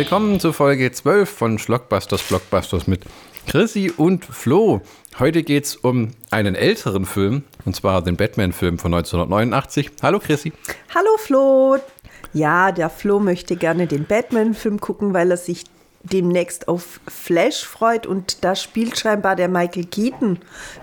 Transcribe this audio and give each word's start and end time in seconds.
Willkommen 0.00 0.40
zu 0.40 0.54
Folge 0.54 0.90
12 0.90 1.28
von 1.28 1.58
Schlockbusters 1.58 2.22
Blockbusters 2.22 2.86
mit 2.86 3.04
Chrissy 3.46 3.92
und 3.94 4.24
Flo. 4.24 4.80
Heute 5.18 5.42
geht 5.42 5.66
es 5.66 5.76
um 5.76 6.12
einen 6.30 6.54
älteren 6.54 7.04
Film, 7.04 7.44
und 7.66 7.76
zwar 7.76 8.00
den 8.00 8.16
Batman-Film 8.16 8.78
von 8.78 8.94
1989. 8.94 9.90
Hallo 10.02 10.18
Chrissy. 10.18 10.54
Hallo 10.94 11.10
Flo. 11.18 11.76
Ja, 12.32 12.72
der 12.72 12.88
Flo 12.88 13.20
möchte 13.20 13.56
gerne 13.56 13.86
den 13.86 14.06
Batman-Film 14.06 14.80
gucken, 14.80 15.12
weil 15.12 15.32
er 15.32 15.36
sich 15.36 15.64
demnächst 16.02 16.66
auf 16.66 17.00
Flash 17.06 17.66
freut 17.66 18.06
und 18.06 18.42
da 18.42 18.56
spielt 18.56 18.98
scheinbar 18.98 19.36
der 19.36 19.48
Michael 19.48 19.84
Keaton 19.84 20.38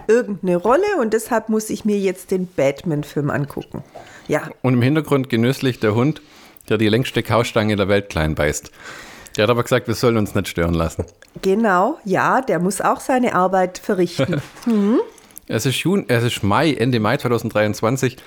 irgendeine 0.08 0.58
Rolle 0.58 0.86
und 1.02 1.16
deshalb 1.16 1.50
muss 1.50 1.72
ich 1.72 1.86
mir 1.86 1.98
jetzt 1.98 2.30
den 2.30 2.46
Batman-Film 2.46 3.32
angucken. 3.32 3.84
Ja. 4.28 4.52
Und 4.62 4.76
im 4.76 4.82
Hintergrund 4.84 5.28
genüsslich 5.28 5.80
der 5.80 5.96
Hund, 5.96 6.22
der 6.70 6.78
die 6.78 6.90
längste 6.90 7.24
Kaustange 7.24 7.76
der 7.78 7.88
Welt 7.88 8.10
klein 8.10 8.36
beißt. 8.36 8.72
Der 9.38 9.44
hat 9.44 9.52
aber 9.52 9.64
gesagt, 9.64 9.88
wir 9.88 9.94
sollen 9.94 10.18
uns 10.18 10.34
nicht 10.34 10.48
stören 10.48 10.74
lassen. 10.74 11.06
Genau, 11.44 12.00
ja, 12.04 12.42
der 12.42 12.60
muss 12.60 12.82
auch 12.82 13.00
seine 13.00 13.36
Arbeit 13.36 13.78
verrichten. 13.78 14.42
mhm. 14.66 15.00
es, 15.48 15.68
ist 15.68 15.78
Juni, 15.78 16.06
es 16.08 16.24
ist 16.24 16.44
Mai, 16.44 16.74
Ende 16.74 17.00
Mai 17.00 17.18
2023 17.18 18.18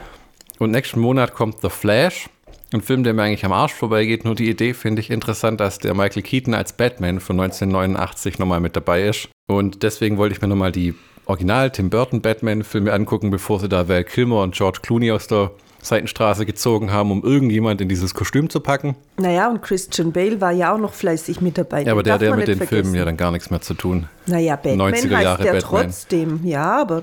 und 0.60 0.70
nächsten 0.70 1.00
Monat 1.00 1.34
kommt 1.34 1.60
The 1.62 1.68
Flash. 1.68 2.30
Ein 2.72 2.82
Film, 2.82 3.02
der 3.02 3.14
mir 3.14 3.24
eigentlich 3.24 3.44
am 3.44 3.52
Arsch 3.52 3.72
vorbeigeht. 3.72 4.24
Nur 4.24 4.36
die 4.36 4.48
Idee 4.48 4.74
finde 4.74 5.00
ich 5.00 5.10
interessant, 5.10 5.58
dass 5.58 5.80
der 5.80 5.92
Michael 5.94 6.22
Keaton 6.22 6.54
als 6.54 6.72
Batman 6.72 7.18
von 7.18 7.40
1989 7.40 8.38
nochmal 8.38 8.60
mit 8.60 8.76
dabei 8.76 9.08
ist. 9.08 9.28
Und 9.48 9.82
deswegen 9.82 10.18
wollte 10.18 10.36
ich 10.36 10.40
mir 10.40 10.46
nochmal 10.46 10.70
die 10.70 10.94
Original 11.26 11.70
Tim 11.70 11.90
Burton 11.90 12.20
Batman-Filme 12.20 12.92
angucken, 12.92 13.30
bevor 13.30 13.58
sie 13.58 13.68
da 13.68 13.88
Val 13.88 14.04
Kilmer 14.04 14.42
und 14.42 14.54
George 14.54 14.78
Clooney 14.82 15.10
aus 15.10 15.26
der 15.26 15.50
Seitenstraße 15.82 16.46
gezogen 16.46 16.92
haben, 16.92 17.10
um 17.10 17.22
irgendjemand 17.22 17.80
in 17.80 17.88
dieses 17.88 18.14
Kostüm 18.14 18.50
zu 18.50 18.60
packen. 18.60 18.96
Naja, 19.18 19.48
und 19.48 19.62
Christian 19.62 20.12
Bale 20.12 20.40
war 20.40 20.52
ja 20.52 20.74
auch 20.74 20.78
noch 20.78 20.92
fleißig 20.92 21.40
mit 21.40 21.58
dabei. 21.58 21.82
Ja, 21.82 21.92
aber 21.92 22.02
der 22.02 22.14
hat 22.14 22.22
ja 22.22 22.34
mit 22.34 22.48
den 22.48 22.58
vergessen. 22.58 22.82
Filmen 22.84 22.94
ja 22.94 23.04
dann 23.04 23.16
gar 23.16 23.30
nichts 23.30 23.50
mehr 23.50 23.60
zu 23.60 23.74
tun. 23.74 24.06
Naja, 24.26 24.56
Batman 24.56 24.92
90er 24.94 24.94
heißt 24.94 25.24
Jahre 25.24 25.42
der 25.42 25.52
Batman. 25.52 25.82
trotzdem. 25.82 26.40
Ja, 26.44 26.80
aber 26.80 27.02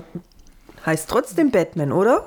heißt 0.85 1.09
trotzdem 1.09 1.51
Batman, 1.51 1.91
oder? 1.91 2.25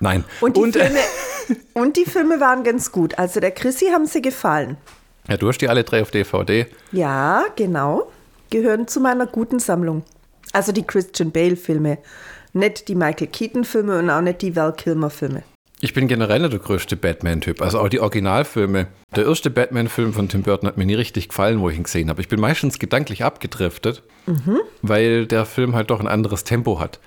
Nein. 0.00 0.24
Und 0.40 0.56
die, 0.56 0.60
und, 0.60 0.72
Filme, 0.72 0.98
und 1.74 1.96
die 1.96 2.04
Filme 2.04 2.40
waren 2.40 2.64
ganz 2.64 2.90
gut. 2.90 3.18
Also 3.18 3.40
der 3.40 3.50
Chrissy 3.50 3.86
haben 3.86 4.06
sie 4.06 4.22
gefallen. 4.22 4.76
Ja, 5.28 5.36
du 5.36 5.48
hast 5.48 5.58
die 5.58 5.68
alle 5.68 5.84
drei 5.84 6.02
auf 6.02 6.10
DVD. 6.10 6.66
Ja, 6.92 7.44
genau. 7.56 8.10
Gehören 8.50 8.86
zu 8.88 9.00
meiner 9.00 9.26
guten 9.26 9.58
Sammlung. 9.58 10.02
Also 10.52 10.72
die 10.72 10.86
Christian 10.86 11.30
Bale-Filme. 11.30 11.98
Nicht 12.52 12.88
die 12.88 12.94
Michael 12.94 13.28
Keaton-Filme 13.28 13.98
und 13.98 14.10
auch 14.10 14.20
nicht 14.20 14.42
die 14.42 14.54
Val 14.54 14.72
Kilmer-Filme. 14.72 15.42
Ich 15.80 15.92
bin 15.92 16.08
generell 16.08 16.48
der 16.48 16.58
größte 16.58 16.96
Batman-Typ, 16.96 17.60
also 17.60 17.80
auch 17.80 17.88
die 17.88 18.00
Originalfilme. 18.00 18.86
Der 19.16 19.26
erste 19.26 19.50
Batman-Film 19.50 20.12
von 20.12 20.28
Tim 20.28 20.42
Burton 20.42 20.68
hat 20.68 20.78
mir 20.78 20.86
nie 20.86 20.94
richtig 20.94 21.28
gefallen, 21.28 21.60
wo 21.60 21.68
ich 21.68 21.76
ihn 21.76 21.82
gesehen 21.82 22.08
habe. 22.08 22.20
Ich 22.20 22.28
bin 22.28 22.40
meistens 22.40 22.78
gedanklich 22.78 23.24
abgedriftet, 23.24 24.02
mhm. 24.26 24.60
weil 24.82 25.26
der 25.26 25.44
Film 25.44 25.74
halt 25.74 25.90
doch 25.90 26.00
ein 26.00 26.08
anderes 26.08 26.44
Tempo 26.44 26.80
hat. 26.80 27.00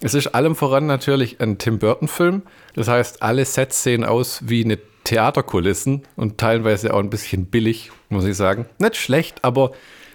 Es 0.00 0.14
ist 0.14 0.28
allem 0.28 0.54
voran 0.54 0.86
natürlich 0.86 1.40
ein 1.40 1.58
Tim 1.58 1.78
Burton-Film. 1.78 2.42
Das 2.74 2.88
heißt, 2.88 3.22
alle 3.22 3.44
Sets 3.44 3.82
sehen 3.82 4.04
aus 4.04 4.40
wie 4.44 4.64
eine 4.64 4.78
Theaterkulissen 5.04 6.02
und 6.16 6.38
teilweise 6.38 6.94
auch 6.94 7.00
ein 7.00 7.10
bisschen 7.10 7.46
billig, 7.46 7.90
muss 8.08 8.24
ich 8.24 8.36
sagen. 8.36 8.66
Nicht 8.78 8.96
schlecht, 8.96 9.44
aber 9.44 9.72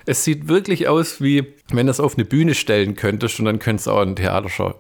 es 0.09 0.23
sieht 0.23 0.47
wirklich 0.47 0.87
aus, 0.87 1.21
wie 1.21 1.53
wenn 1.71 1.85
das 1.85 1.99
auf 1.99 2.17
eine 2.17 2.25
Bühne 2.25 2.55
stellen 2.55 2.95
könntest 2.95 3.37
und 3.37 3.45
dann 3.45 3.59
könnte 3.59 3.81
es 3.81 3.87
auch 3.87 4.01
ein, 4.01 4.15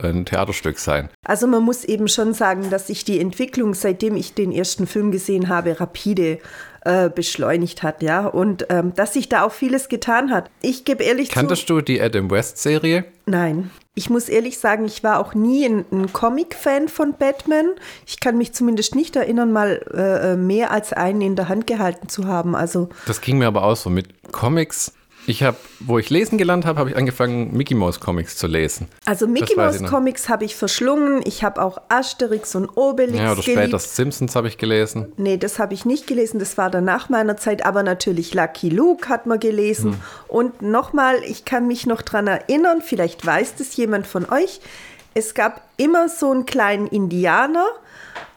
ein 0.01 0.25
Theaterstück 0.25 0.79
sein. 0.79 1.09
Also 1.23 1.45
man 1.45 1.61
muss 1.61 1.83
eben 1.85 2.07
schon 2.07 2.33
sagen, 2.33 2.71
dass 2.71 2.87
sich 2.87 3.05
die 3.05 3.19
Entwicklung, 3.19 3.75
seitdem 3.75 4.15
ich 4.15 4.33
den 4.33 4.51
ersten 4.51 4.87
Film 4.87 5.11
gesehen 5.11 5.47
habe, 5.47 5.79
rapide 5.79 6.39
äh, 6.83 7.09
beschleunigt 7.11 7.83
hat, 7.83 8.01
ja, 8.01 8.25
und 8.25 8.65
ähm, 8.69 8.93
dass 8.95 9.13
sich 9.13 9.29
da 9.29 9.43
auch 9.43 9.51
vieles 9.51 9.87
getan 9.87 10.31
hat. 10.31 10.49
Ich 10.63 10.83
gebe 10.83 11.03
ehrlich 11.03 11.29
Kanntest 11.29 11.67
zu, 11.67 11.75
du 11.75 11.81
die 11.81 12.01
Adam 12.01 12.31
West 12.31 12.57
Serie? 12.57 13.05
Nein. 13.27 13.69
Ich 13.93 14.09
muss 14.09 14.29
ehrlich 14.29 14.57
sagen, 14.57 14.85
ich 14.85 15.03
war 15.03 15.19
auch 15.19 15.35
nie 15.35 15.65
ein, 15.65 15.85
ein 15.91 16.11
Comic-Fan 16.11 16.87
von 16.87 17.13
Batman. 17.19 17.67
Ich 18.07 18.19
kann 18.19 18.37
mich 18.37 18.53
zumindest 18.53 18.95
nicht 18.95 19.15
erinnern, 19.15 19.51
mal 19.51 19.85
äh, 19.93 20.31
äh 20.31 20.35
mehr 20.37 20.71
als 20.71 20.93
einen 20.93 21.21
in 21.21 21.35
der 21.35 21.49
Hand 21.49 21.67
gehalten 21.67 22.07
zu 22.07 22.25
haben. 22.25 22.55
Also 22.55 22.89
das 23.05 23.21
ging 23.21 23.37
mir 23.37 23.47
aber 23.47 23.63
auch 23.63 23.75
so 23.75 23.89
mit 23.89 24.31
Comics 24.31 24.93
ich 25.27 25.43
habe, 25.43 25.57
wo 25.79 25.99
ich 25.99 26.09
lesen 26.09 26.37
gelernt 26.37 26.65
habe, 26.65 26.79
habe 26.79 26.89
ich 26.89 26.97
angefangen, 26.97 27.55
Mickey 27.55 27.75
Mouse 27.75 27.99
Comics 27.99 28.35
zu 28.37 28.47
lesen. 28.47 28.87
Also 29.05 29.27
Mickey 29.27 29.55
Mouse 29.55 29.83
Comics 29.83 30.27
habe 30.27 30.45
ich 30.45 30.55
verschlungen. 30.55 31.21
Ich 31.25 31.43
habe 31.43 31.61
auch 31.61 31.79
Asterix 31.89 32.55
und 32.55 32.69
Obelix 32.75 33.19
Ja, 33.19 33.33
oder 33.33 33.41
geliebt. 33.41 33.61
später 33.61 33.79
Simpsons 33.79 34.35
habe 34.35 34.47
ich 34.47 34.57
gelesen. 34.57 35.11
Nee, 35.17 35.37
das 35.37 35.59
habe 35.59 35.73
ich 35.73 35.85
nicht 35.85 36.07
gelesen. 36.07 36.39
Das 36.39 36.57
war 36.57 36.69
dann 36.69 36.85
nach 36.85 37.09
meiner 37.09 37.37
Zeit. 37.37 37.65
Aber 37.65 37.83
natürlich 37.83 38.33
Lucky 38.33 38.69
Luke 38.69 39.07
hat 39.09 39.27
man 39.27 39.39
gelesen. 39.39 39.91
Hm. 39.91 39.99
Und 40.27 40.61
nochmal, 40.61 41.17
ich 41.23 41.45
kann 41.45 41.67
mich 41.67 41.85
noch 41.85 42.01
daran 42.01 42.27
erinnern, 42.27 42.81
vielleicht 42.83 43.25
weiß 43.25 43.55
das 43.55 43.75
jemand 43.75 44.07
von 44.07 44.27
euch. 44.29 44.61
Es 45.13 45.33
gab 45.33 45.61
immer 45.77 46.07
so 46.07 46.31
einen 46.31 46.45
kleinen 46.45 46.87
Indianer, 46.87 47.65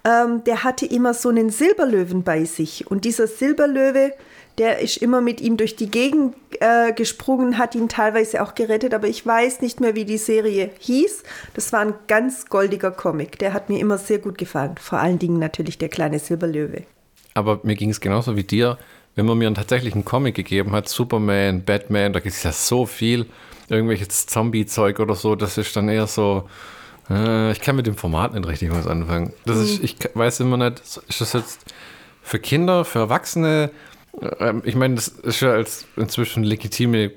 ähm, 0.05 0.43
der 0.45 0.65
hatte 0.65 0.85
immer 0.87 1.15
so 1.15 1.29
einen 1.29 1.51
Silberlöwen 1.51 2.23
bei 2.23 2.45
sich. 2.45 2.91
Und 2.91 3.05
dieser 3.05 3.27
Silberlöwe 3.27 4.13
der 4.59 4.81
ist 4.81 4.99
immer 4.99 5.21
mit 5.21 5.41
ihm 5.41 5.57
durch 5.57 5.77
die 5.77 5.91
Gegend 5.91 6.35
äh, 6.61 6.93
gesprungen, 6.93 7.59
hat 7.59 7.75
ihn 7.75 7.89
teilweise 7.89 8.43
auch 8.43 8.55
gerettet, 8.55 8.95
aber 8.95 9.09
ich 9.09 9.27
weiß 9.27 9.61
nicht 9.63 9.81
mehr, 9.81 9.95
wie 9.95 10.05
die 10.05 10.19
Serie 10.19 10.71
hieß. 10.79 11.23
Das 11.55 11.73
war 11.73 11.81
ein 11.81 11.95
ganz 12.07 12.47
goldiger 12.47 12.91
Comic. 12.91 13.39
Der 13.39 13.55
hat 13.55 13.71
mir 13.71 13.81
immer 13.81 13.99
sehr 13.99 14.19
gut 14.19 14.39
gefallen. 14.39 14.75
Vor 14.81 14.99
allen 14.99 15.19
Dingen 15.19 15.39
natürlich 15.39 15.79
der 15.79 15.89
kleine 15.89 16.19
Silberlöwe. 16.19 16.83
Aber 17.35 17.61
mir 17.63 17.77
ging 17.77 17.91
es 17.91 18.01
genauso 18.01 18.37
wie 18.37 18.45
dir. 18.45 18.79
Wenn 19.15 19.27
man 19.27 19.39
mir 19.39 19.47
einen 19.47 19.55
tatsächlichen 19.55 20.05
Comic 20.05 20.35
gegeben 20.35 20.73
hat, 20.73 20.89
Superman, 20.89 21.65
Batman, 21.65 22.13
da 22.13 22.21
gibt 22.21 22.35
es 22.35 22.43
ja 22.43 22.53
so 22.53 22.87
viel, 22.87 23.27
irgendwelches 23.69 24.27
Zombie-Zeug 24.27 25.01
oder 25.01 25.15
so, 25.15 25.35
das 25.35 25.59
ist 25.59 25.77
dann 25.77 25.89
eher 25.89 26.07
so, 26.07 26.49
äh, 27.11 27.53
ich 27.53 27.61
kann 27.61 27.77
mit 27.77 27.87
dem 27.87 27.97
Format 27.97 28.35
nicht 28.35 28.47
richtig 28.47 28.71
was 28.71 28.87
anfangen. 28.87 29.33
Das 29.45 29.57
mhm. 29.57 29.63
ist, 29.65 29.85
ich 29.85 29.97
weiß 30.15 30.41
immer 30.41 30.57
nicht, 30.57 30.81
ist 30.81 31.21
das 31.21 31.33
jetzt 31.33 31.75
für 32.23 32.39
Kinder, 32.39 32.85
für 32.85 33.01
Erwachsene, 33.01 33.71
ich 34.65 34.75
meine, 34.75 34.97
das 34.97 35.09
ist 35.09 35.41
ja 35.41 35.53
als 35.53 35.87
inzwischen 35.97 36.45
legitime, 36.45 37.13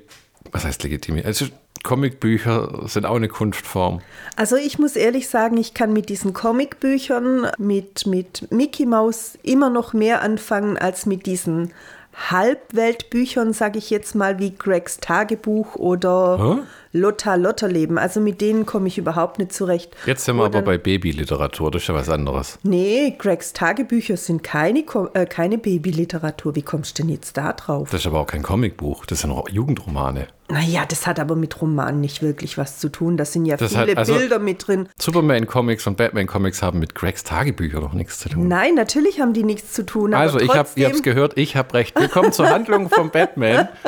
was 0.52 0.66
heißt 0.66 0.84
legitime? 0.84 1.26
Also 1.26 1.46
Comicbücher 1.84 2.88
sind 2.88 3.06
auch 3.06 3.16
eine 3.16 3.28
Kunstform. 3.28 4.02
Also 4.36 4.56
ich 4.56 4.80
muss 4.80 4.96
ehrlich 4.96 5.30
sagen, 5.30 5.56
ich 5.58 5.76
kann 5.76 5.94
mit 5.94 6.10
diesen 6.10 6.34
Comicbüchern, 6.34 7.52
mit, 7.60 8.08
mit 8.08 8.52
Mickey 8.52 8.88
Mouse 8.88 9.38
immer 9.44 9.70
noch 9.70 9.94
mehr 9.94 10.24
anfangen 10.24 10.78
als 10.78 11.06
mit 11.06 11.28
diesen 11.28 11.74
Halbweltbüchern, 12.16 13.54
sage 13.54 13.78
ich 13.78 13.90
jetzt 13.90 14.16
mal, 14.16 14.40
wie 14.40 14.56
Gregs 14.56 14.98
Tagebuch 14.98 15.76
oder 15.76 16.38
huh? 16.40 16.60
Lotta 16.94 17.36
Lotterleben. 17.36 17.98
Also 17.98 18.22
mit 18.22 18.40
denen 18.40 18.66
komme 18.66 18.88
ich 18.88 18.98
überhaupt 18.98 19.38
nicht 19.38 19.52
zurecht. 19.52 19.96
Jetzt 20.06 20.26
sind 20.26 20.38
wir 20.38 20.46
aber 20.46 20.62
bei 20.62 20.78
Babyliteratur, 20.78 21.72
das 21.72 21.84
ist 21.84 21.88
ja 21.90 21.94
was 21.94 22.10
anderes. 22.10 22.58
Nee, 22.64 23.16
Gregs 23.18 23.52
Tagebücher 23.54 24.16
sind 24.18 24.44
keine, 24.44 24.86
äh, 25.14 25.26
keine 25.26 25.58
Babyliteratur. 25.58 26.56
Wie 26.56 26.62
kommst 26.62 26.98
du 26.98 27.04
denn 27.04 27.12
jetzt 27.12 27.36
da 27.36 27.54
drauf? 27.54 27.90
Das 27.92 28.02
ist 28.02 28.08
aber 28.08 28.22
auch 28.22 28.28
kein 28.28 28.44
Comicbuch, 28.44 29.06
das 29.06 29.22
sind 29.22 29.34
Jugendromane. 29.52 30.28
Naja, 30.48 30.86
das 30.88 31.08
hat 31.08 31.20
aber 31.20 31.36
mit 31.36 31.60
Romanen 31.60 32.02
nicht 32.02 32.22
wirklich 32.22 32.58
was 32.58 32.78
zu 32.78 32.90
tun. 32.90 33.18
Da 33.18 33.26
sind 33.26 33.46
ja 33.46 33.58
das 33.58 33.72
viele 33.72 33.92
hat, 33.92 33.98
also 33.98 34.14
Bilder 34.14 34.38
mit 34.38 34.68
drin. 34.68 34.88
Superman-Comics 35.02 35.88
und 35.88 35.98
Batman-Comics 35.98 36.62
haben 36.62 36.78
mit 36.78 36.94
Gregs 36.94 37.24
Tagebüchern 37.24 37.82
noch 37.82 37.94
nichts 37.94 38.20
zu 38.20 38.30
tun. 38.30 38.48
Nein, 38.48 38.76
natürlich 38.76 39.22
haben 39.22 39.34
die 39.34 39.44
nichts 39.44 39.74
zu 39.74 39.84
tun. 39.84 40.14
also, 40.14 40.40
ich 40.40 40.54
habe 40.54 40.70
es 40.76 41.02
gehört, 41.02 41.36
ich 41.38 41.56
habe 41.56 41.74
recht. 41.74 42.00
Willkommen 42.00 42.32
zur 42.32 42.48
Handlung 42.48 42.90
von 42.90 43.10
Batman. 43.10 43.70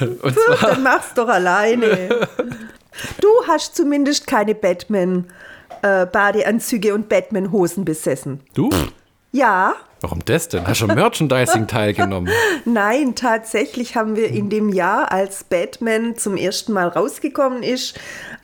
Und 0.00 0.34
zwar, 0.34 0.70
Dann 0.70 0.82
mach's 0.82 1.14
doch 1.14 1.28
alleine. 1.28 2.26
Du 3.20 3.28
hast 3.46 3.76
zumindest 3.76 4.26
keine 4.26 4.54
Batman-Badeanzüge 4.54 6.88
äh, 6.88 6.92
und 6.92 7.08
Batman-Hosen 7.08 7.84
besessen. 7.84 8.40
Du? 8.54 8.70
Ja. 9.32 9.74
Warum 10.02 10.24
das 10.24 10.48
denn? 10.48 10.66
Hast 10.66 10.80
du 10.80 10.88
am 10.88 10.96
Merchandising 10.96 11.68
teilgenommen? 11.68 12.28
Nein, 12.64 13.14
tatsächlich 13.14 13.94
haben 13.94 14.16
wir 14.16 14.28
in 14.28 14.50
dem 14.50 14.68
Jahr, 14.68 15.12
als 15.12 15.44
Batman 15.44 16.16
zum 16.16 16.36
ersten 16.36 16.72
Mal 16.72 16.88
rausgekommen 16.88 17.62
ist, 17.62 17.98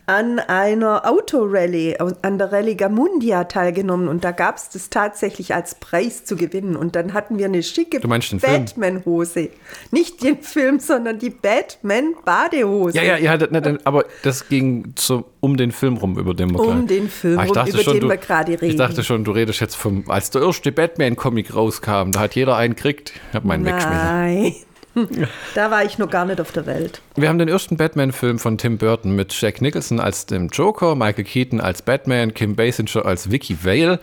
an 0.08 0.38
einer 0.38 1.06
Autorallye, 1.06 1.98
an 2.22 2.38
der 2.38 2.50
Rallye 2.50 2.76
Gamundia 2.76 3.44
teilgenommen 3.44 4.08
und 4.08 4.24
da 4.24 4.30
gab 4.30 4.56
es 4.56 4.70
das 4.70 4.88
tatsächlich 4.88 5.54
als 5.54 5.74
Preis 5.74 6.24
zu 6.24 6.34
gewinnen. 6.36 6.76
Und 6.76 6.96
dann 6.96 7.12
hatten 7.12 7.36
wir 7.36 7.44
eine 7.44 7.62
schicke 7.62 8.00
Batman-Hose. 8.00 9.50
Nicht 9.90 10.22
den 10.22 10.40
Film, 10.40 10.80
sondern 10.80 11.18
die 11.18 11.28
Batman-Badehose. 11.28 12.96
Ja, 12.96 13.02
ja, 13.02 13.18
ja, 13.18 13.36
aber 13.84 14.06
das 14.22 14.48
ging 14.48 14.94
zu, 14.94 15.26
um 15.40 15.58
den 15.58 15.72
Film 15.72 15.98
rum, 15.98 16.18
über 16.18 16.32
den 16.32 16.52
wir 16.52 16.60
Um 16.60 16.86
den 16.86 17.10
Film 17.10 17.38
ah, 17.38 17.42
rum, 17.42 17.68
über 17.68 17.82
schon, 17.82 17.92
den 17.92 18.00
du, 18.00 18.08
wir 18.08 18.16
gerade 18.16 18.52
reden. 18.52 18.64
Ich 18.64 18.76
dachte 18.76 19.04
schon, 19.04 19.24
du 19.24 19.32
redest 19.32 19.60
jetzt 19.60 19.76
vom, 19.76 20.04
als 20.08 20.30
der 20.30 20.40
erste 20.40 20.72
Batman-Comic 20.72 21.54
rauskam, 21.54 22.12
da 22.12 22.20
hat 22.20 22.34
jeder 22.34 22.56
einen 22.56 22.74
gekriegt. 22.74 23.12
Ich 23.28 23.34
habe 23.34 23.46
meinen 23.46 23.66
weggeschmissen. 23.66 24.64
Da 25.54 25.70
war 25.70 25.84
ich 25.84 25.98
noch 25.98 26.10
gar 26.10 26.24
nicht 26.24 26.40
auf 26.40 26.52
der 26.52 26.66
Welt. 26.66 27.00
Wir 27.16 27.28
haben 27.28 27.38
den 27.38 27.48
ersten 27.48 27.76
Batman-Film 27.76 28.38
von 28.38 28.58
Tim 28.58 28.78
Burton 28.78 29.14
mit 29.14 29.38
Jack 29.40 29.60
Nicholson 29.60 30.00
als 30.00 30.26
dem 30.26 30.48
Joker, 30.48 30.94
Michael 30.94 31.24
Keaton 31.24 31.60
als 31.60 31.82
Batman, 31.82 32.34
Kim 32.34 32.56
Basinger 32.56 33.04
als 33.04 33.30
Vicky 33.30 33.64
Vale, 33.64 34.00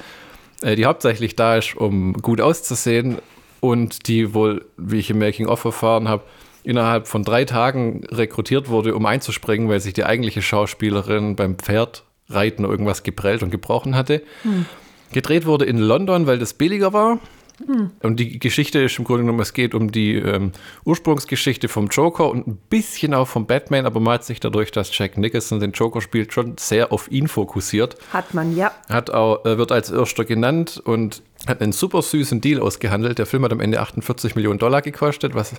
äh, 0.62 0.76
die 0.76 0.86
hauptsächlich 0.86 1.36
da 1.36 1.58
ist, 1.58 1.76
um 1.76 2.14
gut 2.14 2.42
auszusehen. 2.42 3.18
und 3.62 4.08
die 4.08 4.36
wohl, 4.36 4.66
wie 4.78 5.00
ich 5.00 5.10
im 5.10 5.18
Making-of 5.18 5.66
erfahren 5.66 6.08
habe, 6.08 6.24
innerhalb 6.66 7.08
von 7.08 7.24
drei 7.24 7.46
Tagen 7.46 8.04
rekrutiert 8.12 8.70
wurde, 8.70 8.96
um 8.96 9.06
einzuspringen, 9.06 9.70
weil 9.70 9.80
sich 9.80 9.94
die 9.94 10.04
eigentliche 10.04 10.42
Schauspielerin 10.42 11.36
beim 11.36 11.58
Pferdreiten 11.58 12.66
irgendwas 12.66 13.04
geprellt 13.04 13.44
und 13.44 13.50
gebrochen 13.50 13.96
hatte. 13.96 14.22
Hm. 14.44 14.66
Gedreht 15.12 15.46
wurde 15.46 15.66
in 15.66 15.78
London, 15.78 16.28
weil 16.28 16.40
das 16.40 16.54
billiger 16.54 16.94
war. 16.94 17.20
Hm. 17.66 17.92
Und 18.02 18.20
die 18.20 18.40
Geschichte 18.40 18.80
ist 18.80 18.98
im 19.00 19.06
Grunde 19.06 19.24
genommen, 19.24 19.40
es 19.40 19.54
geht 19.54 19.74
um 19.74 19.92
die 19.92 20.16
ähm, 20.16 20.52
Ursprungsgeschichte 20.84 21.68
vom 21.68 21.88
Joker 21.88 22.30
und 22.30 22.48
ein 22.48 22.58
bisschen 22.70 23.14
auch 23.14 23.28
vom 23.28 23.46
Batman, 23.48 23.86
aber 23.86 24.00
man 24.00 24.16
hat 24.16 24.26
sich 24.26 24.40
dadurch, 24.40 24.72
dass 24.72 24.96
Jack 24.98 25.18
Nicholson 25.18 25.60
den 25.60 25.72
Joker 25.72 26.02
spielt, 26.02 26.34
schon 26.34 26.58
sehr 26.58 26.92
auf 26.92 27.10
ihn 27.12 27.28
fokussiert. 27.28 27.96
Hat 28.12 28.34
man, 28.34 28.56
ja. 28.56 28.72
Hat 28.90 29.10
auch, 29.12 29.46
äh, 29.46 29.58
wird 29.58 29.72
als 29.72 29.90
erster 29.90 30.26
genannt 30.26 30.82
und 30.84 31.22
hat 31.48 31.62
einen 31.62 31.72
super 31.72 32.02
süßen 32.02 32.42
Deal 32.42 32.60
ausgehandelt. 32.60 33.20
Der 33.20 33.26
Film 33.26 33.44
hat 33.44 33.52
am 33.52 33.60
Ende 33.60 33.80
48 33.80 34.36
Millionen 34.36 34.60
Dollar 34.60 34.82
gekostet, 34.82 35.36
was 35.36 35.54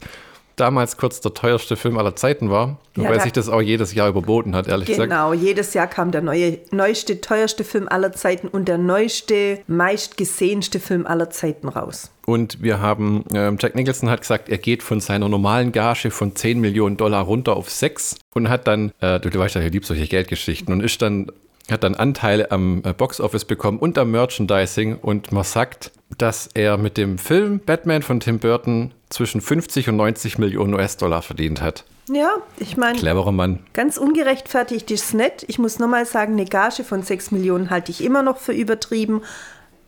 damals 0.57 0.97
kurz 0.97 1.21
der 1.21 1.35
teuerste 1.35 1.77
Film 1.77 1.99
aller 1.99 2.17
Zeiten 2.17 2.51
war, 2.51 2.79
ja, 2.97 3.09
weil 3.09 3.21
sich 3.21 3.33
das 3.33 3.49
auch 3.49 3.61
jedes 3.61 3.95
Jahr 3.95 4.09
überboten 4.09 4.57
hat, 4.57 4.67
ehrlich 4.67 4.87
genau, 4.87 5.05
gesagt. 5.05 5.11
Genau, 5.11 5.33
jedes 5.35 5.75
Jahr 5.75 5.87
kam 5.87 6.11
der 6.11 6.23
neue, 6.23 6.59
neueste, 6.71 7.21
teuerste 7.21 7.63
Film 7.63 7.87
aller 7.89 8.13
Zeiten 8.13 8.49
und 8.49 8.67
der 8.67 8.79
neueste, 8.79 9.61
meistgesehenste 9.67 10.81
Film 10.81 11.07
aller 11.07 11.31
Zeiten 11.31 11.69
raus. 11.69 12.11
Und 12.25 12.63
wir 12.63 12.81
haben, 12.81 13.25
äh, 13.33 13.53
Jack 13.59 13.77
Nicholson 13.77 14.11
hat 14.11 14.23
gesagt, 14.23 14.49
er 14.49 14.59
geht 14.59 14.83
von 14.83 15.01
seiner 15.01 15.29
normalen 15.29 15.71
Gage 15.71 16.11
von 16.11 16.35
10 16.35 16.59
Millionen 16.61 16.97
Dollar 16.97 17.23
runter 17.23 17.55
auf 17.55 17.71
6 17.71 18.17
und 18.35 18.49
hat 18.49 18.67
dann, 18.67 18.93
äh, 19.01 19.21
du, 19.21 19.31
du 19.31 19.39
weißt 19.39 19.55
ja, 19.55 19.61
er 19.61 19.71
liebt 19.71 19.87
solche 19.87 20.07
Geldgeschichten 20.07 20.73
und 20.73 20.81
ist 20.81 21.01
dann 21.03 21.31
hat 21.71 21.85
dann 21.85 21.95
Anteile 21.95 22.51
am 22.51 22.83
äh, 22.85 22.93
Boxoffice 22.93 23.45
bekommen 23.45 23.79
und 23.79 23.99
am 23.99 24.11
Merchandising 24.11 24.97
und 24.97 25.33
man 25.33 25.45
sagt, 25.45 25.91
dass 26.19 26.49
er 26.55 26.77
mit 26.77 26.97
dem 26.97 27.19
Film 27.19 27.59
Batman 27.59 28.03
von 28.03 28.21
Tim 28.21 28.39
Burton 28.39 28.93
zwischen 29.09 29.41
50 29.41 29.89
und 29.89 29.97
90 29.97 30.39
Millionen 30.39 30.75
US-Dollar 30.75 31.23
verdient 31.23 31.61
hat. 31.61 31.85
Ja, 32.09 32.37
ich 32.59 32.77
meine. 32.77 32.99
Cleverer 32.99 33.33
Mann. 33.33 33.61
Ganz 33.73 33.97
ungerechtfertigt 33.97 34.91
ist 34.91 35.07
es 35.07 35.15
nett. 35.15 35.45
Ich 35.49 35.59
muss 35.59 35.79
nochmal 35.79 36.07
sagen, 36.07 36.35
eine 36.35 36.45
Gage 36.45 36.85
von 36.85 37.03
6 37.03 37.33
Millionen 37.33 37.71
halte 37.71 37.91
ich 37.91 38.05
immer 38.05 38.23
noch 38.23 38.37
für 38.37 38.53
übertrieben. 38.53 39.23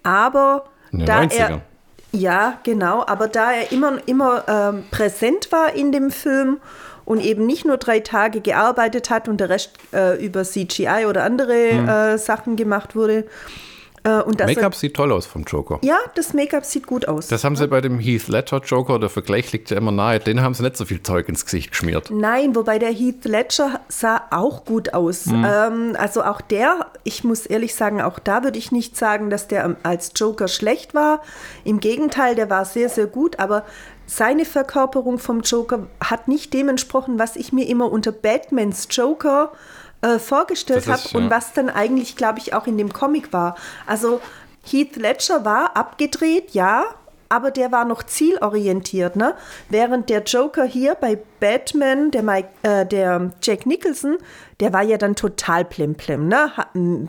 Aber 0.03 0.65
da 0.91 1.21
90er. 1.21 1.35
er. 1.35 1.61
Ja, 2.11 2.59
genau. 2.65 3.05
Aber 3.07 3.29
da 3.29 3.53
er 3.53 3.71
immer, 3.71 3.99
immer 4.07 4.45
ähm, 4.49 4.85
präsent 4.91 5.53
war 5.53 5.75
in 5.75 5.93
dem 5.93 6.11
Film 6.11 6.59
und 7.09 7.23
eben 7.23 7.47
nicht 7.47 7.65
nur 7.65 7.79
drei 7.79 8.01
Tage 8.01 8.43
gearbeitet 8.43 9.09
hat 9.09 9.29
und 9.29 9.39
der 9.39 9.49
Rest 9.49 9.71
äh, 9.95 10.23
über 10.23 10.45
CGI 10.45 11.07
oder 11.09 11.25
andere 11.25 11.71
hm. 11.71 11.89
äh, 11.89 12.19
Sachen 12.19 12.55
gemacht 12.57 12.95
wurde, 12.95 13.25
äh, 14.05 14.47
Make-up 14.47 14.75
sieht 14.75 14.95
toll 14.95 15.11
aus 15.11 15.27
vom 15.27 15.43
Joker. 15.43 15.81
Ja, 15.83 15.99
das 16.15 16.35
Make-up 16.35 16.65
sieht 16.65 16.87
gut 16.87 17.09
aus. 17.09 17.29
Das 17.29 17.45
haben 17.45 17.57
sie 17.57 17.67
bei 17.67 17.81
dem 17.81 17.99
Heath 17.99 18.29
Ledger 18.29 18.61
Joker, 18.65 18.99
der 18.99 19.09
Vergleich 19.09 19.51
liegt 19.53 19.71
ja 19.71 19.79
immer 19.79 19.91
nahe, 19.91 20.21
den 20.21 20.43
haben 20.43 20.55
sie 20.55 20.63
nicht 20.63 20.77
so 20.77 20.85
viel 20.85 21.03
Zeug 21.03 21.29
ins 21.29 21.45
Gesicht 21.45 21.71
geschmiert. 21.71 22.11
Nein, 22.11 22.55
wobei 22.55 22.79
der 22.79 22.93
Heath 22.93 23.25
Ledger 23.25 23.81
sah 23.89 24.23
auch 24.31 24.67
gut 24.67 24.93
aus. 24.93 25.27
Mhm. 25.27 25.47
Ähm, 25.47 25.97
also 25.99 26.23
auch 26.23 26.43
der, 26.43 26.87
ich 27.05 27.25
muss 27.25 27.47
ehrlich 27.47 27.75
sagen, 27.75 28.03
auch 28.03 28.19
da 28.19 28.45
würde 28.45 28.59
ich 28.59 28.71
nicht 28.71 28.97
sagen, 28.97 29.31
dass 29.31 29.49
der 29.49 29.77
als 29.83 30.13
Joker 30.15 30.47
schlecht 30.47 30.95
war. 30.95 31.23
Im 31.65 31.81
Gegenteil, 31.81 32.35
der 32.35 32.51
war 32.51 32.67
sehr, 32.67 32.91
sehr 32.91 33.07
gut, 33.07 33.39
aber 33.39 33.65
seine 34.09 34.47
Verkörperung 34.47 35.19
vom 35.19 35.43
Joker 35.43 35.87
hat 36.03 36.29
nicht 36.29 36.55
dem 36.55 36.71
entsprochen, 36.71 37.19
was 37.19 37.37
ich 37.37 37.53
mir 37.53 37.69
immer 37.69 37.93
unter 37.93 38.11
Batmans 38.11 38.89
Joker 38.91 39.53
äh, 40.01 40.19
vorgestellt 40.19 40.89
habe 40.89 41.03
ja. 41.11 41.19
und 41.19 41.31
was 41.31 41.53
dann 41.53 41.69
eigentlich, 41.69 42.17
glaube 42.17 42.39
ich, 42.39 42.55
auch 42.55 42.67
in 42.67 42.79
dem 42.79 42.93
Comic 42.93 43.33
war. 43.35 43.57
Also 43.87 44.21
Heath 44.65 44.97
Ledger 44.97 45.45
war 45.45 45.77
abgedreht, 45.77 46.53
ja, 46.53 46.87
aber 47.29 47.51
der 47.51 47.71
war 47.71 47.85
noch 47.85 48.03
zielorientiert, 48.03 49.17
ne? 49.17 49.35
Während 49.69 50.09
der 50.09 50.23
Joker 50.23 50.65
hier 50.65 50.95
bei 50.95 51.19
Batman, 51.41 52.11
der, 52.11 52.23
Mike, 52.23 52.49
äh, 52.63 52.87
der 52.87 53.33
Jack 53.43 53.67
Nicholson, 53.67 54.17
der 54.61 54.73
war 54.73 54.83
ja 54.83 54.99
dann 54.99 55.15
total 55.15 55.65
plemplem, 55.65 56.29
ne? 56.29 56.51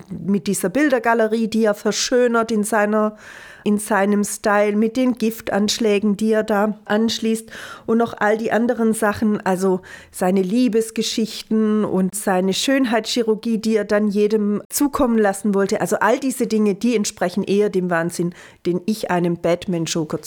Mit 0.09 0.47
dieser 0.47 0.69
Bildergalerie, 0.69 1.47
die 1.47 1.65
er 1.65 1.73
verschönert 1.73 2.51
in 2.51 2.63
seiner 2.63 3.15
in 3.63 3.77
seinem 3.77 4.23
Style 4.23 4.75
mit 4.75 4.97
den 4.97 5.13
Giftanschlägen, 5.15 6.17
die 6.17 6.31
er 6.31 6.43
da 6.43 6.79
anschließt 6.85 7.51
und 7.85 7.97
noch 7.97 8.13
all 8.17 8.37
die 8.37 8.51
anderen 8.51 8.93
Sachen, 8.93 9.45
also 9.45 9.81
seine 10.11 10.41
Liebesgeschichten 10.41 11.85
und 11.85 12.15
seine 12.15 12.53
Schönheitschirurgie, 12.53 13.57
die 13.57 13.75
er 13.75 13.85
dann 13.85 14.07
jedem 14.07 14.61
zukommen 14.69 15.17
lassen 15.17 15.53
wollte. 15.53 15.81
Also 15.81 15.97
all 15.97 16.19
diese 16.19 16.47
Dinge, 16.47 16.75
die 16.75 16.95
entsprechen 16.95 17.43
eher 17.43 17.69
dem 17.69 17.89
Wahnsinn, 17.89 18.33
den 18.65 18.81
ich 18.85 19.11
einem 19.11 19.37
Batman-Joker 19.37 20.21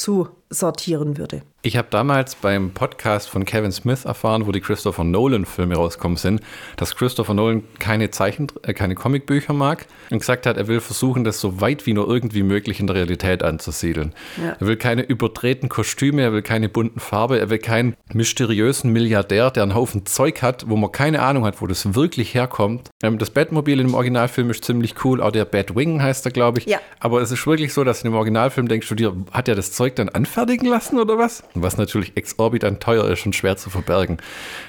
zusortieren 0.52 1.19
würde. 1.19 1.43
Ich 1.64 1.76
habe 1.76 1.87
damals 1.90 2.34
beim 2.34 2.72
Podcast 2.72 3.31
von 3.31 3.44
Kevin 3.44 3.70
Smith 3.70 4.04
erfahren, 4.04 4.49
wo 4.49 4.52
die 4.52 4.60
Christopher 4.60 5.04
Nolan-Filme 5.04 5.76
rauskommen 5.76 6.16
sind, 6.16 6.40
dass 6.76 6.96
Christopher 6.96 7.34
Nolan 7.34 7.62
keine 7.78 8.10
Zeichen, 8.10 8.49
äh, 8.64 8.75
keine 8.75 8.96
Comicbücher 8.96 9.52
mag 9.52 9.87
und 10.10 10.19
gesagt 10.19 10.46
hat, 10.46 10.56
er 10.56 10.66
will 10.66 10.81
versuchen, 10.81 11.22
das 11.22 11.40
so 11.40 11.60
weit 11.60 11.87
wie 11.87 11.94
nur 11.94 12.08
irgendwie 12.08 12.43
möglich 12.43 12.81
in 12.81 12.88
der 12.88 12.96
Realität 12.96 13.44
anzusiedeln. 13.44 14.12
Ja. 14.43 14.56
Er 14.58 14.66
will 14.66 14.76
keine 14.76 15.02
überdrehten 15.02 15.69
Kostüme, 15.69 16.22
er 16.22 16.32
will 16.32 16.43
keine 16.43 16.69
bunten 16.69 16.98
Farbe, 16.98 17.38
er 17.38 17.48
will 17.48 17.58
keinen 17.58 17.94
mysteriösen 18.12 18.90
Milliardär, 18.90 19.52
der 19.52 19.62
einen 19.62 19.76
Haufen 19.76 20.05
Zeug 20.05 20.43
hat, 20.43 20.69
wo 20.69 20.76
man 20.76 20.90
keine 20.90 21.22
Ahnung 21.22 21.44
hat, 21.44 21.62
wo 21.62 21.69
das 21.69 21.94
wirklich 21.94 22.34
herkommt. 22.34 22.90
Ähm, 23.05 23.19
das 23.19 23.31
Batmobil 23.31 23.78
dem 23.78 23.94
Originalfilm 23.94 24.50
ist 24.50 24.64
ziemlich 24.64 25.05
cool, 25.05 25.22
auch 25.22 25.31
der 25.31 25.44
Batwing 25.44 26.02
heißt 26.02 26.26
er, 26.26 26.32
glaube 26.32 26.58
ich. 26.58 26.66
Ja. 26.66 26.81
Aber 26.98 27.22
es 27.22 27.31
ist 27.31 27.46
wirklich 27.46 27.72
so, 27.72 27.84
dass 27.84 28.02
in 28.02 28.10
dem 28.10 28.16
Originalfilm 28.16 28.66
denkst 28.66 28.88
du 28.88 28.96
dir, 28.96 29.16
hat 29.31 29.46
er 29.46 29.55
das 29.55 29.70
Zeug 29.70 29.94
dann 29.94 30.08
anfertigen 30.42 30.68
lassen 30.68 30.98
oder 30.98 31.18
was? 31.18 31.42
was 31.54 31.76
natürlich 31.76 32.16
exorbitant 32.16 32.80
teuer 32.80 33.08
ist 33.10 33.24
und 33.26 33.34
schwer 33.34 33.56
zu 33.56 33.70
verbergen. 33.70 34.18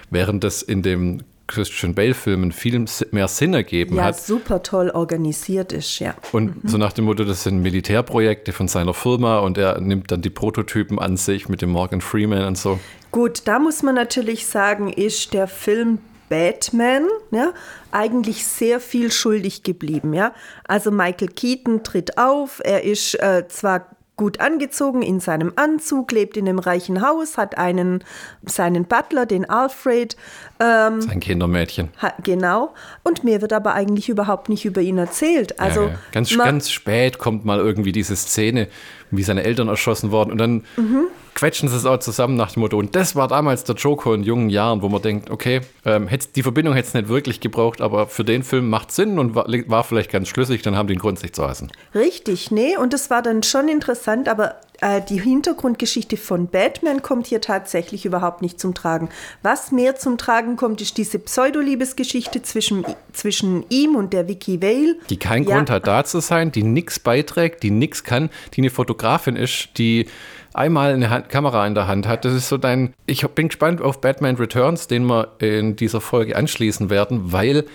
Während 0.10 0.44
das 0.44 0.62
in 0.62 0.82
dem 0.82 1.24
Christian 1.48 1.94
Bale-Filmen 1.94 2.52
viel 2.52 2.86
mehr 3.12 3.28
Sinn 3.28 3.54
ergeben 3.54 3.98
ja, 3.98 4.06
hat. 4.06 4.16
Ja, 4.16 4.22
super 4.22 4.64
toll 4.64 4.90
organisiert 4.90 5.74
ist, 5.74 6.00
ja. 6.00 6.16
Und 6.32 6.64
mhm. 6.64 6.70
so 6.70 6.78
nach 6.78 6.94
dem 6.94 7.06
Motto, 7.06 7.26
das 7.26 7.44
sind 7.44 7.62
Militärprojekte 7.62 8.54
von 8.54 8.68
seiner 8.68 8.94
Firma 8.94 9.40
und 9.40 9.58
er 9.58 9.80
nimmt 9.82 10.12
dann 10.12 10.22
die 10.22 10.30
Prototypen 10.30 11.00
an 11.00 11.18
sich 11.18 11.50
mit 11.50 11.62
dem 11.62 11.70
Morgan 11.70 12.00
Freeman 12.00 12.46
und 12.46 12.58
so. 12.58 12.80
Gut, 13.12 13.42
da 13.46 13.60
muss 13.60 13.84
man 13.84 13.94
natürlich 13.94 14.48
sagen, 14.48 14.92
ist 14.92 15.34
der 15.34 15.48
Film 15.48 16.00
Batman 16.30 17.08
ja, 17.32 17.54
eigentlich 17.92 18.46
sehr 18.48 18.80
viel 18.80 19.12
schuldig 19.12 19.64
geblieben. 19.64 20.14
Ja? 20.14 20.34
Also 20.68 20.90
Michael 20.90 21.28
Keaton 21.28 21.84
tritt 21.84 22.18
auf, 22.18 22.62
er 22.64 22.84
ist 22.84 23.16
äh, 23.22 23.48
zwar 23.50 23.93
gut 24.16 24.40
angezogen 24.40 25.02
in 25.02 25.20
seinem 25.20 25.54
Anzug, 25.56 26.12
lebt 26.12 26.38
in 26.38 26.48
einem 26.48 26.60
reichen 26.60 27.02
Haus, 27.02 27.38
hat 27.38 27.58
einen 27.58 28.04
seinen 28.46 28.86
Butler, 28.86 29.26
den 29.26 29.50
Alfred. 29.50 30.16
Ähm, 30.60 31.02
Sein 31.02 31.20
Kindermädchen. 31.20 31.90
Ha, 32.02 32.14
genau. 32.24 32.74
Und 33.04 33.24
mir 33.24 33.42
wird 33.42 33.54
aber 33.54 33.74
eigentlich 33.74 34.10
überhaupt 34.10 34.50
nicht 34.50 34.66
über 34.66 34.82
ihn 34.82 34.98
erzählt. 35.00 35.60
Also 35.60 35.84
ja, 35.84 35.88
ja. 35.90 36.00
Ganz, 36.12 36.38
ganz 36.38 36.70
spät 36.70 37.18
kommt 37.18 37.44
mal 37.44 37.60
irgendwie 37.60 37.92
diese 37.92 38.16
Szene, 38.16 38.68
wie 39.10 39.24
seine 39.24 39.44
Eltern 39.44 39.68
erschossen 39.68 40.12
wurden. 40.12 40.32
Und 40.32 40.38
dann 40.38 40.64
mhm. 40.78 41.08
Quetschen 41.44 41.68
sie 41.68 41.76
es 41.76 41.86
auch 41.86 42.00
zusammen 42.00 42.38
nach 42.38 42.54
dem 42.54 42.62
Motto. 42.62 42.78
Und 42.78 42.96
das 42.96 43.18
war 43.18 43.28
damals 43.28 43.66
der 43.66 43.76
Joker 43.76 44.14
in 44.14 44.24
jungen 44.24 44.50
Jahren, 44.50 44.82
wo 44.82 44.88
man 44.88 45.02
denkt, 45.02 45.30
okay, 45.30 45.60
ähm, 45.84 46.08
die 46.38 46.42
Verbindung 46.42 46.74
hätte 46.74 46.88
es 46.88 46.94
nicht 46.94 47.10
wirklich 47.10 47.42
gebraucht, 47.42 47.82
aber 47.82 48.08
für 48.08 48.24
den 48.24 48.44
Film 48.44 48.70
macht 48.70 48.94
Sinn 48.94 49.20
und 49.20 49.36
war, 49.36 49.46
war 49.68 49.84
vielleicht 49.84 50.10
ganz 50.10 50.30
schlüssig, 50.30 50.62
dann 50.62 50.78
haben 50.78 50.88
die 50.88 50.94
einen 50.94 51.02
Grund, 51.02 51.20
sich 51.20 51.34
zu 51.34 51.46
hassen. 51.46 51.70
Richtig, 51.94 52.50
nee, 52.52 52.78
und 52.78 52.94
das 52.94 53.10
war 53.10 53.22
dann 53.22 53.44
schon 53.44 53.68
interessant, 53.68 54.30
aber 54.30 54.56
äh, 54.80 55.02
die 55.02 55.20
Hintergrundgeschichte 55.20 56.16
von 56.16 56.48
Batman 56.48 57.02
kommt 57.02 57.28
hier 57.28 57.42
tatsächlich 57.42 58.06
überhaupt 58.06 58.42
nicht 58.42 58.58
zum 58.58 58.74
Tragen. 58.74 59.10
Was 59.42 59.74
mehr 59.74 59.98
zum 59.98 60.18
Tragen 60.18 60.56
kommt, 60.56 60.80
ist 60.80 60.98
diese 60.98 61.20
Pseudoliebesgeschichte 61.20 62.42
zwischen, 62.42 62.86
zwischen 63.12 63.66
ihm 63.68 63.96
und 63.96 64.14
der 64.14 64.30
Vicky 64.30 64.62
Vale. 64.62 64.96
Die 65.10 65.18
keinen 65.18 65.46
ja. 65.46 65.58
Grund 65.58 65.70
hat, 65.70 65.88
da 65.88 66.06
zu 66.06 66.22
sein, 66.22 66.54
die 66.54 66.64
nichts 66.64 67.00
beiträgt, 67.00 67.64
die 67.64 67.72
nichts 67.72 68.06
kann, 68.06 68.30
die 68.54 68.62
eine 68.62 68.70
Fotografin 68.70 69.36
ist, 69.36 69.78
die 69.78 70.08
einmal 70.54 70.94
eine 70.94 71.10
Hand, 71.10 71.30
Kamera 71.30 71.66
in 71.68 71.76
der 71.76 71.88
Hand 71.88 72.08
hat. 72.08 72.26
Das 72.26 72.34
ist 72.34 72.50
so 72.50 72.58
dein. 72.58 72.94
Ich 73.06 73.26
bin 73.28 73.48
gespannt 73.48 73.82
auf 73.82 74.02
Batman 74.02 74.36
Returns, 74.36 74.88
den 74.88 75.06
wir 75.06 75.34
in 75.40 75.76
dieser 75.76 76.02
Folge 76.02 76.36
anschließen 76.36 76.90
werden, 76.90 77.32
weil 77.32 77.66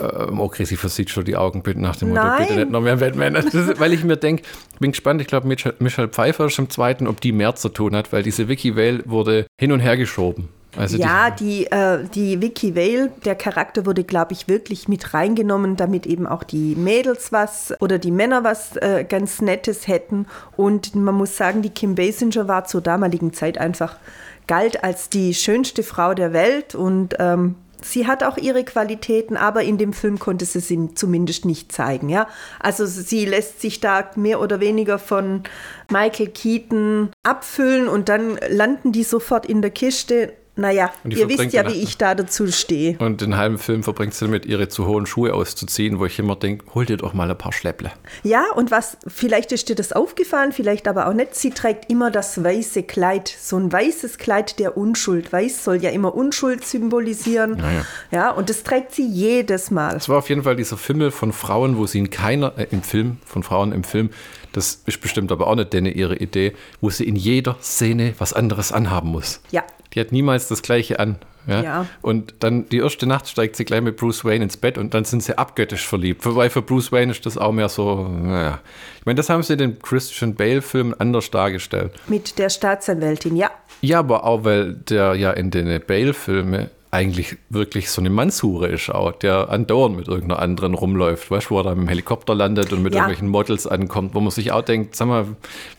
ähm, 0.00 0.40
oh, 0.40 0.48
Chrissy 0.48 0.76
versieht 0.76 1.10
schon 1.10 1.24
die 1.24 1.36
Augen 1.36 1.62
bitte 1.62 1.80
nach 1.80 1.96
dem 1.96 2.10
Motto, 2.10 2.26
bitte 2.38 2.56
nicht 2.56 2.70
noch 2.70 2.80
mehr 2.80 2.96
Batman. 2.96 3.34
Ist, 3.36 3.78
weil 3.78 3.92
ich 3.92 4.02
mir 4.04 4.16
denke, 4.16 4.42
bin 4.80 4.90
gespannt, 4.90 5.20
ich 5.20 5.28
glaube, 5.28 5.46
Michelle 5.46 6.08
Pfeiffer 6.08 6.46
ist 6.46 6.58
im 6.58 6.68
zweiten, 6.70 7.06
ob 7.06 7.20
die 7.20 7.32
mehr 7.32 7.54
zu 7.54 7.68
tun 7.68 7.94
hat, 7.94 8.12
weil 8.12 8.22
diese 8.22 8.48
Vale 8.48 9.02
wurde 9.04 9.46
hin 9.60 9.72
und 9.72 9.80
her 9.80 9.96
geschoben. 9.96 10.48
Also 10.76 10.96
ja, 10.96 11.30
die, 11.30 11.66
äh, 11.66 12.04
die 12.14 12.40
Vicky 12.40 12.74
Vale, 12.74 13.12
der 13.24 13.34
Charakter 13.34 13.86
wurde, 13.86 14.04
glaube 14.04 14.32
ich, 14.32 14.48
wirklich 14.48 14.88
mit 14.88 15.14
reingenommen, 15.14 15.76
damit 15.76 16.06
eben 16.06 16.26
auch 16.26 16.42
die 16.42 16.74
Mädels 16.76 17.32
was 17.32 17.74
oder 17.80 17.98
die 17.98 18.10
Männer 18.10 18.44
was 18.44 18.76
äh, 18.76 19.04
ganz 19.08 19.40
Nettes 19.40 19.86
hätten. 19.86 20.26
Und 20.56 20.94
man 20.94 21.14
muss 21.14 21.36
sagen, 21.36 21.62
die 21.62 21.70
Kim 21.70 21.94
Basinger 21.94 22.48
war 22.48 22.64
zur 22.64 22.80
damaligen 22.80 23.32
Zeit 23.32 23.58
einfach, 23.58 23.96
galt 24.46 24.84
als 24.84 25.08
die 25.08 25.34
schönste 25.34 25.82
Frau 25.82 26.14
der 26.14 26.32
Welt 26.32 26.74
und 26.74 27.14
ähm, 27.18 27.54
sie 27.82 28.06
hat 28.06 28.22
auch 28.22 28.36
ihre 28.36 28.64
Qualitäten, 28.64 29.36
aber 29.36 29.62
in 29.62 29.78
dem 29.78 29.92
Film 29.92 30.18
konnte 30.18 30.44
sie 30.44 30.60
sie 30.60 30.94
zumindest 30.94 31.44
nicht 31.44 31.72
zeigen. 31.72 32.08
Ja? 32.08 32.28
Also 32.60 32.86
sie 32.86 33.24
lässt 33.24 33.60
sich 33.60 33.80
da 33.80 34.10
mehr 34.16 34.40
oder 34.40 34.60
weniger 34.60 34.98
von 34.98 35.42
Michael 35.90 36.28
Keaton 36.28 37.10
abfüllen 37.22 37.88
und 37.88 38.08
dann 38.08 38.38
landen 38.48 38.92
die 38.92 39.04
sofort 39.04 39.46
in 39.46 39.62
der 39.62 39.70
Kiste 39.70 40.32
naja, 40.56 40.92
ihr 41.04 41.28
wisst 41.28 41.52
ja, 41.52 41.68
wie 41.68 41.82
ich 41.82 41.98
da 41.98 42.14
dazu 42.14 42.46
stehe. 42.46 42.96
Und 42.98 43.20
den 43.20 43.36
halben 43.36 43.58
Film 43.58 43.82
verbringt 43.82 44.14
sie 44.14 44.24
damit, 44.26 44.46
ihre 44.46 44.68
zu 44.68 44.86
hohen 44.86 45.04
Schuhe 45.04 45.34
auszuziehen, 45.34 45.98
wo 45.98 46.06
ich 46.06 46.18
immer 46.20 46.36
denke, 46.36 46.64
hol 46.74 46.86
dir 46.86 46.96
doch 46.96 47.12
mal 47.12 47.28
ein 47.28 47.36
paar 47.36 47.52
Schlepple. 47.52 47.90
Ja, 48.22 48.44
und 48.54 48.70
was, 48.70 48.96
vielleicht 49.06 49.50
ist 49.50 49.68
dir 49.68 49.74
das 49.74 49.92
aufgefallen, 49.92 50.52
vielleicht 50.52 50.86
aber 50.86 51.08
auch 51.08 51.12
nicht, 51.12 51.34
sie 51.34 51.50
trägt 51.50 51.90
immer 51.90 52.12
das 52.12 52.42
weiße 52.42 52.84
Kleid, 52.84 53.28
so 53.28 53.56
ein 53.56 53.72
weißes 53.72 54.18
Kleid 54.18 54.60
der 54.60 54.76
Unschuld. 54.76 55.32
Weiß 55.32 55.64
soll 55.64 55.76
ja 55.76 55.90
immer 55.90 56.14
Unschuld 56.14 56.64
symbolisieren. 56.64 57.56
Naja. 57.56 57.84
Ja, 58.12 58.30
und 58.30 58.48
das 58.48 58.62
trägt 58.62 58.94
sie 58.94 59.08
jedes 59.08 59.72
Mal. 59.72 59.96
Es 59.96 60.08
war 60.08 60.18
auf 60.18 60.28
jeden 60.28 60.44
Fall 60.44 60.54
dieser 60.54 60.76
Fimmel 60.76 61.10
von 61.10 61.32
Frauen, 61.32 61.76
wo 61.76 61.86
sie 61.86 61.98
in 61.98 62.10
keiner, 62.10 62.56
äh, 62.56 62.68
im 62.70 62.82
Film, 62.82 63.18
von 63.24 63.42
Frauen 63.42 63.72
im 63.72 63.82
Film, 63.82 64.10
das 64.54 64.82
ist 64.86 65.00
bestimmt 65.00 65.32
aber 65.32 65.48
auch 65.48 65.56
nicht 65.56 65.72
denn 65.72 65.84
ihre 65.84 66.16
Idee, 66.16 66.54
wo 66.80 66.88
sie 66.88 67.04
in 67.04 67.16
jeder 67.16 67.56
Szene 67.60 68.14
was 68.18 68.32
anderes 68.32 68.70
anhaben 68.70 69.10
muss. 69.10 69.40
Ja, 69.50 69.64
die 69.94 70.00
hat 70.00 70.12
niemals 70.12 70.48
das 70.48 70.62
Gleiche 70.62 70.98
an. 70.98 71.16
Ja? 71.46 71.62
Ja. 71.62 71.86
Und 72.02 72.34
dann 72.40 72.68
die 72.68 72.78
erste 72.78 73.06
Nacht 73.06 73.28
steigt 73.28 73.56
sie 73.56 73.64
gleich 73.64 73.82
mit 73.82 73.96
Bruce 73.96 74.24
Wayne 74.24 74.44
ins 74.44 74.56
Bett 74.56 74.78
und 74.78 74.94
dann 74.94 75.04
sind 75.04 75.22
sie 75.22 75.36
abgöttisch 75.36 75.86
verliebt. 75.86 76.24
Wobei 76.24 76.48
für 76.50 76.62
Bruce 76.62 76.90
Wayne 76.90 77.12
ist 77.12 77.26
das 77.26 77.36
auch 77.36 77.52
mehr 77.52 77.68
so, 77.68 78.08
naja. 78.08 78.60
Ich 78.98 79.06
meine, 79.06 79.16
das 79.16 79.28
haben 79.28 79.42
sie 79.42 79.52
in 79.52 79.58
den 79.58 79.78
Christian 79.78 80.34
Bale-Filmen 80.34 80.98
anders 80.98 81.30
dargestellt. 81.30 81.92
mit 82.08 82.38
der 82.38 82.48
Staatsanwältin, 82.48 83.36
ja. 83.36 83.50
Ja, 83.82 83.98
aber 83.98 84.24
auch, 84.24 84.44
weil 84.44 84.72
der 84.72 85.14
ja 85.14 85.32
in 85.32 85.50
den 85.50 85.82
Bale-Filmen 85.86 86.70
eigentlich 86.94 87.36
wirklich 87.50 87.90
so 87.90 88.00
eine 88.00 88.08
Mannshure 88.08 88.68
ist 88.68 88.88
auch, 88.88 89.12
der 89.12 89.50
andauernd 89.50 89.96
mit 89.96 90.08
irgendeiner 90.08 90.40
anderen 90.40 90.74
rumläuft, 90.74 91.30
weißt 91.30 91.46
du, 91.46 91.50
wo 91.50 91.58
er 91.58 91.64
da 91.64 91.70
mit 91.74 91.80
dem 91.80 91.88
Helikopter 91.88 92.34
landet 92.34 92.72
und 92.72 92.82
mit 92.82 92.94
Ja. 92.94 93.00
irgendwelchen 93.00 93.28
Models 93.28 93.66
ankommt, 93.66 94.14
wo 94.14 94.20
man 94.20 94.30
sich 94.30 94.52
auch 94.52 94.62
denkt, 94.62 94.94
sag 94.94 95.08
mal, 95.08 95.26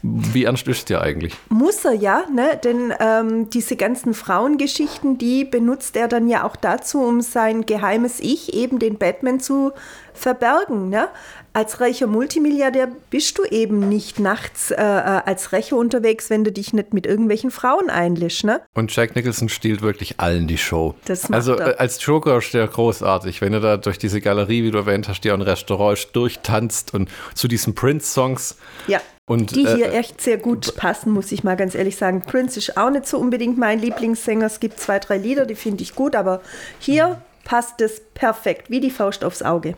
wie 0.01 0.43
ernst 0.43 0.67
ist 0.67 0.89
der 0.89 1.01
eigentlich? 1.01 1.33
Muss 1.49 1.85
er 1.85 1.93
ja, 1.93 2.25
ne? 2.33 2.59
denn 2.63 2.93
ähm, 2.99 3.49
diese 3.49 3.77
ganzen 3.77 4.13
Frauengeschichten, 4.13 5.17
die 5.17 5.45
benutzt 5.45 5.95
er 5.95 6.07
dann 6.07 6.27
ja 6.27 6.43
auch 6.43 6.57
dazu, 6.57 7.01
um 7.01 7.21
sein 7.21 7.65
geheimes 7.65 8.19
Ich, 8.19 8.53
eben 8.53 8.79
den 8.79 8.97
Batman, 8.97 9.39
zu 9.39 9.71
verbergen. 10.13 10.89
Ne? 10.89 11.07
Als 11.55 11.79
reicher 11.79 12.07
Multimilliardär 12.07 12.89
bist 13.09 13.37
du 13.37 13.45
eben 13.45 13.87
nicht 13.87 14.19
nachts 14.19 14.71
äh, 14.71 14.75
äh, 14.75 14.77
als 14.77 15.53
Rächer 15.53 15.77
unterwegs, 15.77 16.29
wenn 16.29 16.43
du 16.43 16.51
dich 16.51 16.73
nicht 16.73 16.93
mit 16.93 17.05
irgendwelchen 17.05 17.49
Frauen 17.49 17.89
einlässt. 17.89 18.43
Ne? 18.43 18.59
Und 18.73 18.93
Jack 18.93 19.15
Nicholson 19.15 19.47
stiehlt 19.47 19.81
wirklich 19.81 20.19
allen 20.19 20.47
die 20.47 20.57
Show. 20.57 20.95
Das 21.05 21.29
macht 21.29 21.35
also 21.35 21.53
er. 21.53 21.75
äh, 21.75 21.77
als 21.77 22.05
Joker 22.05 22.39
ist 22.39 22.53
der 22.53 22.67
großartig, 22.67 23.39
wenn 23.39 23.53
er 23.53 23.61
da 23.61 23.77
durch 23.77 23.97
diese 23.97 24.19
Galerie, 24.19 24.63
wie 24.65 24.71
du 24.71 24.79
erwähnt 24.79 25.07
hast, 25.07 25.21
die 25.21 25.31
auch 25.31 25.35
ein 25.35 25.41
Restaurant 25.41 26.09
durchtanzt 26.11 26.93
und 26.93 27.09
zu 27.35 27.47
diesen 27.47 27.73
Prince-Songs. 27.73 28.57
Ja. 28.87 28.99
Und, 29.25 29.55
die 29.55 29.65
hier 29.65 29.93
äh, 29.93 29.97
echt 29.97 30.19
sehr 30.19 30.37
gut 30.37 30.75
passen, 30.75 31.13
muss 31.13 31.31
ich 31.31 31.45
mal 31.45 31.55
ganz 31.55 31.73
ehrlich 31.73 31.95
sagen. 31.95 32.21
Prince 32.21 32.59
ist 32.59 32.75
auch 32.75 32.89
nicht 32.89 33.07
so 33.07 33.17
unbedingt 33.17 33.57
mein 33.57 33.79
Lieblingssänger. 33.79 34.47
Es 34.47 34.59
gibt 34.59 34.77
zwei, 34.81 34.99
drei 34.99 35.15
Lieder, 35.17 35.45
die 35.45 35.55
finde 35.55 35.83
ich 35.83 35.95
gut, 35.95 36.17
aber 36.17 36.41
hier 36.79 37.21
passt 37.45 37.79
es 37.79 38.01
perfekt, 38.13 38.69
wie 38.69 38.81
die 38.81 38.89
Faust 38.91 39.23
aufs 39.23 39.41
Auge. 39.41 39.75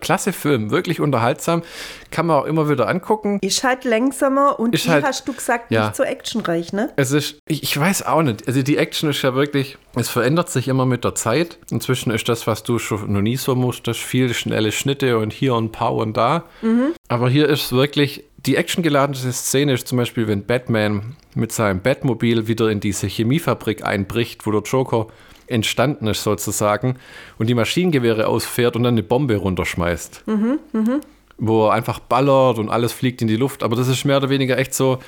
Klasse 0.00 0.32
Film, 0.32 0.70
wirklich 0.70 1.00
unterhaltsam. 1.00 1.62
Kann 2.10 2.26
man 2.26 2.36
auch 2.42 2.44
immer 2.44 2.68
wieder 2.68 2.86
angucken. 2.88 3.38
Ist 3.40 3.64
halt 3.64 3.84
langsamer 3.84 4.58
und 4.60 4.74
Ist 4.74 4.86
wie 4.86 4.90
halt- 4.90 5.04
hast 5.04 5.26
du 5.26 5.32
gesagt, 5.32 5.70
ja. 5.70 5.86
nicht 5.86 5.96
so 5.96 6.02
actionreich, 6.02 6.72
ne? 6.72 6.90
Es 6.96 7.12
ist, 7.12 7.38
ich, 7.48 7.62
ich 7.62 7.78
weiß 7.78 8.04
auch 8.06 8.22
nicht. 8.22 8.46
Also 8.46 8.62
die 8.62 8.76
Action 8.76 9.08
ist 9.10 9.22
ja 9.22 9.34
wirklich, 9.34 9.78
es 9.94 10.08
verändert 10.10 10.50
sich 10.50 10.68
immer 10.68 10.84
mit 10.84 11.04
der 11.04 11.14
Zeit. 11.14 11.58
Inzwischen 11.70 12.10
ist 12.10 12.28
das, 12.28 12.46
was 12.46 12.62
du 12.62 12.78
schon 12.78 13.10
noch 13.12 13.22
nie 13.22 13.36
so 13.36 13.54
musstest, 13.54 14.00
viel 14.00 14.34
schnelle 14.34 14.72
Schnitte 14.72 15.18
und 15.18 15.32
hier 15.32 15.54
und 15.54 15.72
Pow 15.72 16.02
und 16.02 16.16
da. 16.16 16.44
Aber 17.08 17.30
hier 17.30 17.48
ist 17.48 17.72
wirklich, 17.72 18.24
die 18.44 18.56
actiongeladene 18.56 19.32
Szene 19.32 19.72
ist 19.74 19.86
zum 19.88 19.98
Beispiel, 19.98 20.26
wenn 20.26 20.44
Batman 20.46 21.16
mit 21.34 21.52
seinem 21.52 21.80
Batmobil 21.80 22.48
wieder 22.48 22.68
in 22.70 22.80
diese 22.80 23.06
Chemiefabrik 23.06 23.84
einbricht, 23.84 24.44
wo 24.46 24.50
der 24.50 24.62
Joker 24.62 25.06
entstanden 25.46 26.06
ist 26.06 26.22
sozusagen 26.22 26.96
und 27.38 27.48
die 27.48 27.54
Maschinengewehre 27.54 28.26
ausfährt 28.26 28.76
und 28.76 28.82
dann 28.82 28.94
eine 28.94 29.02
Bombe 29.02 29.36
runterschmeißt 29.36 30.24
wo 31.38 31.66
er 31.66 31.72
einfach 31.72 31.98
ballert 31.98 32.58
und 32.58 32.68
alles 32.68 32.92
fliegt 32.92 33.20
in 33.20 33.26
die 33.26 33.36
Luft. 33.36 33.64
Aber 33.64 33.74
das 33.74 33.88
ist 33.88 34.04
mehr 34.04 34.18
oder 34.18 34.30
weniger 34.30 34.58
echt 34.58 34.74
so, 34.74 35.00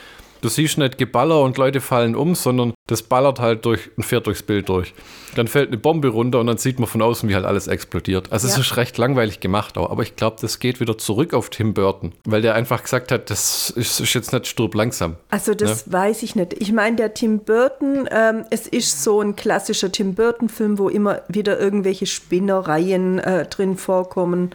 du 0.45 0.49
siehst 0.51 0.77
nicht 0.79 0.99
Geballer 0.99 1.41
und 1.41 1.57
Leute 1.57 1.81
fallen 1.81 2.15
um, 2.15 2.35
sondern 2.35 2.75
das 2.87 3.03
ballert 3.03 3.41
halt 3.41 3.65
durch 3.65 3.91
und 3.97 4.03
fährt 4.05 4.27
durchs 4.27 4.43
Bild 4.43 4.69
durch. 4.69 4.93
Dann 5.37 5.49
fällt 5.49 5.69
eine 5.69 5.79
Bombe 5.79 6.09
runter 6.09 6.39
und 6.41 6.47
dann 6.47 6.59
sieht 6.59 6.79
man 6.79 6.87
von 6.87 7.01
außen, 7.01 7.29
wie 7.29 7.35
halt 7.35 7.47
alles 7.47 7.67
explodiert. 7.67 8.31
Also 8.31 8.47
es 8.47 8.55
Ja. 8.55 8.61
ist 8.61 8.77
recht 8.77 8.99
langweilig 8.99 9.41
gemacht 9.41 9.79
auch, 9.79 9.91
aber 9.91 10.03
ich 10.03 10.17
glaube, 10.17 10.37
das 10.41 10.59
geht 10.59 10.81
wieder 10.81 10.99
zurück 10.99 11.33
auf 11.33 11.49
Tim 11.49 11.73
Burton, 11.73 12.13
weil 12.27 12.43
der 12.43 12.55
einfach 12.55 12.83
gesagt 12.83 13.11
hat, 13.11 13.31
das 13.31 13.71
ist, 13.71 14.01
ist 14.01 14.13
jetzt 14.15 14.33
nicht 14.35 14.47
sturb 14.47 14.75
langsam. 14.75 15.17
Also 15.31 15.55
das 15.55 15.91
weiß 15.91 16.23
ich 16.23 16.37
nicht. 16.37 16.55
Ich 16.61 16.73
meine, 16.73 16.97
der 16.97 17.15
Tim 17.15 17.39
Burton, 17.41 18.07
ähm, 18.11 18.45
es 18.51 18.67
ist 18.67 19.03
so 19.03 19.21
ein 19.23 19.35
klassischer 19.37 19.91
Tim 19.91 20.15
Burton-Film, 20.15 20.79
wo 20.79 20.89
immer 20.91 21.23
wieder 21.29 21.59
irgendwelche 21.59 22.05
Spinnereien 22.07 23.19
äh, 23.19 23.47
drin 23.47 23.77
vorkommen, 23.77 24.51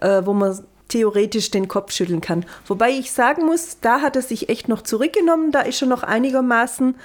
äh, 0.00 0.22
wo 0.24 0.32
man 0.32 0.56
theoretisch 0.92 1.50
den 1.50 1.68
Kopf 1.68 1.92
schütteln 1.92 2.20
kann. 2.20 2.44
Wobei 2.66 2.90
ich 2.90 3.12
sagen 3.12 3.46
muss, 3.46 3.78
da 3.80 4.00
hat 4.00 4.16
er 4.16 4.22
sich 4.22 4.48
echt 4.48 4.68
noch 4.68 4.82
zurückgenommen, 4.82 5.50
da 5.52 5.60
ist 5.60 5.80
er 5.82 5.88
noch 5.88 6.02
einigermaßen 6.02 6.96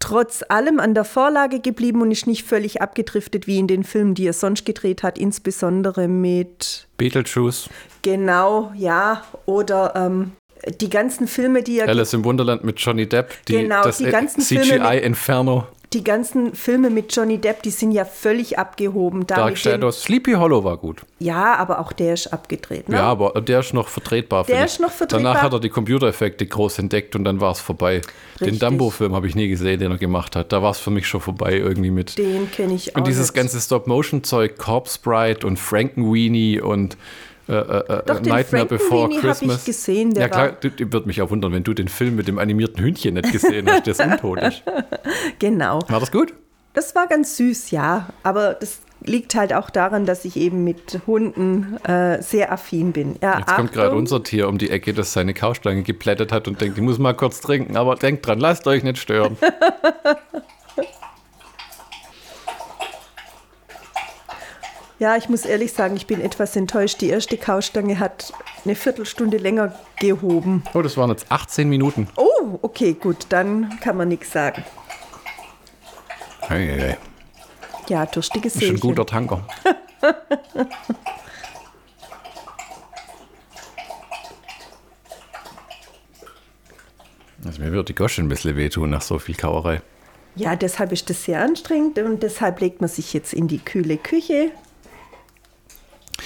trotz 0.00 0.44
allem 0.48 0.78
an 0.78 0.94
der 0.94 1.04
Vorlage 1.04 1.58
geblieben 1.60 2.02
und 2.02 2.12
ist 2.12 2.26
nicht 2.28 2.46
völlig 2.46 2.80
abgedriftet 2.80 3.46
wie 3.48 3.58
in 3.58 3.66
den 3.66 3.82
Filmen, 3.84 4.14
die 4.14 4.26
er 4.26 4.32
sonst 4.32 4.64
gedreht 4.64 5.02
hat, 5.02 5.18
insbesondere 5.18 6.06
mit 6.08 6.86
Beetlejuice, 6.98 7.68
Genau, 8.02 8.70
ja. 8.76 9.24
Oder 9.46 9.94
ähm, 9.96 10.32
die 10.80 10.88
ganzen 10.88 11.26
Filme, 11.26 11.62
die 11.64 11.80
er 11.80 11.88
Alice 11.88 12.12
im 12.14 12.24
Wunderland 12.24 12.62
mit 12.64 12.78
Johnny 12.78 13.08
Depp, 13.08 13.32
die, 13.46 13.54
Genau, 13.54 13.82
das 13.82 13.98
die 13.98 14.04
ganzen 14.04 14.40
Filme 14.42 14.64
mit- 14.78 14.82
CGI 14.82 14.98
Inferno, 14.98 15.66
die 15.92 16.04
ganzen 16.04 16.54
Filme 16.54 16.90
mit 16.90 17.14
Johnny 17.16 17.38
Depp, 17.38 17.62
die 17.62 17.70
sind 17.70 17.92
ja 17.92 18.04
völlig 18.04 18.58
abgehoben. 18.58 19.26
Da 19.26 19.36
Dark 19.36 19.56
Shadows, 19.56 20.02
Sleepy 20.02 20.32
Hollow 20.32 20.62
war 20.62 20.76
gut. 20.76 21.00
Ja, 21.18 21.54
aber 21.54 21.78
auch 21.78 21.92
der 21.92 22.14
ist 22.14 22.26
abgedreht. 22.26 22.88
Ne? 22.88 22.96
Ja, 22.96 23.04
aber 23.04 23.40
der 23.40 23.60
ist 23.60 23.72
noch 23.72 23.88
vertretbar. 23.88 24.44
Der 24.44 24.66
ist 24.66 24.74
ich. 24.74 24.80
noch 24.80 24.90
vertretbar. 24.90 25.32
Danach 25.32 25.42
hat 25.42 25.52
er 25.54 25.60
die 25.60 25.70
Computereffekte 25.70 26.46
groß 26.46 26.78
entdeckt 26.80 27.16
und 27.16 27.24
dann 27.24 27.40
war 27.40 27.52
es 27.52 27.60
vorbei. 27.60 28.02
Den 28.38 28.50
Richtig. 28.50 28.60
Dumbo-Film 28.60 29.14
habe 29.14 29.26
ich 29.26 29.34
nie 29.34 29.48
gesehen, 29.48 29.80
den 29.80 29.90
er 29.90 29.98
gemacht 29.98 30.36
hat. 30.36 30.52
Da 30.52 30.62
war 30.62 30.72
es 30.72 30.78
für 30.78 30.90
mich 30.90 31.06
schon 31.06 31.22
vorbei 31.22 31.56
irgendwie 31.56 31.90
mit. 31.90 32.18
Den 32.18 32.50
kenne 32.50 32.74
ich 32.74 32.94
auch. 32.94 32.98
und 32.98 33.06
dieses 33.06 33.28
nicht. 33.28 33.34
ganze 33.34 33.58
Stop-Motion-Zeug, 33.58 34.58
Corpse 34.58 34.98
Bride 35.02 35.46
und 35.46 35.58
Frankenweenie 35.58 36.60
und 36.60 36.98
äh, 37.48 37.52
äh, 37.52 37.98
äh, 37.98 38.02
Doch, 38.06 38.20
Nightmare 38.20 38.66
Before 38.66 39.08
Christmas. 39.20 39.60
ich 39.60 39.64
gesehen, 39.64 40.12
der 40.14 40.22
ja 40.24 40.28
klar, 40.28 40.52
du, 40.60 40.70
du 40.70 40.92
würde 40.92 41.06
mich 41.06 41.22
auch 41.22 41.30
wundern, 41.30 41.52
wenn 41.52 41.64
du 41.64 41.72
den 41.74 41.88
Film 41.88 42.16
mit 42.16 42.28
dem 42.28 42.38
animierten 42.38 42.82
Hündchen 42.84 43.14
nicht 43.14 43.32
gesehen 43.32 43.68
hast, 43.70 43.86
der 43.86 43.92
ist 43.92 44.00
untot 44.04 44.40
ist. 44.42 44.62
Genau. 45.38 45.80
War 45.88 46.00
das 46.00 46.12
gut? 46.12 46.34
Das 46.74 46.94
war 46.94 47.06
ganz 47.06 47.36
süß, 47.36 47.70
ja. 47.70 48.08
Aber 48.22 48.54
das 48.54 48.80
liegt 49.02 49.34
halt 49.34 49.52
auch 49.52 49.70
daran, 49.70 50.04
dass 50.06 50.24
ich 50.24 50.36
eben 50.36 50.64
mit 50.64 51.00
Hunden 51.06 51.76
äh, 51.84 52.20
sehr 52.22 52.52
affin 52.52 52.92
bin. 52.92 53.16
Ja, 53.22 53.38
Jetzt 53.38 53.54
kommt 53.54 53.72
gerade 53.72 53.88
Achtung. 53.88 54.00
unser 54.00 54.22
Tier 54.22 54.48
um 54.48 54.58
die 54.58 54.70
Ecke, 54.70 54.92
das 54.92 55.12
seine 55.12 55.34
Kaustange 55.34 55.82
geplättet 55.82 56.32
hat 56.32 56.48
und 56.48 56.60
denkt, 56.60 56.76
ich 56.76 56.84
muss 56.84 56.98
mal 56.98 57.14
kurz 57.14 57.40
trinken. 57.40 57.76
Aber 57.76 57.94
denkt 57.96 58.26
dran, 58.26 58.38
lasst 58.38 58.66
euch 58.66 58.82
nicht 58.82 58.98
stören. 58.98 59.36
Ja, 64.98 65.16
ich 65.16 65.28
muss 65.28 65.44
ehrlich 65.44 65.72
sagen, 65.72 65.96
ich 65.96 66.06
bin 66.08 66.20
etwas 66.20 66.56
enttäuscht. 66.56 67.00
Die 67.00 67.08
erste 67.08 67.36
Kaustange 67.36 68.00
hat 68.00 68.32
eine 68.64 68.74
Viertelstunde 68.74 69.36
länger 69.36 69.78
gehoben. 70.00 70.64
Oh, 70.74 70.82
das 70.82 70.96
waren 70.96 71.10
jetzt 71.10 71.26
18 71.30 71.68
Minuten. 71.68 72.08
Oh, 72.16 72.58
okay, 72.62 72.94
gut, 72.94 73.26
dann 73.28 73.78
kann 73.80 73.96
man 73.96 74.08
nichts 74.08 74.32
sagen. 74.32 74.64
Hey, 76.40 76.66
hey, 76.66 76.80
hey. 76.80 76.96
Ja, 77.88 78.06
durstige 78.06 78.48
Ist 78.48 78.56
ein 78.56 78.60
Seelchen. 78.60 78.80
guter 78.80 79.06
Tanker. 79.06 79.46
Also 87.44 87.62
mir 87.62 87.72
wird 87.72 87.88
die 87.88 87.94
Gosche 87.94 88.20
ein 88.22 88.28
bisschen 88.28 88.56
wehtun 88.56 88.90
nach 88.90 89.02
so 89.02 89.18
viel 89.18 89.34
Kauerei. 89.34 89.80
Ja, 90.34 90.56
deshalb 90.56 90.92
ist 90.92 91.08
das 91.10 91.24
sehr 91.24 91.40
anstrengend 91.40 91.98
und 91.98 92.22
deshalb 92.22 92.60
legt 92.60 92.80
man 92.80 92.88
sich 92.88 93.12
jetzt 93.12 93.32
in 93.32 93.48
die 93.48 93.58
kühle 93.58 93.96
Küche. 93.96 94.50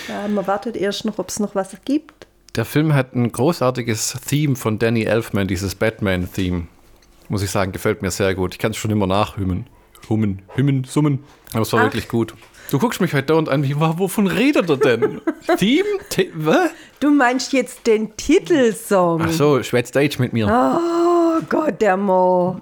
Ja, 0.08 0.28
man 0.28 0.46
wartet 0.46 0.76
erst 0.76 1.04
noch, 1.04 1.18
ob 1.18 1.28
es 1.28 1.40
noch 1.40 1.54
was 1.54 1.76
gibt. 1.84 2.26
Der 2.54 2.64
Film 2.64 2.94
hat 2.94 3.14
ein 3.14 3.32
großartiges 3.32 4.18
Theme 4.26 4.56
von 4.56 4.78
Danny 4.78 5.04
Elfman, 5.04 5.48
dieses 5.48 5.74
Batman-Theme. 5.74 6.66
Muss 7.28 7.42
ich 7.42 7.50
sagen, 7.50 7.72
gefällt 7.72 8.02
mir 8.02 8.10
sehr 8.10 8.34
gut. 8.34 8.52
Ich 8.52 8.58
kann 8.58 8.72
es 8.72 8.76
schon 8.76 8.90
immer 8.90 9.06
nachhümmen. 9.06 9.66
Hummen, 10.08 10.42
hümmen, 10.54 10.84
summen. 10.84 11.24
Aber 11.52 11.62
es 11.62 11.72
war 11.72 11.80
Ach. 11.80 11.84
wirklich 11.84 12.08
gut. 12.08 12.34
Du 12.70 12.78
guckst 12.78 13.00
mich 13.00 13.14
heute 13.14 13.26
dauernd 13.26 13.48
an, 13.48 13.64
wie, 13.64 13.78
wovon 13.78 14.26
redet 14.26 14.68
er 14.68 14.76
denn? 14.76 15.20
Theme? 15.58 15.88
The 16.14 16.30
was? 16.34 16.70
Du 17.00 17.10
meinst 17.10 17.52
jetzt 17.52 17.86
den 17.86 18.16
Titelsong? 18.16 19.22
Ach 19.22 19.32
so, 19.32 19.62
schwätzt 19.62 19.96
Age 19.96 20.18
mit 20.18 20.32
mir. 20.32 20.46
Oh 20.46 21.11
Gott, 21.48 21.80
der 21.80 21.96
Mo. 21.96 22.60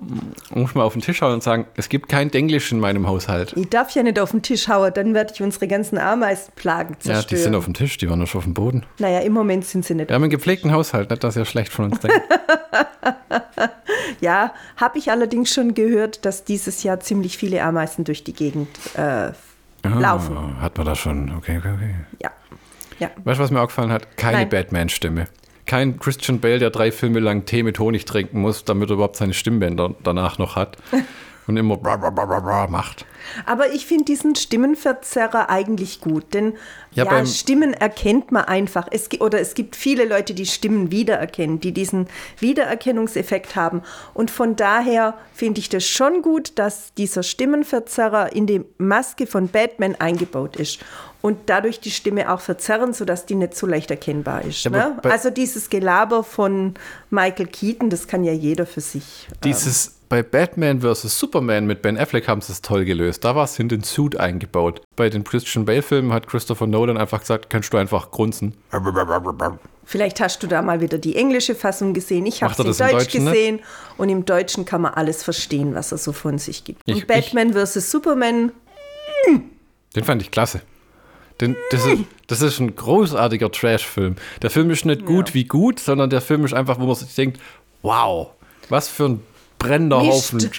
Muss 0.54 0.75
mal 0.75 0.82
auf 0.84 0.92
den 0.94 1.02
Tisch 1.02 1.20
hauen 1.22 1.34
und 1.34 1.42
sagen, 1.42 1.66
es 1.76 1.88
gibt 1.88 2.08
kein 2.08 2.30
Denglisch 2.30 2.72
in 2.72 2.80
meinem 2.80 3.06
Haushalt. 3.06 3.52
Ich 3.56 3.68
darf 3.68 3.90
ja 3.92 4.02
nicht 4.02 4.18
auf 4.18 4.30
den 4.32 4.42
Tisch 4.42 4.68
hauen, 4.68 4.92
dann 4.94 5.14
werde 5.14 5.32
ich 5.34 5.42
unsere 5.42 5.66
ganzen 5.68 5.99
Ameisenplagen 5.99 6.94
Ja, 7.02 7.14
zerstören. 7.14 7.26
die 7.28 7.42
sind 7.42 7.54
auf 7.54 7.64
dem 7.64 7.75
Tisch, 7.75 7.96
die 7.99 8.08
waren 8.10 8.18
noch 8.18 8.26
schon 8.26 8.38
auf 8.38 8.44
dem 8.44 8.54
Boden. 8.54 8.84
naja, 8.99 9.20
im 9.20 9.32
Moment 9.32 9.64
sind 9.64 9.84
sie 9.84 9.94
nicht. 9.94 10.08
Wir 10.08 10.14
haben 10.14 10.22
einen 10.22 10.30
gepflegten 10.30 10.72
Haushalt, 10.72 11.10
nicht, 11.10 11.22
dass 11.25 11.37
ihr 11.37 11.44
schlecht 11.44 11.72
von 11.72 11.87
uns 11.87 12.00
denkt. 12.00 12.20
Ja, 14.20 14.52
habe 14.76 14.99
ich 14.99 15.10
allerdings 15.10 15.52
schon 15.54 15.72
gehört, 15.75 16.25
dass 16.26 16.44
dieses 16.44 16.82
Jahr 16.82 17.00
ziemlich 17.00 17.38
viele 17.38 17.62
Ameisen 17.62 18.04
durch 18.04 18.22
die 18.22 18.34
Gegend 18.34 18.68
äh, 18.94 19.30
laufen. 19.82 20.37
Ah, 20.37 20.60
hat 20.60 20.76
man 20.76 20.87
das 20.87 20.99
schon. 20.99 21.34
Okay, 21.38 21.58
okay, 21.58 21.72
okay. 21.75 21.94
Ja. 22.20 22.30
ja. 22.99 23.10
Weißt 23.25 23.38
du, 23.38 23.44
was 23.44 23.50
mir 23.50 23.60
aufgefallen 23.60 23.90
hat? 23.92 24.16
Keine. 24.18 24.46
Batman-Stimme. 24.46 25.26
Kein 25.70 26.00
Christian 26.00 26.40
Bale, 26.40 26.58
der 26.58 26.70
drei 26.70 26.90
Filme 26.90 27.20
lang 27.20 27.44
Tee 27.44 27.62
mit 27.62 27.78
Honig 27.78 28.04
trinken 28.04 28.40
muss, 28.40 28.64
damit 28.64 28.90
er 28.90 28.94
überhaupt 28.94 29.14
seine 29.14 29.34
Stimmbänder 29.34 29.94
danach 30.02 30.36
noch 30.36 30.56
hat. 30.56 30.76
Und 31.46 31.56
immer 31.56 31.76
bra, 31.76 31.96
bra, 31.96 32.10
bra, 32.10 32.40
bra, 32.40 32.66
macht. 32.68 33.06
Aber 33.46 33.72
ich 33.72 33.86
finde 33.86 34.04
diesen 34.04 34.34
Stimmenverzerrer 34.34 35.48
eigentlich 35.48 36.00
gut, 36.00 36.34
denn 36.34 36.54
Ja, 36.92 37.04
ja, 37.04 37.24
Stimmen 37.26 37.72
erkennt 37.72 38.30
man 38.30 38.44
einfach. 38.44 38.88
Es, 38.90 39.08
oder 39.20 39.40
es 39.40 39.54
gibt 39.54 39.74
viele 39.74 40.04
Leute, 40.04 40.34
die 40.34 40.46
Stimmen 40.46 40.90
wiedererkennen, 40.90 41.60
die 41.60 41.72
diesen 41.72 42.08
Wiedererkennungseffekt 42.38 43.56
haben. 43.56 43.82
Und 44.12 44.30
von 44.30 44.56
daher 44.56 45.14
finde 45.32 45.60
ich 45.60 45.68
das 45.68 45.84
schon 45.86 46.22
gut, 46.22 46.58
dass 46.58 46.94
dieser 46.94 47.22
Stimmenverzerrer 47.22 48.32
in 48.32 48.46
die 48.46 48.64
Maske 48.78 49.26
von 49.26 49.48
Batman 49.48 49.94
eingebaut 49.96 50.56
ist. 50.56 50.80
Und 51.22 51.38
dadurch 51.46 51.80
die 51.80 51.90
Stimme 51.90 52.32
auch 52.32 52.40
verzerren, 52.40 52.94
sodass 52.94 53.26
die 53.26 53.34
nicht 53.34 53.54
so 53.54 53.66
leicht 53.66 53.90
erkennbar 53.90 54.42
ist. 54.44 54.64
Ja, 54.64 54.70
ne? 54.70 54.96
Also 55.02 55.28
dieses 55.30 55.68
Gelaber 55.68 56.24
von 56.24 56.74
Michael 57.10 57.46
Keaton, 57.46 57.90
das 57.90 58.06
kann 58.06 58.24
ja 58.24 58.32
jeder 58.32 58.64
für 58.66 58.80
sich. 58.80 59.28
äh, 59.30 59.34
Dieses 59.44 59.96
bei 60.08 60.22
Batman 60.24 60.80
vs. 60.80 61.20
Superman 61.20 61.66
mit 61.66 61.82
Ben 61.82 61.96
Affleck 61.96 62.26
haben 62.26 62.40
sie 62.40 62.50
es 62.52 62.62
toll 62.62 62.84
gelöst. 62.84 63.22
Da 63.24 63.36
war 63.36 63.44
es 63.44 63.56
in 63.60 63.68
den 63.68 63.84
Suit 63.84 64.16
eingebaut. 64.18 64.80
Bei 64.96 65.08
den 65.08 65.22
Christian 65.22 65.64
Bale-Filmen 65.66 66.12
hat 66.12 66.26
Christopher 66.26 66.66
Nolan 66.66 66.96
einfach 66.96 67.20
gesagt, 67.20 67.48
kannst 67.48 67.72
du 67.72 67.76
einfach 67.76 68.10
grunzen. 68.10 68.54
Vielleicht 69.84 70.20
hast 70.20 70.42
du 70.42 70.46
da 70.48 70.62
mal 70.62 70.80
wieder 70.80 70.98
die 70.98 71.14
englische 71.16 71.54
Fassung 71.54 71.94
gesehen. 71.94 72.26
Ich 72.26 72.42
habe 72.42 72.50
es 72.52 72.56
das 72.56 72.80
in 72.80 72.86
Deutsch 72.88 73.04
Deutschen, 73.04 73.26
gesehen 73.26 73.60
und 73.98 74.08
im 74.08 74.24
Deutschen 74.24 74.64
kann 74.64 74.80
man 74.82 74.94
alles 74.94 75.22
verstehen, 75.22 75.74
was 75.76 75.92
er 75.92 75.98
so 75.98 76.12
von 76.12 76.38
sich 76.38 76.64
gibt. 76.64 76.82
Ich- 76.86 76.94
und 76.96 77.06
Batman 77.06 77.52
vs. 77.52 77.90
Superman, 77.90 78.52
Den 79.94 80.04
fand 80.04 80.22
ich 80.22 80.30
klasse. 80.30 80.60
Den, 81.40 81.56
das, 81.70 81.87
ist, 81.87 82.02
das 82.26 82.42
ist 82.42 82.61
ein 82.61 82.75
großartiger 82.76 83.50
Trash-Film. 83.50 84.16
Der 84.42 84.50
Film 84.50 84.70
ist 84.70 84.85
nicht 84.85 85.06
gut 85.06 85.32
wie 85.35 85.44
gut, 85.44 85.80
sondern 85.80 86.11
der 86.11 86.20
Film 86.20 86.44
ist 86.44 86.52
einfach, 86.52 86.78
wo 86.78 86.85
man 86.87 86.94
sich 86.94 87.14
denkt, 87.14 87.40
wow, 87.82 88.28
was 88.68 88.88
für 88.88 89.06
ein 89.06 89.23
brennender. 89.61 90.00
Haufen. 90.00 90.40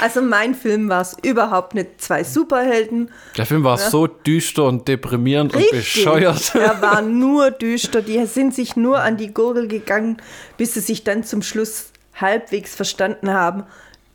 also 0.00 0.20
mein 0.20 0.54
Film 0.54 0.90
war 0.90 1.00
es 1.00 1.16
überhaupt 1.22 1.74
nicht 1.74 2.02
zwei 2.02 2.22
Superhelden. 2.22 3.10
Der 3.38 3.46
Film 3.46 3.64
war 3.64 3.78
so 3.78 4.06
düster 4.06 4.64
und 4.64 4.86
deprimierend 4.86 5.54
und 5.54 5.70
bescheuert. 5.70 6.54
Er 6.54 6.82
war 6.82 7.00
nur 7.02 7.50
düster. 7.50 8.02
Die 8.02 8.26
sind 8.26 8.54
sich 8.54 8.76
nur 8.76 8.98
an 9.00 9.16
die 9.16 9.32
Gurgel 9.32 9.68
gegangen, 9.68 10.18
bis 10.58 10.74
sie 10.74 10.80
sich 10.80 11.04
dann 11.04 11.24
zum 11.24 11.42
Schluss 11.42 11.92
halbwegs 12.14 12.74
verstanden 12.74 13.30
haben. 13.30 13.64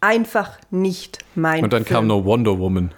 Einfach 0.01 0.51
nicht 0.69 1.19
mein 1.35 1.63
Und 1.63 1.73
dann 1.73 1.85
Film. 1.85 1.95
kam 1.95 2.07
noch 2.07 2.23
Wonder 2.23 2.59
Woman. 2.59 2.93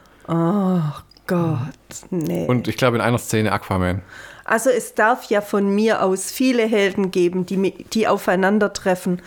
Gott, 1.36 2.12
nee. 2.12 2.46
Und 2.48 2.68
ich 2.68 2.78
glaube 2.78 2.98
in 2.98 3.02
einer 3.02 3.18
Szene 3.18 3.52
Aquaman. 3.52 4.02
Also 4.46 4.70
es 4.70 4.96
darf 4.96 5.26
ja 5.26 5.42
von 5.42 5.74
mir 5.74 6.04
aus 6.04 6.32
viele 6.32 6.64
Helden 6.68 7.12
geben, 7.12 7.46
die, 7.46 7.72
die 7.94 8.08
aufeinandertreffen. 8.08 9.22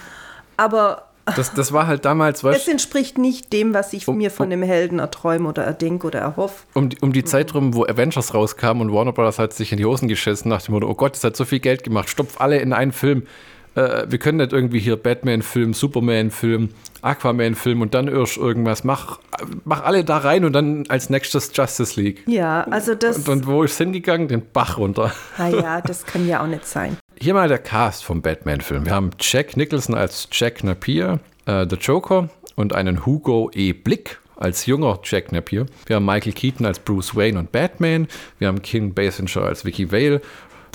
Aber 0.57 1.09
Das, 1.37 1.55
das 1.55 1.73
war 1.73 1.87
halt 1.87 2.05
damals, 2.05 2.45
weißt 2.45 2.63
es 2.63 2.69
entspricht 2.69 3.17
nicht 3.17 3.53
dem, 3.53 3.73
was 3.75 3.93
ich 3.93 4.07
Um- 4.09 4.19
mir 4.19 4.31
von 4.31 4.47
einem 4.53 4.63
Helden 4.63 4.99
erträume 4.99 5.49
oder 5.49 5.65
erdenke 5.65 6.07
oder 6.07 6.19
erhoffe. 6.21 6.65
um, 6.75 6.89
die- 6.91 6.99
um 7.01 7.13
die 7.13 7.25
Zeit 7.25 7.55
rum, 7.55 7.75
wo 7.75 7.85
Avengers 7.85 8.35
rauskam 8.35 8.81
und 8.81 8.93
Warner 8.93 9.13
Bros. 9.13 9.39
hat 9.39 9.53
sich 9.55 9.73
in 9.73 9.79
die 9.79 9.85
Hosen 9.87 10.09
geschissen 10.09 10.49
nach 10.51 10.61
dem 10.63 10.75
Motto, 10.75 10.89
oh 10.89 10.95
Gott, 10.95 11.17
es 11.17 11.25
hat 11.25 11.37
so 11.37 11.45
viel 11.45 11.61
Geld 11.61 11.83
gemacht, 11.85 12.11
stopf 12.11 12.41
alle 12.41 12.59
in 12.59 12.73
einen 12.73 12.93
Film. 12.93 13.27
Äh, 13.75 14.07
wir 14.09 14.19
können 14.19 14.39
nicht 14.39 14.53
irgendwie 14.53 14.79
hier 14.79 14.97
Batman-Film, 14.97 15.75
Superman-Film, 15.75 16.71
Aquaman-Film 17.03 17.83
und 17.83 17.95
dann 17.95 18.09
erst 18.09 18.37
irgendwas. 18.37 18.85
Mach, 18.85 19.19
mach 19.65 19.85
alle 19.85 20.05
da 20.05 20.19
rein 20.19 20.45
und 20.45 20.53
dann 20.53 20.85
als 20.89 21.11
nächstes 21.11 21.51
Justice 21.55 22.01
League. 22.01 22.23
Ja, 22.27 22.63
also 22.65 22.95
das. 22.95 23.19
Und, 23.19 23.29
und 23.29 23.47
wo 23.47 23.63
ist 23.63 23.73
es 23.73 23.79
hingegangen? 23.79 24.29
Den 24.29 24.43
Bach 24.53 24.79
runter. 24.79 25.13
na 25.39 25.49
ja, 25.49 25.81
das 25.81 26.07
kann 26.07 26.27
ja 26.27 26.43
auch 26.43 26.47
nicht 26.47 26.67
sein. 26.67 26.97
Hier 27.21 27.35
mal 27.35 27.49
der 27.49 27.59
Cast 27.59 28.05
vom 28.05 28.23
Batman-Film. 28.23 28.87
Wir 28.87 28.93
haben 28.95 29.11
Jack 29.21 29.57
Nicholson 29.57 29.95
als 29.95 30.29
Jack 30.33 30.65
Napier, 30.65 31.21
äh, 31.47 31.67
The 31.69 31.77
Joker 31.77 32.29
und 32.57 32.75
einen 32.75 33.05
Hugo 33.07 33.51
E. 33.55 33.73
Blick 33.73 34.19
als 34.37 34.67
junger 34.67 34.99
Jack 35.05 35.33
Napier. 35.33 35.67
Wir 35.87 35.97
haben 35.97 36.05
Michael 36.05 36.33
Keaton 36.33 36.67
als 36.67 36.79
Bruce 36.79 37.15
Wayne 37.15 37.39
und 37.39 37.53
Batman. 37.53 38.09
Wir 38.39 38.49
haben 38.49 38.63
Kim 38.63 38.95
Basinger 38.95 39.43
als 39.43 39.65
Vicky 39.65 39.91
Vale. 39.93 40.21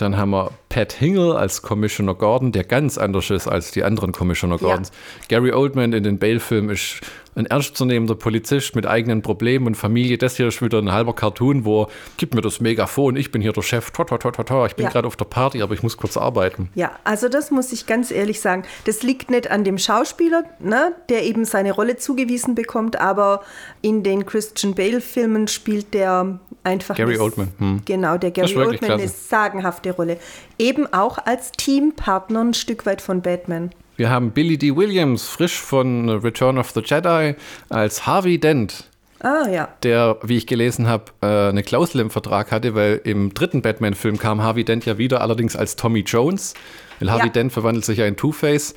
Dann 0.02 0.16
haben 0.18 0.32
wir 0.32 0.52
Pat 0.70 0.94
Hingle 0.94 1.36
als 1.36 1.62
Commissioner 1.62 2.16
Gordon, 2.16 2.52
der 2.52 2.64
ganz 2.64 2.98
anders 2.98 3.30
ist 3.30 3.48
als 3.48 3.72
die 3.72 3.84
anderen 3.84 4.12
Commissioner 4.14 4.56
Ja. 4.56 4.62
Gordons. 4.62 4.92
Gary 5.28 5.52
Oldman 5.52 5.92
in 5.94 6.04
den 6.04 6.20
Bale-Filmen 6.20 6.70
ist 6.70 7.02
ein 7.40 7.46
ernstzunehmender 7.46 8.16
Polizist 8.16 8.76
mit 8.76 8.86
eigenen 8.86 9.22
Problemen 9.22 9.66
und 9.68 9.76
Familie. 9.76 10.18
Das 10.18 10.36
hier 10.38 10.48
ist 10.48 10.62
wieder 10.62 10.78
ein 10.80 10.92
halber 10.92 11.14
Cartoon, 11.16 11.66
wo 11.66 11.88
gib 12.18 12.36
mir 12.36 12.42
das 12.42 12.60
Megafon, 12.60 13.16
ich 13.16 13.32
bin 13.32 13.42
hier 13.42 13.54
der 13.54 13.62
Chef, 13.62 13.92
tot, 13.92 14.10
tot, 14.10 14.22
tot, 14.22 14.36
tot. 14.48 14.70
ich 14.70 14.76
bin 14.76 14.84
Ja. 14.86 14.92
gerade 14.92 15.08
auf 15.08 15.16
der 15.16 15.26
Party, 15.26 15.62
aber 15.62 15.74
ich 15.74 15.82
muss 15.82 15.98
kurz 15.98 16.18
arbeiten. 16.18 16.70
Ja, 16.76 16.92
also 17.04 17.30
das 17.30 17.50
muss 17.50 17.72
ich 17.72 17.86
ganz 17.88 18.12
ehrlich 18.12 18.42
sagen. 18.42 18.64
Das 18.86 19.02
liegt 19.04 19.32
nicht 19.32 19.50
an 19.50 19.64
dem 19.64 19.78
Schauspieler, 19.78 20.44
ne, 20.60 20.94
der 21.10 21.24
eben 21.24 21.46
seine 21.46 21.72
Rolle 21.72 21.98
zugewiesen 21.98 22.56
bekommt, 22.56 23.00
aber 23.00 23.42
in 23.82 24.04
den 24.04 24.26
Christian 24.26 24.76
Bale-Filmen 24.76 25.48
spielt 25.48 25.94
der 25.94 26.40
einfach. 26.64 26.96
Gary 26.96 27.14
eine- 27.16 27.24
Oldman, 27.24 27.48
hm. 27.58 27.82
Genau, 27.86 28.18
der 28.18 28.32
Das 28.32 28.52
Gary 28.54 28.68
Oldman 28.68 28.92
eine 28.92 29.02
klasse. 29.04 29.16
sagenhafte 29.30 29.92
Rolle. 29.92 30.18
Eben 30.58 30.92
auch 30.94 31.18
als 31.26 31.52
Teampartner 31.54 32.42
ein 32.44 32.54
Stück 32.54 32.86
weit 32.86 33.02
von 33.02 33.22
Batman. 33.22 33.72
Wir 34.00 34.10
haben 34.10 34.32
Billy 34.32 34.58
D. 34.58 34.78
Williams, 34.78 35.28
frisch 35.28 35.60
von 35.60 36.08
Return 36.08 36.58
of 36.58 36.72
the 36.72 36.80
Jedi, 36.80 37.36
als 37.68 38.08
Harvey 38.08 38.40
Dent, 38.40 38.86
Ah 39.20 39.46
ja. 39.52 39.68
der, 39.84 40.16
wie 40.24 40.38
ich 40.38 40.48
gelesen 40.48 40.88
habe, 40.88 41.04
äh, 41.22 41.50
eine 41.50 41.64
Klausel 41.64 42.00
im 42.00 42.10
Vertrag 42.10 42.50
hatte, 42.54 42.76
weil 42.76 43.02
im 43.04 43.34
dritten 43.34 43.62
Batman-Film 43.62 44.18
kam 44.18 44.42
Harvey 44.42 44.64
Dent 44.64 44.86
ja 44.86 44.98
wieder, 44.98 45.20
allerdings 45.20 45.58
als 45.58 45.76
Tommy 45.76 46.00
Jones. 46.08 46.54
Weil 47.02 47.12
Harvey 47.12 47.26
Ja. 47.28 47.34
Dent 47.34 47.52
verwandelt 47.52 47.84
sich 47.84 47.98
ja 47.98 48.06
in 48.06 48.16
Two-Face 48.16 48.74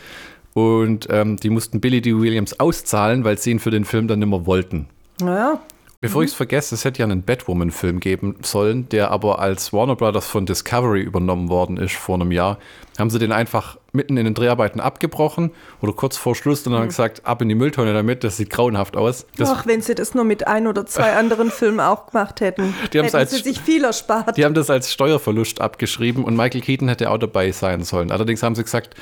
und 0.55 1.07
ähm, 1.09 1.37
die 1.37 1.51
mussten 1.51 1.81
Billy 1.81 2.01
D. 2.03 2.17
Williams 2.17 2.59
auszahlen, 2.59 3.23
weil 3.23 3.39
sie 3.39 3.53
ihn 3.53 3.61
für 3.61 3.71
den 3.71 3.85
Film 3.85 4.09
dann 4.09 4.19
nicht 4.19 4.29
mehr 4.29 4.45
wollten. 4.45 4.89
Naja, 5.21 5.61
Bevor 6.01 6.25
ich 6.25 6.31
es 6.31 6.35
vergesse, 6.35 6.75
es 6.75 6.85
hätte 6.85 6.99
ja 6.99 7.05
einen 7.07 7.23
Batwoman-Film 7.23 8.01
geben 8.01 8.35
sollen, 8.43 8.89
der 8.89 9.13
aber 9.13 9.39
als 9.39 9.73
Warner 9.73 9.95
Brothers 9.95 10.27
von 10.27 10.47
Discovery 10.47 11.01
übernommen 11.01 11.49
worden 11.49 11.77
ist 11.77 11.95
vor 11.95 12.17
einem 12.17 12.33
Jahr. 12.33 12.59
Haben 12.99 13.09
sie 13.09 13.21
den 13.21 13.31
einfach 13.31 13.79
mitten 13.93 14.17
in 14.17 14.25
den 14.25 14.35
Dreharbeiten 14.35 14.81
abgebrochen 14.81 15.51
oder 15.81 15.93
kurz 15.93 16.17
vor 16.17 16.35
Schluss 16.35 16.67
und 16.67 16.73
dann 16.73 16.89
gesagt, 16.89 17.27
ab 17.27 17.43
in 17.43 17.49
die 17.49 17.55
Mülltonne 17.55 17.93
damit, 17.93 18.25
das 18.25 18.39
sieht 18.39 18.51
grauenhaft 18.51 18.97
aus. 18.97 19.27
Das, 19.37 19.51
ach, 19.51 19.67
wenn 19.67 19.83
sie 19.83 19.95
das 19.95 20.15
nur 20.15 20.25
mit 20.25 20.47
ein 20.47 20.67
oder 20.67 20.87
zwei 20.87 21.13
anderen 21.17 21.51
Filmen 21.51 21.81
auch 21.81 22.07
gemacht 22.07 22.41
hätten, 22.41 22.75
Die 22.93 22.99
hätten 23.03 23.15
als- 23.17 23.31
sie 23.33 23.43
sich 23.43 23.61
viel 23.61 23.85
erspart. 23.85 24.37
die 24.37 24.45
haben 24.45 24.55
das 24.55 24.71
als 24.71 24.93
Steuerverlust 24.93 25.61
abgeschrieben 25.61 26.25
und 26.25 26.37
Michael 26.37 26.63
Keaton 26.63 26.89
hätte 26.89 27.11
auch 27.11 27.19
dabei 27.19 27.53
sein 27.53 27.83
sollen. 27.85 28.11
Allerdings 28.11 28.43
haben 28.43 28.55
sie 28.55 28.63
gesagt, 28.65 28.95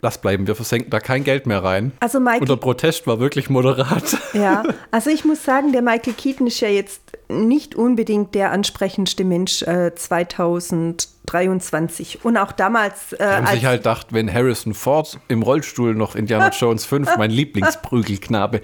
lass 0.00 0.18
bleiben, 0.18 0.48
wir 0.48 0.56
versenken 0.56 0.90
da 0.90 0.98
kein 0.98 1.22
Geld 1.22 1.46
mehr 1.46 1.62
rein. 1.62 1.92
Also 2.00 2.18
Michael 2.18 2.40
Und 2.40 2.48
der 2.50 2.56
Protest 2.56 3.06
war 3.06 3.20
wirklich 3.20 3.48
moderat. 3.48 4.16
Ja, 4.32 4.64
also 4.90 5.10
ich 5.10 5.24
muss 5.24 5.44
sagen, 5.44 5.70
der 5.70 5.82
Michael 5.82 6.14
Keaton 6.14 6.48
ist 6.48 6.58
ja 6.58 6.68
jetzt 6.68 7.01
nicht 7.32 7.74
unbedingt 7.74 8.34
der 8.34 8.52
ansprechendste 8.52 9.24
Mensch 9.24 9.62
äh, 9.62 9.94
2023. 9.94 12.24
Und 12.24 12.36
auch 12.36 12.52
damals, 12.52 13.14
äh, 13.14 13.24
haben 13.24 13.46
sich 13.46 13.64
halt 13.64 13.80
gedacht, 13.80 14.08
wenn 14.10 14.30
Harrison 14.32 14.74
Ford 14.74 15.18
im 15.28 15.42
Rollstuhl 15.42 15.94
noch 15.94 16.14
Indiana 16.14 16.48
Jones 16.58 16.84
5, 16.84 17.16
mein 17.16 17.30
Lieblingsprügelknabe, 17.30 18.60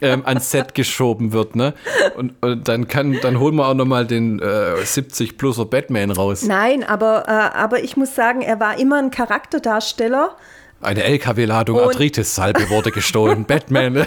ähm, 0.00 0.22
ans 0.24 0.50
Set 0.50 0.74
geschoben 0.74 1.32
wird, 1.32 1.56
ne? 1.56 1.74
Und, 2.16 2.34
und 2.42 2.68
dann 2.68 2.88
kann, 2.88 3.18
dann 3.22 3.38
holen 3.38 3.56
wir 3.56 3.68
auch 3.68 3.74
nochmal 3.74 4.06
den 4.06 4.40
äh, 4.40 4.76
70-pluser 4.82 5.66
Batman 5.66 6.10
raus. 6.10 6.42
nein, 6.42 6.84
aber, 6.84 7.24
äh, 7.28 7.56
aber 7.56 7.82
ich 7.82 7.96
muss 7.96 8.14
sagen, 8.14 8.42
er 8.42 8.60
war 8.60 8.78
immer 8.78 8.98
ein 8.98 9.10
Charakterdarsteller. 9.10 10.36
Eine 10.80 11.02
LKW-Ladung 11.02 11.80
Arthritis-Salbe 11.80 12.70
wurde 12.70 12.92
gestohlen. 12.92 13.44
Batman. 13.46 14.06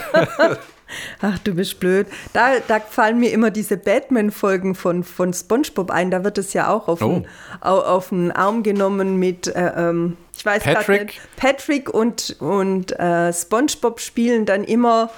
Ach, 1.21 1.37
du 1.39 1.55
bist 1.55 1.79
blöd. 1.79 2.07
Da, 2.33 2.51
da 2.67 2.79
fallen 2.79 3.19
mir 3.19 3.31
immer 3.31 3.51
diese 3.51 3.77
Batman-Folgen 3.77 4.75
von, 4.75 5.03
von 5.03 5.33
SpongeBob 5.33 5.91
ein. 5.91 6.11
Da 6.11 6.23
wird 6.23 6.37
es 6.37 6.53
ja 6.53 6.69
auch 6.69 6.87
auf, 6.87 7.01
Oh. 7.01 7.07
den, 7.21 7.27
au- 7.61 7.79
auf 7.81 8.09
den 8.09 8.31
Arm 8.31 8.63
genommen 8.63 9.17
mit, 9.17 9.47
äh, 9.47 9.71
ähm, 9.77 10.17
ich 10.35 10.45
weiß 10.45 10.63
Patrick? 10.63 11.03
nicht. 11.07 11.21
Patrick 11.37 11.89
und, 11.93 12.35
und 12.39 12.97
äh, 12.99 13.31
SpongeBob 13.33 13.99
spielen 13.99 14.45
dann 14.45 14.63
immer 14.63 15.09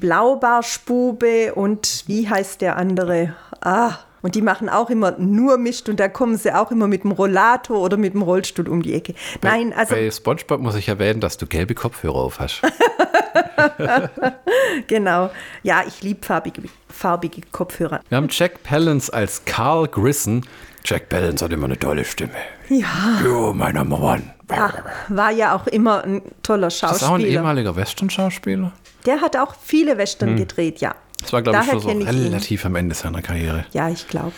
Blaubarspube 0.00 1.54
und 1.54 2.04
wie 2.06 2.28
heißt 2.28 2.60
der 2.60 2.76
andere? 2.76 3.34
Ah, 3.60 3.94
Und 4.22 4.34
die 4.34 4.42
machen 4.42 4.68
auch 4.68 4.90
immer 4.90 5.12
nur 5.18 5.56
Mist 5.56 5.88
und 5.88 5.98
da 6.00 6.08
kommen 6.08 6.36
sie 6.36 6.52
auch 6.54 6.70
immer 6.70 6.86
mit 6.88 7.04
dem 7.04 7.12
Rollator 7.12 7.80
oder 7.80 7.96
mit 7.96 8.12
dem 8.14 8.22
Rollstuhl 8.22 8.68
um 8.68 8.82
die 8.82 8.92
Ecke. 8.94 9.14
Nein, 9.42 9.72
also. 9.72 9.94
Bei 9.94 10.10
SpongeBob 10.10 10.60
muss 10.60 10.74
ich 10.76 10.88
erwähnen, 10.88 11.20
dass 11.20 11.36
du 11.38 11.46
gelbe 11.46 11.74
Kopfhörer 11.74 12.16
auf 12.16 12.38
hast. 12.40 12.60
genau. 14.86 15.30
Ja, 15.62 15.82
ich 15.86 16.02
liebe 16.02 16.24
farbige, 16.24 16.62
farbige 16.88 17.42
Kopfhörer. 17.52 18.00
Wir 18.08 18.16
haben 18.16 18.28
Jack 18.30 18.62
Palance 18.62 19.12
als 19.12 19.44
Carl 19.44 19.88
Grisson. 19.88 20.44
Jack 20.84 21.08
Palance 21.08 21.44
hat 21.44 21.52
immer 21.52 21.66
eine 21.66 21.78
tolle 21.78 22.04
Stimme. 22.04 22.32
Ja. 22.68 23.20
Jo, 23.24 23.52
mein 23.52 23.74
Number 23.74 24.00
One. 24.00 24.22
Ach, 24.48 24.74
war 25.08 25.30
ja 25.32 25.56
auch 25.56 25.66
immer 25.66 26.04
ein 26.04 26.22
toller 26.42 26.68
Das 26.68 26.76
ist 26.76 26.84
auch 26.84 26.90
ein 26.90 26.98
Schauspieler. 27.00 27.28
ehemaliger 27.28 27.74
Western-Schauspieler. 27.74 28.72
Der 29.04 29.20
hat 29.20 29.36
auch 29.36 29.54
viele 29.60 29.98
Western 29.98 30.36
gedreht, 30.36 30.80
ja. 30.80 30.94
Das 31.20 31.32
war, 31.32 31.42
glaube 31.42 31.60
ich, 31.64 31.70
schon 31.70 31.80
so 31.80 31.88
ich 31.88 31.94
ihn. 31.96 32.02
relativ 32.02 32.64
am 32.64 32.76
Ende 32.76 32.94
seiner 32.94 33.22
Karriere. 33.22 33.64
Ja, 33.72 33.88
ich 33.88 34.06
glaube. 34.08 34.32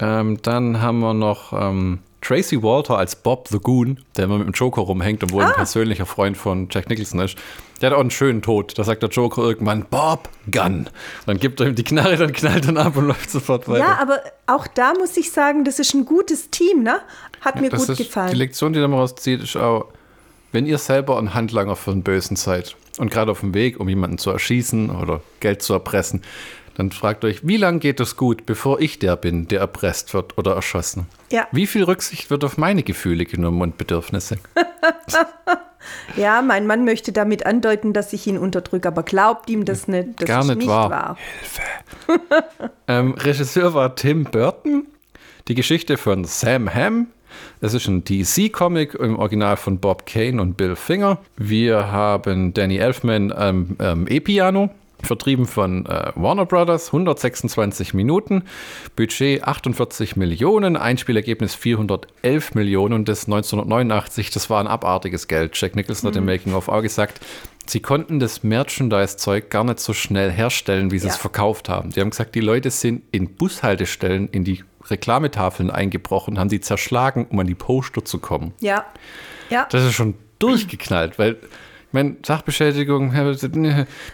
Ähm, 0.00 0.38
dann 0.42 0.80
haben 0.80 1.00
wir 1.00 1.14
noch 1.14 1.52
ähm, 1.52 2.00
Tracy 2.20 2.62
Walter 2.62 2.98
als 2.98 3.16
Bob 3.16 3.48
the 3.48 3.58
Goon, 3.58 4.00
der 4.16 4.24
immer 4.24 4.38
mit 4.38 4.46
dem 4.46 4.52
Joker 4.52 4.82
rumhängt 4.82 5.22
und 5.22 5.32
wohl 5.32 5.42
Ah. 5.42 5.48
ein 5.48 5.54
persönlicher 5.54 6.04
Freund 6.06 6.36
von 6.36 6.68
Jack 6.70 6.88
Nicholson 6.90 7.20
ist. 7.20 7.36
Der 7.80 7.88
hat 7.90 7.96
auch 7.96 8.00
einen 8.00 8.10
schönen 8.10 8.42
Tod. 8.42 8.78
Da 8.78 8.84
sagt 8.84 9.02
der 9.02 9.08
Joker 9.08 9.42
irgendwann 9.42 9.86
Bob 9.86 10.28
Gun. 10.50 10.90
Dann 11.26 11.38
gibt 11.38 11.60
er 11.60 11.66
ihm 11.68 11.74
die 11.74 11.82
Knarre, 11.84 12.16
dann 12.16 12.32
knallt 12.32 12.66
er 12.68 12.76
ab 12.76 12.96
und 12.96 13.06
läuft 13.08 13.30
sofort 13.30 13.68
weiter. 13.68 13.78
Ja, 13.80 13.98
aber 14.00 14.20
auch 14.46 14.66
da 14.66 14.92
muss 14.92 15.16
ich 15.16 15.32
sagen, 15.32 15.64
das 15.64 15.78
ist 15.78 15.94
ein 15.94 16.04
gutes 16.04 16.50
Team, 16.50 16.82
ne? 16.82 17.00
Hat 17.40 17.58
mir 17.60 17.70
das 17.70 17.80
gut 17.80 17.88
ist 17.90 17.98
Die 18.00 18.04
gefallen. 18.04 18.36
Lektion, 18.36 18.72
die 18.74 18.80
da 18.80 18.88
mal 18.88 18.98
rauszieht, 18.98 19.42
ist 19.42 19.56
auch, 19.56 19.86
wenn 20.52 20.66
ihr 20.66 20.76
selber 20.78 21.18
ein 21.18 21.32
Handlanger 21.32 21.74
für 21.76 21.92
den 21.92 22.02
Bösen 22.02 22.36
seid 22.36 22.76
und 22.98 23.10
gerade 23.10 23.30
auf 23.30 23.40
dem 23.40 23.54
Weg, 23.54 23.80
um 23.80 23.88
jemanden 23.88 24.18
zu 24.18 24.30
erschießen 24.30 24.90
oder 24.90 25.22
Geld 25.40 25.62
zu 25.62 25.72
erpressen, 25.72 26.22
dann 26.74 26.92
fragt 26.92 27.24
euch, 27.24 27.46
wie 27.46 27.56
lange 27.56 27.78
geht 27.78 27.98
es 28.00 28.16
gut, 28.16 28.44
bevor 28.46 28.80
ich 28.80 28.98
der 28.98 29.16
bin, 29.16 29.48
der 29.48 29.60
erpresst 29.60 30.12
wird 30.12 30.36
oder 30.38 30.54
erschossen? 30.54 31.06
Ja. 31.30 31.46
Wie 31.52 31.66
viel 31.66 31.84
Rücksicht 31.84 32.30
wird 32.30 32.44
auf 32.44 32.58
meine 32.58 32.82
Gefühle 32.82 33.24
genommen 33.24 33.60
und 33.62 33.78
Bedürfnisse? 33.78 34.38
Ja, 36.16 36.42
mein 36.42 36.66
Mann 36.66 36.84
möchte 36.84 37.12
damit 37.12 37.46
andeuten, 37.46 37.92
dass 37.92 38.12
ich 38.12 38.26
ihn 38.26 38.36
unterdrücke, 38.36 38.88
aber 38.88 39.02
glaubt 39.02 39.48
ihm 39.48 39.64
das 39.64 39.88
nicht. 39.88 40.20
Das 40.20 40.28
Gar 40.28 40.40
ist 40.42 40.48
nicht 40.48 40.58
nicht 40.58 40.68
wahr. 40.68 40.90
wahr. 40.90 41.16
Ähm, 42.88 43.12
Regisseur 43.12 43.72
war 43.72 43.94
Tim 43.94 44.24
Burton. 44.24 44.84
Die 45.46 45.54
Geschichte 45.54 45.96
von 45.96 46.24
Sam 46.24 46.72
Hamm. 46.74 47.06
Das 47.60 47.72
ist 47.72 47.86
ein 47.86 48.02
DC-Comic 48.04 48.94
im 48.94 49.16
Original 49.16 49.56
von 49.56 49.78
Bob 49.78 50.06
Kane 50.06 50.42
und 50.42 50.56
Bill 50.56 50.74
Finger. 50.74 51.18
Wir 51.36 51.92
haben 51.92 52.52
Danny 52.52 52.78
Elfman 52.78 53.32
ähm, 53.36 53.76
ähm, 53.78 54.06
E-Piano, 54.08 54.70
vertrieben 55.06 55.46
von 55.46 55.86
äh, 55.86 56.12
Warner 56.14 56.46
Brothers, 56.46 56.86
126 56.88 57.94
Minuten, 57.94 58.44
Budget 58.96 59.44
48 59.44 60.16
Millionen, 60.16 60.76
Einspielergebnis 60.76 61.54
411 61.54 62.54
Millionen 62.54 62.94
und 62.94 63.08
das 63.08 63.24
1989, 63.26 64.30
das 64.30 64.50
war 64.50 64.60
ein 64.60 64.66
abartiges 64.66 65.28
Geld. 65.28 65.60
Jack 65.60 65.76
Nicholson 65.76 66.08
hat 66.10 66.16
im 66.16 66.24
Making-of 66.24 66.68
auch 66.68 66.82
gesagt, 66.82 67.20
sie 67.66 67.80
konnten 67.80 68.20
das 68.20 68.42
Merchandise-Zeug 68.42 69.50
gar 69.50 69.64
nicht 69.64 69.80
so 69.80 69.92
schnell 69.92 70.30
herstellen, 70.30 70.90
wie 70.90 70.98
sie 70.98 71.06
Ja. 71.08 71.12
es 71.14 71.18
verkauft 71.18 71.68
haben. 71.68 71.90
Die 71.90 72.00
haben 72.00 72.10
gesagt, 72.10 72.34
die 72.34 72.40
Leute 72.40 72.70
sind 72.70 73.02
in 73.12 73.34
Bushaltestellen 73.34 74.28
in 74.28 74.44
die 74.44 74.64
Reklametafeln 74.88 75.70
eingebrochen, 75.70 76.38
haben 76.38 76.48
die 76.48 76.60
zerschlagen, 76.60 77.26
um 77.30 77.38
an 77.38 77.46
die 77.46 77.54
Poster 77.54 78.04
zu 78.04 78.18
kommen. 78.18 78.52
Ja. 78.60 78.86
Ja. 79.50 79.66
Das 79.70 79.84
ist 79.84 79.92
schon 79.94 80.14
durchgeknallt, 80.38 81.18
weil, 81.18 81.36
meine, 81.92 82.16
Sachbeschädigung, 82.24 83.12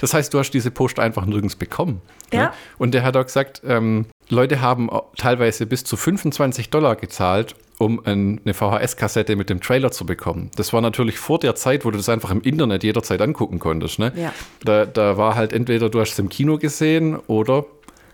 das 0.00 0.14
heißt, 0.14 0.32
du 0.32 0.38
hast 0.38 0.50
diese 0.50 0.70
Poster 0.70 1.02
einfach 1.02 1.26
nirgends 1.26 1.56
bekommen. 1.56 2.00
Ja. 2.32 2.44
ne? 2.44 2.50
Und 2.78 2.94
der 2.94 3.02
hat 3.02 3.16
auch 3.16 3.24
gesagt, 3.24 3.62
ähm, 3.66 4.06
Leute 4.28 4.60
haben 4.60 4.90
teilweise 5.16 5.66
bis 5.66 5.84
zu 5.84 5.96
25 5.96 6.70
Dollar 6.70 6.96
gezahlt, 6.96 7.54
um 7.78 8.04
ein, 8.04 8.40
eine 8.44 8.54
VHS-Kassette 8.54 9.36
mit 9.36 9.50
dem 9.50 9.60
Trailer 9.60 9.92
zu 9.92 10.06
bekommen. 10.06 10.50
Das 10.56 10.72
war 10.72 10.80
natürlich 10.80 11.18
vor 11.18 11.38
der 11.38 11.54
Zeit, 11.54 11.84
wo 11.84 11.90
du 11.90 11.98
das 11.98 12.08
einfach 12.08 12.30
im 12.30 12.40
Internet 12.40 12.82
jederzeit 12.82 13.20
angucken 13.20 13.58
konntest. 13.58 13.98
Ne? 13.98 14.12
Ja. 14.16 14.32
Da, 14.64 14.86
da 14.86 15.16
war 15.16 15.34
halt 15.34 15.52
entweder 15.52 15.90
du 15.90 16.00
hast 16.00 16.12
es 16.12 16.18
im 16.18 16.28
Kino 16.28 16.58
gesehen 16.58 17.16
oder 17.26 17.66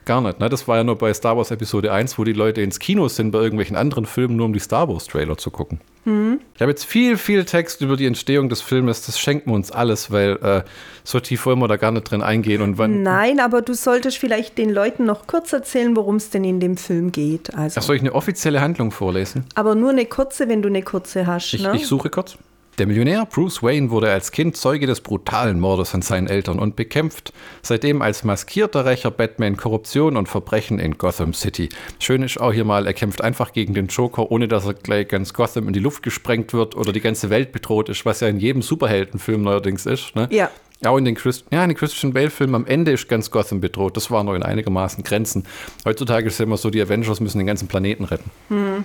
gar 0.05 0.21
nicht. 0.21 0.41
Ne? 0.41 0.49
Das 0.49 0.69
war 0.69 0.77
ja 0.77 0.85
nur 0.85 0.97
bei 0.97 1.12
Star 1.15 1.37
Wars 1.37 1.51
Episode 1.51 1.93
1, 1.93 2.19
wo 2.19 2.25
die 2.25 2.33
Leute 2.33 2.62
ins 2.62 2.79
Kino 2.79 3.09
sind 3.09 3.31
bei 3.31 3.41
irgendwelchen 3.41 3.77
anderen 3.77 4.07
Filmen, 4.07 4.37
nur 4.37 4.47
um 4.47 4.53
die 4.53 4.61
Star 4.61 4.88
Wars 4.88 5.07
Trailer 5.07 5.37
zu 5.37 5.51
gucken. 5.51 5.81
Ich 6.05 6.61
habe 6.61 6.73
jetzt 6.73 6.85
viel, 6.85 7.17
viel 7.17 7.45
Text 7.45 7.81
über 7.81 7.97
die 7.97 8.07
Entstehung 8.07 8.49
des 8.49 8.61
Filmes. 8.61 9.07
Das 9.07 9.21
schenken 9.21 9.51
wir 9.51 9.55
uns 9.55 9.71
alles, 9.71 10.11
weil 10.11 10.33
äh, 10.43 10.62
so 11.05 11.21
tief 11.21 11.47
wollen 11.47 11.61
wir 11.61 11.69
da 11.69 11.77
gar 11.77 11.93
nicht 11.93 12.11
drin 12.11 12.23
eingehen. 12.23 12.61
Und 12.61 12.77
wann, 12.77 13.05
Nein, 13.05 13.38
aber 13.38 13.62
du 13.62 13.73
solltest 13.75 14.19
vielleicht 14.19 14.59
den 14.59 14.71
Leuten 14.71 15.05
noch 15.05 15.29
kurz 15.29 15.53
erzählen, 15.53 15.95
worum 15.95 16.17
es 16.17 16.31
denn 16.31 16.43
in 16.43 16.59
dem 16.59 16.77
Film 16.77 17.12
geht. 17.12 17.55
Also, 17.55 17.79
Ach, 17.79 17.85
soll 17.85 17.95
ich 17.95 18.03
eine 18.03 18.17
offizielle 18.17 18.61
Handlung 18.61 18.91
vorlesen? 18.91 19.45
aber 19.55 19.77
nur 19.77 19.91
eine 19.91 20.05
kurze, 20.07 20.49
wenn 20.49 20.61
du 20.61 20.69
eine 20.69 20.83
kurze 20.83 21.29
hast. 21.29 21.55
Ich, 21.55 21.62
ne? 21.62 21.77
ich 21.77 21.87
suche 21.87 22.11
kurz. 22.11 22.37
Der 22.79 22.87
Millionär 22.87 23.27
Bruce 23.27 23.63
Wayne 23.63 23.91
wurde 23.91 24.11
als 24.11 24.33
Kind 24.33 24.57
Zeuge 24.57 24.87
des 24.87 25.03
brutalen 25.03 25.61
Mordes 25.61 25.95
an 25.95 26.01
seinen 26.01 26.27
Eltern 26.27 26.59
und 26.59 26.75
bekämpft 26.75 27.35
seitdem 27.61 28.01
als 28.01 28.25
maskierter 28.25 28.87
Rächer 28.87 29.11
Batman 29.11 29.59
Korruption 29.59 30.17
und 30.17 30.27
Verbrechen 30.27 30.79
in 30.79 30.97
Gotham 30.97 31.35
City. 31.35 31.69
Schön 31.99 32.23
ist 32.23 32.41
auch 32.41 32.55
hier 32.55 32.65
mal, 32.65 32.87
er 32.87 32.95
kämpft 32.95 33.21
einfach 33.21 33.53
gegen 33.53 33.75
den 33.75 33.89
Joker, 33.89 34.31
ohne 34.31 34.49
dass 34.49 34.65
er 34.65 34.73
gleich 34.73 35.09
ganz 35.09 35.35
Gotham 35.35 35.67
in 35.67 35.75
die 35.75 35.81
Luft 35.81 36.03
gesprengt 36.03 36.55
wird 36.55 36.75
oder 36.75 36.95
die 36.95 37.03
ganze 37.03 37.29
Welt 37.29 37.53
bedroht 37.53 37.91
ist, 37.91 38.07
was 38.07 38.21
ja 38.21 38.29
in 38.29 38.41
jedem 38.41 38.63
Superheldenfilm 38.63 39.43
neuerdings 39.43 39.85
ist. 39.85 40.17
Ne? 40.17 40.29
Ja. 40.31 40.51
Auch 40.85 40.97
in 40.97 41.05
den, 41.05 41.14
Christ 41.14 41.45
ja, 41.51 41.62
in 41.62 41.71
den 41.71 41.77
Christian 41.77 42.12
Bale-Filmen 42.12 42.55
am 42.55 42.66
Ende 42.66 42.92
ist 42.92 43.09
ganz 43.09 43.31
Gotham 43.31 43.61
bedroht. 43.61 43.97
Das 43.97 44.11
war 44.11 44.25
noch 44.25 44.35
in 44.35 44.42
einigermaßen 44.42 45.05
Grenzen. 45.05 45.45
Heutzutage 45.85 46.27
ist 46.27 46.35
es 46.35 46.40
immer 46.40 46.57
so, 46.57 46.71
die 46.71 46.83
Avengers 46.83 47.21
müssen 47.21 47.38
den 47.38 47.47
ganzen 47.47 47.68
Planeten 47.68 48.05
retten. 48.05 48.31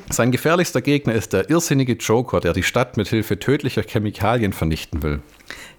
Sein 0.10 0.32
gefährlichster 0.32 0.82
Gegner 0.82 1.14
ist 1.14 1.34
der 1.34 1.50
irrsinnige 1.50 1.94
Joker, 1.94 2.40
der 2.40 2.54
die 2.54 2.64
Stadt 2.64 2.98
mit 2.98 3.08
Hilfe 3.08 3.40
tödlicher 3.40 3.84
Chemikalien 3.84 4.54
vernichten 4.54 5.02
will. 5.02 5.22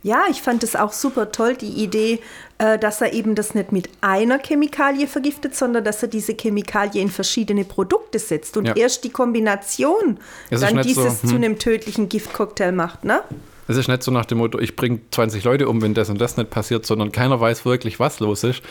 Ja, 0.02 0.24
ich 0.30 0.42
fand 0.42 0.62
es 0.62 0.76
auch 0.76 0.92
super 0.92 1.32
toll, 1.32 1.56
die 1.56 1.82
Idee, 1.82 2.20
äh, 2.58 2.78
dass 2.78 3.00
er 3.00 3.12
eben 3.12 3.34
das 3.34 3.54
nicht 3.54 3.72
mit 3.72 3.88
einer 4.00 4.38
Chemikalie 4.38 5.06
vergiftet, 5.06 5.56
sondern 5.56 5.84
dass 5.84 6.02
er 6.02 6.08
diese 6.08 6.34
Chemikalie 6.34 7.02
in 7.02 7.10
verschiedene 7.10 7.64
Produkte 7.64 8.18
setzt 8.18 8.56
und 8.56 8.66
Ja. 8.66 8.76
erst 8.76 9.04
die 9.04 9.10
Kombination 9.10 10.18
Es 10.50 10.60
dann 10.60 10.76
nicht 10.76 10.94
so, 10.94 11.02
dieses 11.02 11.22
hm. 11.22 11.28
zu 11.28 11.34
einem 11.34 11.58
tödlichen 11.58 12.08
Giftcocktail 12.08 12.72
macht, 12.72 13.04
ne? 13.04 13.22
Es 13.68 13.76
ist 13.76 13.86
nicht 13.86 14.02
so 14.02 14.10
nach 14.10 14.24
dem 14.24 14.38
Motto, 14.38 14.58
ich 14.58 14.76
bringe 14.76 15.00
20 15.10 15.44
Leute 15.44 15.68
um, 15.68 15.82
wenn 15.82 15.94
das 15.94 16.08
und 16.08 16.20
das 16.20 16.36
nicht 16.38 16.48
passiert, 16.48 16.86
sondern 16.86 17.12
keiner 17.12 17.38
weiß 17.38 17.66
wirklich, 17.66 18.00
was 18.00 18.18
los 18.18 18.42
ist. 18.42 18.62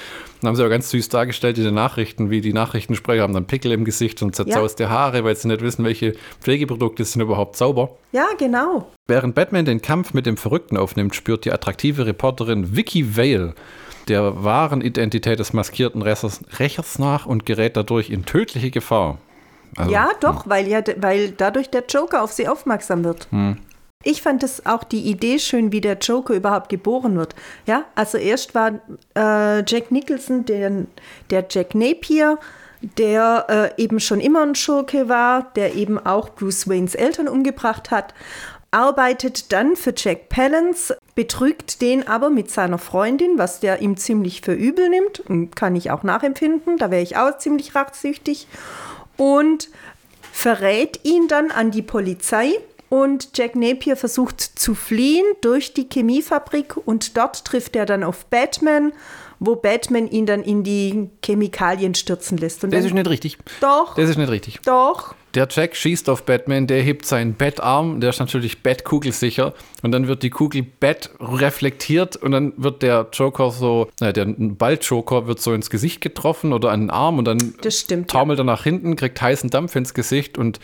Dann 0.42 0.50
haben 0.50 0.56
sie 0.56 0.66
auch 0.66 0.70
ganz 0.70 0.90
süß 0.90 1.10
dargestellt 1.10 1.58
in 1.60 1.66
den 1.66 1.76
Nachrichten, 1.76 2.32
wie 2.32 2.42
die 2.42 2.52
Nachrichtensprecher 2.52 3.22
haben 3.22 3.34
dann 3.34 3.46
Pickel 3.46 3.72
im 3.72 3.86
Gesicht 3.86 4.22
und 4.24 4.36
zerzauste 4.36 4.90
Haare, 4.90 5.24
weil 5.24 5.36
sie 5.36 5.48
nicht 5.48 5.62
wissen, 5.62 5.86
welche 5.86 6.16
Pflegeprodukte 6.42 7.06
sind 7.06 7.22
überhaupt 7.22 7.56
sauber. 7.56 7.92
Ja, 8.12 8.26
genau. 8.38 8.92
Während 9.08 9.36
Batman 9.36 9.66
den 9.66 9.82
Kampf 9.82 10.14
mit 10.14 10.26
dem 10.26 10.36
Verrückten 10.36 10.78
aufnimmt, 10.78 11.16
spürt 11.16 11.46
die 11.46 11.52
attraktive 11.52 12.08
Reporterin 12.08 12.76
Vicky 12.76 13.16
Vale 13.16 13.54
der 14.08 14.44
wahren 14.44 14.82
Identität 14.82 15.40
des 15.40 15.54
maskierten 15.54 16.02
Rächers, 16.02 16.42
Rächers 16.60 16.98
nach 16.98 17.26
und 17.26 17.46
gerät 17.46 17.76
dadurch 17.78 18.10
in 18.10 18.26
tödliche 18.26 18.72
Gefahr. 18.72 19.18
Also, 19.76 19.92
ja, 19.92 20.10
doch, 20.22 20.48
weil 20.48 20.68
ja, 20.68 20.82
weil 20.98 21.32
dadurch 21.32 21.70
der 21.70 21.84
Joker 21.88 22.24
auf 22.24 22.32
sie 22.32 22.48
aufmerksam 22.48 23.04
wird. 23.04 23.28
Hm. 23.32 23.58
Ich 24.04 24.22
fand 24.22 24.44
es 24.44 24.66
auch 24.66 24.84
die 24.84 25.02
Idee 25.10 25.40
schön, 25.40 25.72
wie 25.72 25.82
der 25.82 25.98
Joker 25.98 26.34
überhaupt 26.34 26.70
geboren 26.70 27.18
wird. 27.18 27.36
Ja, 27.66 27.86
also 27.96 28.18
erst 28.18 28.56
war 28.56 28.80
äh, 29.16 29.64
Jack 29.66 29.92
Nicholson 29.92 30.46
der, 30.46 30.86
der 31.30 31.46
Jack 31.50 31.76
Napier, 31.76 32.38
der 32.98 33.74
äh, 33.78 33.82
eben 33.82 34.00
schon 34.00 34.22
immer 34.22 34.44
ein 34.44 34.56
Schurke 34.56 35.10
war, 35.10 35.52
der 35.56 35.76
eben 35.76 35.98
auch 35.98 36.30
Bruce 36.30 36.70
Waynes 36.70 36.96
Eltern 36.96 37.28
umgebracht 37.28 37.92
hat, 37.92 38.14
arbeitet 38.72 39.52
dann 39.52 39.76
für 39.76 39.94
Jack 39.96 40.30
Palance, 40.30 40.98
betrügt 41.16 41.82
den 41.82 42.08
aber 42.08 42.30
mit 42.30 42.52
seiner 42.52 42.78
Freundin, 42.78 43.38
was 43.38 43.60
der 43.60 43.82
ihm 43.82 43.98
ziemlich 43.98 44.42
für 44.42 44.54
übel 44.54 44.90
nimmt, 44.90 45.56
kann 45.56 45.76
ich 45.76 45.90
auch 45.90 46.04
nachempfinden, 46.04 46.78
da 46.78 46.92
wäre 46.92 47.02
ich 47.02 47.18
auch 47.18 47.38
ziemlich 47.38 47.76
rachsüchtig, 47.76 48.48
und 49.16 49.70
verrät 50.32 51.00
ihn 51.04 51.28
dann 51.28 51.50
an 51.50 51.72
die 51.72 51.82
Polizei. 51.82 52.52
Und 52.90 53.30
Jack 53.38 53.56
Napier 53.56 53.98
versucht 53.98 54.40
zu 54.42 54.74
fliehen 54.74 55.26
durch 55.42 55.74
die 55.74 55.88
Chemiefabrik 55.92 56.76
und 56.86 57.18
dort 57.18 57.44
trifft 57.46 57.76
er 57.76 57.86
dann 57.86 58.04
auf 58.04 58.26
Batman, 58.28 58.94
wo 59.40 59.56
Batman 59.56 60.08
ihn 60.10 60.26
dann 60.26 60.42
in 60.42 60.64
die 60.64 61.10
Chemikalien 61.24 61.94
stürzen 61.96 62.38
lässt. 62.38 62.64
Und 62.64 62.72
Das 62.74 62.86
ist 62.86 62.94
nicht 62.94 63.10
richtig. 63.10 63.38
doch, 63.60 63.96
Das 63.96 64.10
ist 64.10 64.18
nicht 64.18 64.30
richtig. 64.32 64.60
doch. 64.66 65.16
Der 65.36 65.48
Jack 65.52 65.76
schießt 65.76 66.10
auf 66.10 66.24
Batman, 66.24 66.66
der 66.66 66.82
hebt 66.82 67.06
seinen 67.06 67.34
Bettarm, 67.36 68.00
der 68.00 68.10
ist 68.10 68.20
natürlich 68.20 68.64
Bettkugelsicher 68.64 69.54
und 69.84 69.92
dann 69.92 70.08
wird 70.08 70.24
die 70.24 70.32
Kugel 70.32 70.64
Bett 70.64 71.12
reflektiert 71.20 72.16
und 72.16 72.32
dann 72.32 72.54
wird 72.58 72.82
der 72.82 73.08
Joker 73.14 73.52
so, 73.52 73.88
äh, 74.00 74.14
der 74.14 74.26
Ball-Joker 74.26 75.28
wird 75.28 75.40
so 75.40 75.54
ins 75.54 75.70
Gesicht 75.70 76.02
getroffen 76.02 76.54
oder 76.54 76.72
an 76.72 76.80
den 76.82 76.90
Arm 76.90 77.20
und 77.20 77.26
dann 77.26 77.54
Das 77.62 77.82
stimmt, 77.82 78.12
ja. 78.12 78.18
taumelt 78.20 78.40
er 78.40 78.46
nach 78.46 78.64
hinten, 78.64 78.96
kriegt 78.96 79.22
heißen 79.22 79.52
Dampf 79.52 79.76
ins 79.76 79.94
Gesicht 79.94 80.40
und 80.40 80.60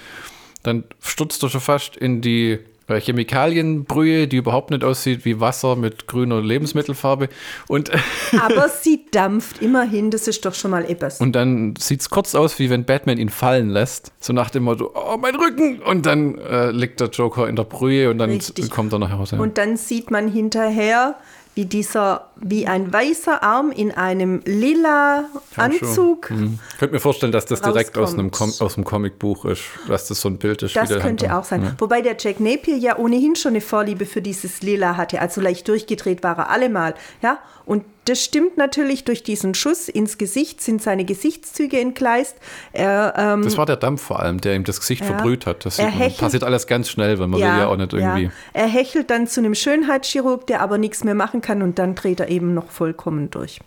dann 0.63 0.85
stürzt 1.01 1.43
er 1.43 1.49
schon 1.49 1.61
fast 1.61 1.95
in 1.95 2.21
die 2.21 2.59
äh, 2.87 2.99
Chemikalienbrühe, 2.99 4.27
die 4.27 4.37
überhaupt 4.37 4.71
nicht 4.71 4.83
aussieht 4.83 5.23
wie 5.23 5.39
Wasser 5.39 5.75
mit 5.75 6.07
grüner 6.07 6.41
Lebensmittelfarbe. 6.41 7.29
Und, 7.67 7.91
Aber 8.41 8.67
sie 8.69 9.05
dampft 9.11 9.61
immerhin, 9.61 10.11
das 10.11 10.27
ist 10.27 10.45
doch 10.45 10.53
schon 10.53 10.71
mal 10.71 10.83
etwas. 10.89 11.21
und 11.21 11.33
dann 11.33 11.75
sieht 11.77 12.01
es 12.01 12.09
kurz 12.09 12.35
aus, 12.35 12.59
wie 12.59 12.69
wenn 12.69 12.83
Batman 12.83 13.17
ihn 13.17 13.29
fallen 13.29 13.69
lässt. 13.69 14.11
So 14.19 14.33
nach 14.33 14.49
dem 14.49 14.63
Motto, 14.63 14.91
oh, 14.93 15.17
mein 15.17 15.35
Rücken! 15.35 15.79
Und 15.81 16.05
dann 16.05 16.37
äh, 16.39 16.71
liegt 16.71 16.99
der 16.99 17.07
Joker 17.09 17.47
in 17.47 17.55
der 17.55 17.63
Brühe 17.63 18.09
und 18.09 18.17
dann 18.17 18.31
Richtig. 18.31 18.69
kommt 18.69 18.91
er 18.91 18.99
nachher 18.99 19.15
raus. 19.15 19.33
Und 19.33 19.57
dann 19.57 19.77
sieht 19.77 20.11
man 20.11 20.29
hinterher, 20.29 21.15
wie 21.55 21.65
dieser, 21.65 22.29
wie 22.35 22.65
ein 22.65 22.91
weißer 22.91 23.43
Arm 23.43 23.71
in 23.71 23.91
einem 23.91 24.41
lila 24.45 25.25
Anzug. 25.55 26.31
Mhm. 26.31 26.59
Ich 26.71 26.77
könnte 26.79 26.93
mir 26.95 26.99
vorstellen, 26.99 27.31
dass 27.31 27.45
das 27.45 27.61
direkt 27.61 27.97
aus, 27.97 28.13
einem. 28.13 28.31
Com 28.31 28.51
aus 28.59 28.73
dem 28.75 28.83
Comicbuch 28.83 29.45
ist, 29.45 29.61
dass 29.87 30.07
das 30.07 30.21
so 30.21 30.29
ein 30.29 30.37
Bild 30.37 30.63
ist. 30.63 30.75
Das 30.75 30.89
könnte 30.89 31.29
Hand- 31.29 31.31
auch 31.31 31.43
sein. 31.43 31.75
Wobei 31.77 32.01
der 32.01 32.15
Jack 32.19 32.39
Napier 32.39 32.77
ja 32.77 32.97
ohnehin 32.97 33.35
schon 33.35 33.51
eine 33.51 33.61
Vorliebe 33.61 34.05
für 34.05 34.21
dieses 34.21 34.61
Lila 34.61 34.97
hatte. 34.97 35.21
Also 35.21 35.41
leicht 35.41 35.67
durchgedreht 35.67 36.23
war 36.23 36.37
er 36.37 36.49
allemal. 36.49 36.95
Ja? 37.21 37.37
Und 37.65 37.83
das 38.05 38.23
stimmt 38.23 38.57
natürlich 38.57 39.03
durch 39.03 39.23
diesen 39.23 39.53
Schuss 39.53 39.87
ins 39.89 40.17
Gesicht, 40.17 40.61
sind 40.61 40.81
seine 40.81 41.05
Gesichtszüge 41.05 41.79
entgleist. 41.79 42.35
Er, 42.73 43.13
ähm, 43.17 43.43
Das 43.43 43.57
war 43.57 43.65
der 43.65 43.77
Dampf 43.77 44.01
vor 44.01 44.19
allem, 44.19 44.41
der 44.41 44.55
ihm 44.55 44.63
das 44.63 44.79
Gesicht 44.79 45.01
Ja. 45.01 45.07
verbrüht 45.07 45.45
hat. 45.45 45.65
Das 45.65 45.77
hechelt- 45.79 46.17
passiert 46.17 46.43
alles 46.43 46.67
ganz 46.67 46.89
schnell, 46.89 47.19
weil 47.19 47.27
man 47.27 47.39
will 47.39 47.47
ja 47.47 47.67
auch 47.67 47.77
nicht 47.77 47.93
irgendwie. 47.93 48.23
ja. 48.25 48.29
Er 48.53 48.67
hechelt 48.67 49.09
dann 49.09 49.27
zu 49.27 49.39
einem 49.39 49.55
Schönheitschirurg, 49.55 50.47
der 50.47 50.61
aber 50.61 50.77
nichts 50.77 51.03
mehr 51.03 51.15
machen 51.15 51.41
kann 51.41 51.61
und 51.61 51.79
dann 51.79 51.95
dreht 51.95 52.19
er 52.19 52.29
eben 52.29 52.53
noch 52.53 52.69
vollkommen 52.71 53.29
durch. 53.31 53.59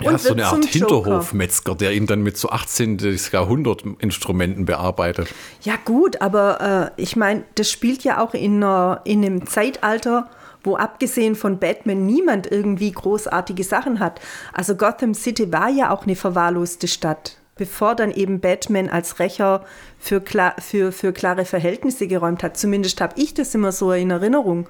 Ja, 0.00 0.10
und 0.12 0.20
so 0.20 0.32
eine 0.32 0.46
Art. 0.46 0.64
Hinterhofmetzger, 0.64 1.74
der 1.74 1.92
ihn 1.92 2.06
dann 2.06 2.22
mit 2.22 2.36
so 2.38 2.48
18. 2.48 2.98
Jahrhundert 3.32 3.84
Instrumenten 3.98 4.64
bearbeitet. 4.64 5.28
Ja 5.62 5.74
gut, 5.84 6.20
aber 6.22 6.92
äh, 6.96 7.02
ich 7.02 7.16
meine, 7.16 7.44
das 7.54 7.70
spielt 7.70 8.02
ja 8.04 8.20
auch 8.22 8.32
in, 8.34 8.56
einer, 8.62 9.02
in 9.04 9.24
einem 9.24 9.46
Zeitalter, 9.46 10.30
wo 10.68 10.76
abgesehen 10.76 11.34
von 11.34 11.58
Batman 11.58 12.04
niemand 12.04 12.46
irgendwie 12.46 12.92
großartige 12.92 13.64
Sachen 13.64 14.00
hat. 14.00 14.20
Also 14.52 14.76
Gotham 14.76 15.14
City 15.14 15.50
war 15.50 15.70
ja 15.70 15.90
auch 15.90 16.04
eine 16.04 16.14
verwahrloste 16.14 16.86
Stadt, 16.86 17.38
bevor 17.56 17.94
dann 17.94 18.12
eben 18.12 18.40
Batman 18.40 18.90
als 18.90 19.18
Rächer 19.18 19.64
für, 19.98 20.20
klar, 20.20 20.54
für, 20.60 20.92
für 20.92 21.12
klare 21.12 21.46
Verhältnisse 21.46 22.06
geräumt 22.06 22.42
hat. 22.42 22.58
Zumindest 22.58 23.00
habe 23.00 23.14
ich 23.16 23.32
das 23.32 23.54
immer 23.54 23.72
so 23.72 23.92
in 23.92 24.10
Erinnerung. 24.10 24.68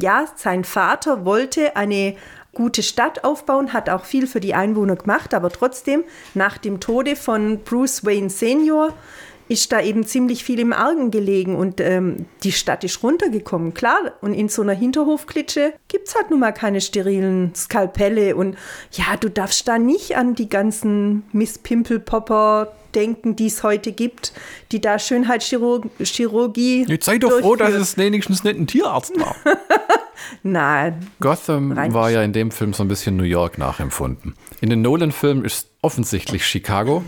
Ja, 0.00 0.24
sein 0.34 0.64
Vater 0.64 1.26
wollte 1.26 1.76
eine 1.76 2.16
gute 2.54 2.82
Stadt 2.82 3.24
aufbauen, 3.24 3.72
hat 3.72 3.90
auch 3.90 4.04
viel 4.04 4.26
für 4.26 4.40
die 4.40 4.54
Einwohner 4.54 4.96
gemacht, 4.96 5.34
aber 5.34 5.50
trotzdem, 5.50 6.04
nach 6.32 6.56
dem 6.56 6.80
Tode 6.80 7.16
von 7.16 7.58
Bruce 7.58 8.04
Wayne 8.04 8.30
Senior, 8.30 8.94
ist 9.48 9.72
da 9.72 9.80
eben 9.80 10.04
ziemlich 10.06 10.44
viel 10.44 10.58
im 10.58 10.72
Argen 10.72 11.10
gelegen 11.10 11.56
und 11.56 11.80
ähm, 11.80 12.26
die 12.42 12.52
Stadt 12.52 12.84
ist 12.84 13.02
runtergekommen, 13.02 13.74
klar. 13.74 14.12
Und 14.20 14.32
in 14.32 14.48
so 14.48 14.62
einer 14.62 14.72
Hinterhofklitsche 14.72 15.74
gibt 15.88 16.08
es 16.08 16.14
halt 16.14 16.30
nun 16.30 16.40
mal 16.40 16.52
keine 16.52 16.80
sterilen 16.80 17.54
Skalpelle 17.54 18.36
und 18.36 18.56
ja, 18.92 19.16
du 19.18 19.28
darfst 19.28 19.68
da 19.68 19.78
nicht 19.78 20.16
an 20.16 20.34
die 20.34 20.48
ganzen 20.48 21.24
Miss 21.32 21.58
Pimpelpopper 21.58 22.72
denken, 22.94 23.36
die 23.36 23.46
es 23.46 23.62
heute 23.62 23.92
gibt, 23.92 24.32
die 24.72 24.80
da 24.80 24.98
Schönheitschirurgie. 24.98 26.86
Jetzt 26.86 27.06
sei 27.06 27.18
doch 27.18 27.40
froh, 27.40 27.56
dass 27.56 27.74
es 27.74 27.96
wenigstens 27.96 28.44
nicht 28.44 28.58
ein 28.58 28.66
Tierarzt 28.66 29.18
war. 29.18 29.36
Nein, 30.42 31.10
Gotham 31.20 31.72
Rein 31.72 31.92
war 31.92 32.10
ja 32.10 32.22
in 32.22 32.32
dem 32.32 32.50
Film 32.50 32.72
so 32.72 32.84
ein 32.84 32.88
bisschen 32.88 33.16
New 33.16 33.24
York 33.24 33.58
nachempfunden. 33.58 34.34
In 34.60 34.70
den 34.70 34.80
Nolan-Filmen 34.80 35.44
ist 35.44 35.68
offensichtlich 35.82 36.46
Chicago. 36.46 37.02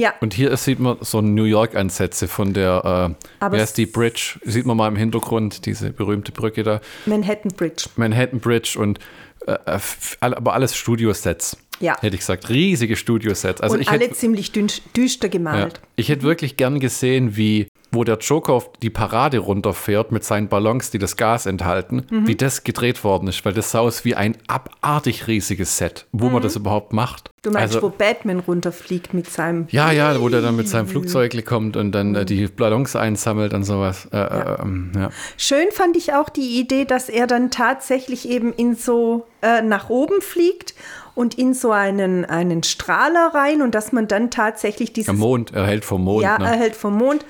Ja. 0.00 0.14
Und 0.20 0.34
hier 0.34 0.56
sieht 0.56 0.80
man 0.80 0.96
so 1.00 1.20
New 1.20 1.44
York-Ansätze 1.44 2.26
von 2.26 2.54
der, 2.54 3.14
äh, 3.18 3.24
Aber 3.44 3.56
wie 3.56 3.60
heißt 3.60 3.76
die 3.76 3.86
Bridge? 3.86 4.40
Sieht 4.44 4.64
man 4.64 4.76
mal 4.76 4.88
im 4.88 4.96
Hintergrund, 4.96 5.66
diese 5.66 5.90
berühmte 5.90 6.32
Brücke 6.32 6.62
da. 6.62 6.80
Manhattan 7.06 7.52
Bridge. 7.54 7.84
Manhattan 7.96 8.40
Bridge 8.40 8.78
und 8.78 8.98
äh, 9.46 9.52
äh, 9.66 9.78
aber 10.20 10.54
alles 10.54 10.74
Studiosets. 10.74 11.56
Ja. 11.80 11.98
Hätte 12.00 12.14
ich 12.14 12.20
gesagt, 12.20 12.48
riesige 12.50 12.96
Studiosets. 12.96 13.60
Also 13.60 13.76
und 13.76 13.88
alle 13.88 14.04
hätte, 14.04 14.14
ziemlich 14.14 14.52
düster 14.52 15.28
ja, 15.28 15.32
gemalt. 15.32 15.80
ich 15.96 16.10
hätte 16.10 16.22
wirklich 16.22 16.56
gern 16.58 16.78
gesehen, 16.78 17.36
wie 17.36 17.68
wo 17.92 18.04
der 18.04 18.18
Joker 18.18 18.52
auf 18.52 18.70
die 18.82 18.90
Parade 18.90 19.38
runterfährt 19.38 20.12
mit 20.12 20.24
seinen 20.24 20.48
Ballons, 20.48 20.90
die 20.90 20.98
das 20.98 21.16
Gas 21.16 21.46
enthalten, 21.46 22.06
Mhm. 22.10 22.26
wie 22.26 22.36
das 22.36 22.64
gedreht 22.64 23.02
worden 23.04 23.28
ist, 23.28 23.44
weil 23.44 23.52
das 23.52 23.70
sah 23.72 23.80
aus 23.80 24.04
wie 24.04 24.14
ein 24.14 24.36
abartig 24.46 25.26
riesiges 25.26 25.76
Set, 25.76 26.06
wo 26.12 26.28
man 26.28 26.42
das 26.42 26.56
überhaupt 26.56 26.92
macht. 26.92 27.28
Mhm. 27.28 27.30
Du 27.42 27.50
meinst, 27.52 27.74
also, 27.76 27.86
wo 27.86 27.90
Batman 27.90 28.40
runterfliegt 28.40 29.14
mit 29.14 29.28
seinem. 29.30 29.66
ja, 29.70 29.90
ja, 29.92 30.20
wo 30.20 30.28
der 30.28 30.42
dann 30.42 30.56
mit 30.56 30.68
seinem 30.68 30.86
Flugzeug 30.86 31.30
kommt 31.46 31.76
und 31.76 31.92
dann 31.92 32.14
äh, 32.14 32.24
die 32.26 32.46
Ballons 32.48 32.94
einsammelt 32.96 33.54
und 33.54 33.64
sowas. 33.64 34.06
Äh, 34.12 34.18
äh, 34.18 34.62
ähm, 34.62 34.92
ja. 34.94 35.10
Schön 35.38 35.66
fand 35.70 35.96
ich 35.96 36.12
auch 36.12 36.28
die 36.28 36.60
Idee, 36.60 36.84
dass 36.84 37.08
er 37.08 37.26
dann 37.26 37.50
tatsächlich 37.50 38.28
eben 38.28 38.52
in 38.52 38.74
so 38.74 39.26
äh, 39.42 39.62
nach 39.62 39.88
oben 39.88 40.20
fliegt 40.20 40.74
und 41.14 41.38
in 41.38 41.54
so 41.54 41.70
einen, 41.72 42.24
einen 42.26 42.62
Strahler 42.62 43.30
rein 43.34 43.62
und 43.62 43.74
dass 43.74 43.90
man 43.92 44.06
dann 44.06 44.30
tatsächlich 44.30 44.92
dieses 44.92 45.08
Am 45.08 45.18
Mond, 45.18 45.52
er 45.54 45.66
hält 45.66 45.84
vom 45.84 46.04
Mond. 46.04 46.22
ja, 46.22 46.38
ne? 46.38 46.44
erhält 46.46 46.76
vom 46.76 46.96
Mond, 46.96 47.24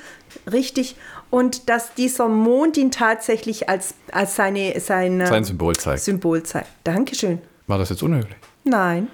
richtig. 0.50 0.96
Und 1.30 1.68
dass 1.68 1.94
dieser 1.94 2.28
Mond 2.28 2.76
ihn 2.76 2.90
tatsächlich 2.90 3.68
als, 3.68 3.94
als 4.12 4.36
seine, 4.36 4.78
seine 4.80 5.26
Sein 5.26 5.44
Symbol 5.44 5.76
zeigt. 5.76 6.02
Symbol 6.02 6.42
zeigt. 6.42 6.68
Dankeschön. 6.84 7.38
War 7.66 7.78
das 7.78 7.90
jetzt 7.90 8.02
unhöflich? 8.02 8.36
Nein, 8.64 9.08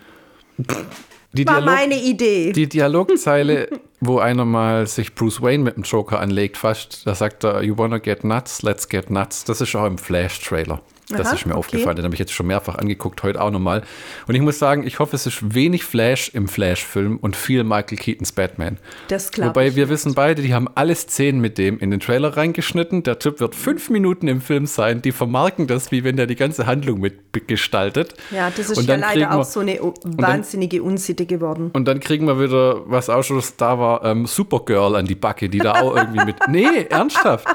Die, 1.33 1.46
war 1.46 1.61
Dialog- 1.61 1.64
meine 1.74 2.00
Idee. 2.02 2.52
die 2.52 2.66
Dialogzeile, 2.68 3.68
wo 4.00 4.18
einer 4.18 4.44
mal 4.46 4.87
sich 4.87 5.14
Bruce 5.14 5.42
Wayne 5.42 5.62
mit 5.62 5.76
dem 5.76 5.83
Joker 5.83 6.18
anlegt, 6.20 6.57
fast, 6.57 7.07
da 7.07 7.14
sagt 7.14 7.44
er, 7.44 7.62
you 7.62 7.76
wanna 7.76 7.98
get 7.98 8.24
nuts, 8.24 8.62
let's 8.62 8.88
get 8.88 9.11
nuts. 9.11 9.44
Das 9.44 9.61
ist 9.61 9.74
auch 9.76 9.85
im 9.85 9.98
Flash-Trailer. 9.98 10.81
Das 11.09 11.29
Aha, 11.29 11.35
ist 11.37 11.47
mir 11.47 11.53
okay. 11.53 11.59
aufgefallen, 11.59 11.97
den 11.97 12.05
habe 12.05 12.14
ich 12.14 12.19
jetzt 12.19 12.33
schon 12.33 12.47
mehrfach 12.49 12.77
angeguckt, 12.79 13.23
heute 13.23 13.40
auch 13.40 13.53
nochmal. 13.53 13.83
Und 14.27 14.35
ich 14.35 14.40
muss 14.40 14.59
sagen, 14.59 14.85
ich 14.85 14.99
hoffe, 14.99 15.14
es 15.14 15.25
ist 15.25 15.55
wenig 15.55 15.85
Flash 15.85 16.31
im 16.35 16.49
Flash-Film 16.49 17.19
und 17.19 17.37
viel 17.37 17.62
Michael 17.62 17.97
Keatons 17.97 18.33
Batman. 18.33 18.79
Das 19.07 19.31
glaub 19.31 19.51
Wobei 19.51 19.77
wir 19.77 19.88
wissen 19.88 20.14
beide, 20.14 20.42
die 20.42 20.53
haben 20.53 20.66
alle 20.75 20.97
Szenen 20.97 21.40
mit 21.40 21.59
dem 21.59 21.79
in 21.79 21.92
den 21.92 22.01
Trailer 22.01 22.37
reingeschnitten. 22.37 23.05
Der 23.05 23.21
Typ 23.21 23.38
wird 23.38 23.55
fünf 23.55 23.88
Minuten 23.88 24.27
im 24.27 24.40
Film 24.40 24.66
sein. 24.66 25.01
Die 25.01 25.12
vermarken 25.12 25.69
das, 25.69 25.92
wie 25.92 26.03
wenn 26.03 26.16
der 26.16 26.27
die 26.27 26.35
ganze 26.35 26.66
Handlung 26.66 26.99
mitgestaltet. 27.01 28.14
ja, 28.33 28.51
das 28.51 28.71
ist 28.71 28.79
ja 28.79 28.83
dann 28.85 29.01
leider 29.01 29.33
auch 29.33 29.38
wir- 29.38 29.45
so 29.45 29.61
eine 29.61 29.79
wahnsinnige 30.05 30.83
Unsitte 30.83 31.25
geworden. 31.27 31.71
Und 31.73 31.87
dann 31.87 32.01
kriegen 32.01 32.27
wir 32.27 32.40
wieder, 32.40 32.83
was 32.90 33.09
auch 33.11 33.23
schon 33.23 33.40
da 33.59 33.79
war, 33.79 34.05
ähm, 34.05 34.27
Supergirl 34.27 34.97
an 34.97 35.05
die 35.07 35.14
Backe, 35.14 35.49
die 35.49 35.59
da 35.59 35.75
auch 35.83 35.95
irgendwie 35.97 36.25
mit. 36.25 36.37
Nee, 36.49 36.87
ernsthaft. 36.90 37.47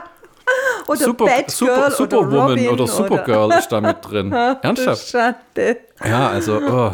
Oder 0.87 0.99
Super, 0.99 1.25
Batgirl 1.25 1.49
Super, 1.49 1.91
Superwoman 1.91 2.59
oder, 2.59 2.73
oder, 2.73 2.87
Supergirl 2.87 3.51
ist 3.57 3.69
da 3.69 3.81
mit 3.81 3.97
drin. 4.01 4.31
Ernsthaft. 4.61 5.07
Schade. 5.09 5.77
Ja, 6.03 6.29
also. 6.29 6.59
Oh. 6.59 6.91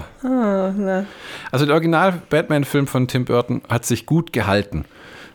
Also 1.52 1.66
der 1.66 1.76
Original-Batman-Film 1.76 2.88
von 2.88 3.08
Tim 3.08 3.26
Burton 3.26 3.62
hat 3.70 3.86
sich 3.86 4.06
gut 4.06 4.34
gehalten. 4.34 4.86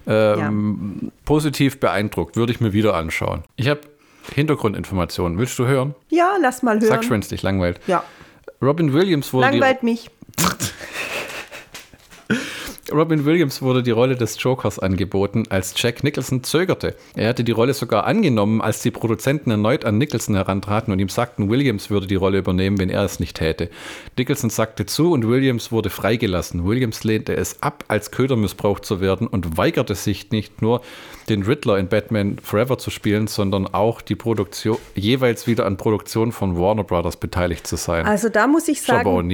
Ähm, 0.07 1.13
Positiv 1.25 1.79
beeindruckt, 1.81 2.37
würde 2.37 2.53
ich 2.53 2.61
mir 2.61 2.73
wieder 2.73 2.95
anschauen. 2.95 3.45
Ich 3.57 3.69
habe 3.69 3.81
Hintergrundinformationen. 4.35 5.39
Willst 5.39 5.59
du 5.59 5.67
hören? 5.67 5.95
Ja, 6.09 6.37
lass 6.41 6.63
mal 6.63 6.79
hören. 6.79 6.89
Sag 6.89 7.05
schon, 7.05 7.13
wenn 7.13 7.21
es 7.21 7.29
dich 7.29 7.43
langweilt. 7.43 7.81
Ja, 7.87 8.03
Robin 8.61 8.93
Williams 8.93 9.33
wurde 9.33 9.47
langweilt 9.47 9.83
mich. 9.83 10.11
Robin 12.93 13.25
Williams 13.25 13.63
wurde 13.63 13.83
die 13.83 13.91
Rolle 13.91 14.17
des 14.17 14.41
Jokers 14.43 14.79
angeboten, 14.79 15.45
als 15.49 15.75
Jack 15.77 16.05
Nicholson 16.05 16.45
zögerte. 16.45 16.95
Er 17.15 17.29
hatte 17.29 17.45
die 17.45 17.53
Rolle 17.53 17.75
sogar 17.75 18.05
angenommen, 18.05 18.61
als 18.61 18.83
die 18.83 18.91
Produzenten 18.91 19.51
erneut 19.51 19.85
an 19.85 19.99
Nicholson 19.99 20.35
herantraten 20.35 20.93
und 20.93 20.99
ihm 20.99 21.09
sagten, 21.09 21.49
Williams 21.49 21.91
würde 21.91 22.07
die 22.07 22.15
Rolle 22.15 22.39
übernehmen, 22.39 22.79
wenn 22.79 22.91
er 22.91 23.05
es 23.05 23.19
nicht 23.21 23.39
täte. 23.39 23.71
Nicholson 24.19 24.51
sagte 24.51 24.87
zu 24.87 25.13
und 25.13 25.27
Williams 25.27 25.73
wurde 25.73 25.91
freigelassen. 25.91 26.67
Williams 26.67 27.03
lehnte 27.05 27.35
es 27.35 27.63
ab, 27.63 27.85
als 27.89 28.11
Köder 28.11 28.37
missbraucht 28.37 28.85
zu 28.85 29.01
werden 29.01 29.27
und 29.27 29.57
weigerte 29.57 29.95
sich 29.95 30.31
nicht 30.31 30.61
nur, 30.61 30.83
den 31.29 31.43
Riddler 31.45 31.79
in 31.79 31.89
Batman 31.89 32.39
Forever 32.43 32.79
zu 32.79 32.91
spielen, 32.91 33.27
sondern 33.27 33.67
auch 33.73 34.03
die 34.03 34.17
Produktion, 34.17 34.77
jeweils 34.95 35.47
wieder 35.47 35.67
an 35.67 35.77
Produktionen 35.77 36.33
von 36.33 36.59
Warner 36.59 36.85
Brothers 36.85 37.17
beteiligt 37.17 37.67
zu 37.67 37.77
sein. 37.77 38.07
Also 38.07 38.29
da 38.29 38.47
muss 38.47 38.69
ich 38.69 38.83
sagen, 38.83 39.31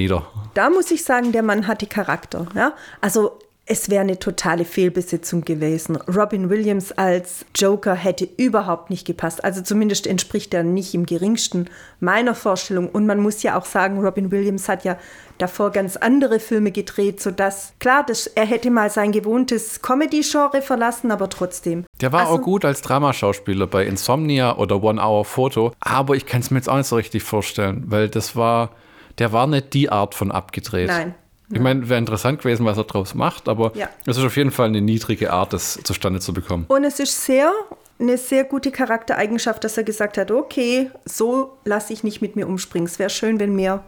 da 0.55 0.71
muss 0.71 0.91
ich 0.91 1.03
sagen, 1.03 1.33
der 1.33 1.43
Mann 1.43 1.67
hatte 1.67 1.87
Charakter. 1.87 2.47
Ja? 2.55 2.75
Also 3.01 3.39
es 3.71 3.91
wäre 3.91 4.01
eine 4.01 4.19
totale 4.19 4.65
Fehlbesetzung 4.65 5.45
gewesen. 5.45 5.97
Robin 5.97 6.49
Williams 6.49 6.93
als 6.93 7.45
Joker 7.55 7.95
hätte 7.95 8.27
überhaupt 8.39 8.89
nicht 8.89 9.07
gepasst. 9.07 9.45
Also 9.45 9.61
zumindest 9.63 10.07
entspricht 10.07 10.55
er 10.55 10.63
nicht 10.63 10.95
im 10.95 11.05
geringsten 11.05 11.67
meiner 12.01 12.35
Vorstellung. 12.35 12.89
Und 12.89 13.07
man 13.07 13.21
muss 13.21 13.43
ja 13.43 13.59
auch 13.59 13.67
sagen, 13.67 14.01
Robin 14.01 14.31
Williams 14.31 14.69
hat 14.69 14.85
ja 14.85 14.97
davor 15.37 15.71
ganz 15.71 15.97
andere 15.97 16.41
Filme 16.41 16.73
gedreht, 16.73 17.21
sodass, 17.21 17.75
klar, 17.79 18.05
das, 18.07 18.27
er 18.27 18.47
hätte 18.47 18.71
mal 18.71 18.89
sein 18.91 19.13
gewohntes 19.13 19.83
Comedy-Genre 19.83 20.63
verlassen, 20.63 21.11
aber 21.11 21.29
trotzdem. 21.29 21.85
Der 22.01 22.11
war 22.13 22.21
Also- 22.23 22.33
auch 22.35 22.43
gut 22.43 22.65
als 22.65 22.81
Dramaschauspieler 22.83 23.67
bei 23.67 23.85
Insomnia 23.87 24.57
oder 24.57 24.83
One 24.83 25.01
Hour 25.01 25.25
Photo, 25.25 25.73
aber 25.81 26.17
ich 26.17 26.25
kann 26.27 26.41
es 26.41 26.51
mir 26.51 26.57
jetzt 26.59 26.69
auch 26.69 26.77
nicht 26.79 26.89
so 26.89 26.97
richtig 26.97 27.23
vorstellen, 27.23 27.85
weil 27.87 28.09
das 28.09 28.35
war, 28.35 28.71
der 29.19 29.33
war 29.33 29.47
nicht 29.47 29.75
die 29.75 29.91
Art 29.91 30.15
von 30.15 30.33
abgedreht. 30.33 30.89
Nein. 30.89 31.15
Ich 31.51 31.61
meine, 31.61 31.89
wäre 31.89 31.99
interessant 31.99 32.41
gewesen, 32.41 32.67
was 32.67 32.77
er 32.77 32.85
draus 32.85 33.15
macht, 33.15 33.49
aber 33.49 33.73
Ja. 33.75 33.89
es 34.07 34.17
ist 34.19 34.25
auf 34.25 34.37
jeden 34.37 34.51
Fall 34.51 34.67
eine 34.67 34.81
niedrige 34.81 35.33
Art, 35.33 35.53
das 35.53 35.81
zustande 35.83 36.21
zu 36.21 36.33
bekommen. 36.33 36.67
Und 36.69 36.85
es 36.85 37.01
ist 37.01 37.25
sehr 37.25 37.53
eine 38.01 38.17
sehr 38.17 38.45
gute 38.45 38.71
Charaktereigenschaft, 38.71 39.65
dass 39.65 39.77
er 39.77 39.85
gesagt 39.85 40.19
hat, 40.19 40.31
okay, 40.31 40.91
so 41.05 41.59
lasse 41.65 41.93
ich 41.93 42.05
nicht 42.05 42.23
mit 42.23 42.37
mir 42.37 42.47
umspringen. 42.47 42.87
Es 42.87 42.99
wäre 42.99 43.11
schön, 43.11 43.41
wenn 43.41 43.57
wir 43.57 43.83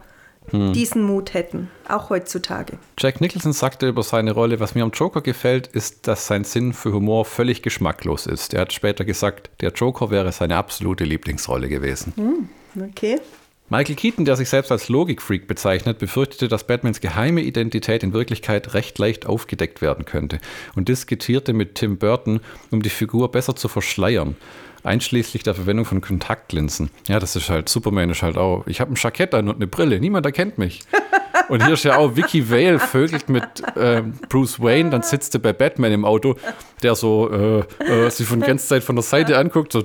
hm. 0.49 0.73
diesen 0.73 1.03
Mut 1.03 1.33
hätten, 1.33 1.69
auch 1.87 2.09
heutzutage. 2.09 2.77
Jack 2.97 3.21
Nicholson 3.21 3.53
sagte 3.53 3.87
über 3.87 4.03
seine 4.03 4.33
Rolle, 4.33 4.59
was 4.59 4.75
mir 4.75 4.83
am 4.83 4.91
Joker 4.91 5.21
gefällt, 5.21 5.67
ist, 5.67 6.07
dass 6.07 6.27
sein 6.27 6.43
Sinn 6.43 6.73
für 6.73 6.91
Humor 6.91 7.25
völlig 7.25 7.61
geschmacklos 7.61 8.25
ist. 8.25 8.53
Er 8.53 8.61
hat 8.61 8.73
später 8.73 9.05
gesagt, 9.05 9.49
der 9.61 9.71
Joker 9.71 10.11
wäre 10.11 10.31
seine 10.31 10.57
absolute 10.57 11.03
Lieblingsrolle 11.03 11.69
gewesen. 11.69 12.13
Hm, 12.15 12.49
okay. 12.89 13.19
Michael 13.71 13.95
Keaton, 13.95 14.25
der 14.25 14.35
sich 14.35 14.49
selbst 14.49 14.69
als 14.69 14.89
Logikfreak 14.89 15.47
bezeichnet, 15.47 15.97
befürchtete, 15.97 16.49
dass 16.49 16.67
Batmans 16.67 16.99
geheime 16.99 17.39
Identität 17.39 18.03
in 18.03 18.11
Wirklichkeit 18.11 18.73
recht 18.73 18.99
leicht 18.99 19.25
aufgedeckt 19.25 19.81
werden 19.81 20.03
könnte 20.03 20.39
und 20.75 20.89
diskutierte 20.89 21.53
mit 21.53 21.75
Tim 21.75 21.97
Burton, 21.97 22.41
um 22.71 22.81
die 22.81 22.89
Figur 22.89 23.31
besser 23.31 23.55
zu 23.55 23.69
verschleiern 23.69 24.35
einschließlich 24.83 25.43
der 25.43 25.53
Verwendung 25.53 25.85
von 25.85 26.01
Kontaktlinsen. 26.01 26.89
Ja, 27.07 27.19
das 27.19 27.35
ist 27.35 27.51
halt, 27.51 27.69
Superman 27.69 28.09
ist 28.09 28.23
halt 28.23 28.35
auch, 28.35 28.65
ich 28.65 28.81
habe 28.81 28.91
ein 28.91 28.95
Jackett 28.97 29.35
an 29.35 29.47
und 29.47 29.57
eine 29.57 29.67
Brille, 29.67 29.99
niemand 29.99 30.25
erkennt 30.25 30.57
mich. 30.57 30.81
Und 31.49 31.63
hier 31.63 31.75
ist 31.75 31.83
ja 31.83 31.97
auch 31.97 32.15
Vicky 32.15 32.49
Vale 32.49 32.79
vögelt 32.79 33.29
mit 33.29 33.43
äh, 33.75 34.01
Bruce 34.27 34.59
Wayne, 34.59 34.89
dann 34.89 35.03
sitzt 35.03 35.35
er 35.35 35.39
bei 35.39 35.53
Batman 35.53 35.91
im 35.91 36.03
Auto, 36.03 36.35
der 36.81 36.95
so 36.95 37.29
äh, 37.29 37.59
äh, 37.83 38.09
sich 38.09 38.25
von 38.25 38.39
ganzen 38.39 38.67
Zeit 38.67 38.83
von 38.83 38.95
der 38.95 39.03
Seite 39.03 39.37
anguckt, 39.37 39.71
so 39.71 39.83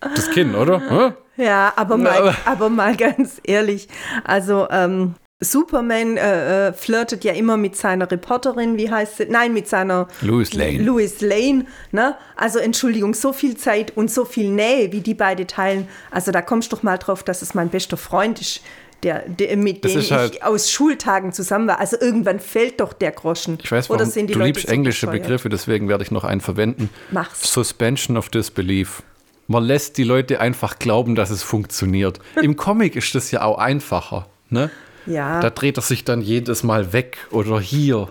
das 0.00 0.30
Kinn, 0.30 0.54
oder? 0.54 1.16
Ja, 1.36 1.72
aber 1.76 1.96
mal, 1.98 2.36
aber 2.44 2.68
mal 2.68 2.96
ganz 2.96 3.40
ehrlich, 3.44 3.88
also 4.24 4.68
ähm, 4.70 5.14
Superman 5.38 6.16
äh, 6.16 6.68
äh, 6.68 6.72
flirtet 6.72 7.22
ja 7.22 7.34
immer 7.34 7.58
mit 7.58 7.76
seiner 7.76 8.10
Reporterin, 8.10 8.78
wie 8.78 8.90
heißt 8.90 9.18
sie? 9.18 9.26
Nein, 9.26 9.52
mit 9.52 9.68
seiner 9.68 10.08
Louis 10.22 10.54
Lane. 10.54 10.82
Louis 10.82 11.20
Lane. 11.20 11.66
Ne? 11.92 12.16
Also 12.36 12.58
Entschuldigung, 12.58 13.12
so 13.12 13.34
viel 13.34 13.56
Zeit 13.56 13.94
und 13.96 14.10
so 14.10 14.24
viel 14.24 14.50
Nähe, 14.50 14.92
wie 14.92 15.02
die 15.02 15.12
beide 15.12 15.46
teilen. 15.46 15.88
Also 16.10 16.32
da 16.32 16.40
kommst 16.40 16.72
du 16.72 16.76
doch 16.76 16.82
mal 16.82 16.96
drauf, 16.96 17.22
dass 17.22 17.42
es 17.42 17.52
mein 17.52 17.68
bester 17.68 17.98
Freund 17.98 18.40
ist, 18.40 18.62
der, 19.02 19.28
der 19.28 19.58
mit 19.58 19.84
dem 19.84 20.00
halt 20.10 20.36
ich 20.36 20.42
aus 20.42 20.70
Schultagen 20.70 21.34
zusammen 21.34 21.68
war. 21.68 21.80
Also 21.80 21.98
irgendwann 22.00 22.40
fällt 22.40 22.80
doch 22.80 22.94
der 22.94 23.12
Groschen. 23.12 23.58
Ich 23.62 23.70
weiß, 23.70 23.90
warum 23.90 24.00
Oder 24.00 24.10
sind 24.10 24.28
die 24.28 24.32
du 24.32 24.38
Leute 24.38 24.52
liebst 24.52 24.66
so 24.68 24.72
englische? 24.72 25.06
Begriffe, 25.06 25.50
deswegen 25.50 25.90
werde 25.90 26.02
ich 26.02 26.10
noch 26.10 26.24
einen 26.24 26.40
verwenden. 26.40 26.88
Mach's. 27.10 27.52
Suspension 27.52 28.16
of 28.16 28.30
Disbelief. 28.30 29.02
Man 29.46 29.64
lässt 29.64 29.98
die 29.98 30.04
Leute 30.04 30.40
einfach 30.40 30.78
glauben, 30.78 31.14
dass 31.14 31.30
es 31.30 31.42
funktioniert. 31.42 32.18
Im 32.40 32.56
Comic 32.56 32.96
ist 32.96 33.14
das 33.14 33.30
ja 33.30 33.42
auch 33.42 33.58
einfacher. 33.58 34.26
Ne? 34.50 34.70
Ja. 35.06 35.40
Da 35.40 35.50
dreht 35.50 35.78
er 35.78 35.82
sich 35.82 36.04
dann 36.04 36.20
jedes 36.20 36.62
Mal 36.62 36.92
weg 36.92 37.18
oder 37.30 37.60
hier 37.60 38.08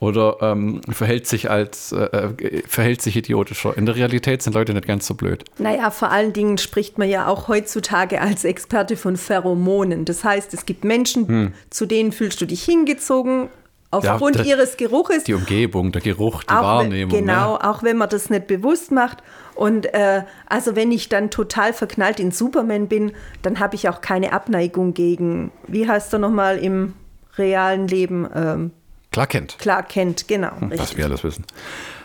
oder 0.00 0.38
ähm, 0.40 0.80
verhält 0.90 1.26
sich 1.26 1.50
als 1.50 1.92
äh, 1.92 2.04
äh, 2.04 2.62
verhält 2.66 3.02
sich 3.02 3.16
idiotischer. 3.16 3.76
In 3.76 3.84
der 3.84 3.96
Realität 3.96 4.42
sind 4.42 4.54
Leute 4.54 4.72
nicht 4.72 4.86
ganz 4.86 5.06
so 5.06 5.14
blöd. 5.14 5.44
Naja, 5.58 5.90
vor 5.90 6.10
allen 6.10 6.32
Dingen 6.32 6.56
spricht 6.56 6.96
man 6.96 7.08
ja 7.08 7.26
auch 7.26 7.48
heutzutage 7.48 8.20
als 8.20 8.44
Experte 8.44 8.96
von 8.96 9.18
Pheromonen. 9.18 10.06
Das 10.06 10.24
heißt, 10.24 10.54
es 10.54 10.64
gibt 10.64 10.84
Menschen, 10.84 11.28
hm. 11.28 11.54
zu 11.68 11.84
denen 11.84 12.12
fühlst 12.12 12.40
du 12.40 12.46
dich 12.46 12.64
hingezogen, 12.64 13.50
aufgrund 13.90 14.36
ja, 14.36 14.44
ihres 14.44 14.76
Geruches. 14.76 15.24
Die 15.24 15.34
Umgebung, 15.34 15.92
der 15.92 16.00
Geruch, 16.00 16.44
die 16.44 16.54
auch 16.54 16.62
Wahrnehmung. 16.62 17.18
Genau, 17.18 17.54
ne? 17.54 17.64
auch 17.64 17.82
wenn 17.82 17.96
man 17.96 18.08
das 18.08 18.30
nicht 18.30 18.46
bewusst 18.46 18.92
macht. 18.92 19.18
Und 19.54 19.92
äh, 19.94 20.22
also 20.46 20.76
wenn 20.76 20.92
ich 20.92 21.08
dann 21.08 21.30
total 21.30 21.72
verknallt 21.72 22.20
in 22.20 22.30
Superman 22.30 22.88
bin, 22.88 23.12
dann 23.42 23.60
habe 23.60 23.74
ich 23.74 23.88
auch 23.88 24.00
keine 24.00 24.32
Abneigung 24.32 24.94
gegen, 24.94 25.50
wie 25.66 25.88
heißt 25.88 26.12
er 26.12 26.18
nochmal 26.18 26.58
im 26.58 26.94
realen 27.36 27.88
Leben? 27.88 28.28
Ähm, 28.34 28.70
Clark 29.12 29.30
Kent. 29.30 29.56
Clark 29.58 29.88
Kent, 29.88 30.28
genau. 30.28 30.52
Hm, 30.60 30.70
was 30.76 30.96
wir 30.96 31.04
alles 31.04 31.24
wissen. 31.24 31.44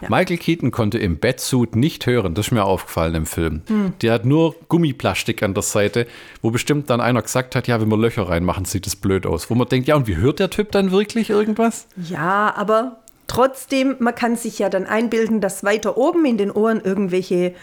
Ja. 0.01 0.09
Michael 0.09 0.37
Keaton 0.37 0.71
konnte 0.71 0.97
im 0.97 1.19
Batsuit 1.19 1.75
nicht 1.75 2.07
hören, 2.07 2.33
das 2.33 2.47
ist 2.47 2.51
mir 2.51 2.63
aufgefallen 2.63 3.13
im 3.13 3.25
Film. 3.27 3.61
Hm. 3.67 3.93
Der 4.01 4.13
hat 4.13 4.25
nur 4.25 4.55
Gummiplastik 4.69 5.43
an 5.43 5.53
der 5.53 5.61
Seite, 5.61 6.07
wo 6.41 6.49
bestimmt 6.49 6.89
dann 6.89 7.01
einer 7.01 7.21
gesagt 7.21 7.55
hat, 7.55 7.67
ja, 7.67 7.79
wenn 7.79 7.89
wir 7.89 7.97
Löcher 7.97 8.27
reinmachen, 8.27 8.65
sieht 8.65 8.87
das 8.87 8.95
blöd 8.95 9.27
aus. 9.27 9.51
Wo 9.51 9.55
man 9.55 9.67
denkt, 9.67 9.87
ja, 9.87 9.95
und 9.95 10.07
wie 10.07 10.15
hört 10.15 10.39
der 10.39 10.49
Typ 10.49 10.71
dann 10.71 10.89
wirklich 10.89 11.29
irgendwas? 11.29 11.87
Ja, 11.95 12.51
aber 12.57 13.01
trotzdem, 13.27 13.95
man 13.99 14.15
kann 14.15 14.35
sich 14.35 14.59
ja 14.59 14.69
dann 14.69 14.85
einbilden, 14.85 15.41
dass 15.41 15.63
weiter 15.63 15.97
oben 15.97 16.25
in 16.25 16.37
den 16.37 16.51
Ohren 16.51 16.81
irgendwelche 16.81 17.53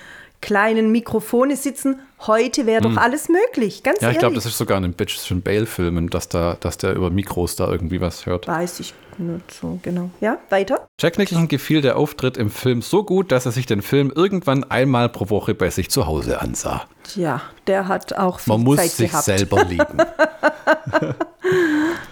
kleinen 0.42 0.92
Mikrofone 0.92 1.56
sitzen. 1.56 2.00
Heute 2.26 2.66
wäre 2.66 2.82
doch 2.82 2.90
hm. 2.90 2.98
alles 2.98 3.28
möglich, 3.28 3.82
ganz 3.82 4.00
Ja, 4.00 4.10
ich 4.10 4.18
glaube, 4.18 4.34
das 4.34 4.44
ist 4.44 4.58
sogar 4.58 4.76
in 4.76 4.82
den 4.82 4.92
Bitches 4.92 5.26
Bale-Filmen, 5.30 6.10
dass, 6.10 6.28
da, 6.28 6.56
dass 6.60 6.76
der 6.76 6.94
über 6.94 7.10
Mikros 7.10 7.56
da 7.56 7.68
irgendwie 7.70 8.00
was 8.00 8.26
hört. 8.26 8.46
Weiß 8.46 8.80
ich 8.80 8.92
nicht 9.18 9.52
so 9.52 9.78
genau. 9.82 10.10
Ja, 10.20 10.38
weiter. 10.50 10.88
Jack 11.00 11.18
Nicholson 11.18 11.48
gefiel 11.48 11.80
der 11.80 11.96
Auftritt 11.96 12.36
im 12.36 12.50
Film 12.50 12.82
so 12.82 13.04
gut, 13.04 13.32
dass 13.32 13.46
er 13.46 13.52
sich 13.52 13.66
den 13.66 13.82
Film 13.82 14.12
irgendwann 14.14 14.64
einmal 14.64 15.08
pro 15.08 15.30
Woche 15.30 15.54
bei 15.54 15.70
sich 15.70 15.90
zu 15.90 16.06
Hause 16.06 16.40
ansah. 16.40 16.86
Tja, 17.04 17.40
der 17.66 17.88
hat 17.88 18.14
auch 18.14 18.40
viel 18.40 18.52
Man 18.52 18.62
muss 18.62 18.78
Zeit 18.78 18.90
sich 18.90 19.10
gehabt. 19.10 19.24
selber 19.24 19.64
lieben. 19.64 19.98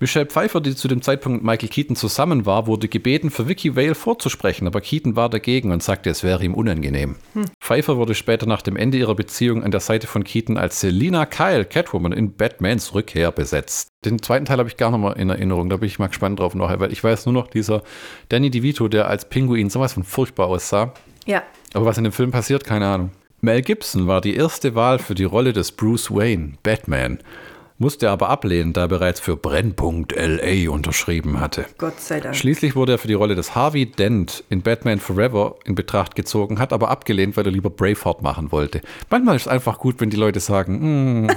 Michelle 0.00 0.26
Pfeiffer, 0.26 0.60
die 0.60 0.74
zu 0.74 0.88
dem 0.88 1.02
Zeitpunkt 1.02 1.42
mit 1.42 1.44
Michael 1.44 1.68
Keaton 1.68 1.96
zusammen 1.96 2.46
war, 2.46 2.66
wurde 2.66 2.88
gebeten, 2.88 3.30
für 3.30 3.48
Vicky 3.48 3.76
Vale 3.76 3.94
vorzusprechen, 3.94 4.66
aber 4.66 4.80
Keaton 4.80 5.14
war 5.14 5.28
dagegen 5.28 5.70
und 5.70 5.82
sagte, 5.82 6.10
es 6.10 6.24
wäre 6.24 6.44
ihm 6.44 6.54
unangenehm. 6.54 7.16
Hm. 7.34 7.44
Pfeiffer 7.60 7.96
wurde 7.96 8.14
später 8.14 8.46
nach 8.46 8.62
dem 8.62 8.76
Ende 8.76 8.98
ihrer 8.98 9.14
Beziehung 9.14 9.62
an 9.62 9.70
der 9.70 9.80
Seite 9.80 10.06
von 10.06 10.24
Keaton 10.24 10.58
als 10.58 10.80
Selina 10.80 11.26
Kyle, 11.26 11.64
Catwoman, 11.64 12.12
in 12.12 12.34
Batmans 12.36 12.94
Rückkehr 12.94 13.30
besetzt. 13.30 13.88
Den 14.04 14.20
zweiten 14.20 14.44
Teil 14.44 14.58
habe 14.58 14.68
ich 14.68 14.76
gar 14.76 14.90
noch 14.90 14.98
mal 14.98 15.12
in 15.12 15.30
Erinnerung, 15.30 15.70
da 15.70 15.76
bin 15.76 15.86
ich 15.86 15.98
mal 15.98 16.08
gespannt 16.08 16.40
drauf 16.40 16.54
noch, 16.54 16.78
weil 16.80 16.92
ich 16.92 17.02
weiß 17.02 17.26
nur 17.26 17.32
noch 17.32 17.46
dieser 17.46 17.82
Danny 18.28 18.50
DeVito, 18.50 18.88
der 18.88 19.08
als 19.08 19.28
Pinguin 19.28 19.70
sowas 19.70 19.94
von 19.94 20.02
furchtbar 20.02 20.48
aussah. 20.48 20.92
Ja. 21.24 21.42
Aber 21.72 21.86
was 21.86 21.98
in 21.98 22.04
dem 22.04 22.12
Film 22.12 22.32
passiert, 22.32 22.64
keine 22.64 22.86
Ahnung. 22.86 23.10
Mel 23.40 23.62
Gibson 23.62 24.06
war 24.06 24.20
die 24.20 24.36
erste 24.36 24.74
Wahl 24.74 24.98
für 24.98 25.14
die 25.14 25.24
Rolle 25.24 25.52
des 25.52 25.72
Bruce 25.72 26.10
Wayne, 26.10 26.54
Batman 26.62 27.18
musste 27.84 28.08
aber 28.08 28.30
ablehnen, 28.30 28.72
da 28.72 28.84
er 28.84 28.88
bereits 28.88 29.20
für 29.20 29.36
Brennpunkt 29.36 30.14
LA 30.16 30.70
unterschrieben 30.70 31.38
hatte. 31.38 31.66
Gott 31.76 32.00
sei 32.00 32.18
Dank. 32.18 32.34
Schließlich 32.34 32.76
wurde 32.76 32.92
er 32.92 32.98
für 32.98 33.08
die 33.08 33.12
Rolle 33.12 33.34
des 33.34 33.54
Harvey 33.54 33.84
Dent 33.84 34.42
in 34.48 34.62
Batman 34.62 34.98
Forever 34.98 35.56
in 35.66 35.74
Betracht 35.74 36.14
gezogen, 36.14 36.58
hat 36.58 36.72
aber 36.72 36.88
abgelehnt, 36.88 37.36
weil 37.36 37.44
er 37.44 37.52
lieber 37.52 37.68
Braveheart 37.68 38.22
machen 38.22 38.52
wollte. 38.52 38.80
Manchmal 39.10 39.36
ist 39.36 39.42
es 39.42 39.48
einfach 39.48 39.78
gut, 39.78 39.96
wenn 40.00 40.08
die 40.08 40.16
Leute 40.16 40.40
sagen, 40.40 41.26
mm. 41.26 41.30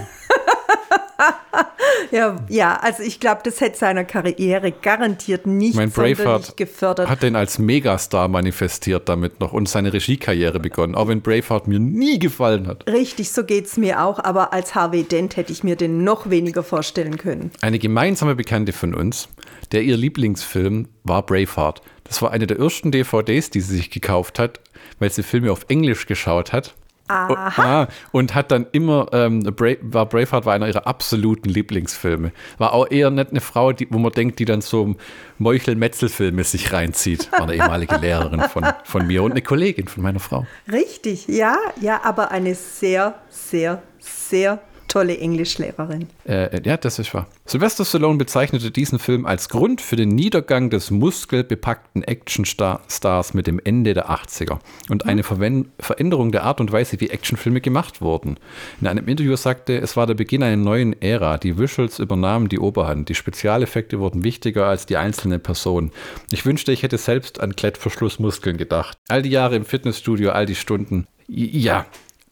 ja, 2.11 2.35
ja, 2.49 2.77
also 2.77 3.03
ich 3.03 3.19
glaube, 3.19 3.41
das 3.43 3.61
hätte 3.61 3.77
seiner 3.77 4.03
Karriere 4.03 4.71
garantiert 4.71 5.47
nicht 5.47 5.75
mein 5.75 5.91
Braveheart 5.91 6.57
gefördert. 6.57 7.09
Hat 7.09 7.23
den 7.23 7.35
als 7.35 7.59
Megastar 7.59 8.27
manifestiert 8.27 9.09
damit 9.09 9.39
noch 9.39 9.53
und 9.53 9.69
seine 9.69 9.93
Regiekarriere 9.93 10.59
begonnen, 10.59 10.95
auch 10.95 11.07
wenn 11.07 11.21
Braveheart 11.21 11.67
mir 11.67 11.79
nie 11.79 12.19
gefallen 12.19 12.67
hat. 12.67 12.87
Richtig, 12.87 13.31
so 13.31 13.43
geht 13.43 13.65
es 13.65 13.77
mir 13.77 14.03
auch, 14.03 14.19
aber 14.19 14.53
als 14.53 14.75
Harvey 14.75 15.03
Dent 15.03 15.37
hätte 15.37 15.51
ich 15.51 15.63
mir 15.63 15.75
den 15.75 16.03
noch 16.03 16.29
weniger 16.29 16.63
vorstellen 16.63 17.17
können. 17.17 17.51
Eine 17.61 17.79
gemeinsame 17.79 18.35
Bekannte 18.35 18.73
von 18.73 18.93
uns, 18.93 19.29
der 19.71 19.83
ihr 19.83 19.97
Lieblingsfilm 19.97 20.87
war 21.03 21.25
Braveheart. 21.25 21.81
Das 22.03 22.21
war 22.21 22.31
eine 22.31 22.47
der 22.47 22.59
ersten 22.59 22.91
DVDs, 22.91 23.49
die 23.49 23.61
sie 23.61 23.75
sich 23.75 23.89
gekauft 23.89 24.39
hat, 24.39 24.61
weil 24.99 25.11
sie 25.11 25.23
Filme 25.23 25.51
auf 25.51 25.65
Englisch 25.67 26.05
geschaut 26.05 26.53
hat 26.53 26.73
Aha. 27.07 27.81
Ah, 27.83 27.87
und 28.11 28.35
hat 28.35 28.51
dann 28.51 28.67
immer, 28.71 29.07
ähm, 29.13 29.43
Bra 29.43 29.73
war 29.81 30.05
Braveheart 30.05 30.45
war 30.45 30.53
einer 30.53 30.67
ihrer 30.67 30.87
absoluten 30.87 31.49
Lieblingsfilme. 31.49 32.31
War 32.57 32.73
auch 32.73 32.89
eher 32.89 33.09
nicht 33.09 33.31
eine 33.31 33.41
Frau, 33.41 33.71
die, 33.71 33.87
wo 33.89 33.97
man 33.97 34.11
denkt, 34.11 34.39
die 34.39 34.45
dann 34.45 34.61
so 34.61 34.95
Meuchel-Metzel-Filme 35.37 36.43
sich 36.43 36.73
reinzieht. 36.73 37.31
War 37.31 37.43
eine 37.43 37.55
ehemalige 37.55 37.95
Lehrerin 38.01 38.41
von, 38.41 38.65
von 38.83 39.07
mir 39.07 39.23
und 39.23 39.31
eine 39.31 39.41
Kollegin 39.41 39.87
von 39.87 40.03
meiner 40.03 40.19
Frau. 40.19 40.45
Richtig, 40.71 41.27
ja, 41.27 41.57
ja, 41.79 42.01
aber 42.03 42.31
eine 42.31 42.55
sehr, 42.55 43.15
sehr, 43.29 43.81
sehr 43.99 44.59
tolle 44.87 45.17
Englischlehrerin. 45.17 46.07
Äh, 46.25 46.61
ja, 46.63 46.77
das 46.77 46.99
ist 46.99 47.13
wahr. 47.13 47.27
Sylvester 47.45 47.85
Stallone 47.85 48.17
bezeichnete 48.17 48.71
diesen 48.71 48.99
Film 48.99 49.25
als 49.25 49.49
Grund 49.49 49.81
für 49.81 49.95
den 49.95 50.09
Niedergang 50.09 50.69
des 50.69 50.91
muskelbepackten 50.91 52.03
Actionstars 52.03 53.33
mit 53.33 53.47
dem 53.47 53.59
Ende 53.63 53.93
der 53.93 54.09
80er 54.09 54.59
und 54.89 55.05
eine 55.05 55.23
Verwen 55.23 55.71
Veränderung 55.79 56.31
der 56.31 56.43
Art 56.43 56.59
und 56.59 56.71
Weise, 56.71 56.99
wie 56.99 57.09
Actionfilme 57.09 57.61
gemacht 57.61 58.01
wurden. 58.01 58.37
In 58.81 58.87
einem 58.87 59.07
Interview 59.07 59.35
sagte, 59.35 59.77
es 59.77 59.95
war 59.95 60.07
der 60.07 60.15
Beginn 60.15 60.43
einer 60.43 60.57
neuen 60.57 60.99
Ära. 61.01 61.37
Die 61.37 61.57
Visuals 61.57 61.99
übernahmen 61.99 62.49
die 62.49 62.59
Oberhand. 62.59 63.09
Die 63.09 63.15
Spezialeffekte 63.15 63.99
wurden 63.99 64.23
wichtiger 64.23 64.65
als 64.65 64.85
die 64.85 64.97
einzelne 64.97 65.39
Person. 65.39 65.91
Ich 66.31 66.45
wünschte, 66.45 66.71
ich 66.71 66.83
hätte 66.83 66.97
selbst 66.97 67.39
an 67.39 67.55
Klettverschlussmuskeln 67.55 68.57
gedacht. 68.57 68.97
All 69.07 69.21
die 69.21 69.29
Jahre 69.29 69.55
im 69.55 69.65
Fitnessstudio, 69.65 70.31
all 70.31 70.45
die 70.45 70.55
Stunden. 70.55 71.07
Ja, 71.27 71.85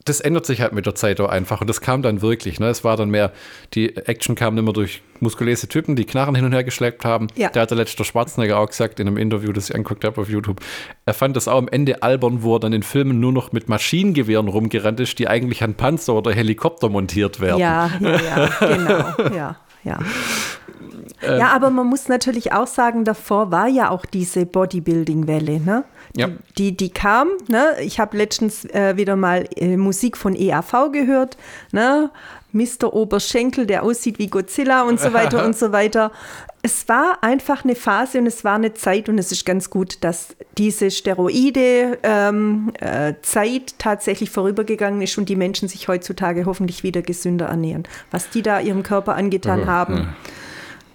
das 0.05 0.21
ändert 0.21 0.45
sich 0.45 0.61
halt 0.61 0.71
mit 0.71 0.85
der 0.85 0.93
Zeit 0.93 1.19
auch 1.19 1.29
einfach. 1.29 1.61
Und 1.61 1.67
das 1.67 1.81
kam 1.81 2.03
dann 2.03 2.21
wirklich. 2.21 2.59
Ne? 2.59 2.67
Es 2.67 2.83
war 2.83 2.95
dann 2.95 3.09
mehr, 3.09 3.31
die 3.73 3.97
Action 3.97 4.35
kam 4.35 4.55
immer 4.57 4.71
durch 4.71 5.01
muskulöse 5.19 5.67
Typen, 5.67 5.95
die 5.95 6.05
Knarren 6.05 6.35
hin 6.35 6.45
und 6.45 6.53
her 6.53 6.63
geschleppt 6.63 7.03
haben. 7.03 7.27
Ja. 7.35 7.49
Der 7.49 7.63
hat 7.63 7.71
der 7.71 7.77
letzte 7.77 8.03
Schwarzenegger 8.03 8.59
auch 8.59 8.67
gesagt 8.67 8.99
in 8.99 9.07
einem 9.07 9.17
Interview, 9.17 9.51
das 9.51 9.69
ich 9.69 9.75
angeguckt 9.75 10.03
habe 10.05 10.21
auf 10.21 10.29
YouTube. 10.29 10.61
Er 11.07 11.15
fand 11.15 11.35
das 11.35 11.47
auch 11.47 11.57
am 11.57 11.67
Ende 11.67 12.03
albern, 12.03 12.43
wo 12.43 12.55
er 12.55 12.59
dann 12.59 12.71
in 12.71 12.83
Filmen 12.83 13.19
nur 13.19 13.31
noch 13.31 13.51
mit 13.51 13.67
Maschinengewehren 13.67 14.47
rumgerannt 14.47 14.99
ist, 14.99 15.17
die 15.17 15.27
eigentlich 15.27 15.63
an 15.63 15.73
Panzer 15.73 16.13
oder 16.13 16.31
Helikopter 16.31 16.89
montiert 16.89 17.39
werden. 17.41 17.59
Ja, 17.59 17.89
ja, 17.99 18.21
ja 18.21 18.49
genau. 18.59 19.35
ja, 19.35 19.55
ja. 19.83 19.99
Ähm, 21.21 21.39
ja, 21.39 21.49
aber 21.49 21.69
man 21.69 21.87
muss 21.87 22.07
natürlich 22.07 22.53
auch 22.53 22.67
sagen, 22.67 23.05
davor 23.05 23.51
war 23.51 23.67
ja 23.67 23.89
auch 23.89 24.05
diese 24.05 24.45
Bodybuilding-Welle, 24.45 25.59
ne? 25.59 25.83
Ja. 26.15 26.29
Die, 26.57 26.75
die 26.75 26.89
kam, 26.89 27.29
ne? 27.47 27.75
Ich 27.81 27.99
habe 27.99 28.17
letztens 28.17 28.65
äh, 28.65 28.95
wieder 28.97 29.15
mal 29.15 29.47
äh, 29.55 29.77
Musik 29.77 30.17
von 30.17 30.35
EAV 30.35 30.91
gehört, 30.91 31.37
ne? 31.71 32.11
Mr. 32.55 32.93
Oberschenkel, 32.93 33.65
der 33.65 33.83
aussieht 33.83 34.17
wie 34.17 34.27
Godzilla 34.27 34.83
und 34.83 34.99
so 34.99 35.11
weiter 35.11 35.45
und 35.45 35.57
so 35.57 35.71
weiter. 35.73 36.11
Es 36.61 36.87
war 36.87 37.17
einfach 37.21 37.65
eine 37.65 37.75
Phase 37.75 38.17
und 38.17 38.27
es 38.27 38.45
war 38.45 38.55
eine 38.55 38.73
Zeit 38.73 39.09
und 39.09 39.19
es 39.19 39.31
ist 39.31 39.45
ganz 39.45 39.69
gut, 39.69 39.97
dass 40.05 40.35
diese 40.57 40.89
Steroide-Zeit 40.89 41.99
ähm, 42.03 42.71
äh, 42.79 43.13
tatsächlich 43.77 44.31
vorübergegangen 44.31 45.01
ist 45.01 45.17
und 45.17 45.27
die 45.27 45.35
Menschen 45.35 45.67
sich 45.67 45.89
heutzutage 45.89 46.45
hoffentlich 46.45 46.81
wieder 46.81 47.01
gesünder 47.01 47.47
ernähren. 47.47 47.83
Was 48.09 48.29
die 48.29 48.41
da 48.41 48.61
ihrem 48.61 48.83
Körper 48.83 49.15
angetan 49.15 49.59
ja, 49.59 49.65
haben. 49.67 50.15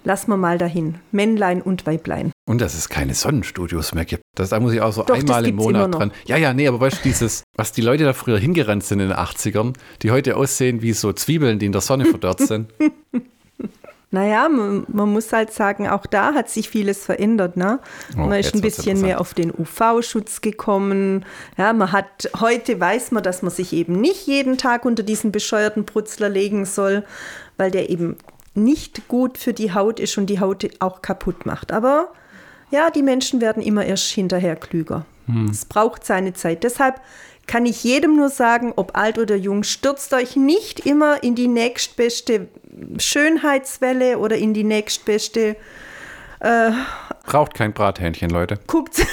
Lassen 0.03 0.31
wir 0.31 0.37
mal 0.37 0.57
dahin. 0.57 0.95
Männlein 1.11 1.61
und 1.61 1.85
Weiblein. 1.85 2.31
Und 2.47 2.61
dass 2.61 2.73
es 2.73 2.89
keine 2.89 3.13
Sonnenstudios 3.13 3.93
mehr 3.93 4.05
gibt. 4.05 4.23
Das, 4.35 4.49
da 4.49 4.59
muss 4.59 4.73
ich 4.73 4.81
auch 4.81 4.91
so 4.91 5.03
Doch, 5.03 5.15
einmal 5.15 5.45
im 5.45 5.55
Monat 5.55 5.93
dran. 5.93 6.11
Ja, 6.25 6.37
ja, 6.37 6.53
nee, 6.53 6.67
aber 6.67 6.79
weißt 6.79 6.99
du, 6.99 7.03
dieses, 7.03 7.43
was 7.55 7.71
die 7.71 7.81
Leute 7.81 8.03
da 8.03 8.13
früher 8.13 8.39
hingerannt 8.39 8.83
sind 8.83 8.99
in 8.99 9.09
den 9.09 9.17
80ern, 9.17 9.73
die 10.01 10.11
heute 10.11 10.37
aussehen 10.37 10.81
wie 10.81 10.93
so 10.93 11.13
Zwiebeln, 11.13 11.59
die 11.59 11.67
in 11.67 11.71
der 11.71 11.81
Sonne 11.81 12.05
verdörrt 12.05 12.39
sind. 12.39 12.73
Naja, 14.13 14.49
man, 14.49 14.85
man, 14.89 15.09
muss 15.09 15.31
halt 15.31 15.53
sagen, 15.53 15.87
auch 15.87 16.05
da 16.05 16.33
hat 16.33 16.49
sich 16.49 16.69
vieles 16.69 17.05
verändert. 17.05 17.55
Ne? 17.55 17.79
Oh, 18.17 18.23
man 18.23 18.39
ist 18.41 18.53
ein 18.53 18.59
bisschen 18.59 18.99
mehr 18.99 19.21
auf 19.21 19.33
den 19.33 19.53
UV-Schutz 19.57 20.41
gekommen. 20.41 21.23
Ja, 21.57 21.71
man 21.71 21.93
hat, 21.93 22.29
heute 22.41 22.77
weiß 22.77 23.11
man, 23.11 23.23
dass 23.23 23.41
man 23.41 23.51
sich 23.51 23.71
eben 23.71 24.01
nicht 24.01 24.27
jeden 24.27 24.57
Tag 24.57 24.83
unter 24.83 25.03
diesen 25.03 25.31
bescheuerten 25.31 25.85
Brutzler 25.85 26.27
legen 26.27 26.65
soll, 26.65 27.05
weil 27.55 27.71
der 27.71 27.89
eben 27.89 28.17
nicht 28.53 29.07
gut 29.07 29.37
für 29.37 29.53
die 29.53 29.73
Haut 29.73 29.99
ist 29.99 30.17
und 30.17 30.27
die 30.27 30.39
Haut 30.39 30.67
auch 30.79 31.01
kaputt 31.01 31.45
macht. 31.45 31.71
Aber 31.71 32.11
ja, 32.69 32.89
die 32.89 33.03
Menschen 33.03 33.41
werden 33.41 33.61
immer 33.61 33.85
erst 33.85 34.09
hinterher 34.09 34.55
klüger. 34.55 35.05
Hm. 35.27 35.49
Es 35.49 35.65
braucht 35.65 36.05
seine 36.05 36.33
Zeit. 36.33 36.63
Deshalb 36.63 37.01
kann 37.47 37.65
ich 37.65 37.83
jedem 37.83 38.15
nur 38.15 38.29
sagen, 38.29 38.73
ob 38.75 38.97
alt 38.97 39.17
oder 39.17 39.35
jung, 39.35 39.63
stürzt 39.63 40.13
euch 40.13 40.35
nicht 40.35 40.85
immer 40.85 41.23
in 41.23 41.35
die 41.35 41.47
nächstbeste 41.47 42.47
Schönheitswelle 42.97 44.17
oder 44.19 44.37
in 44.37 44.53
die 44.53 44.63
nächstbeste. 44.63 45.55
Äh, 46.39 46.71
Braucht 47.25 47.53
kein 47.53 47.73
Brathähnchen, 47.73 48.29
Leute. 48.29 48.57
Guckt. 48.67 49.05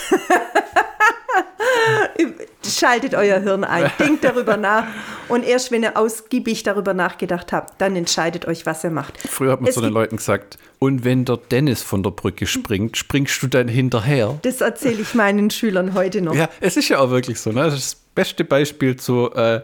Schaltet 2.66 3.14
euer 3.14 3.40
Hirn 3.40 3.64
ein, 3.64 3.90
denkt 3.98 4.24
darüber 4.24 4.56
nach 4.56 4.84
und 5.28 5.44
erst 5.44 5.70
wenn 5.70 5.82
ihr 5.82 5.96
ausgiebig 5.96 6.62
darüber 6.62 6.94
nachgedacht 6.94 7.52
habt, 7.52 7.80
dann 7.80 7.96
entscheidet 7.96 8.46
euch, 8.46 8.66
was 8.66 8.84
ihr 8.84 8.90
macht. 8.90 9.18
Früher 9.28 9.52
hat 9.52 9.60
man 9.60 9.68
es 9.68 9.74
zu 9.74 9.80
den 9.80 9.92
Leuten 9.92 10.16
gesagt, 10.16 10.58
und 10.78 11.04
wenn 11.04 11.24
der 11.24 11.38
Dennis 11.38 11.82
von 11.82 12.02
der 12.02 12.10
Brücke 12.10 12.46
springt, 12.46 12.96
springst 12.96 13.42
du 13.42 13.46
dann 13.48 13.68
hinterher? 13.68 14.38
Das 14.42 14.60
erzähle 14.60 15.02
ich 15.02 15.14
meinen 15.14 15.50
Schülern 15.50 15.94
heute 15.94 16.20
noch. 16.20 16.34
Ja, 16.34 16.48
es 16.60 16.76
ist 16.76 16.88
ja 16.88 16.98
auch 16.98 17.10
wirklich 17.10 17.40
so. 17.40 17.50
Ne? 17.50 17.64
Das 17.64 17.74
ist 17.74 17.92
das 17.92 18.00
beste 18.14 18.44
Beispiel 18.44 18.96
zu, 18.96 19.30
äh, 19.32 19.60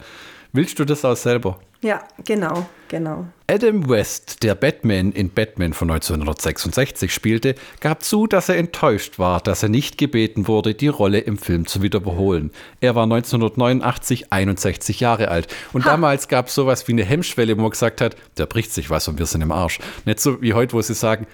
willst 0.55 0.78
du 0.78 0.86
das 0.86 1.05
auch 1.05 1.16
selber? 1.16 1.61
Ja, 1.82 2.02
genau, 2.24 2.66
genau. 2.88 3.26
Adam 3.46 3.86
West, 3.90 4.42
der 4.42 4.55
Batman 4.55 5.12
in 5.12 5.28
Batman 5.28 5.74
von 5.74 5.90
1966 5.90 7.12
spielte, 7.12 7.57
gab 7.80 8.02
zu, 8.02 8.26
dass 8.26 8.48
er 8.48 8.57
enttäuscht 8.57 9.18
war, 9.18 9.42
dass 9.42 9.62
er 9.62 9.68
nicht 9.68 9.98
gebeten 9.98 10.48
wurde, 10.48 10.74
die 10.74 10.88
Rolle 10.88 11.18
im 11.18 11.36
Film 11.36 11.66
zu 11.66 11.82
wiederholen. 11.82 12.52
Er 12.80 12.94
war 12.94 13.02
1989 13.02 14.32
61 14.32 15.00
Jahre 15.00 15.28
alt 15.28 15.55
und 15.74 15.84
ha. 15.84 15.90
damals 15.90 16.28
gab 16.28 16.46
es 16.46 16.55
sowas 16.55 16.88
wie 16.88 16.92
eine 16.92 17.05
Hemmschwelle, 17.05 17.59
wo 17.59 17.61
man 17.61 17.70
gesagt 17.70 18.00
hat, 18.00 18.16
der 18.38 18.46
bricht 18.46 18.72
sich 18.72 18.88
was 18.88 19.07
und 19.07 19.18
wir 19.18 19.26
sind 19.26 19.42
im 19.42 19.52
Arsch. 19.52 19.78
Nicht 20.07 20.20
so 20.20 20.40
wie 20.40 20.55
heute, 20.55 20.72
wo 20.72 20.80
sie 20.80 20.94
sagen, 20.94 21.26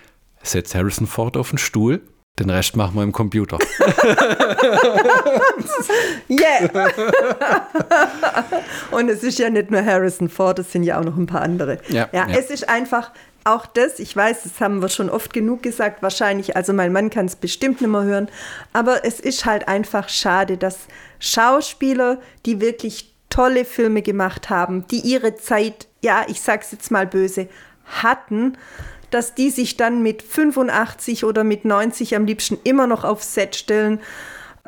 setz 0.43 0.75
Harrison 0.75 1.07
Ford 1.07 1.37
auf 1.37 1.51
den 1.51 1.59
Stuhl, 1.59 2.01
den 2.41 2.51
Rest 2.51 2.77
machen 2.77 2.97
wir 2.97 3.03
im 3.03 3.13
Computer. 3.13 3.59
yeah! 6.29 6.69
Und 8.91 9.09
es 9.09 9.23
ist 9.23 9.39
ja 9.39 9.51
nicht 9.51 9.71
nur 9.71 9.85
Harrison 9.85 10.29
Ford, 10.29 10.59
es 10.59 10.73
sind 10.73 10.83
ja 10.83 10.99
auch 10.99 11.05
noch 11.05 11.17
ein 11.17 11.27
paar 11.27 11.43
andere. 11.43 11.79
Ja, 11.89 12.09
ja, 12.13 12.27
ja. 12.29 12.39
es 12.39 12.51
ist 12.51 12.69
einfach 12.69 13.13
auch 13.45 13.67
das, 13.67 13.99
ich 14.01 14.15
weiß, 14.15 14.43
das 14.43 14.61
haben 14.61 14.83
wir 14.83 14.89
schon 14.89 15.09
oft 15.09 15.33
genug 15.33 15.63
gesagt, 15.63 16.03
wahrscheinlich, 16.03 16.57
also 16.57 16.73
mein 16.73 16.93
Mann 16.93 17.11
kann 17.11 17.27
es 17.27 17.37
bestimmt 17.37 17.81
nicht 17.81 17.91
mehr 17.91 18.03
hören, 18.03 18.29
aber 18.73 19.05
es 19.05 19.21
ist 19.21 19.47
halt 19.47 19.69
einfach 19.69 20.09
schade, 20.09 20.57
dass 20.57 20.79
Schauspieler, 21.19 22.19
die 22.45 22.61
wirklich 22.61 23.15
tolle 23.31 23.65
Filme 23.65 24.03
gemacht 24.03 24.51
haben, 24.51 24.87
die 24.89 25.01
ihre 25.01 25.37
Zeit, 25.37 25.87
ja, 26.03 26.25
ich 26.29 26.41
sag's 26.41 26.73
jetzt 26.73 26.91
mal 26.91 27.07
böse, 27.07 27.49
hatten, 27.87 28.57
dass 29.11 29.35
die 29.35 29.51
sich 29.51 29.77
dann 29.77 30.03
mit 30.03 30.23
85 30.23 31.25
oder 31.25 31.45
mit 31.45 31.65
90 31.65 32.17
am 32.17 32.25
liebsten 32.25 32.59
immer 32.65 32.87
noch 32.87 33.05
aufs 33.05 33.35
Set 33.35 33.57
stellen, 33.57 34.01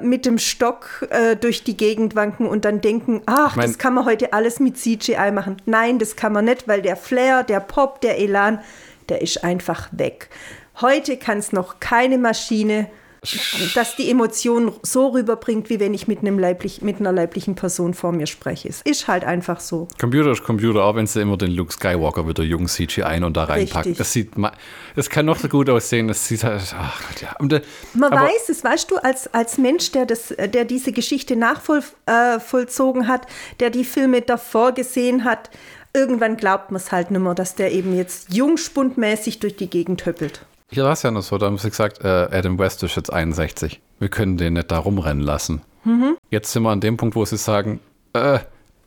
mit 0.00 0.26
dem 0.26 0.38
Stock 0.38 1.06
äh, 1.10 1.36
durch 1.36 1.64
die 1.64 1.76
Gegend 1.76 2.14
wanken 2.16 2.46
und 2.46 2.64
dann 2.64 2.80
denken, 2.80 3.22
ach, 3.26 3.56
mein, 3.56 3.66
das 3.66 3.78
kann 3.78 3.94
man 3.94 4.04
heute 4.04 4.32
alles 4.32 4.58
mit 4.58 4.78
CGI 4.78 5.30
machen. 5.32 5.56
Nein, 5.66 5.98
das 5.98 6.16
kann 6.16 6.32
man 6.32 6.46
nicht, 6.46 6.66
weil 6.66 6.82
der 6.82 6.96
Flair, 6.96 7.42
der 7.42 7.60
Pop, 7.60 8.00
der 8.00 8.18
Elan, 8.18 8.60
der 9.08 9.20
ist 9.20 9.44
einfach 9.44 9.88
weg. 9.92 10.30
Heute 10.80 11.16
kann 11.18 11.38
es 11.38 11.52
noch 11.52 11.80
keine 11.80 12.18
Maschine 12.18 12.88
dass 13.74 13.94
die 13.94 14.10
Emotion 14.10 14.72
so 14.82 15.08
rüberbringt, 15.08 15.70
wie 15.70 15.78
wenn 15.78 15.94
ich 15.94 16.08
mit, 16.08 16.20
einem 16.20 16.40
leiblich, 16.40 16.82
mit 16.82 16.98
einer 16.98 17.12
leiblichen 17.12 17.54
Person 17.54 17.94
vor 17.94 18.10
mir 18.10 18.26
spreche. 18.26 18.68
Es 18.68 18.82
ist 18.82 19.06
halt 19.06 19.22
einfach 19.22 19.60
so. 19.60 19.86
Computer 20.00 20.32
ist 20.32 20.42
Computer, 20.42 20.82
auch 20.82 20.96
wenn 20.96 21.06
sie 21.06 21.20
immer 21.20 21.36
den 21.36 21.52
Luke 21.52 21.72
Skywalker 21.72 22.26
wieder 22.26 22.42
jung 22.42 22.66
CGI 22.66 23.04
ein 23.04 23.22
und 23.22 23.36
da 23.36 23.44
reinpackt. 23.44 24.00
Das 24.00 24.12
sieht, 24.12 24.32
das 24.96 25.08
kann 25.08 25.26
noch 25.26 25.38
so 25.38 25.48
gut 25.48 25.70
aussehen. 25.70 26.08
Das 26.08 26.26
sieht 26.26 26.42
halt, 26.42 26.74
ach 26.76 27.00
Gott, 27.08 27.22
ja. 27.22 27.36
Und, 27.38 27.52
äh, 27.52 27.62
Man 27.94 28.10
weiß 28.10 28.48
es, 28.48 28.64
weißt 28.64 28.90
du, 28.90 28.96
als, 28.96 29.32
als 29.32 29.56
Mensch, 29.56 29.92
der, 29.92 30.04
das, 30.04 30.34
der 30.36 30.64
diese 30.64 30.90
Geschichte 30.90 31.36
nachvollzogen 31.36 33.04
äh, 33.04 33.06
hat, 33.06 33.28
der 33.60 33.70
die 33.70 33.84
Filme 33.84 34.22
davor 34.22 34.72
gesehen 34.72 35.22
hat, 35.22 35.48
irgendwann 35.94 36.36
glaubt 36.36 36.72
man 36.72 36.80
es 36.80 36.90
halt 36.90 37.12
nicht 37.12 37.20
mehr, 37.20 37.34
dass 37.34 37.54
der 37.54 37.70
eben 37.70 37.96
jetzt 37.96 38.34
jungspundmäßig 38.34 39.38
durch 39.38 39.54
die 39.54 39.70
Gegend 39.70 40.06
höppelt. 40.06 40.44
Hier 40.72 40.84
war 40.84 40.92
es 40.92 41.02
ja 41.02 41.10
noch 41.10 41.22
so, 41.22 41.36
da 41.36 41.46
haben 41.46 41.58
sie 41.58 41.68
gesagt, 41.68 42.02
äh, 42.02 42.28
Adam 42.30 42.58
West 42.58 42.82
ist 42.82 42.96
jetzt 42.96 43.12
61. 43.12 43.80
Wir 43.98 44.08
können 44.08 44.38
den 44.38 44.54
nicht 44.54 44.70
da 44.70 44.78
rumrennen 44.78 45.22
lassen. 45.22 45.60
Mhm. 45.84 46.16
Jetzt 46.30 46.50
sind 46.52 46.62
wir 46.62 46.70
an 46.70 46.80
dem 46.80 46.96
Punkt, 46.96 47.14
wo 47.14 47.24
sie 47.26 47.36
sagen, 47.36 47.80
äh, 48.14 48.38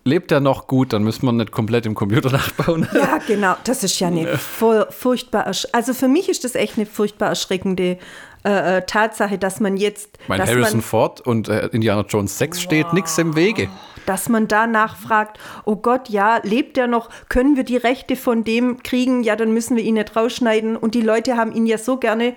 lebt 0.03 0.31
er 0.31 0.39
noch 0.39 0.65
gut, 0.65 0.93
dann 0.93 1.03
müssen 1.03 1.25
wir 1.27 1.31
nicht 1.31 1.51
komplett 1.51 1.85
im 1.85 1.93
Computer 1.93 2.31
nachbauen. 2.31 2.87
Ja, 2.93 3.19
genau. 3.27 3.55
Das 3.65 3.83
ist 3.83 3.99
ja 3.99 4.07
eine 4.07 4.37
furchtbar, 4.89 5.45
also 5.45 5.93
für 5.93 6.07
mich 6.07 6.27
ist 6.27 6.43
das 6.43 6.55
echt 6.55 6.77
eine 6.77 6.87
furchtbar 6.87 7.29
erschreckende 7.29 7.99
äh, 8.45 8.77
äh, 8.77 8.81
Tatsache, 8.85 9.37
dass 9.37 9.59
man 9.59 9.75
jetzt. 9.75 10.19
Mein 10.27 10.39
Harrison 10.39 10.77
man, 10.77 10.81
Ford 10.81 11.21
und 11.21 11.49
äh, 11.49 11.67
Indiana 11.67 12.05
Jones 12.07 12.37
6 12.37 12.57
wow. 12.57 12.63
steht 12.63 12.93
nichts 12.93 13.17
im 13.17 13.35
Wege 13.35 13.69
dass 14.05 14.29
man 14.29 14.47
danach 14.47 14.97
fragt, 14.97 15.39
oh 15.65 15.77
Gott, 15.77 16.09
ja, 16.09 16.39
lebt 16.43 16.77
er 16.77 16.85
noch? 16.85 17.09
Können 17.27 17.55
wir 17.55 17.63
die 17.63 17.77
Rechte 17.77 18.15
von 18.15 18.43
dem 18.43 18.83
kriegen? 18.83 19.23
Ja, 19.23 19.35
dann 19.35 19.51
müssen 19.51 19.75
wir 19.75 19.83
ihn 19.83 19.95
nicht 19.95 20.15
rausschneiden. 20.15 20.77
Und 20.77 20.93
die 20.93 21.01
Leute 21.01 21.37
haben 21.37 21.51
ihn 21.51 21.65
ja 21.65 21.79
so 21.79 21.97
gerne. 21.97 22.35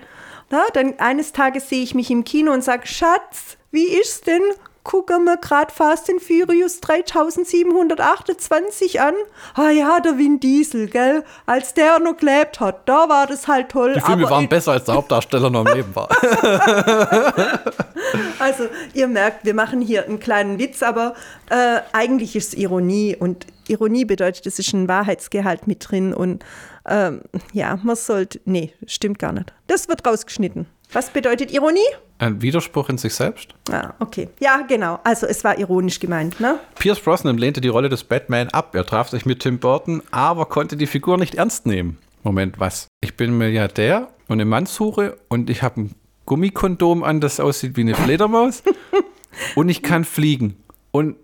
Na, 0.49 0.63
dann 0.73 0.97
eines 0.97 1.31
Tages 1.31 1.69
sehe 1.69 1.83
ich 1.83 1.93
mich 1.93 2.09
im 2.09 2.23
Kino 2.23 2.51
und 2.51 2.63
sage, 2.63 2.87
Schatz, 2.87 3.57
wie 3.71 3.85
ist's 3.85 4.21
denn? 4.21 4.41
Gucken 4.89 5.23
wir 5.25 5.37
gerade 5.37 5.71
Fast 5.71 6.09
and 6.09 6.19
Furious 6.19 6.81
3728 6.81 8.99
an. 8.99 9.13
Ah 9.53 9.69
ja, 9.69 9.99
der 9.99 10.17
Vin 10.17 10.39
Diesel, 10.39 10.87
gell? 10.87 11.23
Als 11.45 11.75
der 11.75 11.99
noch 11.99 12.17
gelebt 12.17 12.59
hat, 12.59 12.89
da 12.89 13.07
war 13.07 13.27
das 13.27 13.47
halt 13.47 13.69
toll. 13.69 13.93
Die 13.93 14.01
Filme 14.01 14.27
waren 14.27 14.49
besser, 14.49 14.71
als 14.71 14.85
der 14.85 14.95
Hauptdarsteller 14.95 15.51
noch 15.51 15.67
im 15.67 15.75
Leben 15.75 15.95
war. 15.95 16.09
also, 18.39 18.63
ihr 18.95 19.07
merkt, 19.07 19.45
wir 19.45 19.53
machen 19.53 19.79
hier 19.79 20.05
einen 20.05 20.19
kleinen 20.19 20.57
Witz, 20.57 20.81
aber 20.81 21.13
äh, 21.51 21.81
eigentlich 21.93 22.35
ist 22.35 22.53
es 22.53 22.59
Ironie 22.59 23.15
und 23.15 23.45
Ironie 23.67 24.05
bedeutet, 24.05 24.47
es 24.47 24.57
ist 24.57 24.73
ein 24.73 24.87
Wahrheitsgehalt 24.87 25.67
mit 25.67 25.87
drin 25.87 26.15
und 26.15 26.43
ähm, 26.87 27.21
ja, 27.53 27.77
man 27.83 27.95
sollte, 27.95 28.41
nee, 28.45 28.73
stimmt 28.87 29.19
gar 29.19 29.33
nicht. 29.33 29.53
Das 29.67 29.87
wird 29.87 30.07
rausgeschnitten. 30.07 30.65
Was 30.91 31.11
bedeutet 31.11 31.51
Ironie? 31.51 31.85
Ein 32.17 32.41
Widerspruch 32.41 32.89
in 32.89 32.97
sich 32.97 33.13
selbst? 33.13 33.53
Ah, 33.71 33.93
okay. 33.99 34.27
Ja, 34.39 34.63
genau. 34.67 34.99
Also 35.03 35.27
es 35.27 35.43
war 35.43 35.59
ironisch 35.59 35.99
gemeint, 35.99 36.39
ne? 36.39 36.59
Pierce 36.79 36.99
Brosnan 36.99 37.37
lehnte 37.37 37.61
die 37.61 37.67
Rolle 37.67 37.89
des 37.89 38.03
Batman 38.03 38.49
ab. 38.49 38.73
Er 38.73 38.85
traf 38.85 39.09
sich 39.09 39.23
mit 39.23 39.41
Tim 39.41 39.59
Burton, 39.59 40.01
aber 40.09 40.47
konnte 40.47 40.77
die 40.77 40.87
Figur 40.87 41.19
nicht 41.19 41.35
ernst 41.35 41.67
nehmen. 41.67 41.99
Moment, 42.23 42.59
was? 42.59 42.87
Ich 43.01 43.15
bin 43.15 43.37
Milliardär 43.37 44.07
und 44.27 44.33
eine 44.33 44.45
Mannshure 44.45 45.17
und 45.29 45.51
ich 45.51 45.61
habe 45.61 45.81
ein 45.81 45.95
Gummikondom 46.25 47.03
an, 47.03 47.21
das 47.21 47.39
aussieht 47.39 47.77
wie 47.77 47.81
eine 47.81 47.93
Fledermaus 47.95 48.63
und 49.55 49.69
ich 49.69 49.83
kann 49.83 50.05
fliegen. 50.05 50.57
Und 50.91 51.17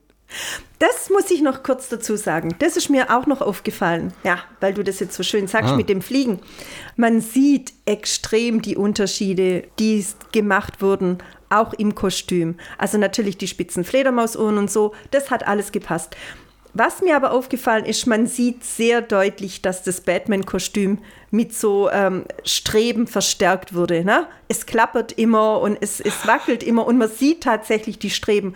das 0.80 1.10
muss 1.10 1.32
ich 1.32 1.42
noch 1.42 1.64
kurz 1.64 1.90
dazu 1.90 2.16
sagen. 2.16 2.56
Das 2.60 2.78
ist 2.78 2.90
mir 2.90 3.16
auch 3.16 3.26
noch 3.26 3.42
aufgefallen. 3.42 4.14
Ja, 4.24 4.40
weil 4.60 4.74
du 4.74 4.84
das 4.84 5.00
jetzt 5.00 5.16
so 5.16 5.24
schön 5.24 5.48
sagst 5.48 5.74
ah. 5.74 5.76
mit 5.76 5.90
dem 5.90 6.02
Fliegen. 6.02 6.40
Man 6.96 7.22
sieht 7.22 7.74
extrem 7.86 8.62
die 8.62 8.76
Unterschiede, 8.76 9.64
die 9.80 10.06
gemacht 10.32 10.82
wurden, 10.82 11.20
auch 11.50 11.74
im 11.74 11.96
Kostüm. 11.96 12.56
Also 12.78 12.98
natürlich 12.98 13.38
die 13.38 13.48
spitzen 13.48 13.84
Fledermausuhren 13.84 14.58
und 14.58 14.70
so, 14.70 14.94
das 15.12 15.32
hat 15.32 15.48
alles 15.48 15.72
gepasst. 15.72 16.16
Was 16.78 17.02
mir 17.02 17.16
aber 17.16 17.32
aufgefallen 17.32 17.86
ist, 17.86 18.06
man 18.06 18.28
sieht 18.28 18.66
sehr 18.66 19.02
deutlich, 19.02 19.62
dass 19.62 19.84
das 19.84 20.02
Batman-Kostüm 20.02 20.98
mit 21.32 21.54
so 21.56 21.90
ähm, 21.90 22.26
Streben 22.44 23.08
verstärkt 23.08 23.74
wurde. 23.74 24.04
Ne? 24.04 24.28
Es 24.50 24.66
klappert 24.66 25.14
immer 25.14 25.62
und 25.62 25.78
es, 25.80 26.02
es 26.02 26.28
wackelt 26.28 26.64
immer 26.64 26.86
und 26.86 26.98
man 26.98 27.10
sieht 27.10 27.42
tatsächlich 27.42 27.98
die 27.98 28.10
Streben. 28.10 28.56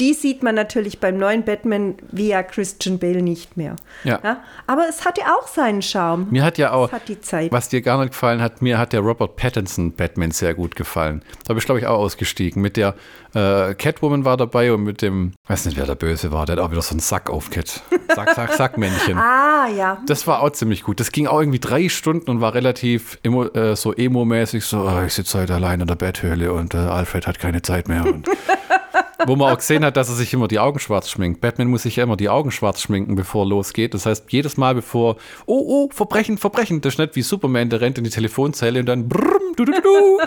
Die 0.00 0.14
sieht 0.14 0.42
man 0.42 0.54
natürlich 0.54 1.00
beim 1.00 1.18
neuen 1.18 1.44
Batman 1.44 1.96
via 2.10 2.42
Christian 2.42 2.98
Bale 2.98 3.20
nicht 3.20 3.56
mehr. 3.56 3.74
Ja. 4.04 4.20
Ja? 4.22 4.42
Aber 4.66 4.86
es 4.88 5.04
hatte 5.04 5.22
auch 5.22 5.48
seinen 5.48 5.82
Charme. 5.82 6.28
Mir 6.30 6.44
hat 6.44 6.56
ja 6.56 6.72
auch, 6.72 6.92
hat 6.92 7.02
was 7.50 7.68
dir 7.68 7.82
gar 7.82 7.98
nicht 7.98 8.10
gefallen 8.10 8.40
hat, 8.40 8.62
mir 8.62 8.78
hat 8.78 8.92
der 8.92 9.00
Robert 9.00 9.36
Pattinson 9.36 9.92
Batman 9.92 10.30
sehr 10.30 10.54
gut 10.54 10.76
gefallen. 10.76 11.22
Da 11.44 11.54
bin 11.54 11.58
ich, 11.58 11.64
glaube 11.64 11.80
ich, 11.80 11.86
auch 11.86 11.98
ausgestiegen. 11.98 12.62
Mit 12.62 12.76
der 12.76 12.94
äh, 13.34 13.74
Catwoman 13.74 14.24
war 14.24 14.36
dabei 14.36 14.72
und 14.72 14.84
mit 14.84 15.02
dem, 15.02 15.32
weiß 15.46 15.66
nicht, 15.66 15.76
wer 15.76 15.86
der 15.86 15.94
Böse 15.94 16.32
war, 16.32 16.46
der 16.46 16.56
hat 16.56 16.62
auch 16.62 16.70
wieder 16.70 16.82
so 16.82 16.92
einen 16.92 17.00
Sack 17.00 17.28
auf 17.30 17.50
Cat. 17.50 17.82
Sack, 18.14 18.34
Sack, 18.34 18.52
Sackmännchen. 18.54 19.18
Ah, 19.28 19.68
ja. 19.68 19.98
Das 20.06 20.26
war 20.26 20.42
auch 20.42 20.50
ziemlich 20.50 20.82
gut. 20.82 21.00
Das 21.00 21.12
ging 21.12 21.26
auch 21.26 21.40
irgendwie 21.40 21.58
drei 21.58 21.88
Stunden 21.88 22.30
und 22.30 22.40
war 22.40 22.54
relativ 22.54 23.18
emo, 23.22 23.44
äh, 23.44 23.76
so 23.76 23.92
emo-mäßig, 23.92 24.64
so, 24.64 24.82
oh, 24.82 25.02
ich 25.04 25.12
sitze 25.12 25.40
heute 25.40 25.54
allein 25.54 25.80
in 25.80 25.86
der 25.86 25.96
Betthöhle 25.96 26.52
und 26.52 26.74
äh, 26.74 26.78
Alfred 26.78 27.26
hat 27.26 27.38
keine 27.38 27.62
Zeit 27.62 27.88
mehr. 27.88 28.06
Und 28.06 28.28
wo 29.26 29.36
man 29.36 29.52
auch 29.52 29.58
gesehen 29.58 29.84
hat, 29.84 29.96
dass 29.96 30.08
er 30.08 30.14
sich 30.14 30.32
immer 30.32 30.48
die 30.48 30.58
Augen 30.58 30.78
schwarz 30.78 31.10
schminkt. 31.10 31.40
Batman 31.40 31.68
muss 31.68 31.82
sich 31.82 31.96
ja 31.96 32.04
immer 32.04 32.16
die 32.16 32.28
Augen 32.28 32.50
schwarz 32.50 32.82
schminken, 32.82 33.14
bevor 33.14 33.46
losgeht. 33.46 33.94
Das 33.94 34.06
heißt, 34.06 34.26
jedes 34.28 34.56
Mal 34.56 34.74
bevor, 34.74 35.16
oh, 35.46 35.64
oh, 35.66 35.88
Verbrechen, 35.92 36.38
Verbrechen, 36.38 36.80
das 36.80 36.94
ist 36.94 36.98
nicht 36.98 37.16
wie 37.16 37.22
Superman, 37.22 37.70
der 37.70 37.80
rennt 37.80 37.98
in 37.98 38.04
die 38.04 38.10
Telefonzelle 38.10 38.80
und 38.80 38.86
dann 38.86 39.08
brrm, 39.08 39.54
du, 39.56 39.64
du, 39.64 39.72
du, 39.72 39.80
du. 39.80 40.18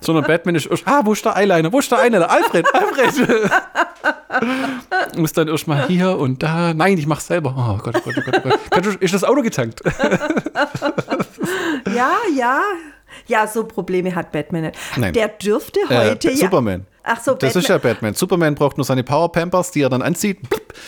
Sondern 0.00 0.24
Batman 0.24 0.54
ist 0.54 0.68
ah, 0.84 1.02
wo 1.04 1.12
ist 1.12 1.24
der 1.24 1.36
Eyeliner, 1.36 1.72
wo 1.72 1.78
ist 1.78 1.90
der 1.90 1.98
Eyeliner? 1.98 2.30
Alfred, 2.30 2.66
Alfred. 2.72 3.50
muss 5.16 5.32
dann 5.32 5.48
erst 5.48 5.66
mal 5.66 5.86
hier 5.86 6.16
und 6.18 6.42
da. 6.42 6.74
Nein, 6.74 6.98
ich 6.98 7.06
mach's 7.06 7.26
selber. 7.26 7.54
Oh 7.56 7.82
Gott, 7.82 7.96
oh 7.96 8.00
Gott, 8.04 8.14
oh 8.18 8.30
Gott, 8.30 8.42
oh 8.44 8.58
Gott. 8.70 8.86
Ist 9.00 9.14
das 9.14 9.24
Auto 9.24 9.42
getankt? 9.42 9.80
Ja, 11.94 12.12
ja. 12.36 12.62
Ja, 13.26 13.46
so 13.46 13.64
Probleme 13.64 14.14
hat 14.14 14.32
Batman 14.32 14.62
nicht. 14.62 14.76
Nein. 14.96 15.12
Der 15.12 15.28
dürfte 15.28 15.80
heute 15.88 16.28
Äh, 16.28 16.32
ja. 16.32 16.36
Superman. 16.38 16.86
Ach 17.08 17.20
so, 17.20 17.32
Das 17.34 17.54
Batman. 17.54 17.62
ist 17.62 17.68
ja 17.68 17.78
Batman. 17.78 18.14
Superman 18.14 18.54
braucht 18.56 18.76
nur 18.78 18.84
seine 18.84 19.04
Power 19.04 19.30
Pampers, 19.30 19.70
die 19.70 19.80
er 19.82 19.88
dann 19.88 20.02
anzieht. 20.02 20.38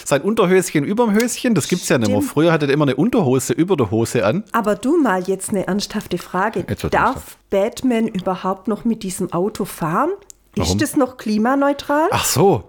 Sein 0.04 0.22
Unterhöschen 0.22 0.84
überm 0.84 1.12
Höschen. 1.14 1.54
Das 1.54 1.68
gibt's 1.68 1.88
ja 1.88 1.98
nicht 1.98 2.10
mehr. 2.10 2.22
Früher 2.22 2.50
hatte 2.52 2.66
er 2.66 2.72
immer 2.72 2.84
eine 2.84 2.96
Unterhose 2.96 3.52
über 3.52 3.76
der 3.76 3.90
Hose 3.90 4.24
an. 4.26 4.44
Aber 4.52 4.74
du 4.74 5.00
mal 5.00 5.22
jetzt 5.22 5.50
eine 5.50 5.66
ernsthafte 5.68 6.18
Frage. 6.18 6.64
Darf. 6.90 7.38
Batman 7.50 8.08
überhaupt 8.08 8.66
noch 8.68 8.84
mit 8.84 9.02
diesem 9.04 9.32
Auto 9.32 9.64
fahren? 9.64 10.10
Warum? 10.56 10.72
Ist 10.72 10.82
das 10.82 10.96
noch 10.96 11.16
klimaneutral? 11.18 12.08
Ach 12.10 12.24
so. 12.24 12.64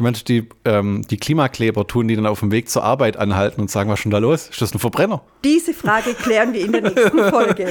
Du 0.00 0.04
meinst, 0.04 0.28
die, 0.30 0.48
ähm, 0.64 1.02
die 1.10 1.18
Klimakleber 1.18 1.86
tun, 1.86 2.08
die 2.08 2.16
dann 2.16 2.24
auf 2.24 2.40
dem 2.40 2.50
Weg 2.50 2.70
zur 2.70 2.82
Arbeit 2.82 3.18
anhalten 3.18 3.60
und 3.60 3.70
sagen, 3.70 3.90
was 3.90 3.98
ist 3.98 4.04
denn 4.04 4.12
da 4.12 4.16
los? 4.16 4.48
Ist 4.48 4.62
das 4.62 4.72
ein 4.72 4.78
Verbrenner? 4.78 5.20
Diese 5.44 5.74
Frage 5.74 6.14
klären 6.14 6.54
wir 6.54 6.64
in 6.64 6.72
der 6.72 6.80
nächsten 6.80 7.18
Folge. 7.28 7.70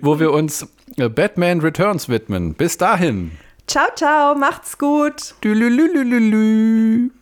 Wo 0.00 0.18
wir 0.18 0.32
uns 0.32 0.66
äh, 0.96 1.10
Batman 1.10 1.60
Returns 1.60 2.08
widmen. 2.08 2.54
Bis 2.54 2.78
dahin. 2.78 3.32
Ciao, 3.66 3.84
ciao, 3.94 4.34
macht's 4.34 4.78
gut. 4.78 5.34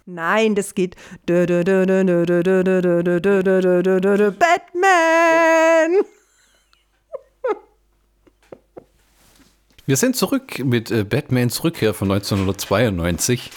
Nein, 0.07 0.55
das 0.55 0.77
geht. 0.77 0.95
Batman! 4.31 6.05
Wir 9.87 9.97
sind 9.97 10.15
zurück 10.15 10.61
mit 10.65 10.93
äh, 10.93 11.03
Batmans 11.03 11.65
Rückkehr 11.65 11.95
von 11.95 12.13
1992. 12.13 13.51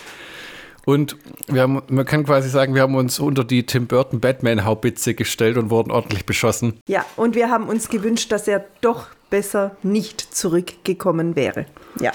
Und 0.89 1.17
wir 1.45 1.61
haben, 1.61 1.83
man 1.87 2.03
kann 2.03 2.25
quasi 2.25 2.49
sagen, 2.49 2.73
wir 2.73 2.81
haben 2.81 2.95
uns 2.95 3.19
unter 3.19 3.43
die 3.43 3.63
Tim 3.63 3.85
Burton 3.85 4.19
Batman-Haubitze 4.19 5.13
gestellt 5.13 5.55
und 5.55 5.69
wurden 5.69 5.91
ordentlich 5.91 6.25
beschossen. 6.25 6.79
Ja, 6.87 7.05
und 7.15 7.35
wir 7.35 7.51
haben 7.51 7.65
uns 7.67 7.89
gewünscht, 7.89 8.31
dass 8.31 8.47
er 8.47 8.65
doch 8.81 9.05
besser 9.29 9.77
nicht 9.83 10.19
zurückgekommen 10.19 11.35
wäre. 11.35 11.67
Ja. 12.01 12.11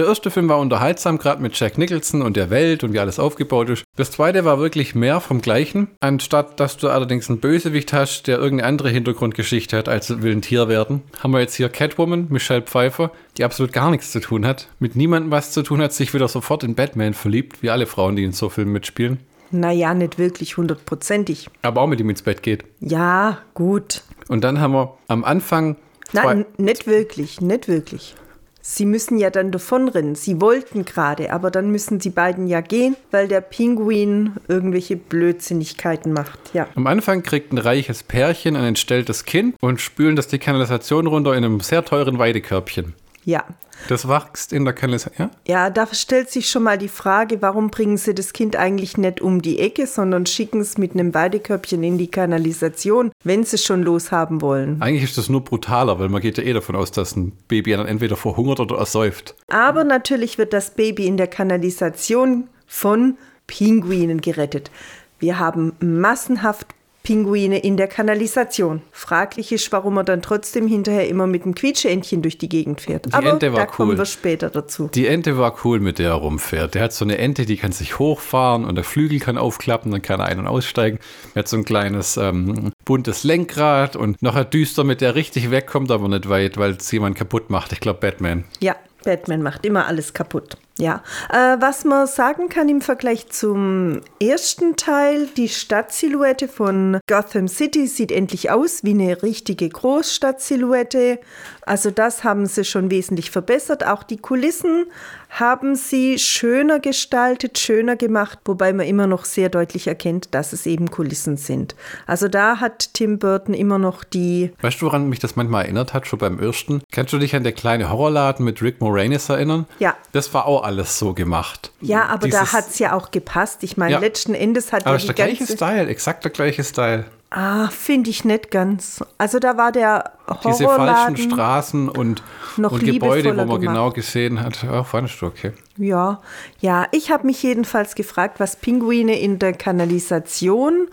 Der 0.00 0.06
erste 0.08 0.30
Film 0.30 0.48
war 0.48 0.58
unterhaltsam, 0.58 1.18
gerade 1.18 1.42
mit 1.42 1.60
Jack 1.60 1.76
Nicholson 1.76 2.22
und 2.22 2.34
der 2.34 2.48
Welt 2.48 2.82
und 2.84 2.94
wie 2.94 2.98
alles 3.00 3.18
aufgebaut 3.18 3.68
ist. 3.68 3.84
Das 3.96 4.10
zweite 4.10 4.46
war 4.46 4.58
wirklich 4.58 4.94
mehr 4.94 5.20
vom 5.20 5.42
Gleichen. 5.42 5.88
Anstatt 6.00 6.58
dass 6.58 6.78
du 6.78 6.88
allerdings 6.88 7.28
einen 7.28 7.38
Bösewicht 7.38 7.92
hast, 7.92 8.22
der 8.26 8.38
irgendeine 8.38 8.66
andere 8.68 8.88
Hintergrundgeschichte 8.88 9.76
hat, 9.76 9.90
als 9.90 10.22
will 10.22 10.32
ein 10.32 10.40
Tier 10.40 10.68
werden, 10.68 11.02
haben 11.22 11.32
wir 11.34 11.40
jetzt 11.40 11.54
hier 11.54 11.68
Catwoman, 11.68 12.28
Michelle 12.30 12.62
Pfeiffer, 12.62 13.10
die 13.36 13.44
absolut 13.44 13.74
gar 13.74 13.90
nichts 13.90 14.10
zu 14.10 14.20
tun 14.20 14.46
hat, 14.46 14.68
mit 14.78 14.96
niemandem 14.96 15.30
was 15.30 15.52
zu 15.52 15.60
tun 15.62 15.82
hat, 15.82 15.92
sich 15.92 16.14
wieder 16.14 16.28
sofort 16.28 16.64
in 16.64 16.74
Batman 16.74 17.12
verliebt, 17.12 17.62
wie 17.62 17.68
alle 17.68 17.84
Frauen, 17.84 18.16
die 18.16 18.24
in 18.24 18.32
so 18.32 18.48
Filmen 18.48 18.72
mitspielen, 18.72 19.18
Naja, 19.50 19.92
nicht 19.92 20.16
wirklich 20.16 20.56
hundertprozentig. 20.56 21.50
aber 21.60 21.82
auch 21.82 21.86
mit 21.88 22.00
ihm 22.00 22.08
ins 22.08 22.22
Bett 22.22 22.42
geht. 22.42 22.64
Ja, 22.80 23.36
gut. 23.52 24.02
Und 24.28 24.44
dann 24.44 24.60
haben 24.60 24.72
wir 24.72 24.96
am 25.08 25.24
Anfang 25.24 25.76
Nein, 26.12 26.46
nicht 26.56 26.86
wirklich, 26.86 27.42
nicht 27.42 27.68
wirklich. 27.68 28.14
Sie 28.62 28.84
müssen 28.84 29.18
ja 29.18 29.30
dann 29.30 29.50
davonrennen. 29.50 30.14
Sie 30.14 30.40
wollten 30.40 30.84
gerade, 30.84 31.32
aber 31.32 31.50
dann 31.50 31.70
müssen 31.70 31.98
die 31.98 32.10
beiden 32.10 32.46
ja 32.46 32.60
gehen, 32.60 32.96
weil 33.10 33.28
der 33.28 33.40
Pinguin 33.40 34.32
irgendwelche 34.48 34.96
Blödsinnigkeiten 34.96 36.12
macht. 36.12 36.38
Ja. 36.52 36.68
Am 36.74 36.86
Anfang 36.86 37.22
kriegt 37.22 37.52
ein 37.52 37.58
reiches 37.58 38.02
Pärchen 38.02 38.56
ein 38.56 38.64
entstelltes 38.64 39.24
Kind 39.24 39.56
und 39.60 39.80
spülen 39.80 40.16
das 40.16 40.28
die 40.28 40.38
Kanalisation 40.38 41.06
runter 41.06 41.34
in 41.34 41.44
einem 41.44 41.60
sehr 41.60 41.84
teuren 41.84 42.18
Weidekörbchen. 42.18 42.94
Ja. 43.24 43.44
Das 43.88 44.08
wächst 44.08 44.52
in 44.52 44.64
der 44.64 44.74
Kanalisation. 44.74 45.30
Ja? 45.46 45.52
Ja, 45.52 45.70
da 45.70 45.86
stellt 45.92 46.30
sich 46.30 46.48
schon 46.48 46.62
mal 46.62 46.78
die 46.78 46.88
Frage, 46.88 47.42
warum 47.42 47.70
bringen 47.70 47.96
sie 47.96 48.14
das 48.14 48.32
Kind 48.32 48.56
eigentlich 48.56 48.96
nicht 48.96 49.20
um 49.20 49.42
die 49.42 49.58
Ecke, 49.58 49.86
sondern 49.86 50.26
schicken 50.26 50.60
es 50.60 50.78
mit 50.78 50.92
einem 50.92 51.14
Weidekörbchen 51.14 51.82
in 51.82 51.98
die 51.98 52.10
Kanalisation, 52.10 53.12
wenn 53.24 53.44
sie 53.44 53.56
es 53.56 53.64
schon 53.64 53.82
loshaben 53.82 54.40
wollen. 54.40 54.80
Eigentlich 54.80 55.04
ist 55.04 55.18
das 55.18 55.28
nur 55.28 55.44
brutaler, 55.44 55.98
weil 55.98 56.08
man 56.08 56.20
geht 56.20 56.38
ja 56.38 56.44
eh 56.44 56.52
davon 56.52 56.76
aus, 56.76 56.92
dass 56.92 57.16
ein 57.16 57.32
Baby 57.48 57.72
dann 57.72 57.86
entweder 57.86 58.16
verhungert 58.16 58.60
oder 58.60 58.78
ersäuft. 58.78 59.34
Aber 59.48 59.84
natürlich 59.84 60.38
wird 60.38 60.52
das 60.52 60.70
Baby 60.70 61.06
in 61.06 61.16
der 61.16 61.26
Kanalisation 61.26 62.48
von 62.66 63.16
Pinguinen 63.46 64.20
gerettet. 64.20 64.70
Wir 65.18 65.38
haben 65.38 65.72
massenhaft 65.80 66.68
Pinguine 67.02 67.58
in 67.58 67.76
der 67.76 67.88
Kanalisation. 67.88 68.82
Fraglich 68.92 69.52
ist, 69.52 69.72
warum 69.72 69.96
er 69.96 70.04
dann 70.04 70.20
trotzdem 70.20 70.66
hinterher 70.66 71.08
immer 71.08 71.26
mit 71.26 71.44
dem 71.44 71.54
Quietscheentchen 71.54 72.20
durch 72.20 72.36
die 72.36 72.48
Gegend 72.48 72.82
fährt. 72.82 73.06
Die 73.06 73.12
Aber 73.14 73.30
Ente 73.30 73.52
war 73.52 73.60
da 73.60 73.66
kommen 73.66 73.92
cool. 73.92 73.98
wir 73.98 74.04
später 74.04 74.50
dazu. 74.50 74.88
Die 74.94 75.06
Ente 75.06 75.38
war 75.38 75.56
cool, 75.64 75.80
mit 75.80 75.98
der 75.98 76.10
er 76.10 76.14
rumfährt. 76.14 76.74
Der 76.74 76.82
hat 76.82 76.92
so 76.92 77.04
eine 77.04 77.18
Ente, 77.18 77.46
die 77.46 77.56
kann 77.56 77.72
sich 77.72 77.98
hochfahren 77.98 78.64
und 78.64 78.74
der 78.74 78.84
Flügel 78.84 79.18
kann 79.18 79.38
aufklappen, 79.38 79.90
dann 79.90 80.02
kann 80.02 80.20
er 80.20 80.26
ein- 80.26 80.38
und 80.38 80.46
aussteigen. 80.46 80.98
Er 81.34 81.40
hat 81.40 81.48
so 81.48 81.56
ein 81.56 81.64
kleines 81.64 82.16
ähm, 82.18 82.72
buntes 82.84 83.24
Lenkrad 83.24 83.96
und 83.96 84.20
noch 84.22 84.36
ein 84.36 84.50
düster, 84.50 84.84
mit 84.84 85.00
der 85.00 85.14
richtig 85.14 85.50
wegkommt, 85.50 85.90
aber 85.90 86.08
nicht 86.08 86.28
weit, 86.28 86.58
weil 86.58 86.72
es 86.72 86.90
jemand 86.92 87.16
kaputt 87.16 87.48
macht. 87.48 87.72
Ich 87.72 87.80
glaube, 87.80 88.00
Batman. 88.00 88.44
Ja, 88.60 88.76
Batman 89.04 89.42
macht 89.42 89.64
immer 89.64 89.86
alles 89.86 90.14
kaputt. 90.14 90.56
Ja, 90.78 91.02
äh, 91.30 91.56
was 91.60 91.84
man 91.84 92.06
sagen 92.06 92.48
kann 92.48 92.70
im 92.70 92.80
Vergleich 92.80 93.28
zum 93.28 94.00
ersten 94.18 94.76
Teil, 94.76 95.26
die 95.36 95.50
Stadtsilhouette 95.50 96.48
von 96.48 96.98
Gotham 97.06 97.48
City 97.48 97.86
sieht 97.86 98.10
endlich 98.10 98.50
aus 98.50 98.82
wie 98.82 98.92
eine 98.92 99.22
richtige 99.22 99.68
Großstadtsilhouette. 99.68 101.18
Also 101.66 101.90
das 101.90 102.24
haben 102.24 102.46
sie 102.46 102.64
schon 102.64 102.90
wesentlich 102.90 103.30
verbessert. 103.30 103.86
Auch 103.86 104.02
die 104.02 104.16
Kulissen 104.16 104.86
haben 105.30 105.76
sie 105.76 106.18
schöner 106.18 106.80
gestaltet, 106.80 107.58
schöner 107.58 107.96
gemacht, 107.96 108.38
wobei 108.44 108.72
man 108.72 108.86
immer 108.86 109.06
noch 109.06 109.24
sehr 109.24 109.48
deutlich 109.48 109.86
erkennt, 109.86 110.34
dass 110.34 110.52
es 110.52 110.66
eben 110.66 110.90
Kulissen 110.90 111.36
sind. 111.36 111.74
Also 112.06 112.28
da 112.28 112.58
hat 112.58 112.94
Tim 112.94 113.18
Burton 113.18 113.54
immer 113.54 113.78
noch 113.78 114.02
die 114.04 114.52
Weißt 114.60 114.80
du, 114.82 114.86
woran 114.86 115.08
mich 115.08 115.20
das 115.20 115.36
manchmal 115.36 115.64
erinnert 115.64 115.94
hat, 115.94 116.06
schon 116.06 116.18
beim 116.18 116.38
ersten? 116.40 116.82
Kannst 116.90 117.12
du 117.12 117.18
dich 117.18 117.34
an 117.36 117.44
der 117.44 117.52
kleine 117.52 117.90
Horrorladen 117.90 118.44
mit 118.44 118.60
Rick 118.60 118.80
Moranis 118.80 119.28
erinnern? 119.28 119.66
Ja. 119.78 119.96
Das 120.12 120.34
war 120.34 120.46
auch 120.46 120.64
alles 120.64 120.98
so 120.98 121.14
gemacht. 121.14 121.70
Ja, 121.80 122.06
aber 122.06 122.28
da 122.28 122.40
Dieses- 122.40 122.52
hat 122.52 122.68
es 122.68 122.78
ja 122.78 122.92
auch 122.94 123.10
gepasst. 123.10 123.62
Ich 123.62 123.76
meine, 123.76 123.92
Ja. 123.92 123.98
letzten 124.00 124.34
Endes 124.34 124.72
hat 124.72 124.82
Aber 124.86 124.96
ja 124.96 124.96
die 124.98 125.02
ist 125.02 125.06
der 125.08 125.14
gleiche 125.26 125.38
ganze... 125.38 125.56
Style, 125.56 125.86
exakt 125.88 126.24
der 126.24 126.32
gleiche 126.32 126.64
Style. 126.64 127.04
Ah, 127.32 127.68
finde 127.68 128.10
ich 128.10 128.24
nicht 128.24 128.50
ganz. 128.50 129.04
Also 129.16 129.38
da 129.38 129.56
war 129.56 129.70
der 129.70 130.12
Diese 130.44 130.64
falschen 130.64 130.66
Horrorladen... 130.66 131.16
Straßen 131.16 131.88
und, 131.88 132.24
und 132.56 132.84
Gebäude, 132.84 133.30
wo 133.32 133.44
man 133.44 133.60
gemacht. 133.60 133.60
genau 133.60 133.90
gesehen 133.92 134.40
hat. 134.40 134.66
Ach, 134.68 134.84
fandest 134.84 135.22
du 135.22 135.26
okay. 135.26 135.52
Ja, 135.76 136.20
ja, 136.60 136.86
ich 136.90 137.12
habe 137.12 137.26
mich 137.26 137.40
jedenfalls 137.42 137.94
gefragt, 137.94 138.40
was 138.40 138.56
Pinguine 138.56 139.18
in 139.20 139.38
der 139.38 139.52
Kanalisation 139.52 140.88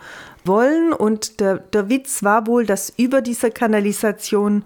wollen. 0.46 0.94
Und 0.94 1.40
der, 1.40 1.58
der 1.58 1.90
Witz 1.90 2.22
war 2.24 2.46
wohl, 2.46 2.68
dass 2.68 2.94
über 2.96 3.22
dieser 3.22 3.50
Kanalisation 3.50 4.64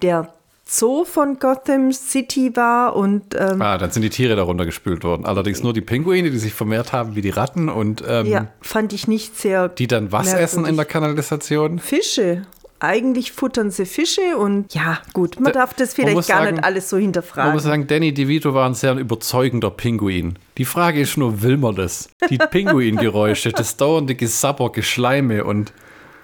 der 0.00 0.32
Zoo 0.72 1.04
von 1.04 1.38
Gotham 1.40 1.92
City 1.92 2.54
war 2.54 2.94
und 2.94 3.34
ähm, 3.36 3.60
Ah, 3.60 3.76
dann 3.76 3.90
sind 3.90 4.02
die 4.02 4.10
Tiere 4.10 4.36
darunter 4.36 4.64
gespült 4.66 5.02
worden. 5.02 5.24
Allerdings 5.26 5.62
nur 5.64 5.72
die 5.72 5.80
Pinguine, 5.80 6.30
die 6.30 6.38
sich 6.38 6.54
vermehrt 6.54 6.92
haben 6.92 7.16
wie 7.16 7.22
die 7.22 7.30
Ratten 7.30 7.68
und 7.68 8.04
ähm, 8.06 8.26
ja, 8.26 8.46
fand 8.60 8.92
ich 8.92 9.08
nicht 9.08 9.36
sehr 9.36 9.68
die 9.68 9.88
dann 9.88 10.12
was 10.12 10.32
essen 10.32 10.58
in 10.60 10.64
der 10.64 10.72
merkwürdig. 10.84 10.92
Kanalisation. 10.92 11.78
Fische. 11.80 12.46
eigentlich 12.82 13.32
futtern 13.32 13.70
sie 13.70 13.84
Fische 13.84 14.38
und 14.38 14.72
ja, 14.72 15.00
gut, 15.12 15.38
man 15.40 15.52
Da- 15.52 15.58
darf 15.60 15.74
das 15.74 15.98
man 15.98 16.06
vielleicht 16.08 16.28
gar 16.28 16.44
sagen- 16.44 16.54
nicht 16.56 16.64
alles 16.64 16.88
so 16.88 16.96
Man 16.96 17.02
hinterfragen. 17.02 17.52
muss 17.52 17.62
sagen, 17.64 17.86
Danny 17.86 18.14
DeVito 18.14 18.54
war 18.54 18.66
ein 18.66 18.72
sehr 18.74 18.94
überzeugender 18.96 19.70
Pinguin. 19.70 20.38
Die 20.56 20.64
Frage 20.64 21.00
ist 21.00 21.16
nur, 21.18 21.42
will 21.42 21.56
man 21.58 21.74
das? 21.74 22.08
Die 22.30 22.38
Pinguingeräusche, 22.50 23.50
das 23.52 23.76
dauernde 23.76 24.14
Gesabber, 24.14 24.70
Geschleime 24.72 25.44
und 25.44 25.72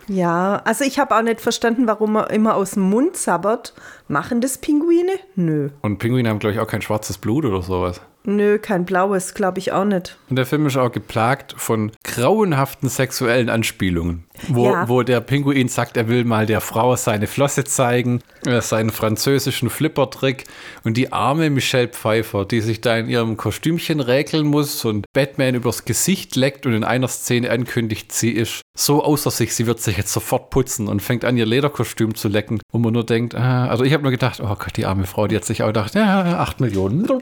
Ja, 0.08 0.62
also 0.64 0.84
ich 0.84 0.98
habe 0.98 1.16
auch 1.16 1.22
nicht 1.22 1.40
verstanden, 1.40 1.86
warum 1.86 2.16
er 2.16 2.30
immer 2.30 2.54
aus 2.54 2.72
dem 2.72 2.84
Mund 2.84 3.16
sabbert. 3.16 3.74
Machen 4.08 4.40
das 4.40 4.58
Pinguine? 4.58 5.12
Nö. 5.34 5.70
Und 5.82 5.98
Pinguine 5.98 6.28
haben, 6.28 6.38
glaube 6.38 6.54
ich, 6.54 6.60
auch 6.60 6.66
kein 6.66 6.82
schwarzes 6.82 7.18
Blut 7.18 7.44
oder 7.44 7.62
sowas. 7.62 8.00
Nö, 8.28 8.58
kein 8.58 8.84
blaues, 8.84 9.34
glaube 9.34 9.60
ich 9.60 9.70
auch 9.72 9.84
nicht. 9.84 10.18
Und 10.28 10.36
der 10.36 10.46
Film 10.46 10.66
ist 10.66 10.76
auch 10.76 10.90
geplagt 10.90 11.54
von 11.56 11.92
grauenhaften 12.02 12.88
sexuellen 12.88 13.48
Anspielungen. 13.48 14.24
Wo, 14.48 14.66
Ja. 14.66 14.88
wo 14.88 15.02
der 15.02 15.20
Pinguin 15.20 15.68
sagt, 15.68 15.96
er 15.96 16.08
will 16.08 16.24
mal 16.24 16.44
der 16.44 16.60
Frau 16.60 16.94
seine 16.96 17.26
Flosse 17.26 17.64
zeigen, 17.64 18.20
äh, 18.44 18.60
seinen 18.60 18.90
französischen 18.90 19.70
Flippertrick. 19.70 20.44
Und 20.84 20.96
die 20.96 21.12
arme 21.12 21.48
Michelle 21.50 21.88
Pfeiffer, 21.88 22.44
die 22.44 22.60
sich 22.60 22.80
da 22.82 22.96
in 22.98 23.08
ihrem 23.08 23.36
Kostümchen 23.36 24.00
räkeln 24.00 24.46
muss 24.46 24.84
und 24.84 25.06
Batman 25.14 25.54
übers 25.54 25.84
Gesicht 25.84 26.36
leckt 26.36 26.66
und 26.66 26.74
in 26.74 26.84
einer 26.84 27.08
Szene 27.08 27.50
ankündigt, 27.50 28.12
sie 28.12 28.30
ist 28.32 28.60
so 28.76 29.02
außer 29.02 29.30
sich, 29.30 29.54
sie 29.54 29.66
wird 29.66 29.80
sich 29.80 29.96
jetzt 29.96 30.12
sofort 30.12 30.50
putzen 30.50 30.88
und 30.88 31.00
fängt 31.00 31.24
an, 31.24 31.36
ihr 31.38 31.46
Lederkostüm 31.46 32.14
zu 32.14 32.28
lecken. 32.28 32.60
Wo 32.72 32.78
man 32.78 32.92
nur 32.92 33.06
denkt, 33.06 33.34
ah, 33.34 33.68
also 33.68 33.84
ich 33.84 33.92
habe 33.94 34.02
nur 34.02 34.12
gedacht, 34.12 34.40
oh 34.42 34.48
Gott, 34.48 34.76
die 34.76 34.84
arme 34.84 35.06
Frau, 35.06 35.26
die 35.28 35.36
hat 35.36 35.44
sich 35.46 35.62
auch 35.62 35.68
gedacht, 35.68 35.94
ja, 35.94 36.40
8 36.40 36.60
Millionen. 36.60 37.06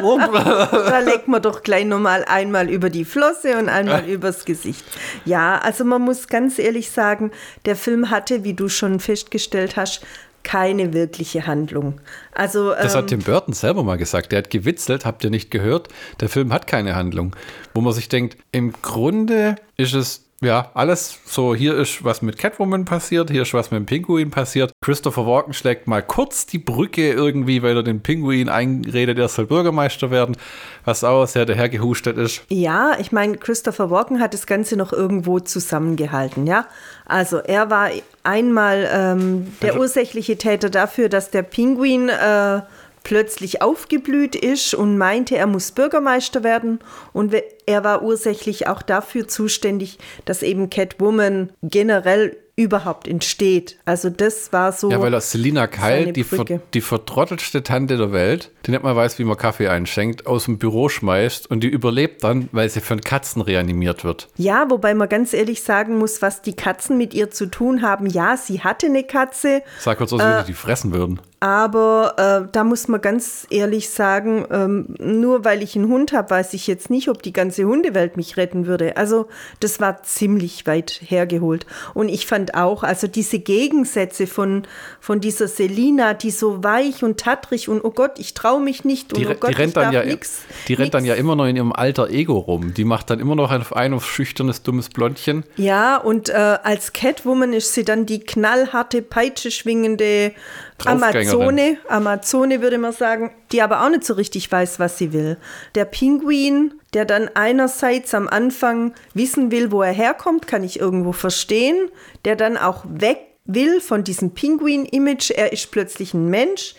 Da 0.00 0.98
legt 1.00 1.28
man 1.28 1.42
doch 1.42 1.62
gleich 1.62 1.84
nochmal 1.84 2.24
einmal 2.26 2.68
über 2.68 2.90
die 2.90 3.04
Flosse 3.04 3.58
und 3.58 3.68
einmal 3.68 4.08
übers 4.08 4.44
Gesicht. 4.44 4.84
Ja, 5.24 5.58
also 5.58 5.84
man 5.84 6.02
muss 6.02 6.28
ganz 6.28 6.58
ehrlich 6.58 6.90
sagen, 6.90 7.30
der 7.64 7.76
Film 7.76 8.10
hatte, 8.10 8.44
wie 8.44 8.54
du 8.54 8.68
schon 8.68 9.00
festgestellt 9.00 9.76
hast, 9.76 10.04
keine 10.44 10.92
wirkliche 10.92 11.46
Handlung. 11.46 12.00
Also 12.32 12.70
Das 12.70 12.94
ähm, 12.94 12.98
hat 12.98 13.06
Tim 13.08 13.20
Burton 13.20 13.54
selber 13.54 13.82
mal 13.82 13.96
gesagt. 13.96 14.30
Der 14.30 14.38
hat 14.38 14.50
gewitzelt, 14.50 15.04
habt 15.04 15.24
ihr 15.24 15.30
nicht 15.30 15.50
gehört? 15.50 15.88
Der 16.20 16.28
Film 16.28 16.52
hat 16.52 16.66
keine 16.66 16.94
Handlung. 16.94 17.34
Wo 17.72 17.80
man 17.80 17.92
sich 17.92 18.08
denkt, 18.08 18.36
im 18.52 18.72
Grunde 18.82 19.56
ist 19.76 19.94
es 19.94 20.23
ja 20.44 20.70
alles 20.74 21.18
so, 21.26 21.54
hier 21.54 21.74
ist 21.76 22.04
was 22.04 22.22
mit 22.22 22.38
Catwoman 22.38 22.84
passiert, 22.84 23.30
hier 23.30 23.42
ist 23.42 23.54
was 23.54 23.70
mit 23.70 23.78
dem 23.80 23.86
Pinguin 23.86 24.30
passiert. 24.30 24.72
Christopher 24.82 25.26
Walken 25.26 25.52
schlägt 25.52 25.86
mal 25.86 26.02
kurz 26.02 26.46
die 26.46 26.58
Brücke 26.58 27.12
irgendwie, 27.12 27.62
weil 27.62 27.76
er 27.76 27.82
den 27.82 28.00
Pinguin 28.02 28.48
einredet, 28.48 29.18
er 29.18 29.28
soll 29.28 29.46
Bürgermeister 29.46 30.10
werden, 30.10 30.36
was 30.84 31.04
auch 31.04 31.26
sehr 31.26 31.46
dahergehustet 31.46 32.16
ist. 32.18 32.42
Ja, 32.48 32.92
ich 33.00 33.12
meine, 33.12 33.36
Christopher 33.36 33.90
Walken 33.90 34.20
hat 34.20 34.34
das 34.34 34.46
Ganze 34.46 34.76
noch 34.76 34.92
irgendwo 34.92 35.40
zusammengehalten, 35.40 36.46
ja. 36.46 36.66
Also 37.06 37.38
er 37.38 37.70
war 37.70 37.90
einmal 38.22 38.88
ähm, 38.92 39.52
der 39.62 39.70
Also- 39.72 39.80
ursächliche 39.80 40.36
Täter 40.38 40.70
dafür, 40.70 41.08
dass 41.08 41.30
der 41.30 41.42
Pinguin 41.42 42.08
äh, 42.08 42.60
plötzlich 43.04 43.62
aufgeblüht 43.62 44.34
ist 44.34 44.74
und 44.74 44.98
meinte, 44.98 45.36
er 45.36 45.46
muss 45.46 45.70
Bürgermeister 45.72 46.42
werden. 46.42 46.80
Und 47.12 47.34
er 47.66 47.84
war 47.84 48.02
ursächlich 48.02 48.66
auch 48.66 48.82
dafür 48.82 49.28
zuständig, 49.28 49.98
dass 50.24 50.42
eben 50.42 50.70
Catwoman 50.70 51.52
generell 51.62 52.36
überhaupt 52.56 53.08
entsteht. 53.08 53.78
Also 53.84 54.10
das 54.10 54.52
war 54.52 54.70
so. 54.70 54.88
Ja, 54.88 55.00
weil 55.00 55.12
er 55.12 55.20
Selina 55.20 55.66
Keil, 55.66 56.12
die, 56.12 56.22
ver 56.22 56.44
die 56.72 56.80
vertrottelste 56.80 57.64
Tante 57.64 57.96
der 57.96 58.12
Welt, 58.12 58.52
die 58.64 58.70
nicht 58.70 58.84
mal 58.84 58.94
weiß, 58.94 59.18
wie 59.18 59.24
man 59.24 59.36
Kaffee 59.36 59.66
einschenkt, 59.68 60.26
aus 60.26 60.44
dem 60.44 60.58
Büro 60.58 60.88
schmeißt 60.88 61.50
und 61.50 61.60
die 61.64 61.68
überlebt 61.68 62.22
dann, 62.22 62.48
weil 62.52 62.68
sie 62.68 62.80
von 62.80 63.00
Katzen 63.00 63.42
reanimiert 63.42 64.04
wird. 64.04 64.28
Ja, 64.36 64.66
wobei 64.70 64.94
man 64.94 65.08
ganz 65.08 65.32
ehrlich 65.32 65.64
sagen 65.64 65.98
muss, 65.98 66.22
was 66.22 66.42
die 66.42 66.54
Katzen 66.54 66.96
mit 66.96 67.12
ihr 67.12 67.32
zu 67.32 67.46
tun 67.46 67.82
haben. 67.82 68.06
Ja, 68.06 68.36
sie 68.36 68.60
hatte 68.60 68.86
eine 68.86 69.02
Katze, 69.02 69.62
Sag 69.80 69.98
kurz 69.98 70.12
aus, 70.12 70.20
Äh, 70.20 70.42
wie 70.42 70.46
die 70.46 70.52
fressen 70.54 70.94
würden. 70.94 71.18
Aber 71.44 72.14
äh, 72.16 72.48
da 72.52 72.64
muss 72.64 72.88
man 72.88 73.02
ganz 73.02 73.46
ehrlich 73.50 73.90
sagen, 73.90 74.46
ähm, 74.50 74.94
nur 74.98 75.44
weil 75.44 75.62
ich 75.62 75.76
einen 75.76 75.88
Hund 75.90 76.14
habe, 76.14 76.30
weiß 76.30 76.54
ich 76.54 76.66
jetzt 76.66 76.88
nicht, 76.88 77.10
ob 77.10 77.22
die 77.22 77.34
ganze 77.34 77.64
Hundewelt 77.64 78.16
mich 78.16 78.38
retten 78.38 78.64
würde. 78.64 78.96
Also 78.96 79.28
das 79.60 79.78
war 79.78 80.02
ziemlich 80.04 80.66
weit 80.66 81.02
hergeholt. 81.04 81.66
Und 81.92 82.08
ich 82.08 82.26
fand 82.26 82.54
auch, 82.54 82.82
also 82.82 83.08
diese 83.08 83.40
Gegensätze 83.40 84.26
von, 84.26 84.62
von 85.00 85.20
dieser 85.20 85.46
Selina, 85.46 86.14
die 86.14 86.30
so 86.30 86.64
weich 86.64 87.04
und 87.04 87.20
tattrig 87.20 87.68
und 87.68 87.84
oh 87.84 87.90
Gott, 87.90 88.12
ich 88.18 88.32
traue 88.32 88.62
mich 88.62 88.86
nicht 88.86 89.12
und 89.12 89.20
Die, 89.20 89.26
oh 89.26 89.34
Gott, 89.38 89.50
die 89.50 89.56
rennt 89.56 89.68
ich 89.68 89.74
dann 89.74 89.92
ja, 89.92 90.02
nix, 90.02 90.44
die 90.66 90.72
rennt 90.72 90.94
dann 90.94 91.02
nix. 91.02 91.14
ja 91.14 91.20
immer 91.20 91.36
noch 91.36 91.44
in 91.44 91.56
ihrem 91.56 91.74
alter 91.74 92.08
Ego 92.08 92.38
rum. 92.38 92.72
Die 92.72 92.84
macht 92.84 93.10
dann 93.10 93.20
immer 93.20 93.34
noch 93.34 93.52
auf 93.52 93.76
ein 93.76 93.92
auf 93.92 94.06
schüchternes, 94.06 94.62
dummes 94.62 94.88
Blondchen. 94.88 95.44
Ja, 95.56 95.98
und 95.98 96.30
äh, 96.30 96.32
als 96.62 96.94
Catwoman 96.94 97.52
ist 97.52 97.74
sie 97.74 97.84
dann 97.84 98.06
die 98.06 98.20
knallharte, 98.20 99.02
Peitsche 99.02 99.50
schwingende 99.50 100.32
Draufgängerin. 100.63 100.63
Amazone, 100.84 101.78
Amazone 101.88 102.60
würde 102.60 102.78
man 102.78 102.92
sagen, 102.92 103.30
die 103.52 103.62
aber 103.62 103.82
auch 103.82 103.88
nicht 103.88 104.04
so 104.04 104.14
richtig 104.14 104.50
weiß, 104.50 104.78
was 104.78 104.98
sie 104.98 105.12
will. 105.12 105.38
Der 105.74 105.84
Pinguin, 105.84 106.74
der 106.92 107.04
dann 107.04 107.30
einerseits 107.34 108.14
am 108.14 108.28
Anfang 108.28 108.94
wissen 109.14 109.50
will, 109.50 109.70
wo 109.70 109.82
er 109.82 109.92
herkommt, 109.92 110.46
kann 110.46 110.64
ich 110.64 110.78
irgendwo 110.80 111.12
verstehen, 111.12 111.88
der 112.24 112.36
dann 112.36 112.56
auch 112.56 112.84
weg 112.88 113.18
will 113.44 113.80
von 113.80 114.04
diesem 114.04 114.32
Pinguin-Image, 114.32 115.30
er 115.30 115.52
ist 115.52 115.70
plötzlich 115.70 116.14
ein 116.14 116.28
Mensch. 116.28 116.74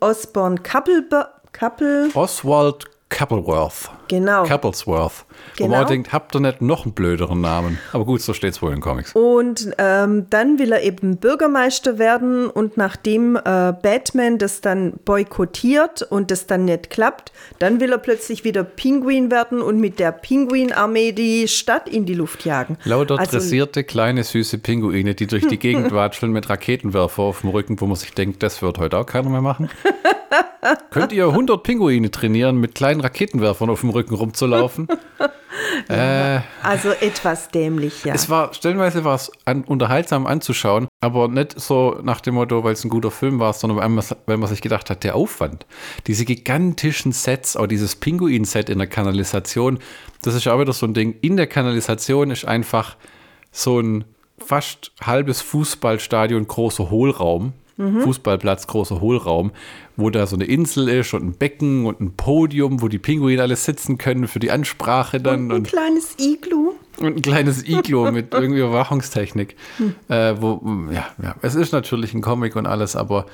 Osborne 0.00 0.60
Couple, 0.60 1.06
Couple 1.52 2.10
Oswald 2.14 2.86
Coupleworth. 3.08 3.90
Genau. 4.08 4.44
Couplesworth. 4.44 5.24
Wo 5.58 5.64
Genau. 5.64 5.76
man 5.76 5.84
auch 5.84 5.88
denkt, 5.88 6.12
habt 6.12 6.34
ihr 6.34 6.40
nicht 6.40 6.60
noch 6.62 6.84
einen 6.84 6.92
blöderen 6.94 7.40
Namen? 7.40 7.78
Aber 7.92 8.04
gut, 8.04 8.20
so 8.20 8.32
steht 8.34 8.52
es 8.54 8.62
wohl 8.62 8.72
in 8.72 8.80
Comics. 8.80 9.12
Und 9.14 9.70
ähm, 9.78 10.26
dann 10.30 10.58
will 10.58 10.72
er 10.72 10.82
eben 10.82 11.16
Bürgermeister 11.16 11.98
werden 11.98 12.48
und 12.48 12.76
nachdem 12.76 13.36
äh, 13.36 13.40
Batman 13.42 14.38
das 14.38 14.60
dann 14.60 14.94
boykottiert 15.04 16.02
und 16.02 16.30
das 16.30 16.46
dann 16.46 16.64
nicht 16.66 16.90
klappt, 16.90 17.32
dann 17.58 17.80
will 17.80 17.92
er 17.92 17.98
plötzlich 17.98 18.44
wieder 18.44 18.64
Pinguin 18.64 19.30
werden 19.30 19.60
und 19.62 19.78
mit 19.80 19.98
der 19.98 20.12
Pinguinarmee 20.12 21.12
die 21.12 21.48
Stadt 21.48 21.88
in 21.88 22.04
die 22.06 22.14
Luft 22.14 22.44
jagen. 22.44 22.76
Lauter 22.84 23.18
Also- 23.18 23.32
dressierte, 23.38 23.84
kleine, 23.84 24.24
süße 24.24 24.58
Pinguine, 24.58 25.14
die 25.14 25.26
durch 25.26 25.46
die 25.46 25.58
Gegend 25.66 25.92
watscheln 25.92 26.32
mit 26.32 26.48
Raketenwerfer 26.48 27.22
auf 27.22 27.40
dem 27.42 27.50
Rücken, 27.50 27.80
wo 27.80 27.86
man 27.86 27.96
sich 27.96 28.12
denkt, 28.12 28.42
das 28.42 28.62
wird 28.62 28.78
heute 28.78 28.98
auch 28.98 29.06
keiner 29.06 29.28
mehr 29.30 29.42
machen. 29.42 29.68
Könnt 30.90 31.12
ihr 31.12 31.26
100 31.28 31.62
Pinguine 31.62 32.10
trainieren, 32.10 32.56
mit 32.56 32.74
kleinen 32.74 33.00
Raketenwerfern 33.00 33.70
auf 33.70 33.80
dem 33.82 33.90
Rücken 33.96 34.14
rumzulaufen? 34.14 34.88
äh, 35.88 36.40
Also 36.62 36.90
etwas 36.90 37.48
dämlich, 37.48 38.04
ja. 38.04 38.14
Es 38.14 38.30
war, 38.30 38.54
stellenweise 38.54 39.04
war 39.04 39.16
es 39.16 39.32
an, 39.44 39.64
unterhaltsam 39.64 40.26
anzuschauen, 40.26 40.86
aber 41.00 41.28
nicht 41.28 41.58
so 41.58 41.98
nach 42.02 42.20
dem 42.20 42.34
Motto, 42.34 42.62
weil 42.62 42.74
es 42.74 42.84
ein 42.84 42.88
guter 42.90 43.10
Film 43.10 43.40
war, 43.40 43.52
sondern 43.52 43.78
weil 44.26 44.36
man, 44.36 44.48
sich 44.48 44.62
gedacht 44.62 44.90
hat, 44.90 45.04
der 45.04 45.16
Aufwand. 45.16 45.66
Diese 46.06 46.24
gigantischen 46.24 47.12
Sets, 47.12 47.56
auch 47.56 47.66
dieses 47.66 47.96
Pinguin-Set 47.96 48.70
in 48.70 48.78
der 48.78 48.86
Kanalisation, 48.86 49.78
das 50.22 50.34
ist 50.34 50.46
auch 50.46 50.60
wieder 50.60 50.72
so 50.72 50.86
ein 50.86 50.94
Ding. 50.94 51.16
In 51.20 51.36
der 51.36 51.46
Kanalisation 51.46 52.30
ist 52.30 52.44
einfach 52.44 52.96
so 53.50 53.80
ein 53.80 54.04
fast 54.38 54.92
halbes 55.00 55.40
Fußballstadion 55.40 56.46
großer 56.46 56.90
Hohlraum. 56.90 57.52
Fußballplatz, 57.78 58.66
großer 58.66 59.00
Hohlraum, 59.00 59.50
wo 59.96 60.08
da 60.08 60.26
so 60.26 60.34
eine 60.34 60.46
Insel 60.46 60.88
ist 60.88 61.12
und 61.12 61.24
ein 61.24 61.32
Becken 61.32 61.84
und 61.84 62.00
ein 62.00 62.16
Podium, 62.16 62.80
wo 62.80 62.88
die 62.88 62.98
Pinguine 62.98 63.42
alle 63.42 63.56
sitzen 63.56 63.98
können 63.98 64.28
für 64.28 64.38
die 64.38 64.50
Ansprache 64.50 65.20
dann. 65.20 65.50
ein 65.50 65.52
und 65.52 65.68
kleines 65.68 66.16
Iglu. 66.18 66.72
und 66.98 67.16
ein 67.16 67.22
kleines 67.22 67.68
Iglo 67.68 68.10
mit 68.12 68.32
irgendwie 68.32 68.60
Überwachungstechnik. 68.60 69.56
Äh, 70.08 70.34
wo, 70.40 70.60
ja, 70.90 71.06
ja, 71.22 71.34
es 71.42 71.54
ist 71.54 71.72
natürlich 71.72 72.14
ein 72.14 72.22
Comic 72.22 72.56
und 72.56 72.66
alles, 72.66 72.96
aber 72.96 73.26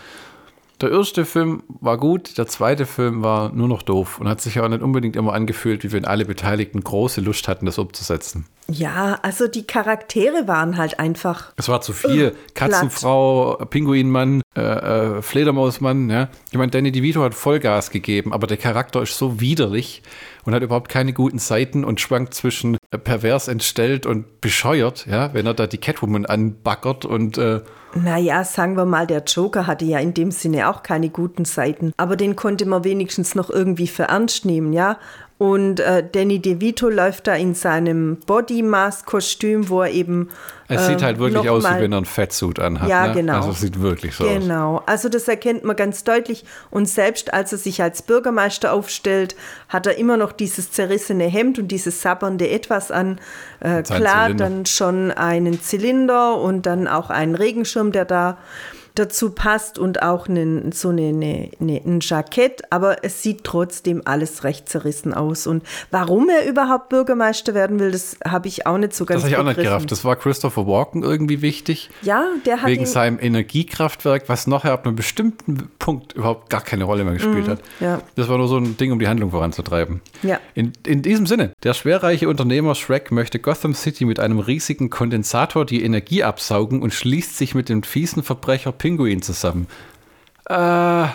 der 0.82 0.90
erste 0.90 1.24
Film 1.24 1.62
war 1.68 1.96
gut, 1.96 2.36
der 2.38 2.46
zweite 2.46 2.86
Film 2.86 3.22
war 3.22 3.52
nur 3.52 3.68
noch 3.68 3.82
doof 3.82 4.18
und 4.18 4.28
hat 4.28 4.40
sich 4.40 4.60
auch 4.60 4.68
nicht 4.68 4.82
unbedingt 4.82 5.16
immer 5.16 5.32
angefühlt, 5.32 5.84
wie 5.84 5.92
wenn 5.92 6.04
alle 6.04 6.24
Beteiligten 6.24 6.82
große 6.82 7.20
Lust 7.20 7.48
hatten, 7.48 7.66
das 7.66 7.78
umzusetzen. 7.78 8.46
Ja, 8.68 9.18
also 9.22 9.48
die 9.48 9.64
Charaktere 9.66 10.46
waren 10.46 10.76
halt 10.76 10.98
einfach. 10.98 11.52
Es 11.56 11.68
war 11.68 11.80
zu 11.80 11.92
viel. 11.92 12.28
Äh, 12.28 12.32
Katzenfrau, 12.54 13.56
Pinguinmann, 13.68 14.42
äh, 14.56 14.60
äh, 14.60 15.22
Fledermausmann, 15.22 16.10
ja. 16.10 16.28
Ich 16.50 16.58
meine, 16.58 16.70
Danny 16.70 16.92
DeVito 16.92 17.22
hat 17.22 17.34
Vollgas 17.34 17.90
gegeben, 17.90 18.32
aber 18.32 18.46
der 18.46 18.56
Charakter 18.56 19.02
ist 19.02 19.18
so 19.18 19.40
widerlich 19.40 20.02
und 20.44 20.54
hat 20.54 20.62
überhaupt 20.62 20.88
keine 20.88 21.12
guten 21.12 21.38
Seiten 21.38 21.84
und 21.84 22.00
schwankt 22.00 22.34
zwischen 22.34 22.76
äh, 22.90 22.98
pervers 22.98 23.48
entstellt 23.48 24.06
und 24.06 24.40
bescheuert, 24.40 25.06
ja, 25.06 25.34
wenn 25.34 25.46
er 25.46 25.54
da 25.54 25.66
die 25.66 25.78
Catwoman 25.78 26.26
anbaggert 26.26 27.04
und 27.04 27.38
äh, 27.38 27.60
Naja, 27.94 28.42
sagen 28.44 28.76
wir 28.76 28.86
mal, 28.86 29.06
der 29.06 29.22
Joker 29.24 29.66
hatte 29.66 29.84
ja 29.84 29.98
in 29.98 30.14
dem 30.14 30.30
Sinne 30.30 30.68
auch 30.68 30.82
keine 30.82 31.10
guten 31.10 31.44
Seiten, 31.44 31.92
aber 31.98 32.16
den 32.16 32.36
konnte 32.36 32.64
man 32.64 32.84
wenigstens 32.84 33.34
noch 33.34 33.50
irgendwie 33.50 33.86
für 33.86 34.04
ernst 34.04 34.46
nehmen, 34.46 34.72
ja. 34.72 34.98
Und 35.42 35.80
äh, 35.80 36.04
Danny 36.08 36.38
DeVito 36.38 36.88
läuft 36.88 37.26
da 37.26 37.34
in 37.34 37.56
seinem 37.56 38.16
Body 38.28 38.62
Mask 38.62 39.06
Kostüm, 39.06 39.68
wo 39.68 39.82
er 39.82 39.90
eben. 39.90 40.28
Es 40.68 40.86
sieht 40.86 41.02
äh, 41.02 41.04
halt 41.04 41.18
wirklich 41.18 41.50
aus, 41.50 41.64
mal- 41.64 41.78
wie 41.78 41.82
wenn 41.82 41.92
er 41.92 41.96
einen 41.96 42.06
Fettsuit 42.06 42.60
anhat. 42.60 42.88
Ja, 42.88 43.08
ne? 43.08 43.14
genau. 43.14 43.34
Also 43.38 43.50
es 43.50 43.60
sieht 43.60 43.80
wirklich 43.80 44.14
so 44.14 44.22
aus. 44.22 44.30
Genau, 44.30 44.84
also 44.86 45.08
das 45.08 45.26
erkennt 45.26 45.64
man 45.64 45.74
ganz 45.74 46.04
deutlich. 46.04 46.44
Und 46.70 46.88
selbst 46.88 47.34
als 47.34 47.50
er 47.50 47.58
sich 47.58 47.82
als 47.82 48.02
Bürgermeister 48.02 48.72
aufstellt, 48.72 49.34
hat 49.68 49.88
er 49.88 49.98
immer 49.98 50.16
noch 50.16 50.30
dieses 50.30 50.70
zerrissene 50.70 51.24
Hemd 51.24 51.58
und 51.58 51.66
dieses 51.66 52.02
sabbernde 52.02 52.48
Etwas 52.48 52.92
an. 52.92 53.18
Äh, 53.58 53.82
klar, 53.82 54.26
Zylinder. 54.26 54.44
dann 54.44 54.66
schon 54.66 55.10
einen 55.10 55.60
Zylinder 55.60 56.40
und 56.40 56.66
dann 56.66 56.86
auch 56.86 57.10
einen 57.10 57.34
Regenschirm, 57.34 57.90
der 57.90 58.04
da 58.04 58.38
dazu 58.94 59.30
passt 59.30 59.78
und 59.78 60.02
auch 60.02 60.28
einen, 60.28 60.72
so 60.72 60.90
eine, 60.90 61.08
eine, 61.08 61.50
eine, 61.60 61.80
ein 61.84 61.98
Jackett, 62.00 62.62
aber 62.70 63.04
es 63.04 63.22
sieht 63.22 63.44
trotzdem 63.44 64.02
alles 64.04 64.44
recht 64.44 64.68
zerrissen 64.68 65.14
aus. 65.14 65.46
Und 65.46 65.62
warum 65.90 66.28
er 66.28 66.48
überhaupt 66.48 66.90
Bürgermeister 66.90 67.54
werden 67.54 67.78
will, 67.78 67.90
das 67.90 68.16
habe 68.26 68.48
ich 68.48 68.66
auch 68.66 68.78
nicht 68.78 68.94
so 68.94 69.04
ganz 69.06 69.22
Das 69.22 69.24
habe 69.24 69.32
ich 69.32 69.38
auch 69.38 69.48
nicht 69.48 69.60
gerafft. 69.60 69.90
Das 69.90 70.04
war 70.04 70.16
Christopher 70.16 70.66
Walken 70.66 71.02
irgendwie 71.02 71.42
wichtig. 71.42 71.90
Ja, 72.02 72.26
der 72.44 72.60
hat 72.62 72.68
Wegen 72.68 72.86
seinem 72.86 73.18
Energiekraftwerk, 73.18 74.28
was 74.28 74.46
nachher 74.46 74.72
ab 74.72 74.86
einem 74.86 74.96
bestimmten 74.96 75.70
Punkt 75.78 76.12
überhaupt 76.12 76.50
gar 76.50 76.60
keine 76.60 76.84
Rolle 76.84 77.04
mehr 77.04 77.14
gespielt 77.14 77.48
hat. 77.48 77.60
Mhm, 77.80 77.86
ja. 77.86 78.02
Das 78.16 78.28
war 78.28 78.36
nur 78.38 78.48
so 78.48 78.58
ein 78.58 78.76
Ding, 78.76 78.92
um 78.92 78.98
die 78.98 79.08
Handlung 79.08 79.30
voranzutreiben. 79.30 80.02
Ja. 80.22 80.38
In, 80.54 80.72
in 80.86 81.02
diesem 81.02 81.26
Sinne, 81.26 81.52
der 81.62 81.74
schwerreiche 81.74 82.28
Unternehmer 82.28 82.74
Shrek 82.74 83.10
möchte 83.10 83.38
Gotham 83.38 83.74
City 83.74 84.04
mit 84.04 84.20
einem 84.20 84.38
riesigen 84.38 84.90
Kondensator 84.90 85.64
die 85.64 85.82
Energie 85.82 86.24
absaugen 86.24 86.82
und 86.82 86.92
schließt 86.92 87.36
sich 87.36 87.54
mit 87.54 87.68
dem 87.68 87.82
fiesen 87.82 88.22
Verbrecher 88.22 88.72
Pinguin 88.82 89.22
zusammen. 89.22 89.68
Äh, 90.46 91.06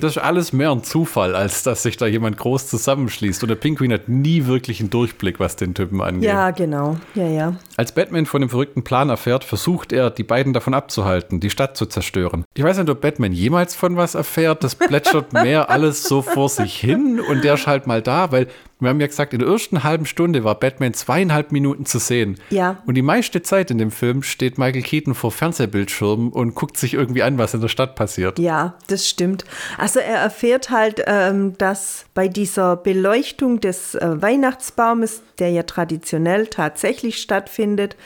das 0.00 0.16
ist 0.16 0.18
alles 0.18 0.52
mehr 0.52 0.72
ein 0.72 0.82
Zufall, 0.82 1.36
als 1.36 1.62
dass 1.62 1.84
sich 1.84 1.96
da 1.96 2.06
jemand 2.06 2.36
groß 2.36 2.66
zusammenschließt. 2.66 3.40
Und 3.44 3.48
der 3.48 3.54
Pinguin 3.54 3.92
hat 3.92 4.08
nie 4.08 4.46
wirklich 4.46 4.80
einen 4.80 4.90
Durchblick, 4.90 5.38
was 5.38 5.54
den 5.54 5.74
Typen 5.74 6.00
angeht. 6.00 6.28
ja, 6.28 6.50
genau, 6.50 6.96
ja, 7.14 7.28
ja. 7.28 7.56
Als 7.76 7.92
Batman 7.92 8.26
von 8.26 8.40
dem 8.40 8.50
verrückten 8.50 8.82
Plan 8.82 9.10
erfährt, 9.10 9.44
versucht 9.44 9.92
er, 9.92 10.10
die 10.10 10.24
beiden 10.24 10.52
davon 10.52 10.74
abzuhalten, 10.74 11.38
die 11.38 11.50
Stadt 11.50 11.76
zu 11.76 11.86
zerstören. 11.86 12.44
Ich 12.54 12.64
weiß 12.64 12.78
nicht, 12.78 12.90
ob 12.90 13.00
Batman 13.00 13.32
jemals 13.32 13.76
von 13.76 13.96
was 13.96 14.16
erfährt. 14.16 14.64
Das 14.64 14.74
plätschert 14.74 15.32
mehr 15.32 15.70
alles 15.70 16.02
so 16.02 16.22
vor 16.22 16.48
sich 16.48 16.74
hin 16.74 17.20
und 17.20 17.44
der 17.44 17.54
ist 17.54 17.68
halt 17.68 17.86
mal 17.86 18.02
da, 18.02 18.32
weil 18.32 18.48
wir 18.84 18.90
haben 18.90 19.00
ja 19.00 19.06
gesagt, 19.06 19.32
in 19.32 19.40
der 19.40 19.48
ersten 19.48 19.82
halben 19.82 20.06
Stunde 20.06 20.44
war 20.44 20.58
Batman 20.58 20.94
zweieinhalb 20.94 21.52
Minuten 21.52 21.86
zu 21.86 21.98
sehen. 21.98 22.38
Ja. 22.50 22.82
Und 22.86 22.94
die 22.94 23.02
meiste 23.02 23.42
Zeit 23.42 23.70
in 23.70 23.78
dem 23.78 23.90
Film 23.90 24.22
steht 24.22 24.58
Michael 24.58 24.82
Keaton 24.82 25.14
vor 25.14 25.32
Fernsehbildschirmen 25.32 26.30
und 26.30 26.54
guckt 26.54 26.76
sich 26.76 26.94
irgendwie 26.94 27.22
an, 27.22 27.38
was 27.38 27.54
in 27.54 27.60
der 27.60 27.68
Stadt 27.68 27.96
passiert. 27.96 28.38
Ja, 28.38 28.74
das 28.86 29.08
stimmt. 29.08 29.44
Also 29.78 30.00
er 30.00 30.18
erfährt 30.18 30.70
halt, 30.70 31.02
ähm, 31.06 31.56
dass 31.58 32.04
bei 32.14 32.28
dieser 32.28 32.76
Beleuchtung 32.76 33.60
des 33.60 33.94
äh, 33.94 34.22
Weihnachtsbaumes, 34.22 35.22
der 35.38 35.50
ja 35.50 35.64
traditionell 35.64 36.46
tatsächlich 36.46 37.18
stattfindet, 37.18 37.96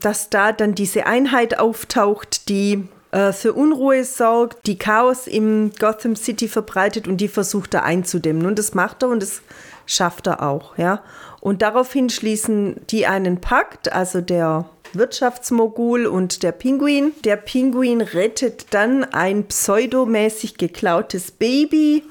dass 0.00 0.30
da 0.30 0.52
dann 0.52 0.74
diese 0.74 1.06
Einheit 1.06 1.58
auftaucht, 1.58 2.48
die 2.48 2.88
äh, 3.12 3.32
für 3.32 3.52
Unruhe 3.52 4.04
sorgt, 4.04 4.66
die 4.66 4.78
Chaos 4.78 5.26
im 5.26 5.70
Gotham 5.78 6.16
City 6.16 6.48
verbreitet 6.48 7.06
und 7.06 7.18
die 7.18 7.28
versucht 7.28 7.74
er 7.74 7.84
einzudämmen. 7.84 8.46
Und 8.46 8.58
das 8.58 8.74
macht 8.74 9.02
er 9.02 9.10
und 9.10 9.22
das 9.22 9.42
schafft 9.86 10.26
er 10.26 10.42
auch, 10.42 10.76
ja. 10.78 11.02
Und 11.40 11.62
daraufhin 11.62 12.08
schließen 12.08 12.76
die 12.90 13.06
einen 13.06 13.40
Pakt, 13.40 13.92
also 13.92 14.20
der 14.20 14.66
Wirtschaftsmogul 14.92 16.06
und 16.06 16.42
der 16.42 16.52
Pinguin. 16.52 17.12
Der 17.24 17.36
Pinguin 17.36 18.00
rettet 18.00 18.66
dann 18.70 19.04
ein 19.04 19.44
pseudomäßig 19.44 20.56
geklautes 20.58 21.30
Baby, 21.30 22.02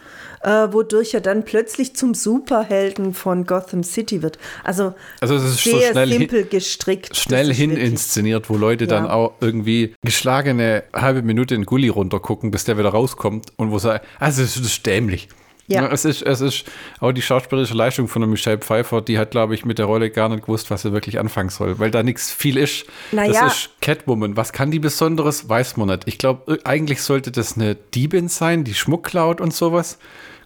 äh, 0.43 0.67
wodurch 0.71 1.13
er 1.13 1.21
dann 1.21 1.45
plötzlich 1.45 1.95
zum 1.95 2.13
Superhelden 2.13 3.13
von 3.13 3.45
Gotham 3.45 3.83
City 3.83 4.21
wird. 4.23 4.39
Also, 4.63 4.93
Also 5.19 5.35
es 5.35 5.43
ist 5.43 5.63
so 5.63 5.77
sehr 5.77 5.91
schnell 5.91 6.09
hin- 6.09 6.17
simpel 6.19 6.45
gestrickt. 6.45 7.15
Schnell 7.15 7.53
hin 7.53 7.71
wirklich- 7.71 7.89
inszeniert, 7.91 8.49
wo 8.49 8.57
Leute 8.57 8.87
dann 8.87 9.05
Ja. 9.05 9.13
auch 9.13 9.33
irgendwie 9.41 9.95
geschlagene 10.03 10.83
halbe 10.93 11.21
Minute 11.21 11.55
in 11.55 11.65
Gully 11.65 11.89
runtergucken, 11.89 12.51
bis 12.51 12.63
der 12.65 12.77
wieder 12.77 12.89
rauskommt 12.89 13.51
und 13.57 13.71
wo 13.71 13.77
sie, 13.79 14.01
also 14.19 14.41
es 14.41 14.57
ist 14.57 14.85
dämlich. 14.85 15.29
Ja. 15.71 15.91
es 15.91 16.05
ist, 16.05 16.21
es 16.21 16.41
ist 16.41 16.65
auch 16.99 17.11
die 17.11 17.21
schauspielerische 17.21 17.73
Leistung 17.73 18.07
von 18.07 18.21
der 18.21 18.29
Michelle 18.29 18.57
Pfeiffer, 18.57 19.01
die 19.01 19.17
hat, 19.17 19.31
glaube 19.31 19.53
ich, 19.55 19.65
mit 19.65 19.79
der 19.79 19.85
Rolle 19.85 20.09
gar 20.09 20.29
nicht 20.29 20.43
gewusst, 20.43 20.71
was 20.71 20.83
sie 20.83 20.93
wirklich 20.93 21.19
anfangen 21.19 21.49
soll, 21.49 21.79
weil 21.79 21.91
da 21.91 22.03
nichts 22.03 22.31
viel 22.31 22.57
ist. 22.57 22.85
Naja. 23.11 23.45
Das 23.45 23.55
ist 23.55 23.69
Catwoman. 23.81 24.37
Was 24.37 24.53
kann 24.53 24.71
die 24.71 24.79
Besonderes? 24.79 25.49
Weiß 25.49 25.77
man 25.77 25.87
nicht. 25.89 26.03
Ich 26.05 26.17
glaube, 26.17 26.59
eigentlich 26.63 27.01
sollte 27.01 27.31
das 27.31 27.55
eine 27.55 27.75
Diebin 27.75 28.27
sein, 28.27 28.63
die 28.63 28.73
Schmuck 28.73 29.03
klaut 29.03 29.41
und 29.41 29.53
sowas. 29.53 29.97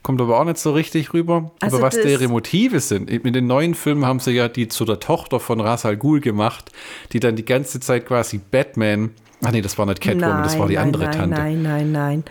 Kommt 0.06 0.22
aber 0.22 0.40
auch 0.40 0.46
nicht 0.46 0.60
so 0.60 0.72
richtig 0.72 1.16
rüber. 1.16 1.50
Also 1.62 1.78
aber 1.78 1.88
was 1.88 1.98
ihre 1.98 2.28
Motive 2.28 2.80
sind. 2.80 3.10
In 3.10 3.34
den 3.34 3.48
neuen 3.48 3.74
Filmen 3.74 4.06
haben 4.06 4.20
sie 4.20 4.34
ja 4.34 4.48
die 4.48 4.68
zu 4.68 4.86
der 4.86 5.00
Tochter 5.00 5.40
von 5.40 5.60
Ras 5.60 5.84
Al 5.84 5.98
Ghul 5.98 6.20
gemacht, 6.20 6.72
die 7.12 7.20
dann 7.20 7.36
die 7.36 7.44
ganze 7.44 7.80
Zeit 7.80 8.06
quasi 8.06 8.38
Batman. 8.38 9.10
Ach 9.44 9.52
nee, 9.52 9.62
das 9.62 9.80
war 9.80 9.88
nicht 9.88 10.02
Catwoman, 10.02 10.44
das 10.44 10.60
war 10.60 10.68
die 10.68 10.76
nein, 10.76 10.84
andere 10.86 11.04
nein, 11.06 11.12
Tante. 11.12 11.36
Nein, 11.36 11.62
nein, 11.64 11.92
nein. 11.92 12.24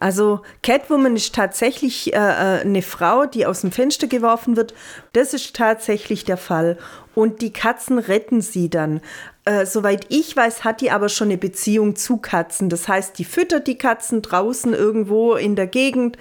Also 0.00 0.40
Catwoman 0.62 1.16
ist 1.16 1.34
tatsächlich 1.34 2.12
äh, 2.14 2.16
äh, 2.16 2.60
eine 2.60 2.82
Frau, 2.82 3.26
die 3.26 3.46
aus 3.46 3.62
dem 3.62 3.72
Fenster 3.72 4.06
geworfen 4.06 4.56
wird. 4.56 4.74
Das 5.12 5.34
ist 5.34 5.56
tatsächlich 5.56 6.24
der 6.24 6.36
Fall. 6.36 6.78
Und 7.14 7.42
die 7.42 7.52
Katzen 7.52 7.98
retten 7.98 8.40
sie 8.40 8.70
dann. 8.70 9.00
Äh, 9.44 9.66
soweit 9.66 10.06
ich 10.08 10.36
weiß, 10.36 10.64
hat 10.64 10.80
die 10.80 10.90
aber 10.90 11.08
schon 11.08 11.28
eine 11.28 11.38
Beziehung 11.38 11.96
zu 11.96 12.18
Katzen. 12.18 12.68
Das 12.68 12.86
heißt, 12.86 13.18
die 13.18 13.24
füttert 13.24 13.66
die 13.66 13.78
Katzen 13.78 14.22
draußen 14.22 14.72
irgendwo 14.72 15.34
in 15.34 15.56
der 15.56 15.66
Gegend 15.66 16.16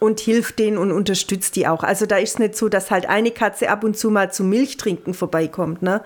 und 0.00 0.18
hilft 0.18 0.58
denen 0.58 0.78
und 0.78 0.90
unterstützt 0.90 1.54
die 1.54 1.68
auch. 1.68 1.84
Also 1.84 2.06
da 2.06 2.16
ist 2.16 2.30
es 2.30 2.38
nicht 2.40 2.56
so, 2.56 2.68
dass 2.68 2.90
halt 2.90 3.08
eine 3.08 3.30
Katze 3.30 3.70
ab 3.70 3.84
und 3.84 3.96
zu 3.96 4.10
mal 4.10 4.32
zum 4.32 4.48
Milchtrinken 4.48 5.14
vorbeikommt. 5.14 5.80
Ne? 5.80 6.02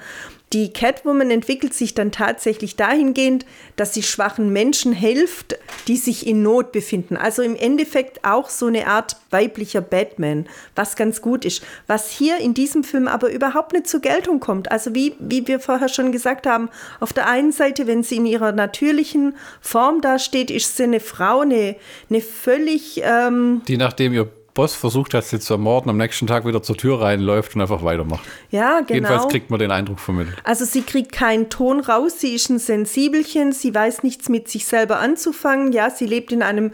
Die 0.52 0.72
Catwoman 0.72 1.32
entwickelt 1.32 1.74
sich 1.74 1.94
dann 1.94 2.12
tatsächlich 2.12 2.76
dahingehend, 2.76 3.44
dass 3.74 3.94
sie 3.94 4.04
schwachen 4.04 4.52
Menschen 4.52 4.92
hilft, 4.92 5.58
die 5.88 5.96
sich 5.96 6.24
in 6.24 6.42
Not 6.42 6.70
befinden. 6.70 7.16
Also 7.16 7.42
im 7.42 7.56
Endeffekt 7.56 8.24
auch 8.24 8.48
so 8.48 8.66
eine 8.66 8.86
Art 8.86 9.16
weiblicher 9.30 9.80
Batman, 9.80 10.46
was 10.76 10.94
ganz 10.94 11.20
gut 11.20 11.44
ist. 11.44 11.64
Was 11.88 12.10
hier 12.10 12.38
in 12.38 12.54
diesem 12.54 12.84
Film 12.84 13.08
aber 13.08 13.32
überhaupt 13.32 13.72
nicht 13.72 13.88
zur 13.88 14.00
Geltung 14.00 14.38
kommt. 14.38 14.70
Also 14.70 14.94
wie, 14.94 15.14
wie 15.18 15.48
wir 15.48 15.58
vorher 15.58 15.88
schon 15.88 16.12
gesagt 16.12 16.46
haben, 16.46 16.68
auf 17.00 17.12
der 17.12 17.26
einen 17.26 17.50
Seite, 17.50 17.88
wenn 17.88 18.04
sie 18.04 18.16
in 18.16 18.26
ihrer 18.26 18.52
natürlichen 18.52 19.34
Form 19.60 20.00
dasteht, 20.00 20.52
ist 20.52 20.76
sie 20.76 20.84
eine 20.84 21.00
Frau, 21.00 21.40
eine, 21.40 21.74
eine 22.08 22.20
völlig... 22.20 23.00
Ähm, 23.02 23.62
Die 23.66 23.76
nachdem 23.76 24.12
ihr 24.12 24.30
Boss 24.56 24.74
versucht 24.74 25.14
hat, 25.14 25.24
sie 25.24 25.38
zu 25.38 25.54
ermorden, 25.54 25.88
am 25.90 25.96
nächsten 25.98 26.26
Tag 26.26 26.44
wieder 26.44 26.62
zur 26.62 26.76
Tür 26.76 27.00
reinläuft 27.00 27.54
und 27.54 27.60
einfach 27.60 27.84
weitermacht. 27.84 28.24
ja, 28.50 28.80
genau. 28.80 28.92
Jedenfalls 28.94 29.28
kriegt 29.28 29.50
man 29.50 29.60
den 29.60 29.70
Eindruck 29.70 30.00
vermittelt. 30.00 30.36
Also 30.42 30.64
sie 30.64 30.82
kriegt 30.82 31.12
keinen 31.12 31.48
Ton 31.48 31.78
raus, 31.78 32.18
sie 32.18 32.34
ist 32.34 32.48
ein 32.48 32.58
Sensibelchen, 32.58 33.52
sie 33.52 33.72
weiß 33.72 34.02
nichts 34.02 34.28
mit 34.28 34.48
sich 34.48 34.66
selber 34.66 34.98
anzufangen. 34.98 35.72
Ja, 35.72 35.90
sie 35.90 36.06
lebt 36.06 36.32
in 36.32 36.42
einem 36.42 36.72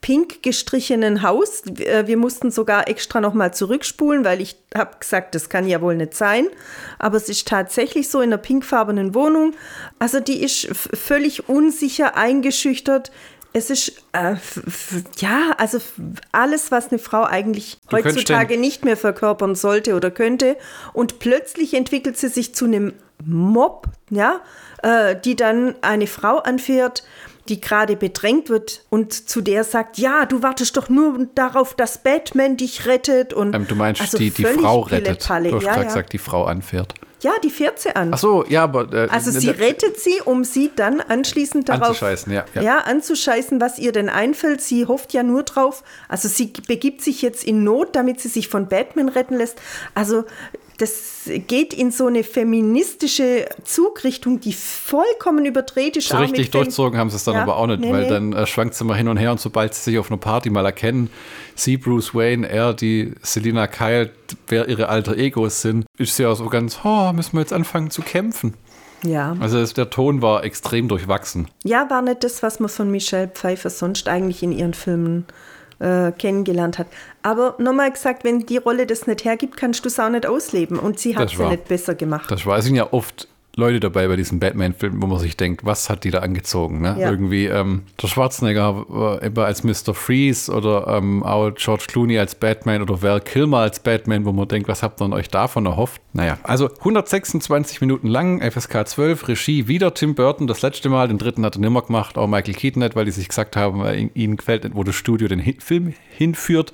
pink 0.00 0.42
gestrichenen 0.42 1.22
Haus. 1.22 1.62
Äh, 1.78 2.06
Wir 2.06 2.18
mussten 2.18 2.50
sogar 2.50 2.88
extra 2.88 3.22
nochmal 3.22 3.54
zurückspulen, 3.54 4.22
weil 4.22 4.42
ich 4.42 4.54
habe 4.74 4.98
gesagt, 5.00 5.34
das 5.34 5.48
kann 5.48 5.66
ja 5.66 5.80
wohl 5.80 5.96
nicht 5.96 6.12
sein. 6.12 6.46
Aber 6.98 7.16
es 7.16 7.30
ist 7.30 7.48
tatsächlich 7.48 8.10
so 8.10 8.20
in 8.20 8.28
einer 8.30 8.36
pinkfarbenen 8.36 9.14
Wohnung. 9.14 9.54
Also 9.98 10.20
die 10.20 10.42
ist 10.42 10.68
völlig 10.74 11.48
unsicher, 11.48 12.16
eingeschüchtert. 12.16 13.12
Es 13.56 13.70
ist, 13.70 14.02
äh, 14.12 14.34
ja, 15.18 15.52
also 15.58 15.78
alles, 16.32 16.72
was 16.72 16.88
eine 16.88 16.98
Frau 16.98 17.22
eigentlich 17.22 17.78
Du 17.88 17.96
heutzutage 17.96 18.58
nicht 18.58 18.84
mehr 18.84 18.96
verkörpern 18.96 19.54
sollte 19.54 19.94
oder 19.94 20.10
könnte. 20.10 20.56
Und 20.92 21.20
plötzlich 21.20 21.72
entwickelt 21.72 22.18
sie 22.18 22.28
sich 22.28 22.52
zu 22.52 22.64
einem 22.64 22.94
Mob, 23.24 23.86
ja, 24.10 24.40
äh, 24.82 25.14
die 25.14 25.36
dann 25.36 25.76
eine 25.82 26.08
Frau 26.08 26.38
anfährt, 26.38 27.04
die 27.48 27.60
gerade 27.60 27.94
bedrängt 27.94 28.48
wird 28.48 28.84
und 28.90 29.12
zu 29.12 29.40
der 29.40 29.62
sagt, 29.62 29.98
ja, 29.98 30.26
du 30.26 30.42
wartest 30.42 30.76
doch 30.76 30.88
nur 30.88 31.28
darauf, 31.36 31.74
dass 31.74 32.02
Batman 32.02 32.56
dich 32.56 32.86
rettet. 32.86 33.32
Und 33.32 33.54
Ähm, 33.54 33.68
du 33.68 33.76
meinst, 33.76 34.00
also 34.00 34.18
die, 34.18 34.30
die 34.30 34.44
Frau 34.44 34.80
rettet. 34.80 35.20
Du 35.20 35.28
hast 35.28 35.44
ja, 35.44 35.50
gerade 35.50 35.80
ja. 35.80 35.82
gesagt, 35.84 36.12
die 36.12 36.18
Frau 36.18 36.44
anfährt. 36.44 36.94
Ja, 37.24 37.32
die 37.42 37.50
fährt 37.50 37.80
sie 37.80 37.96
an. 37.96 38.10
Ach 38.12 38.18
so, 38.18 38.44
ja, 38.46 38.62
aber. 38.64 38.92
Äh, 38.92 39.08
Also 39.10 39.30
sie 39.30 39.46
ne- 39.48 39.58
rettet 39.58 39.98
sie, 39.98 40.20
um 40.24 40.44
sie 40.44 40.70
dann 40.76 41.00
anschließend 41.00 41.68
darauf 41.68 41.88
Anzuscheißen, 41.88 42.32
ja, 42.32 42.44
ja. 42.54 42.62
ja, 42.62 42.78
anzuscheißen, 42.78 43.60
was 43.60 43.78
ihr 43.78 43.92
denn 43.92 44.08
einfällt. 44.08 44.60
Sie 44.60 44.86
hofft 44.86 45.12
ja 45.14 45.22
nur 45.22 45.42
drauf. 45.42 45.82
Also 46.08 46.28
sie 46.28 46.52
begibt 46.68 47.00
sich 47.02 47.22
jetzt 47.22 47.42
in 47.42 47.64
Not, 47.64 47.96
damit 47.96 48.20
sie 48.20 48.28
sich 48.28 48.48
von 48.48 48.68
Batman 48.68 49.08
retten 49.08 49.36
lässt. 49.36 49.58
Also 49.94 50.24
das 50.78 51.30
geht 51.46 51.72
in 51.72 51.90
so 51.90 52.06
eine 52.06 52.24
feministische 52.24 53.46
Zugrichtung, 53.62 54.40
die 54.40 54.52
vollkommen 54.52 55.46
überdreht 55.46 55.96
ist. 55.96 56.08
So 56.08 56.16
richtig 56.16 56.50
durchzogen 56.50 56.98
haben 56.98 57.10
sie 57.10 57.16
es 57.16 57.24
dann 57.24 57.34
Ja, 57.34 57.42
aber 57.42 57.56
auch 57.56 57.66
nicht, 57.66 57.80
nee, 57.80 57.92
weil 57.92 58.02
nee. 58.02 58.08
dann 58.08 58.32
äh, 58.32 58.46
schwankt 58.46 58.74
sie 58.74 58.84
mal 58.84 58.96
hin 58.96 59.08
und 59.08 59.16
her 59.16 59.30
und 59.30 59.40
sobald 59.40 59.74
sie 59.74 59.90
sich 59.90 59.98
auf 59.98 60.10
einer 60.10 60.18
Party 60.18 60.50
mal 60.50 60.64
erkennen, 60.66 61.10
sie, 61.54 61.76
Bruce 61.76 62.14
Wayne, 62.14 62.48
er, 62.48 62.74
die 62.74 63.12
Selina 63.22 63.66
Kyle, 63.66 64.10
wer 64.48 64.68
ihre 64.68 64.88
alter 64.88 65.16
Egos 65.16 65.62
sind, 65.62 65.86
ist 65.96 66.16
sie 66.16 66.26
auch 66.26 66.34
so 66.34 66.48
ganz, 66.48 66.80
oh, 66.84 67.12
müssen 67.12 67.34
wir 67.34 67.40
jetzt 67.40 67.52
anfangen 67.52 67.90
zu 67.90 68.02
kämpfen. 68.02 68.54
Ja. 69.04 69.36
Also 69.38 69.58
es, 69.58 69.74
der 69.74 69.90
Ton 69.90 70.22
war 70.22 70.44
extrem 70.44 70.88
durchwachsen. 70.88 71.48
ja, 71.62 71.88
war 71.90 72.02
nicht 72.02 72.24
das, 72.24 72.42
was 72.42 72.58
man 72.58 72.68
von 72.68 72.90
Michelle 72.90 73.28
Pfeiffer 73.28 73.70
sonst 73.70 74.08
eigentlich 74.08 74.42
in 74.42 74.50
ihren 74.50 74.74
Filmen 74.74 75.26
äh, 75.84 76.12
kennengelernt 76.12 76.78
hat. 76.78 76.86
Aber 77.22 77.54
nochmal 77.58 77.92
gesagt, 77.92 78.24
wenn 78.24 78.40
die 78.40 78.56
Rolle 78.56 78.86
das 78.86 79.06
nicht 79.06 79.24
hergibt, 79.24 79.56
kannst 79.56 79.84
du 79.84 79.88
es 79.88 80.00
auch 80.00 80.08
nicht 80.08 80.26
ausleben. 80.26 80.78
Und 80.78 80.98
sie 80.98 81.16
hat 81.16 81.32
es 81.32 81.38
ja 81.38 81.50
nicht 81.50 81.68
besser 81.68 81.94
gemacht. 81.94 82.30
Das 82.30 82.46
es 82.46 82.64
sind 82.64 82.74
ja 82.74 82.92
oft 82.92 83.28
Leute 83.56 83.80
dabei 83.80 84.08
bei 84.08 84.16
diesen 84.16 84.40
Batman-Filmen, 84.40 85.00
wo 85.02 85.06
man 85.06 85.18
sich 85.18 85.36
denkt, 85.36 85.64
was 85.64 85.88
hat 85.90 86.04
die 86.04 86.10
da 86.10 86.20
angezogen? 86.20 86.80
Ne? 86.80 86.96
Ja. 86.98 87.10
Irgendwie 87.10 87.46
ähm, 87.46 87.82
der 88.02 88.08
Schwarzenegger 88.08 88.84
war 88.88 89.22
immer 89.22 89.44
als 89.44 89.62
Mr. 89.64 89.94
Freeze 89.94 90.52
oder 90.52 90.86
ähm, 90.88 91.22
auch 91.22 91.50
George 91.54 91.84
Clooney 91.88 92.18
als 92.18 92.34
Batman 92.34 92.82
oder 92.82 93.02
Val 93.02 93.20
Kilmer 93.20 93.58
als 93.58 93.80
Batman, 93.80 94.24
wo 94.24 94.32
man 94.32 94.48
denkt, 94.48 94.68
was 94.68 94.82
habt 94.82 95.00
ihr 95.00 95.10
euch 95.12 95.28
davon 95.28 95.66
erhofft? 95.66 96.00
Naja, 96.12 96.38
also 96.42 96.68
126 96.78 97.80
Minuten 97.80 98.06
lang, 98.08 98.40
FSK 98.40 98.86
12, 98.86 99.28
Regie 99.28 99.68
wieder 99.68 99.94
Tim 99.94 100.14
Burton, 100.14 100.46
das 100.46 100.62
letzte 100.62 100.88
Mal, 100.88 101.08
den 101.08 101.18
dritten 101.18 101.44
hat 101.44 101.56
er 101.56 101.60
nimmer 101.60 101.82
gemacht, 101.82 102.16
auch 102.18 102.26
Michael 102.28 102.54
Keaton 102.54 102.82
nicht, 102.82 102.96
weil 102.96 103.04
die 103.04 103.10
sich 103.10 103.28
gesagt 103.28 103.56
haben, 103.56 103.80
weil 103.80 104.10
ihnen- 104.14 104.36
gefällt 104.36 104.64
nicht, 104.64 104.74
wo 104.74 104.82
das 104.82 104.94
Studio 104.94 105.28
den 105.28 105.40
Film 105.60 105.94
hinführt. 106.16 106.72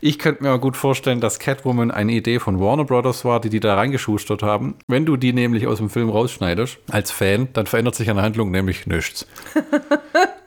Ich 0.00 0.18
könnte 0.18 0.42
mir 0.42 0.50
mal 0.50 0.58
gut 0.58 0.76
vorstellen, 0.76 1.20
dass 1.20 1.38
Catwoman 1.38 1.90
eine 1.90 2.12
Idee 2.12 2.38
von 2.38 2.60
Warner 2.60 2.84
Brothers 2.84 3.24
war, 3.24 3.40
die 3.40 3.48
die 3.50 3.60
da 3.60 3.74
reingeschustert 3.74 4.42
haben. 4.42 4.74
Wenn 4.86 5.06
du 5.06 5.16
die 5.16 5.32
nämlich 5.32 5.66
aus 5.66 5.78
dem 5.78 5.90
Film 5.90 6.08
rausschneidest, 6.20 6.78
als 6.90 7.10
Fan, 7.10 7.48
dann 7.52 7.66
verändert 7.66 7.94
sich 7.94 8.10
an 8.10 8.16
der 8.16 8.24
Handlung 8.24 8.50
nämlich 8.50 8.86
nichts. 8.86 9.26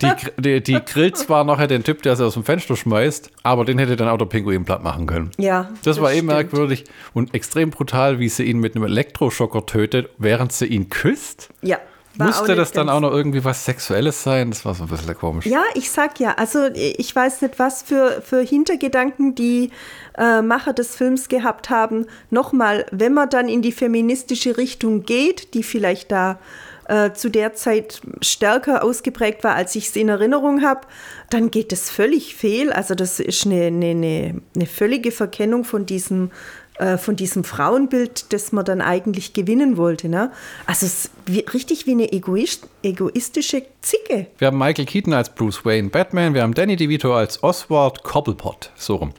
Die, 0.01 0.11
die, 0.38 0.61
die 0.61 0.80
grillt 0.86 1.17
zwar 1.17 1.45
nachher 1.45 1.67
den 1.67 1.82
Typ, 1.86 2.01
der 2.01 2.17
sie 2.17 2.26
aus 2.26 2.34
dem 2.34 2.43
Fenster 2.43 2.76
schmeißt, 2.76 3.32
aber 3.43 3.63
den 3.63 3.80
hätte 3.80 3.95
dann 3.95 4.09
auch 4.09 4.17
der 4.17 4.26
Pinguin 4.26 4.65
platt 4.65 4.84
machen 4.84 5.05
können. 5.07 5.32
Ja, 5.38 5.69
Das, 5.86 6.01
war 6.01 6.11
eh 6.11 6.15
stimmt. 6.15 6.28
merkwürdig 6.28 6.84
und 7.13 7.34
extrem 7.34 7.69
brutal, 7.69 8.19
wie 8.19 8.28
sie 8.28 8.43
ihn 8.43 8.59
mit 8.59 8.76
einem 8.76 8.84
Elektroschocker 8.84 9.65
tötet, 9.65 10.09
während 10.17 10.51
sie 10.51 10.65
ihn 10.65 10.89
küsst. 10.89 11.49
Ja. 11.61 11.78
Musste 12.18 12.55
das 12.55 12.72
dann 12.72 12.89
auch 12.89 12.99
noch 12.99 13.11
irgendwie 13.11 13.43
was 13.43 13.66
Sexuelles 13.66 14.22
sein? 14.22 14.51
Das 14.51 14.66
war 14.66 14.76
so 14.76 14.84
ein 14.84 14.89
bisschen 14.89 15.18
komisch. 15.18 15.45
Ja, 15.45 15.64
ich 15.74 15.89
sag 15.89 16.20
ja, 16.20 16.34
also 16.36 16.70
ich 16.74 17.16
weiß 17.16 17.41
nicht, 17.41 17.57
was 17.57 17.82
für, 17.82 18.22
für 18.22 18.41
Hintergedanken 18.41 19.36
die 19.36 19.72
äh, 20.18 20.41
Macher 20.41 20.74
des 20.74 20.95
Films 20.95 21.28
gehabt 21.28 21.70
haben. 21.70 22.05
Nochmal, 22.30 22.86
wenn 22.91 23.14
man 23.14 23.30
dann 23.30 23.49
in 23.49 23.61
die 23.61 23.72
feministische 23.72 24.57
Richtung 24.57 25.03
geht, 25.03 25.53
die 25.53 25.64
vielleicht 25.64 26.11
da 26.11 26.39
äh, 26.88 27.14
zu 27.14 27.30
der 27.30 27.53
Zeit 27.53 28.01
stärker 28.22 28.84
ausgeprägt 28.84 29.43
war, 29.43 29.55
als 29.55 29.76
ich 29.76 29.88
es 29.88 29.95
in 29.95 30.09
Erinnerung 30.09 30.61
habe, 30.61 30.82
dann 31.30 31.49
geht 31.49 31.72
es 31.72 31.89
völlig 31.89 32.36
fehl. 32.36 32.72
Also 32.72 32.93
das 32.93 33.20
ist 33.20 33.45
eine, 33.45 33.68
eine, 33.68 33.91
eine, 33.91 34.41
eine 34.55 34.66
völlige 34.66 35.11
Verkennung 35.11 35.64
von 35.64 35.86
diesem 35.86 36.32
äh, 36.80 36.97
von 36.97 37.15
diesem 37.15 37.43
Frauenbild, 37.43 38.34
das 38.34 38.51
man 38.51 38.65
dann 38.65 38.82
eigentlich 38.82 39.34
gewinnen 39.34 39.78
wollte. 39.78 40.09
Ne? 40.09 40.32
Also 40.65 40.86
es 40.88 41.05
ist 41.05 41.53
richtig 41.53 41.86
wie 41.86 41.91
eine 41.91 42.11
egoist, 42.11 42.67
egoistische 42.82 43.63
Zicke. 43.82 44.28
Wir 44.38 44.47
haben 44.47 44.57
Michael 44.57 44.86
Keaton 44.86 45.13
als 45.13 45.30
Bruce 45.34 45.63
Wayne 45.65 45.89
Batman, 45.89 46.34
wir 46.34 46.41
haben 46.41 46.53
Danny 46.53 46.76
DeVito 46.76 47.13
als 47.15 47.43
Oswald 47.43 48.03
Cobblepot, 48.03 48.71
so 48.76 48.95
rum. 48.95 49.13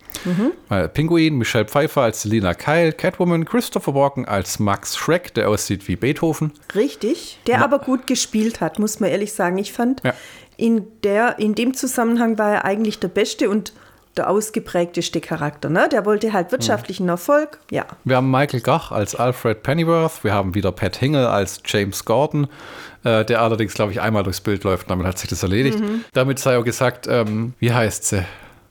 Äh, 0.71 0.89
Pinguin, 0.89 1.37
Michelle 1.37 1.67
Pfeiffer 1.67 2.01
als 2.03 2.23
Selina 2.23 2.55
Kyle, 2.55 2.93
Catwoman, 2.93 3.45
Christopher 3.45 3.95
Walken 3.95 4.25
als 4.25 4.59
Max 4.59 4.97
Schreck, 4.97 5.35
der 5.35 5.49
aussieht 5.51 5.87
wie 5.87 5.97
Beethoven. 5.97 6.53
Richtig, 6.75 7.39
der 7.47 7.63
aber 7.63 7.79
gut 7.79 8.07
gespielt 8.07 8.61
hat, 8.63 8.79
muss 8.79 9.01
man 9.01 9.11
ehrlich 9.11 9.33
sagen. 9.35 9.59
Ich 9.59 9.73
fand, 9.75 10.03
Ja. 10.03 10.15
in, 10.57 10.87
der, 11.03 11.39
in 11.39 11.55
dem 11.55 11.75
Zusammenhang 11.75 12.39
war 12.39 12.51
er 12.53 12.65
eigentlich 12.65 12.99
der 13.01 13.09
beste 13.09 13.51
und 13.51 13.75
der 14.17 14.31
ausgeprägteste 14.31 15.21
Charakter. 15.21 15.69
Ne? 15.69 15.89
Der 15.91 16.05
wollte 16.05 16.33
halt 16.33 16.53
wirtschaftlichen 16.53 17.09
Erfolg. 17.09 17.59
Ja, 17.71 17.85
Wir 18.05 18.17
haben 18.17 18.31
Michael 18.31 18.61
Gach 18.61 18.93
als 18.93 19.15
Alfred 19.15 19.63
Pennyworth, 19.63 20.25
wir 20.25 20.33
haben 20.33 20.55
wieder 20.55 20.73
Pat 20.73 20.97
Hingle 20.97 21.29
als 21.29 21.61
James 21.67 22.05
Gordon, 22.05 22.49
äh, 23.05 23.25
der 23.25 23.43
allerdings, 23.43 23.75
glaube 23.75 23.93
ich, 23.93 24.01
einmal 24.01 24.23
durchs 24.23 24.41
Bild 24.41 24.65
läuft, 24.65 24.91
damit 24.91 25.07
hat 25.07 25.19
sich 25.19 25.31
das 25.31 25.43
erledigt. 25.43 25.79
Damit 26.13 26.39
sei 26.39 26.59
auch 26.59 26.65
gesagt, 26.65 27.07
ähm, 27.09 27.55
wie 27.59 27.73
heißt 27.73 28.05
sie? 28.05 28.25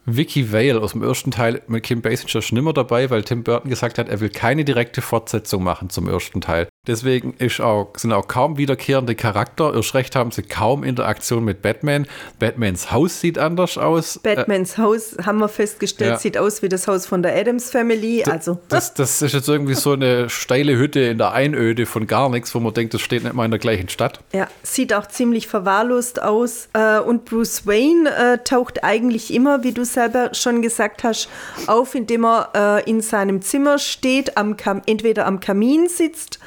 Vicky 0.06 0.52
Vale 0.52 0.82
aus 0.82 0.92
dem 0.92 1.02
ersten 1.02 1.32
Teil 1.32 1.62
mit 1.68 1.84
Kim 1.84 2.02
Basinger 2.02 2.42
schon 2.42 2.56
nimmer 2.58 2.74
dabei, 2.74 3.10
weil 3.10 3.24
Tim 3.24 3.44
Burton 3.44 3.70
gesagt 3.70 3.98
hat, 3.98 4.10
er 4.10 4.20
will 4.20 4.30
keine 4.30 4.66
direkte 4.66 5.02
Fortsetzung 5.02 5.64
machen 5.64 5.90
zum 5.90 6.10
ersten 6.10 6.42
Teil. 6.42 6.68
Deswegen 6.86 7.34
ist 7.38 7.62
auch, 7.62 7.94
sind 7.96 8.12
auch 8.12 8.28
kaum 8.28 8.58
wiederkehrende 8.58 9.16
Charakter. 9.16 9.74
Erst 9.74 9.94
recht 9.94 10.18
haben 10.18 10.32
sie 10.32 10.42
kaum 10.42 10.84
Interaktion 10.84 11.46
mit 11.46 11.62
Batman. 11.62 12.06
Batmans 12.40 12.92
Haus 12.92 13.22
sieht 13.22 13.38
anders 13.38 13.78
aus. 13.78 14.18
Äh, 14.18 14.36
Batmans 14.36 14.78
Haus, 14.78 15.16
haben 15.26 15.38
wir 15.38 15.48
festgestellt, 15.48 16.12
ja. 16.12 16.18
sieht 16.18 16.38
aus 16.38 16.62
wie 16.62 16.68
das 16.68 16.86
Haus 16.90 17.06
von 17.06 17.24
der 17.24 17.38
Adams 17.38 17.72
Family. 17.72 18.26
Also, 18.26 18.60
Das, 18.68 18.94
das 18.96 19.22
ist 19.22 19.34
jetzt 19.34 19.48
irgendwie 19.48 19.76
so 19.76 19.94
eine 19.94 20.30
steile 20.30 20.78
Hütte 20.78 21.00
in 21.00 21.20
der 21.20 21.32
Einöde 21.32 21.86
von 21.86 22.06
gar 22.06 22.28
nichts, 22.28 22.54
wo 22.54 22.60
man 22.60 22.74
denkt, 22.74 22.94
das 22.94 23.00
steht 23.00 23.24
nicht 23.24 23.34
mal 23.34 23.46
in 23.46 23.52
der 23.52 23.62
gleichen 23.62 23.88
Stadt. 23.88 24.20
ja, 24.34 24.50
sieht 24.62 24.94
auch 24.94 25.08
ziemlich 25.08 25.48
verwahrlost 25.48 26.22
aus. 26.22 26.68
Äh, 26.74 27.00
und 27.00 27.24
Bruce 27.24 27.66
Wayne 27.66 28.10
äh, 28.10 28.38
taucht 28.44 28.84
eigentlich 28.84 29.34
immer, 29.34 29.64
wie 29.64 29.72
du 29.72 29.86
selber 29.86 30.34
schon 30.34 30.62
gesagt 30.62 31.06
hast, 31.06 31.30
auf, 31.68 31.96
indem 31.96 32.26
er 32.26 32.82
äh, 32.86 32.90
in 32.90 33.00
seinem 33.00 33.42
Zimmer 33.42 33.78
steht, 33.78 34.36
am 34.36 34.58
Kam 34.58 34.82
entweder 34.86 35.28
am 35.28 35.40
Kamin 35.40 35.88
sitzt 35.88 36.42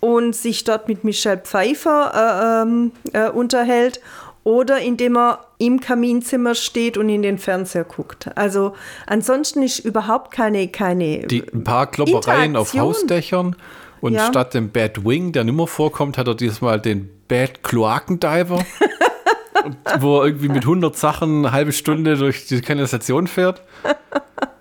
und 0.00 0.34
sich 0.34 0.64
dort 0.64 0.88
mit 0.88 1.04
Michelle 1.04 1.38
Pfeiffer 1.38 2.12
äh, 2.14 2.62
ähm, 2.62 2.92
äh, 3.12 3.28
unterhält 3.30 4.00
oder 4.44 4.78
indem 4.80 5.16
er 5.16 5.40
im 5.58 5.80
Kaminzimmer 5.80 6.54
steht 6.54 6.96
und 6.96 7.08
in 7.08 7.22
den 7.22 7.38
Fernseher 7.38 7.84
guckt. 7.84 8.30
Also 8.36 8.74
ansonsten 9.06 9.62
ist 9.62 9.80
überhaupt 9.80 10.30
keine, 10.30 10.68
keine 10.68 11.26
Die, 11.26 11.44
ein 11.52 11.64
paar 11.64 11.86
Kloppereien 11.86 12.56
auf. 12.56 12.72
Hausdächern. 12.74 13.56
Und 14.00 14.14
Ja. 14.14 14.26
statt 14.28 14.54
dem 14.54 14.70
Bad 14.70 15.04
Wing, 15.04 15.32
der 15.32 15.44
nimmer 15.44 15.66
vorkommt, 15.66 16.16
hat 16.16 16.26
er 16.26 16.34
diesmal 16.34 16.80
den 16.80 17.10
Bad 17.28 17.62
Kloakendiver. 17.62 18.64
Wo 20.00 20.20
er 20.20 20.26
irgendwie 20.26 20.48
mit 20.48 20.62
100 20.62 20.96
Sachen 20.96 21.44
eine 21.44 21.52
halbe 21.52 21.72
Stunde 21.72 22.16
durch 22.16 22.46
die 22.46 22.62
Kanalisation 22.62 23.26
fährt. 23.26 23.62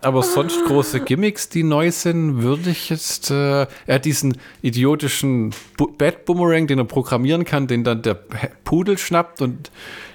Aber 0.01 0.23
sonst 0.23 0.63
große 0.65 1.01
Gimmicks, 1.01 1.49
die 1.49 1.63
neu 1.63 1.91
sind, 1.91 2.41
würde 2.41 2.69
ich 2.69 2.89
jetzt. 2.89 3.31
Äh, 3.31 3.67
er 3.85 3.95
hat 3.95 4.05
diesen 4.05 4.37
idiotischen 4.61 5.53
Bad 5.97 6.25
Boomerang, 6.25 6.67
den 6.67 6.79
er 6.79 6.85
programmieren 6.85 7.43
kann, 7.43 7.67
den 7.67 7.83
dann 7.83 8.01
der 8.01 8.13
Pudel 8.63 8.97
schnappt 8.97 9.41
und 9.41 9.71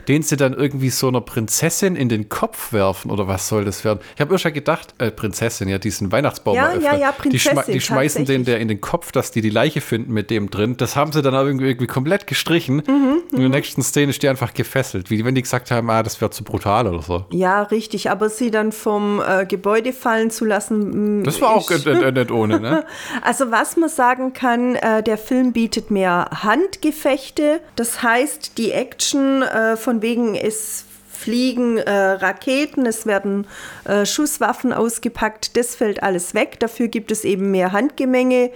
den 0.09 0.23
sie 0.23 0.37
dann 0.37 0.53
irgendwie 0.53 0.91
so 0.91 1.09
einer 1.09 1.21
Prinzessin 1.21 1.97
in 1.97 2.09
den 2.09 2.29
Kopf 2.29 2.73
werfen 2.73 3.11
oder 3.11 3.29
was 3.29 3.49
soll 3.49 3.65
das 3.65 3.85
werden? 3.85 4.01
Ich 4.15 4.21
habe 4.21 4.33
erst 4.33 4.43
schon 4.43 4.53
gedacht, 4.53 4.95
äh, 4.99 5.11
Prinzessin, 5.11 5.69
ja, 5.69 5.79
diesen 5.79 6.13
Weihnachtsbaum 6.13 6.57
Ja, 6.57 6.75
ja, 6.75 6.97
ja, 6.97 7.15
die, 7.25 7.39
schme 7.39 7.55
Prinzessin, 7.55 7.75
die 7.75 7.81
schmeißen 7.81 8.25
den 8.25 8.45
der 8.45 8.61
in 8.61 8.69
den 8.69 8.81
Kopf, 8.81 9.13
dass 9.13 9.31
die 9.31 9.41
die 9.41 9.51
Leiche 9.51 9.81
finden 9.81 10.13
mit 10.13 10.31
dem 10.31 10.51
drin. 10.51 10.77
Das 10.77 10.97
haben 10.97 11.13
sie 11.13 11.23
dann 11.23 11.35
aber 11.35 11.49
irgendwie, 11.49 11.69
irgendwie 11.69 11.87
komplett 11.87 12.27
gestrichen. 12.27 12.83
Mhm, 12.87 13.23
in 13.33 13.41
der 13.41 13.49
nächsten 13.49 13.83
Szene 13.83 14.11
ist 14.11 14.23
die 14.23 14.29
einfach 14.29 14.55
gefesselt. 14.55 15.11
Wie 15.11 15.25
wenn 15.25 15.35
die 15.35 15.43
gesagt 15.43 15.71
haben, 15.71 15.91
ah, 15.91 16.03
das 16.03 16.21
wäre 16.21 16.31
zu 16.31 16.45
brutal 16.45 16.87
oder 16.87 17.03
so. 17.03 17.27
Ja, 17.31 17.63
richtig, 17.63 18.11
aber 18.11 18.29
sie 18.29 18.51
dann 18.51 18.73
vom 18.73 19.23
äh, 19.27 19.47
Gebäude 19.47 19.74
fallen 19.93 20.31
zu 20.31 20.45
lassen. 20.45 21.21
mm, 21.21 21.25
Das 21.25 21.41
war 21.41 21.51
auch 21.55 21.71
ist- 21.71 21.87
äh, 21.87 22.13
nicht 22.13 22.31
ohne, 22.31 22.61
ne? 22.61 22.85
Also 23.23 23.51
was 23.51 23.77
man 23.77 23.89
sagen 23.89 24.33
kann, 24.33 24.77
äh, 24.77 25.03
der 25.03 25.19
Film 25.19 25.53
bietet 25.53 25.91
mehr 25.91 26.29
Handgefechte. 26.43 27.61
Das 27.77 28.03
heißt, 28.03 28.59
die 28.59 28.73
Action 28.73 29.43
äh, 29.43 29.77
von 29.77 30.03
wegen 30.03 30.35
es 30.35 30.85
fliegen 31.11 31.79
äh, 31.79 31.91
Raketen, 31.91 32.85
es 32.87 33.07
werden 33.07 33.47
äh, 33.85 34.05
Schusswaffen 34.05 34.73
ausgepackt, 34.75 35.57
das 35.57 35.75
fällt 35.75 36.03
alles 36.03 36.35
weg. 36.35 36.59
Dafür 36.61 36.89
gibt 36.89 37.11
es 37.13 37.25
eben 37.25 37.51
mehr 37.51 37.73
Handgemenge, 37.73 38.51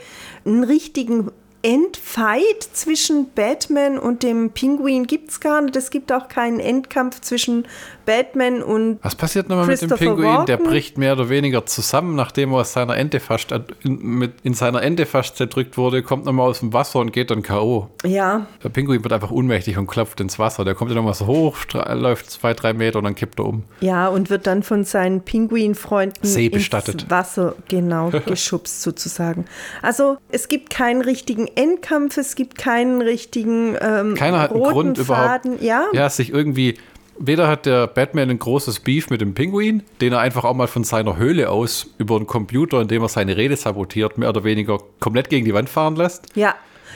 einen 0.45 0.65
richtigen 0.65 1.31
Endfight 1.63 2.63
zwischen 2.73 3.31
Batman 3.35 3.99
und 3.99 4.23
dem 4.23 4.51
Pinguin 4.51 5.07
gibt 5.07 5.31
es 5.31 5.41
gar 5.41 5.61
nicht. 5.61 5.77
Es 5.77 5.91
gibt 5.91 6.13
auch 6.13 6.29
keinen 6.29 6.61
Endkampf 6.61 7.21
zwischen 7.21 7.67
Batman 8.07 8.63
und 8.63 8.99
Was 9.03 9.15
passiert 9.15 9.49
nochmal 9.49 9.67
mit 9.67 9.83
dem 9.83 9.91
Pinguin? 9.91 10.47
Der 10.47 10.57
Walken? 10.59 10.67
bricht 10.67 10.99
mehr 10.99 11.13
oder 11.13 11.29
weniger 11.29 11.67
zusammen, 11.67 12.15
nachdem 12.15 12.53
er 12.53 12.61
aus 12.61 12.73
seiner 12.73 12.97
Ente 12.97 13.21
fast, 13.21 13.53
äh, 13.53 13.61
in, 13.85 13.99
mit, 14.01 14.33
in 14.45 14.55
seiner 14.55 14.83
Ente 14.83 15.05
fast 15.05 15.37
zerdrückt 15.37 15.77
wurde, 15.77 16.03
kommt 16.03 16.25
nochmal 16.25 16.49
aus 16.49 16.61
dem 16.61 16.73
Wasser 16.73 17.01
und 17.01 17.13
geht 17.13 17.31
dann 17.31 17.43
K.O. 17.43 17.89
ja, 18.05 18.47
Der 18.63 18.69
Pinguin 18.71 19.03
wird 19.03 19.13
einfach 19.13 19.31
ohnmächtig 19.31 19.77
und 19.77 19.87
klopft 19.89 20.21
ins 20.21 20.39
Wasser. 20.39 20.65
Der 20.65 20.75
kommt 20.75 20.91
dann 20.91 20.97
nochmal 20.97 21.15
so 21.15 21.27
hoch, 21.27 21.57
stra- 21.59 21.93
läuft 21.95 22.31
zwei, 22.31 22.55
drei 22.55 22.73
Meter 22.73 22.99
und 22.99 23.05
dann 23.05 23.15
kippt 23.15 23.39
er 23.41 23.47
um. 23.47 23.65
Ja, 23.81 24.09
und 24.09 24.31
wird 24.31 24.47
dann 24.47 24.63
von 24.63 24.85
seinen 24.85 25.21
Pinguinfreunden 25.23 26.23
See 26.23 26.49
bestattet. 26.49 27.03
ins 27.03 27.11
Wasser, 27.11 27.57
genau, 27.69 28.11
geschubst 28.27 28.81
sozusagen. 28.83 29.45
Also 29.83 30.17
es 30.31 30.49
gibt 30.49 30.71
keinen 30.71 31.03
richtigen 31.03 31.48
Endkampf, 31.57 32.17
es 32.17 32.35
gibt 32.37 32.59
keinen 32.59 33.01
richtigen 33.03 33.77
ähm, 33.81 34.15
Keiner 34.15 34.41
hat 34.41 34.53
einen 34.53 34.63
Grund 34.63 34.99
überhaupt. 34.99 35.45
Faden. 35.45 35.59
Ja, 35.63 35.85
ja, 35.93 36.09
sich 36.11 36.31
irgendwie. 36.33 36.75
Weder 37.21 37.49
hat 37.49 37.67
der 37.67 37.89
Batman 37.89 38.31
ein 38.31 38.39
großes 38.39 38.79
Beef 38.81 39.11
mit 39.11 39.21
dem 39.21 39.35
Pinguin, 39.35 39.83
den 40.01 40.13
er 40.13 40.21
einfach 40.21 40.45
auch 40.45 40.55
mal 40.55 40.69
von 40.69 40.85
seiner 40.85 41.17
Höhle 41.17 41.51
aus 41.51 41.89
über 41.99 42.15
einen 42.15 42.29
Computer, 42.29 42.81
indem 42.81 43.03
er 43.03 43.09
seine 43.09 43.37
Rede 43.37 43.57
sabotiert, 43.57 44.19
mehr 44.19 44.29
oder 44.29 44.45
weniger 44.45 44.79
komplett 45.01 45.29
gegen 45.29 45.45
die 45.45 45.53
Wand 45.55 45.69
fahren 45.69 45.97
lässt. 45.97 46.27
ja. 46.35 46.55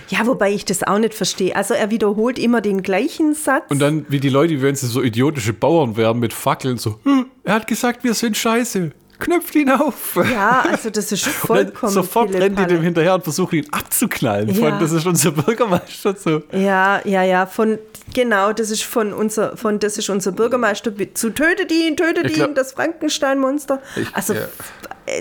Ja, 0.08 0.26
wobei 0.26 0.50
ich 0.52 0.64
das 0.64 0.82
auch 0.82 0.98
nicht 0.98 1.14
verstehe. 1.14 1.54
Also 1.56 1.72
er 1.74 1.90
wiederholt 1.90 2.38
immer 2.38 2.60
den 2.60 2.82
gleichen 2.82 3.34
Satz. 3.34 3.64
Und 3.70 3.78
dann, 3.78 4.04
wie 4.08 4.20
die 4.20 4.28
Leute, 4.28 4.60
wenn 4.60 4.74
sie 4.74 4.86
so 4.86 5.00
idiotische 5.02 5.52
Bauern 5.54 5.96
wären 5.96 6.18
mit 6.18 6.32
Fackeln, 6.34 6.76
so, 6.76 6.98
"Hm, 7.04 7.26
er 7.44 7.54
hat 7.54 7.66
gesagt, 7.66 8.02
wir 8.04 8.12
sind 8.12 8.36
scheiße. 8.36 8.90
Knüpft 9.22 9.54
ihn 9.54 9.70
auf. 9.70 10.16
Ja, 10.16 10.64
also 10.70 10.90
das 10.90 11.12
ist 11.12 11.26
vollkommen 11.26 11.92
Sofort 11.92 12.32
rennt 12.34 12.58
die 12.58 12.66
dem 12.66 12.82
hinterher 12.82 13.14
und 13.14 13.24
versucht 13.24 13.52
ihn 13.54 13.66
abzuknallen. 13.70 14.48
Ja. 14.48 14.70
Von, 14.70 14.80
das 14.80 14.92
ist 14.92 15.06
unser 15.06 15.30
Bürgermeister 15.32 16.14
so. 16.16 16.42
Ja, 16.52 17.00
ja, 17.04 17.22
ja, 17.22 17.46
von 17.46 17.78
genau, 18.14 18.52
das 18.52 18.70
ist 18.70 18.84
von 18.84 19.12
unser 19.12 19.56
von 19.56 19.78
das 19.78 19.98
ist 19.98 20.08
unser 20.10 20.32
Bürgermeister 20.32 20.92
zu 21.14 21.30
tötet 21.30 21.70
ihn, 21.72 21.96
tötet 21.96 22.32
glaub- 22.32 22.48
ihn, 22.50 22.54
das 22.54 22.72
Frankenstein-Monster. 22.72 23.80
Also 24.12 24.34
ja. 24.34 24.40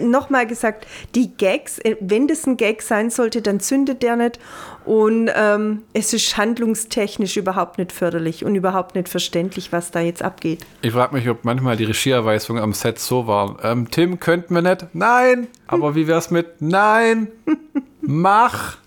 Nochmal 0.01 0.47
gesagt, 0.47 0.87
die 1.15 1.35
Gags, 1.35 1.79
äh, 1.79 1.95
wenn 1.99 2.27
das 2.27 2.45
ein 2.45 2.57
Gag 2.57 2.81
sein 2.81 3.09
sollte, 3.09 3.41
dann 3.41 3.59
zündet 3.59 4.03
der 4.03 4.15
nicht 4.15 4.39
und 4.85 5.29
ähm, 5.35 5.83
es 5.93 6.13
ist 6.13 6.37
handlungstechnisch 6.37 7.37
überhaupt 7.37 7.77
nicht 7.77 7.91
förderlich 7.91 8.43
und 8.45 8.55
überhaupt 8.55 8.95
nicht 8.95 9.09
verständlich, 9.09 9.71
was 9.71 9.91
da 9.91 9.99
jetzt 9.99 10.23
abgeht. 10.23 10.65
Ich 10.81 10.93
frage 10.93 11.15
mich, 11.15 11.29
ob 11.29 11.45
manchmal 11.45 11.77
die 11.77 11.83
Regieanweisungen 11.83 12.61
am 12.63 12.73
Set 12.73 12.97
so 12.97 13.27
waren. 13.27 13.57
Ähm, 13.63 13.91
Tim, 13.91 14.19
könnten 14.19 14.55
wir 14.55 14.61
nicht? 14.61 14.87
Nein. 14.93 15.47
Aber 15.67 15.95
wie 15.95 16.07
wär's 16.07 16.31
mit 16.31 16.61
Nein? 16.61 17.27
Mach. 18.01 18.77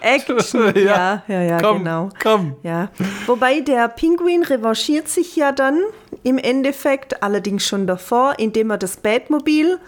Action, 0.00 0.74
ja, 0.76 1.22
ja, 1.26 1.42
ja, 1.42 1.60
komm, 1.60 1.78
genau. 1.78 2.08
Komm. 2.22 2.56
Ja, 2.62 2.90
wobei 3.26 3.60
der 3.60 3.88
Pinguin 3.88 4.42
revanchiert 4.42 5.08
sich 5.08 5.36
ja 5.36 5.52
dann 5.52 5.78
im 6.22 6.38
Endeffekt, 6.38 7.22
allerdings 7.22 7.66
schon 7.66 7.86
davor, 7.86 8.38
indem 8.38 8.70
er 8.70 8.78
das 8.78 8.96
Batmobil 8.96 9.78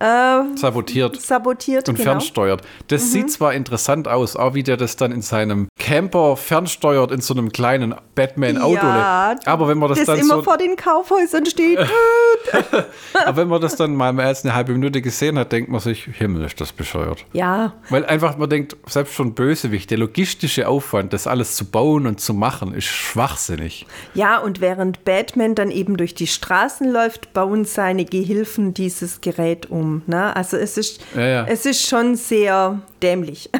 äh, 0.00 0.56
Sabotiert. 0.56 1.20
sabotiert. 1.20 1.88
und 1.88 1.96
genau. 1.96 2.10
fernsteuert. 2.10 2.62
Das 2.88 3.02
Mhm. 3.04 3.06
sieht 3.08 3.30
zwar 3.32 3.54
interessant 3.54 4.08
aus, 4.08 4.36
auch 4.36 4.54
wie 4.54 4.62
der 4.62 4.76
das 4.76 4.96
dann 4.96 5.12
in 5.12 5.22
seinem 5.22 5.68
Camper 5.78 6.36
fernsteuert, 6.36 7.10
in 7.12 7.20
so 7.20 7.34
einem 7.34 7.50
kleinen 7.52 7.94
Batman-Auto. 8.14 8.74
Ja, 8.86 9.36
aber 9.44 9.68
wenn 9.68 9.78
man 9.78 9.88
das, 9.88 9.98
das 9.98 10.06
dann 10.06 10.18
immer 10.18 10.36
so, 10.36 10.42
vor 10.42 10.56
den 10.58 10.76
Kaufhäusern 10.76 11.46
steht. 11.46 11.78
aber 13.24 13.36
wenn 13.36 13.48
man 13.48 13.60
das 13.60 13.76
dann 13.76 13.94
mal 13.94 14.12
mehr 14.12 14.26
als 14.26 14.44
eine 14.44 14.54
halbe 14.54 14.72
Minute 14.72 15.02
gesehen 15.02 15.38
hat, 15.38 15.52
denkt 15.52 15.70
man 15.70 15.80
sich, 15.80 16.04
Himmel, 16.04 16.44
ist 16.44 16.60
das 16.60 16.72
bescheuert. 16.72 17.24
ja, 17.32 17.74
Weil 17.90 18.04
einfach 18.06 18.36
man 18.36 18.48
denkt, 18.50 18.76
selbst 18.86 19.14
schon 19.14 19.34
Bösewicht, 19.34 19.90
der 19.90 19.98
logistische 19.98 20.68
Aufwand, 20.68 21.12
das 21.12 21.26
alles 21.26 21.56
zu 21.56 21.64
bauen 21.64 22.06
und 22.06 22.20
zu 22.20 22.34
machen, 22.34 22.74
ist 22.74 22.86
schwachsinnig. 22.86 23.86
ja, 24.14 24.38
und 24.38 24.60
während 24.60 25.04
Batman 25.04 25.54
dann 25.54 25.70
eben 25.70 25.96
durch 25.96 26.14
die 26.14 26.26
Straßen 26.26 26.90
läuft, 26.90 27.32
bauen 27.32 27.64
seine 27.64 28.04
Gehilfen 28.04 28.74
dieses 28.74 29.20
Gerät 29.20 29.70
um. 29.70 29.87
Ne? 30.06 30.34
Also 30.36 30.56
es 30.56 30.76
ist, 30.78 31.00
Ja, 31.14 31.26
ja. 31.26 31.46
es 31.46 31.66
ist 31.66 31.86
schon 31.86 32.14
sehr 32.16 32.80
dämlich. 33.02 33.50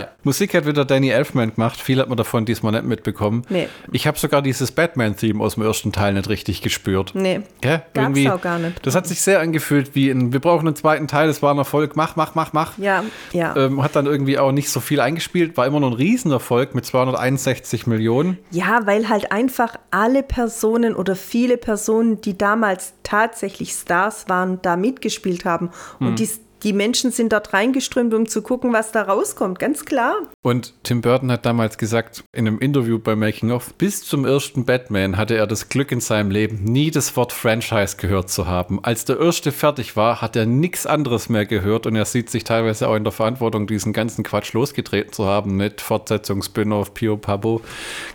Ja. 0.00 0.08
Musik 0.22 0.54
hat 0.54 0.66
wieder 0.66 0.84
Danny 0.84 1.10
Elfman 1.10 1.54
gemacht. 1.54 1.80
Viel 1.80 1.98
hat 1.98 2.08
man 2.08 2.16
davon 2.16 2.44
diesmal 2.44 2.72
nicht 2.72 2.84
mitbekommen. 2.84 3.42
Nee. 3.48 3.68
Ich 3.90 4.06
habe 4.06 4.18
sogar 4.18 4.42
dieses 4.42 4.72
Batman-Theme 4.72 5.42
aus 5.42 5.54
dem 5.54 5.64
ersten 5.64 5.92
Teil 5.92 6.14
nicht 6.14 6.28
richtig 6.28 6.62
gespürt. 6.62 7.12
Nee. 7.14 7.42
Gell? 7.60 7.82
Gab's 7.92 7.96
Irgendwie, 7.96 8.30
auch 8.30 8.40
gar 8.40 8.58
nicht. 8.58 8.84
Das 8.86 8.94
hat 8.94 9.06
sich 9.06 9.20
sehr 9.20 9.40
angefühlt 9.40 9.94
wie 9.94 10.10
ein, 10.10 10.32
wir 10.32 10.40
brauchen 10.40 10.66
einen 10.66 10.76
zweiten 10.76 11.08
Teil, 11.08 11.26
das 11.26 11.42
war 11.42 11.52
ein 11.52 11.58
Erfolg, 11.58 11.96
mach, 11.96 12.16
mach, 12.16 12.34
mach, 12.34 12.52
mach. 12.52 12.78
Ja, 12.78 13.04
ja. 13.32 13.56
Ähm, 13.56 13.82
hat 13.82 13.96
dann 13.96 14.06
irgendwie 14.06 14.38
auch 14.38 14.52
nicht 14.52 14.70
so 14.70 14.80
viel 14.80 15.00
eingespielt, 15.00 15.56
war 15.56 15.66
immer 15.66 15.80
noch 15.80 15.90
ein 15.90 15.94
Riesenerfolg 15.94 16.74
mit 16.74 16.86
261 16.86 17.86
Millionen. 17.86 18.38
Ja, 18.50 18.86
weil 18.86 19.08
halt 19.08 19.32
einfach 19.32 19.76
alle 19.90 20.22
Personen 20.22 20.94
oder 20.94 21.16
viele 21.16 21.56
Personen, 21.56 22.20
die 22.20 22.36
damals 22.36 22.94
tatsächlich 23.02 23.72
Stars 23.72 24.28
waren, 24.28 24.60
da 24.62 24.76
mitgespielt 24.76 25.44
haben. 25.44 25.70
Hm. 25.98 26.06
Und 26.06 26.18
die, 26.18 26.28
die 26.62 26.72
Menschen 26.72 27.10
sind 27.10 27.32
dort 27.32 27.52
reingeströmt, 27.52 28.14
um 28.14 28.28
zu 28.28 28.42
gucken, 28.42 28.72
was 28.72 28.92
da 28.92 29.02
rauskommt. 29.02 29.58
Ganz 29.58 29.84
klar. 29.84 30.14
Und 30.42 30.74
Tim 30.82 31.00
Burton 31.00 31.30
hat 31.30 31.46
damals 31.46 31.78
gesagt, 31.78 32.24
in 32.32 32.46
einem 32.46 32.58
Interview 32.58 32.98
bei 32.98 33.16
Making 33.16 33.50
of, 33.50 33.74
bis 33.74 34.04
zum 34.04 34.24
ersten 34.24 34.64
Batman 34.64 35.16
hatte 35.16 35.36
er 35.36 35.46
das 35.46 35.68
Glück 35.68 35.92
in 35.92 36.00
seinem 36.00 36.30
Leben, 36.30 36.64
nie 36.64 36.90
das 36.90 37.16
Wort 37.16 37.32
Franchise 37.32 37.96
gehört 37.96 38.30
zu 38.30 38.46
haben. 38.46 38.82
Als 38.84 39.04
der 39.04 39.18
erste 39.18 39.52
fertig 39.52 39.96
war, 39.96 40.20
hat 40.20 40.36
er 40.36 40.46
nichts 40.46 40.86
anderes 40.86 41.28
mehr 41.28 41.46
gehört 41.46 41.86
und 41.86 41.96
er 41.96 42.04
sieht 42.04 42.30
sich 42.30 42.44
teilweise 42.44 42.88
auch 42.88 42.96
in 42.96 43.04
der 43.04 43.12
Verantwortung, 43.12 43.66
diesen 43.66 43.92
ganzen 43.92 44.22
Quatsch 44.24 44.52
losgetreten 44.52 45.12
zu 45.12 45.26
haben, 45.26 45.56
mit 45.56 45.80
Fortsetzung, 45.80 46.42
Spin-off, 46.42 46.94
Pio 46.94 47.16
Pabo. 47.16 47.60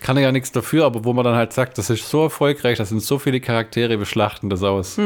Kann 0.01 0.17
er 0.17 0.23
ja 0.23 0.31
nichts 0.31 0.51
dafür, 0.51 0.85
aber 0.85 1.03
wo 1.03 1.13
man 1.13 1.25
dann 1.25 1.35
halt 1.35 1.53
sagt, 1.53 1.77
das 1.77 1.89
ist 1.89 2.09
so 2.09 2.23
erfolgreich, 2.23 2.77
da 2.77 2.85
sind 2.85 3.01
so 3.01 3.19
viele 3.19 3.39
Charaktere, 3.39 3.99
wir 3.99 4.05
schlachten 4.05 4.49
das 4.49 4.63
aus. 4.63 4.97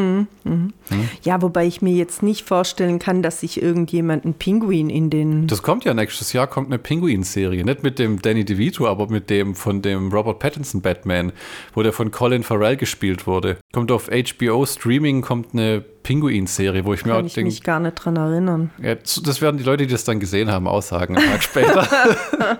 Ja, 1.24 1.42
wobei 1.42 1.66
ich 1.66 1.82
mir 1.82 1.94
jetzt 1.94 2.24
nicht 2.24 2.48
vorstellen 2.48 3.00
kann, 3.00 3.22
dass 3.22 3.31
sich 3.32 3.62
irgendjemand 3.62 4.26
einen 4.26 4.34
Pinguin 4.34 4.90
in 4.90 5.10
den. 5.10 5.48
Das 5.48 5.64
kommt 5.64 5.86
ja 5.86 5.94
nächstes 5.94 6.34
Jahr, 6.34 6.48
kommt 6.48 6.68
eine 6.68 6.78
Pinguin-Serie. 6.78 7.64
Nicht 7.64 7.84
mit 7.84 7.98
dem 8.00 8.22
Danny 8.22 8.46
DeVito, 8.46 8.88
aber 8.88 9.08
mit 9.08 9.30
dem 9.30 9.56
von 9.56 9.82
dem 9.82 10.12
Robert 10.12 10.40
Pattinson 10.40 10.82
Batman, 10.82 11.32
wo 11.74 11.82
der 11.84 11.94
von 11.94 12.12
Colin 12.12 12.44
Farrell 12.44 12.78
gespielt 12.78 13.26
wurde. 13.28 13.58
Kommt 13.74 13.92
auf 13.92 14.10
HBO 14.10 14.66
Streaming, 14.66 15.22
kommt 15.22 15.54
eine 15.54 15.82
Pinguin-Serie, 16.04 16.86
wo 16.86 16.94
ich 16.94 17.06
mir 17.06 17.14
Kann 17.14 17.22
auch 17.22 17.28
ich 17.28 17.34
denke, 17.34 17.50
mich 17.50 17.64
gar 17.64 17.80
nicht 17.80 17.96
dran 17.96 18.16
erinnern. 18.16 18.72
ja, 18.82 18.96
das 18.96 19.42
werden 19.42 19.58
die 19.58 19.64
Leute, 19.64 19.86
die 19.88 19.92
das 19.92 20.04
dann 20.04 20.20
gesehen 20.20 20.52
haben, 20.52 20.68
aussagen, 20.68 21.18
einen 21.18 21.30
Tag 21.30 21.44
später. 21.44 21.88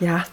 Ja, 0.00 0.24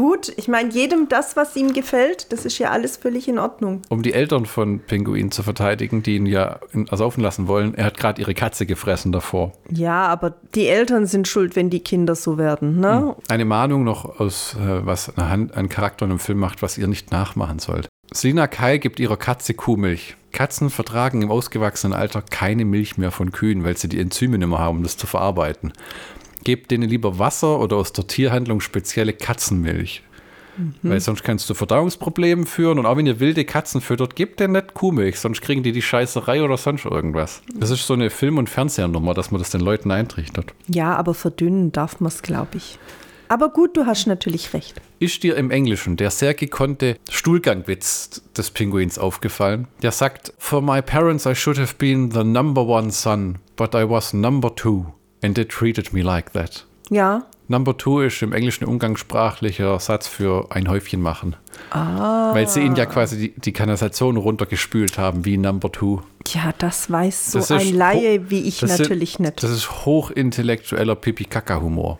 gut. 0.00 0.32
Ich 0.36 0.48
meine, 0.48 0.70
jedem 0.70 1.10
das, 1.10 1.36
was 1.36 1.54
ihm 1.56 1.74
gefällt, 1.74 2.32
das 2.32 2.46
ist 2.46 2.58
ja 2.58 2.70
alles 2.70 2.96
völlig 2.96 3.28
in 3.28 3.38
Ordnung. 3.38 3.82
um 3.90 4.02
die 4.02 4.14
Eltern 4.14 4.46
von 4.46 4.80
Pinguin 4.80 5.30
zu 5.30 5.42
verteidigen, 5.42 6.02
die 6.02 6.16
ihn 6.16 6.24
ja 6.24 6.58
ersaufen 6.90 7.22
lassen 7.22 7.48
wollen. 7.48 7.74
Er 7.74 7.84
hat 7.84 7.98
gerade 7.98 8.20
ihre 8.20 8.32
Katze 8.32 8.64
gefressen 8.64 9.12
davor. 9.12 9.52
Ja, 9.70 10.06
aber 10.06 10.34
die 10.54 10.68
Eltern 10.68 11.04
sind 11.06 11.28
schuld, 11.28 11.54
wenn 11.54 11.68
die 11.68 11.80
Kinder 11.80 12.14
so 12.14 12.38
werden. 12.38 12.80
Ne? 12.80 13.14
Eine 13.28 13.44
Mahnung 13.44 13.84
noch 13.84 14.18
aus, 14.20 14.54
äh, 14.54 14.86
was 14.86 15.16
eine 15.18 15.28
Hand, 15.28 15.54
ein 15.54 15.68
Charakter 15.68 16.06
in 16.06 16.12
einem 16.12 16.18
Film 16.18 16.38
macht, 16.38 16.62
was 16.62 16.78
ihr 16.78 16.86
nicht 16.86 17.12
nachmachen 17.12 17.58
sollt. 17.58 17.88
Selina 18.12 18.46
Kai 18.46 18.78
gibt 18.78 19.00
ihrer 19.00 19.18
Katze 19.18 19.52
Kuhmilch. 19.52 20.16
Katzen 20.32 20.70
vertragen 20.70 21.22
im 21.22 21.30
ausgewachsenen 21.30 21.92
Alter 21.92 22.22
keine 22.22 22.64
Milch 22.64 22.96
mehr 22.96 23.10
von 23.10 23.32
Kühen, 23.32 23.64
weil 23.64 23.76
sie 23.76 23.88
die 23.88 24.00
Enzyme 24.00 24.38
nicht 24.38 24.48
mehr 24.48 24.58
haben, 24.58 24.78
um 24.78 24.82
das 24.82 24.96
zu 24.96 25.06
verarbeiten. 25.06 25.72
Gebt 26.44 26.70
denen 26.70 26.88
lieber 26.88 27.18
Wasser 27.18 27.60
oder 27.60 27.76
aus 27.76 27.92
der 27.92 28.06
Tierhandlung 28.06 28.60
spezielle 28.60 29.12
Katzenmilch. 29.12 30.02
Weil 30.82 31.00
sonst 31.00 31.22
kannst 31.22 31.48
du 31.48 31.54
Verdauungsprobleme 31.54 32.46
führen 32.46 32.78
und 32.78 32.86
auch 32.86 32.96
wenn 32.96 33.06
ihr 33.06 33.20
wilde 33.20 33.44
Katzen 33.44 33.80
füttert, 33.80 34.16
gebt 34.16 34.40
denen 34.40 34.54
nicht 34.54 34.74
Kuhmilch, 34.74 35.18
sonst 35.18 35.40
kriegen 35.40 35.62
die 35.62 35.72
die 35.72 35.82
Scheißerei 35.82 36.42
oder 36.42 36.56
sonst 36.56 36.84
irgendwas. 36.84 37.42
Das 37.54 37.70
ist 37.70 37.86
so 37.86 37.94
eine 37.94 38.10
Film- 38.10 38.38
und 38.38 38.48
Fernsehnummer, 38.48 39.14
dass 39.14 39.30
man 39.30 39.40
das 39.40 39.50
den 39.50 39.60
Leuten 39.60 39.90
eintrichtert. 39.90 40.52
Ja, 40.68 40.96
aber 40.96 41.14
verdünnen 41.14 41.72
darf 41.72 42.00
man 42.00 42.08
es, 42.08 42.22
glaube 42.22 42.56
ich. 42.56 42.78
Aber 43.28 43.50
gut, 43.50 43.76
du 43.76 43.86
hast 43.86 44.06
natürlich 44.06 44.54
recht. 44.54 44.80
Ist 44.98 45.22
dir 45.22 45.36
im 45.36 45.52
Englischen 45.52 45.96
der 45.96 46.10
sehr 46.10 46.34
gekonnte 46.34 46.96
Stuhlgangwitz 47.08 48.22
des 48.36 48.50
Pinguins 48.50 48.98
aufgefallen? 48.98 49.68
Der 49.82 49.92
sagt, 49.92 50.32
For 50.38 50.60
my 50.60 50.82
parents 50.82 51.26
I 51.26 51.36
should 51.36 51.58
have 51.58 51.76
been 51.78 52.10
the 52.10 52.24
number 52.24 52.66
one 52.66 52.90
son, 52.90 53.38
but 53.56 53.74
I 53.74 53.88
was 53.88 54.12
number 54.12 54.54
two 54.54 54.86
and 55.22 55.34
they 55.34 55.44
treated 55.44 55.92
me 55.92 56.02
like 56.02 56.32
that. 56.32 56.66
Ja, 56.90 57.26
Number 57.50 57.76
two 57.76 58.00
ist 58.02 58.22
im 58.22 58.32
Englischen 58.32 58.64
umgangssprachlicher 58.64 59.80
Satz 59.80 60.06
für 60.06 60.46
ein 60.50 60.68
Häufchen 60.68 61.02
machen. 61.02 61.34
Weil 61.72 62.46
sie 62.46 62.60
ihn 62.60 62.76
ja 62.76 62.86
quasi 62.86 63.18
die, 63.18 63.40
die 63.40 63.52
Kanalisation 63.52 64.16
runtergespült 64.16 64.98
haben, 64.98 65.24
wie 65.24 65.36
Number 65.36 65.72
two. 65.72 66.00
Ja, 66.34 66.52
das 66.58 66.90
weiß 66.90 67.32
so 67.32 67.38
Das 67.38 67.50
ist 67.50 67.60
ein 67.68 67.74
Laie 67.74 68.30
wie 68.30 68.40
ich 68.42 68.62
natürlich 68.62 69.18
nicht. 69.18 69.42
Das 69.42 69.50
ist 69.50 69.84
hochintellektueller 69.84 70.96
Pipi-Kaka-Humor. 70.96 71.98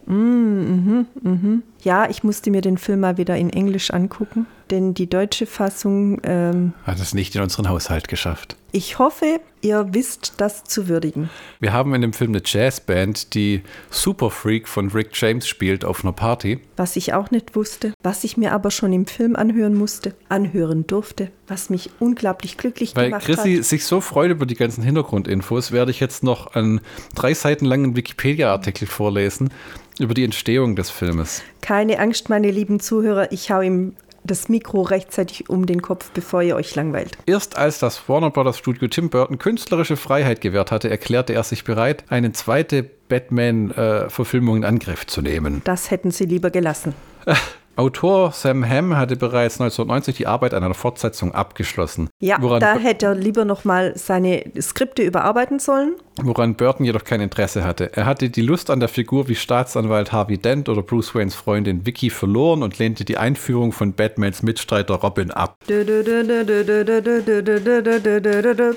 Ja, 1.82 2.08
ich 2.10 2.22
musste 2.24 2.50
mir 2.50 2.60
den 2.60 2.76
Film 2.78 3.00
mal 3.00 3.16
wieder 3.16 3.36
in 3.36 3.50
Englisch 3.50 3.90
angucken, 3.90 4.46
denn 4.70 4.92
die 4.94 5.08
deutsche 5.08 5.46
Fassung, 5.46 6.20
ähm, 6.24 6.74
Hat 6.84 7.00
es 7.00 7.14
nicht 7.14 7.34
in 7.34 7.40
unseren 7.42 7.68
Haushalt 7.68 8.08
geschafft. 8.08 8.56
ich 8.72 8.98
hoffe, 8.98 9.40
ihr 9.62 9.88
wisst 9.92 10.34
das 10.36 10.62
zu 10.64 10.88
würdigen. 10.88 11.30
Wir 11.58 11.72
haben 11.72 11.94
in 11.94 12.02
dem 12.02 12.12
Film 12.12 12.32
eine 12.32 12.42
Jazzband, 12.44 13.34
die 13.34 13.62
Super 13.90 14.30
Freak 14.30 14.68
von 14.68 14.88
Rick 14.90 15.10
James 15.14 15.48
spielt 15.48 15.84
auf 15.84 16.04
einer 16.04 16.12
Party. 16.12 16.60
Was 16.76 16.96
ich 16.96 17.14
auch 17.14 17.30
nicht 17.30 17.56
wusste, 17.56 17.92
was 18.02 18.24
ich 18.24 18.36
mir 18.36 18.52
aber 18.52 18.70
schon 18.70 18.92
im 18.92 19.06
Film 19.06 19.34
anhören 19.34 19.74
musste, 19.74 20.14
anhören 20.28 20.86
durfte, 20.86 21.30
was 21.50 21.68
mich 21.68 21.90
unglaublich 21.98 22.56
glücklich 22.56 22.94
Weil 22.96 23.06
gemacht 23.06 23.24
Chrissy 23.24 23.56
hat. 23.56 23.64
sich 23.64 23.84
so 23.84 24.00
freut 24.00 24.30
über 24.30 24.46
die 24.46 24.54
ganzen 24.54 24.82
Hintergrundinfos, 24.82 25.72
werde 25.72 25.90
ich 25.90 26.00
jetzt 26.00 26.22
noch 26.22 26.54
einen 26.54 26.80
drei 27.14 27.34
Seiten 27.34 27.64
langen 27.64 27.96
Wikipedia-Artikel 27.96 28.86
vorlesen 28.86 29.50
über 29.98 30.14
die 30.14 30.24
Entstehung 30.24 30.76
des 30.76 30.90
Filmes. 30.90 31.42
Keine 31.60 31.98
Angst, 31.98 32.30
meine 32.30 32.50
lieben 32.50 32.80
Zuhörer, 32.80 33.32
ich 33.32 33.50
hau 33.50 33.60
ihm 33.60 33.94
das 34.22 34.48
Mikro 34.48 34.82
rechtzeitig 34.82 35.48
um 35.48 35.66
den 35.66 35.82
Kopf, 35.82 36.10
bevor 36.12 36.42
ihr 36.42 36.56
euch 36.56 36.74
langweilt. 36.74 37.16
Erst 37.26 37.56
als 37.56 37.78
das 37.78 38.08
Warner 38.08 38.30
Brothers 38.30 38.58
Studio 38.58 38.86
Tim 38.88 39.08
Burton 39.10 39.38
künstlerische 39.38 39.96
Freiheit 39.96 40.40
gewährt 40.40 40.70
hatte, 40.70 40.90
erklärte 40.90 41.32
er 41.32 41.42
sich 41.42 41.64
bereit, 41.64 42.04
eine 42.08 42.32
zweite 42.32 42.82
Batman-Verfilmung 42.82 44.58
in 44.58 44.64
Angriff 44.64 45.06
zu 45.06 45.22
nehmen. 45.22 45.62
Das 45.64 45.90
hätten 45.90 46.10
sie 46.10 46.24
lieber 46.24 46.50
gelassen. 46.50 46.94
Autor 47.76 48.32
Sam 48.32 48.68
Hamm 48.68 48.96
hatte 48.96 49.16
bereits 49.16 49.54
1990 49.60 50.16
die 50.16 50.26
Arbeit 50.26 50.52
an 50.52 50.62
einer 50.62 50.74
Fortsetzung 50.74 51.32
abgeschlossen. 51.34 52.10
Ja, 52.20 52.36
woran, 52.40 52.60
da 52.60 52.74
hätte 52.76 53.06
er 53.06 53.14
lieber 53.14 53.44
nochmal 53.46 53.92
seine 53.96 54.44
Skripte 54.60 55.02
überarbeiten 55.02 55.58
sollen. 55.58 55.94
woran 56.20 56.56
Burton 56.56 56.84
jedoch 56.84 57.04
kein 57.04 57.22
Interesse 57.22 57.64
hatte. 57.64 57.90
Er 57.96 58.04
hatte 58.04 58.28
die 58.28 58.42
Lust 58.42 58.68
an 58.70 58.80
der 58.80 58.90
Figur 58.90 59.28
wie 59.28 59.34
Staatsanwalt 59.34 60.12
Harvey 60.12 60.36
Dent 60.36 60.68
oder 60.68 60.82
Bruce 60.82 61.14
Waynes 61.14 61.34
Freundin 61.34 61.86
Vicky 61.86 62.10
verloren 62.10 62.62
und 62.62 62.78
lehnte 62.78 63.06
die 63.06 63.16
Einführung 63.16 63.72
von 63.72 63.94
Batmans 63.94 64.42
Mitstreiter 64.42 64.96
Robin 64.96 65.30
ab. 65.30 65.56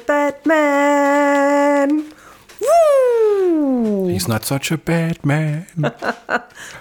Batman. 0.05 2.03
Woo! 2.59 4.07
He's 4.07 4.27
not 4.29 4.45
such 4.45 4.71
a 4.71 4.77
Batman. 4.77 5.65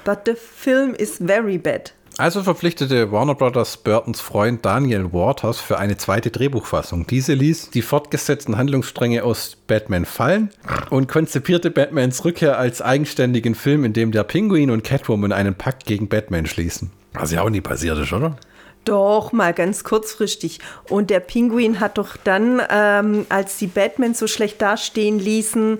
But 0.04 0.24
the 0.24 0.34
film 0.36 0.94
is 0.94 1.18
very 1.18 1.58
bad. 1.58 1.90
Also 2.18 2.42
verpflichtete 2.42 3.10
Warner 3.10 3.34
Brothers 3.34 3.78
Burtons 3.78 4.20
Freund 4.20 4.64
Daniel 4.64 5.12
Waters 5.12 5.58
für 5.58 5.78
eine 5.78 5.96
zweite 5.96 6.30
Drehbuchfassung. 6.30 7.06
Diese 7.06 7.32
ließ 7.32 7.70
die 7.70 7.80
fortgesetzten 7.80 8.58
Handlungsstränge 8.58 9.24
aus 9.24 9.56
Batman 9.66 10.04
fallen 10.04 10.50
und 10.90 11.08
konzipierte 11.08 11.70
Batmans 11.70 12.24
Rückkehr 12.24 12.58
als 12.58 12.82
eigenständigen 12.82 13.54
Film, 13.54 13.84
in 13.84 13.94
dem 13.94 14.12
der 14.12 14.24
Pinguin 14.24 14.70
und 14.70 14.84
Catwoman 14.84 15.32
einen 15.32 15.54
Pakt 15.54 15.86
gegen 15.86 16.08
Batman 16.08 16.46
schließen. 16.46 16.90
Was 17.14 17.32
ja 17.32 17.42
auch 17.42 17.50
nie 17.50 17.62
passiert 17.62 17.98
ist, 17.98 18.12
oder? 18.12 18.36
Doch, 18.84 19.32
mal 19.32 19.54
ganz 19.54 19.84
kurzfristig. 19.84 20.58
Und 20.88 21.08
der 21.08 21.20
Pinguin 21.20 21.80
hat 21.80 21.98
doch 21.98 22.16
dann, 22.16 22.60
ähm, 22.68 23.26
als 23.28 23.56
die 23.56 23.68
Batman 23.68 24.14
so 24.14 24.26
schlecht 24.26 24.60
dastehen 24.60 25.18
ließen 25.18 25.78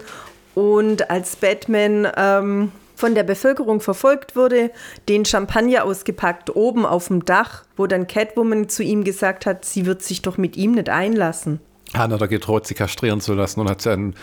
und 0.55 1.11
als 1.11 1.37
Batman 1.37 2.09
ähm, 2.17 2.73
von 3.03 3.15
der 3.17 3.25
Bevölkerung 3.25 3.81
verfolgt 3.81 4.37
wurde, 4.37 4.71
den 5.09 5.25
Champagner 5.25 5.83
ausgepackt, 5.83 6.55
oben 6.55 6.87
auf 6.87 7.09
dem 7.09 7.25
Dach, 7.25 7.65
wo 7.77 7.89
dann 7.89 8.07
Catwoman 8.07 8.69
zu 8.69 8.85
ihm 8.85 9.03
gesagt 9.03 9.45
hat, 9.45 9.65
sie 9.65 9.87
wird 9.87 10.05
sich 10.05 10.23
doch 10.23 10.39
mit 10.39 10.57
ihm 10.57 10.71
nicht 10.71 10.89
einlassen. 10.89 11.59
Hat 11.95 12.13
er 12.13 12.29
gedroht, 12.29 12.69
sie 12.69 12.75
kastrieren 12.75 13.21
zu 13.21 13.35
lassen 13.35 13.59
und 13.59 13.69
hat 13.69 13.83
sie 13.83 13.91
einen, 13.91 14.15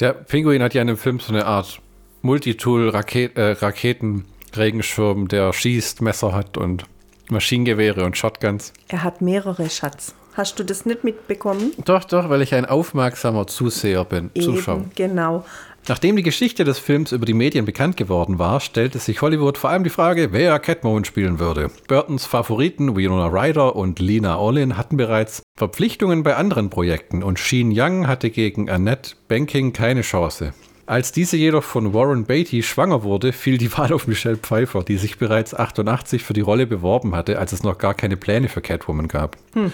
der 0.00 0.14
Pinguin 0.14 0.64
hat 0.64 0.74
ja 0.74 0.82
in 0.82 0.88
dem 0.88 0.96
Film 0.96 1.20
so 1.20 1.32
eine 1.32 1.46
Art 1.46 1.80
Multitool-Raketen-Regenschirm, 2.22 5.22
-Raket 5.22 5.28
der 5.28 5.52
schießt, 5.52 6.02
Messer 6.02 6.32
hat 6.32 6.58
und 6.58 6.86
Maschinengewehre 7.30 8.04
und 8.04 8.16
Shotguns. 8.16 8.72
Er 8.88 9.04
hat 9.04 9.20
mehrere 9.20 9.70
Schatz. 9.70 10.12
Hast 10.38 10.58
du 10.58 10.64
das 10.64 10.86
nicht 10.86 11.02
mitbekommen? 11.02 11.72
Doch, 11.84 12.04
doch, 12.04 12.30
weil 12.30 12.42
ich 12.42 12.54
ein 12.54 12.64
aufmerksamer 12.64 13.48
Zuseher 13.48 14.04
bin, 14.04 14.30
Zuschauer. 14.40 14.76
Eben, 14.76 14.90
genau. 14.94 15.44
Nachdem 15.88 16.16
die 16.16 16.22
Geschichte 16.22 16.64
des 16.64 16.78
Films 16.78 17.12
über 17.12 17.24
die 17.24 17.32
Medien 17.32 17.64
bekannt 17.64 17.96
geworden 17.96 18.38
war, 18.38 18.60
stellte 18.60 18.98
sich 18.98 19.22
Hollywood 19.22 19.56
vor 19.56 19.70
allem 19.70 19.84
die 19.84 19.90
Frage, 19.90 20.32
wer 20.32 20.58
Catwoman 20.58 21.06
spielen 21.06 21.38
würde. 21.38 21.70
Burtons 21.86 22.26
Favoriten 22.26 22.94
Winona 22.94 23.28
Ryder 23.28 23.74
und 23.74 23.98
Lena 23.98 24.38
Olin 24.38 24.76
hatten 24.76 24.98
bereits 24.98 25.42
Verpflichtungen 25.56 26.22
bei 26.22 26.36
anderen 26.36 26.68
Projekten 26.68 27.22
und 27.22 27.38
Sheen 27.38 27.72
Young 27.74 28.06
hatte 28.06 28.28
gegen 28.28 28.68
Annette 28.68 29.14
Banking 29.28 29.72
keine 29.72 30.02
Chance. 30.02 30.52
Als 30.84 31.12
diese 31.12 31.38
jedoch 31.38 31.64
von 31.64 31.94
Warren 31.94 32.24
Beatty 32.26 32.62
schwanger 32.62 33.02
wurde, 33.02 33.32
fiel 33.32 33.56
die 33.56 33.72
Wahl 33.78 33.94
auf 33.94 34.06
Michelle 34.06 34.36
Pfeiffer, 34.36 34.82
die 34.82 34.98
sich 34.98 35.16
bereits 35.16 35.54
88 35.54 36.22
für 36.22 36.34
die 36.34 36.42
Rolle 36.42 36.66
beworben 36.66 37.16
hatte, 37.16 37.38
als 37.38 37.52
es 37.52 37.62
noch 37.62 37.78
gar 37.78 37.94
keine 37.94 38.18
Pläne 38.18 38.50
für 38.50 38.60
Catwoman 38.60 39.08
gab. 39.08 39.38
Hm. 39.54 39.72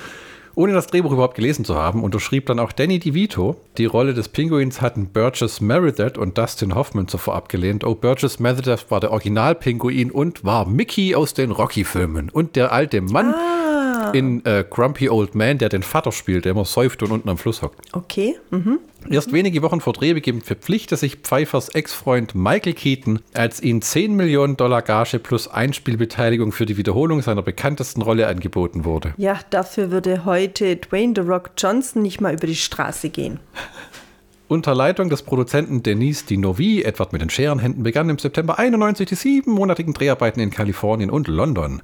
Ohne 0.57 0.73
das 0.73 0.87
Drehbuch 0.87 1.13
überhaupt 1.13 1.35
gelesen 1.35 1.65
zu 1.65 1.75
haben, 1.75 2.03
unterschrieb 2.05 2.47
dann 2.47 2.59
auch 2.59 2.73
Danny 2.73 2.99
DeVito. 2.99 3.57
Die 3.79 3.87
Rolle 3.87 4.15
des 4.15 4.29
Pinguins 4.29 4.81
hatten 4.81 5.07
Burgess 5.07 5.61
Meredith 5.61 6.17
und 6.17 6.39
Dustin 6.39 6.75
Hoffman 6.75 7.09
zuvor 7.09 7.35
abgelehnt. 7.35 7.85
Oh, 7.85 7.95
Burgess 7.95 8.39
Meredith 8.39 8.87
war 8.91 9.01
der 9.01 9.11
Original-Pinguin 9.13 10.11
und 10.11 10.45
war 10.45 10.67
Mickey 10.69 11.15
aus 11.15 11.35
den 11.35 11.51
Rocky-Filmen. 11.51 12.31
Und 12.31 12.57
der 12.57 12.73
alte 12.73 13.01
Mann 13.01 13.35
Ah, 13.35 14.11
in 14.13 14.45
äh, 14.45 14.65
Grumpy 14.69 15.09
Old 15.09 15.35
Man, 15.35 15.59
der 15.59 15.69
den 15.69 15.83
Vater 15.83 16.13
spielt, 16.13 16.45
der 16.45 16.53
immer 16.53 16.65
säuft 16.65 17.03
und 17.03 17.11
unten 17.11 17.29
am 17.29 17.39
Fluss 17.39 17.63
hockt. 17.63 17.79
okay. 17.93 18.37
Mhm. 18.51 18.79
Erst 19.11 19.33
wenige 19.33 19.61
Wochen 19.63 19.81
vor 19.81 19.93
Drehbeginn 19.93 20.41
verpflichtete 20.41 20.97
sich 20.97 21.17
Pfeiffers 21.17 21.69
Ex-Freund 21.69 22.35
Michael 22.35 22.73
Keaton, 22.73 23.21
als 23.35 23.63
ihn 23.63 23.83
10 23.83 24.15
Millionen 24.15 24.57
Dollar 24.57 24.81
Gage 24.81 25.19
plus 25.19 25.47
Einspielbeteiligung 25.47 26.53
für 26.53 26.65
die 26.65 26.79
Wiederholung 26.79 27.21
seiner 27.21 27.43
bekanntesten 27.43 28.01
Rolle 28.01 28.27
angeboten 28.27 28.85
wurde. 28.85 29.13
Ja, 29.19 29.39
dafür 29.51 29.91
würde 29.91 30.25
heute 30.25 30.77
Dwayne 30.77 31.13
The 31.15 31.21
Rock 31.21 31.51
Johnson 31.59 32.03
nicht 32.03 32.21
mal 32.21 32.33
über 32.33 32.47
die 32.47 32.57
Straße 32.57 33.11
gehen. 33.11 33.41
Unter 34.49 34.75
Leitung 34.75 35.11
des 35.11 35.23
Produzenten 35.23 35.83
Denise 35.83 36.27
Dinovi, 36.27 36.83
Edward 36.83 37.13
mit 37.13 37.23
den 37.23 37.31
Scherenhänden, 37.31 37.83
begannen 37.83 38.11
im 38.11 38.19
September 38.19 38.59
91 38.59 39.09
die 39.09 39.15
siebenmonatigen 39.15 39.95
Dreharbeiten 39.95 40.41
in 40.41 40.51
Kalifornien 40.51 41.11
und 41.11 41.29
London. 41.29 41.83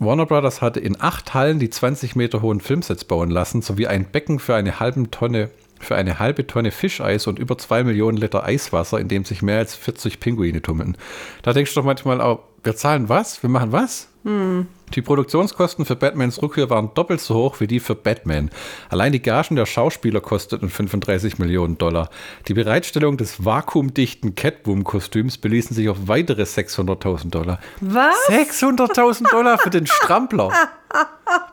Warner 0.00 0.26
Brothers 0.26 0.60
hatte 0.60 0.80
in 0.80 1.00
acht 1.00 1.34
Hallen 1.34 1.58
die 1.58 1.70
20 1.70 2.16
Meter 2.16 2.42
hohen 2.42 2.60
Filmsets 2.60 3.04
bauen 3.04 3.30
lassen, 3.30 3.62
sowie 3.62 3.86
ein 3.86 4.06
Becken 4.06 4.38
für 4.38 4.54
eine 4.54 4.80
halbe 4.80 5.10
Tonne 5.10 5.50
für 5.80 5.96
eine 5.96 6.18
halbe 6.18 6.46
Tonne 6.46 6.70
Fischeis 6.70 7.26
und 7.26 7.38
über 7.38 7.58
zwei 7.58 7.82
Millionen 7.82 8.18
Liter 8.18 8.44
Eiswasser, 8.44 9.00
in 9.00 9.08
dem 9.08 9.24
sich 9.24 9.42
mehr 9.42 9.58
als 9.58 9.74
40 9.74 10.20
Pinguine 10.20 10.62
tummeln. 10.62 10.96
Da 11.42 11.52
denkst 11.52 11.74
du 11.74 11.80
doch 11.80 11.86
manchmal 11.86 12.20
auch, 12.20 12.40
wir 12.62 12.76
zahlen 12.76 13.08
was? 13.08 13.42
Wir 13.42 13.50
machen 13.50 13.72
was? 13.72 14.09
Die 14.24 15.02
Produktionskosten 15.02 15.86
für 15.86 15.96
Batmans 15.96 16.42
Rückkehr 16.42 16.68
waren 16.68 16.92
doppelt 16.94 17.20
so 17.20 17.36
hoch 17.36 17.60
wie 17.60 17.66
die 17.66 17.80
für 17.80 17.94
Batman. 17.94 18.50
Allein 18.90 19.12
die 19.12 19.22
Gagen 19.22 19.56
der 19.56 19.64
Schauspieler 19.64 20.20
kosteten 20.20 20.68
35 20.68 21.38
Millionen 21.38 21.78
Dollar. 21.78 22.10
Die 22.46 22.54
Bereitstellung 22.54 23.16
des 23.16 23.44
vakuumdichten 23.44 24.34
Catwoman-Kostüms 24.34 25.38
beließen 25.38 25.74
sich 25.74 25.88
auf 25.88 25.96
weitere 26.06 26.42
600.000 26.42 27.30
Dollar. 27.30 27.60
Was? 27.80 28.16
600.000 28.28 29.30
Dollar 29.30 29.58
für 29.58 29.70
den 29.70 29.86
Strampler. 29.86 30.50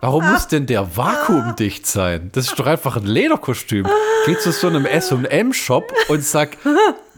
Warum 0.02 0.30
muss 0.30 0.48
denn 0.48 0.66
der 0.66 0.98
vakuumdicht 0.98 1.88
sein? 1.88 2.32
Das 2.34 2.48
ist 2.48 2.60
doch 2.60 2.66
einfach 2.66 2.98
ein 2.98 3.06
Lederkostüm. 3.06 3.88
Geh 4.26 4.38
zu 4.38 4.52
so 4.52 4.68
einem 4.68 4.86
S&M-Shop 4.86 5.94
und 6.10 6.24
sag, 6.24 6.58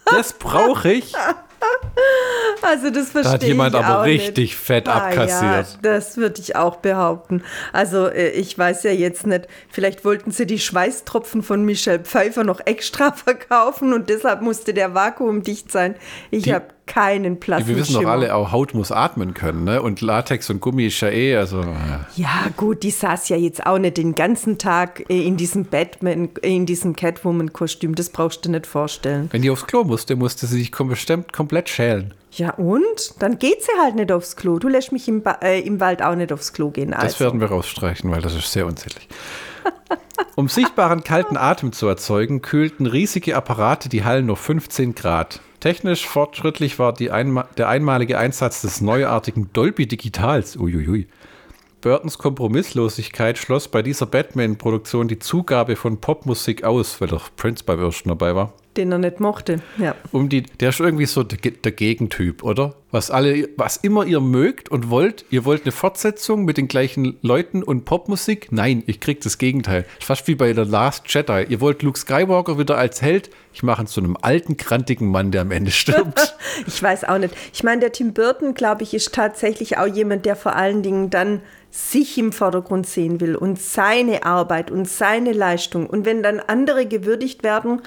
das 0.06 0.34
brauche 0.34 0.91
ich. 0.91 1.14
Also 2.62 2.89
das 2.89 3.10
verstehe 3.12 3.24
Da 3.24 3.30
hat 3.32 3.43
jemand 3.43 3.76
ich 3.76 3.82
aber 3.82 4.03
richtig 4.03 4.51
nicht. 4.51 4.55
fett 4.55 4.88
Ah, 4.88 5.07
abkassiert. 5.07 5.68
Ja, 5.72 5.78
das 5.82 6.18
würde 6.18 6.41
ich 6.41 6.55
auch 6.55 6.78
behaupten. 6.78 7.43
Also 7.74 8.07
äh, 8.07 8.30
ich 8.30 8.57
weiß 8.57 8.84
ja 8.84 8.91
jetzt 8.91 9.26
nicht, 9.26 9.47
vielleicht 9.70 10.03
wollten 10.05 10.32
sie 10.32 10.45
die 10.45 10.60
Schweißtropfen 10.60 11.41
von 11.41 11.64
Michelle 11.64 11.99
Pfeiffer 11.99 12.43
noch 12.43 12.60
extra 12.66 13.12
verkaufen 13.14 13.93
und 13.93 14.10
deshalb 14.10 14.41
musste 14.41 14.74
der 14.74 14.93
vakuumdicht 14.93 15.72
sein. 15.72 15.95
Ich 16.32 16.51
habe 16.51 16.66
keinen 16.90 17.40
Platz. 17.40 17.68
Wir 17.68 17.78
wissen 17.78 17.94
doch 17.94 18.10
alle, 18.10 18.36
auch 18.36 18.52
Haut 18.52 18.74
muss 18.74 18.92
atmen 18.92 19.34
können, 19.34 19.64
ne? 19.64 19.82
Und 19.82 20.02
Latex 20.02 20.50
und 20.50 20.60
Gummi 20.60 20.88
ist 20.88 21.00
ja 21.00 21.10
eh, 21.10 21.38
also. 21.38 21.62
ja. 21.62 22.06
Ja, 22.16 22.48
gut, 22.58 22.84
die 22.84 22.92
saß 22.92 23.30
ja 23.30 23.38
jetzt 23.38 23.66
auch 23.66 23.78
nicht 23.78 23.96
den 23.98 24.16
ganzen 24.16 24.58
Tag 24.58 25.06
äh, 25.10 25.26
in 25.26 25.38
diesem 25.38 25.66
Batman, 25.66 26.30
äh, 26.42 26.54
in 26.56 26.66
diesem 26.66 26.96
Catwoman-Kostüm. 26.96 27.96
Das 27.96 28.10
brauchst 28.10 28.44
du 28.46 28.52
nicht 28.52 28.68
vorstellen. 28.68 29.30
Wenn 29.32 29.44
die 29.44 29.52
aufs 29.52 29.68
Klo 29.68 29.84
musste, 29.84 30.16
musste 30.16 30.48
sie 30.48 30.58
sich 30.58 30.72
bestimmt 30.72 31.32
komplett 31.32 31.70
schälen. 31.70 32.14
Ja, 32.32 32.52
und? 32.56 33.14
Dann 33.20 33.40
geht 33.40 33.64
sie 33.64 33.72
halt 33.82 33.96
nicht 33.96 34.12
aufs 34.12 34.36
Klo. 34.36 34.60
Du 34.60 34.68
lässt 34.68 34.92
mich 34.92 35.08
im, 35.08 35.22
ba 35.24 35.40
äh, 35.42 35.60
im 35.62 35.80
Wald 35.80 36.02
auch 36.02 36.16
nicht 36.16 36.32
aufs 36.34 36.54
Klo 36.54 36.70
gehen. 36.70 36.92
Das 36.92 37.00
Also. 37.00 37.20
werden 37.26 37.40
wir 37.40 37.48
rausstreichen, 37.48 38.12
weil 38.12 38.22
das 38.22 38.36
ist 38.36 38.52
sehr 38.52 38.66
unsittlich. 38.66 39.08
Um 40.36 40.48
sichtbaren 40.48 41.04
kalten 41.04 41.38
Atem 41.38 41.72
zu 41.72 41.88
erzeugen, 41.88 42.42
kühlten 42.42 42.86
riesige 42.86 43.36
Apparate 43.36 43.90
die 43.90 44.04
Hallen 44.04 44.26
nur 44.26 44.38
15 44.38 44.96
Grad. 44.96 45.42
Technisch 45.60 46.07
fortschrittlich 46.07 46.80
war 46.80 46.93
einma 47.12 47.43
der 47.57 47.68
einmalige 47.68 48.18
Einsatz 48.18 48.62
des 48.62 48.80
neuartigen 48.80 49.51
Dolby 49.51 49.88
Digitals. 49.88 50.55
Uiuiui. 50.55 51.07
Burtons 51.82 52.18
Kompromisslosigkeit 52.18 53.38
schloss 53.38 53.68
bei 53.68 53.82
dieser 53.82 54.05
Batman-Produktion 54.05 55.10
die 55.10 55.20
Zugabe 55.20 55.76
von 55.76 55.99
Popmusik 55.99 56.64
aus, 56.64 56.99
weil 57.01 57.10
doch 57.10 57.30
Prince 57.36 57.64
beim 57.66 57.80
ersten 57.80 58.10
dabei 58.10 58.36
war. 58.36 58.53
Den 58.80 58.94
er 58.94 58.98
nicht 58.98 59.20
mochte. 59.20 59.60
Ja. 59.78 59.94
Um 60.14 60.30
die, 60.30 60.44
der 60.44 60.70
ist 60.70 60.80
irgendwie 60.80 61.06
so 61.06 61.24
der, 61.24 61.38
Ge- 61.38 61.52
der 61.62 61.74
Gegentyp, 61.74 62.44
oder? 62.44 62.76
Was 62.92 63.12
alle, 63.12 63.50
was 63.58 63.76
immer 63.76 64.06
ihr 64.06 64.22
mögt 64.22 64.70
und 64.70 64.90
wollt, 64.90 65.26
ihr 65.30 65.44
wollt 65.44 65.64
eine 65.64 65.74
Fortsetzung 65.74 66.46
mit 66.46 66.56
den 66.56 66.70
gleichen 66.70 67.18
Leuten 67.22 67.62
und 67.62 67.84
Popmusik? 67.84 68.48
Nein, 68.52 68.84
ich 68.88 69.02
krieg 69.02 69.20
das 69.20 69.38
Gegenteil. 69.38 69.86
Fast 70.00 70.28
wie 70.30 70.36
bei 70.36 70.54
The 70.54 70.62
Last 70.62 71.04
Jedi. 71.14 71.46
Ihr 71.50 71.60
wollt 71.60 71.84
Luke 71.84 72.00
Skywalker 72.00 72.58
wieder 72.58 72.78
als 72.78 73.02
Held? 73.02 73.30
Ich 73.54 73.64
mache 73.64 73.84
ihn 73.84 73.88
zu 73.88 74.00
einem 74.00 74.16
alten, 74.22 74.56
krantigen 74.56 75.10
Mann, 75.10 75.32
der 75.32 75.42
am 75.42 75.52
Ende 75.52 75.72
stirbt. 75.72 76.36
Ich 76.68 76.82
weiß 76.84 77.04
auch 77.06 77.18
nicht. 77.20 77.34
Ich 77.54 77.64
meine, 77.64 77.80
der 77.80 77.92
Tim 77.94 78.14
Burton, 78.14 78.54
glaube 78.54 78.84
ich, 78.84 78.94
ist 78.94 79.14
tatsächlich 79.14 79.78
auch 79.78 79.86
jemand, 79.88 80.26
der 80.26 80.36
vor 80.36 80.56
allen 80.56 80.84
Dingen 80.84 81.10
dann 81.10 81.42
sich 81.72 82.18
im 82.18 82.32
Vordergrund 82.34 82.86
sehen 82.88 83.22
will 83.22 83.36
und 83.36 83.62
seine 83.62 84.26
Arbeit 84.26 84.70
und 84.72 84.90
seine 84.90 85.32
Leistung. 85.32 85.88
Und 85.88 86.06
wenn 86.06 86.22
dann 86.24 86.40
andere 86.40 86.86
gewürdigt 86.86 87.44
werden, 87.44 87.82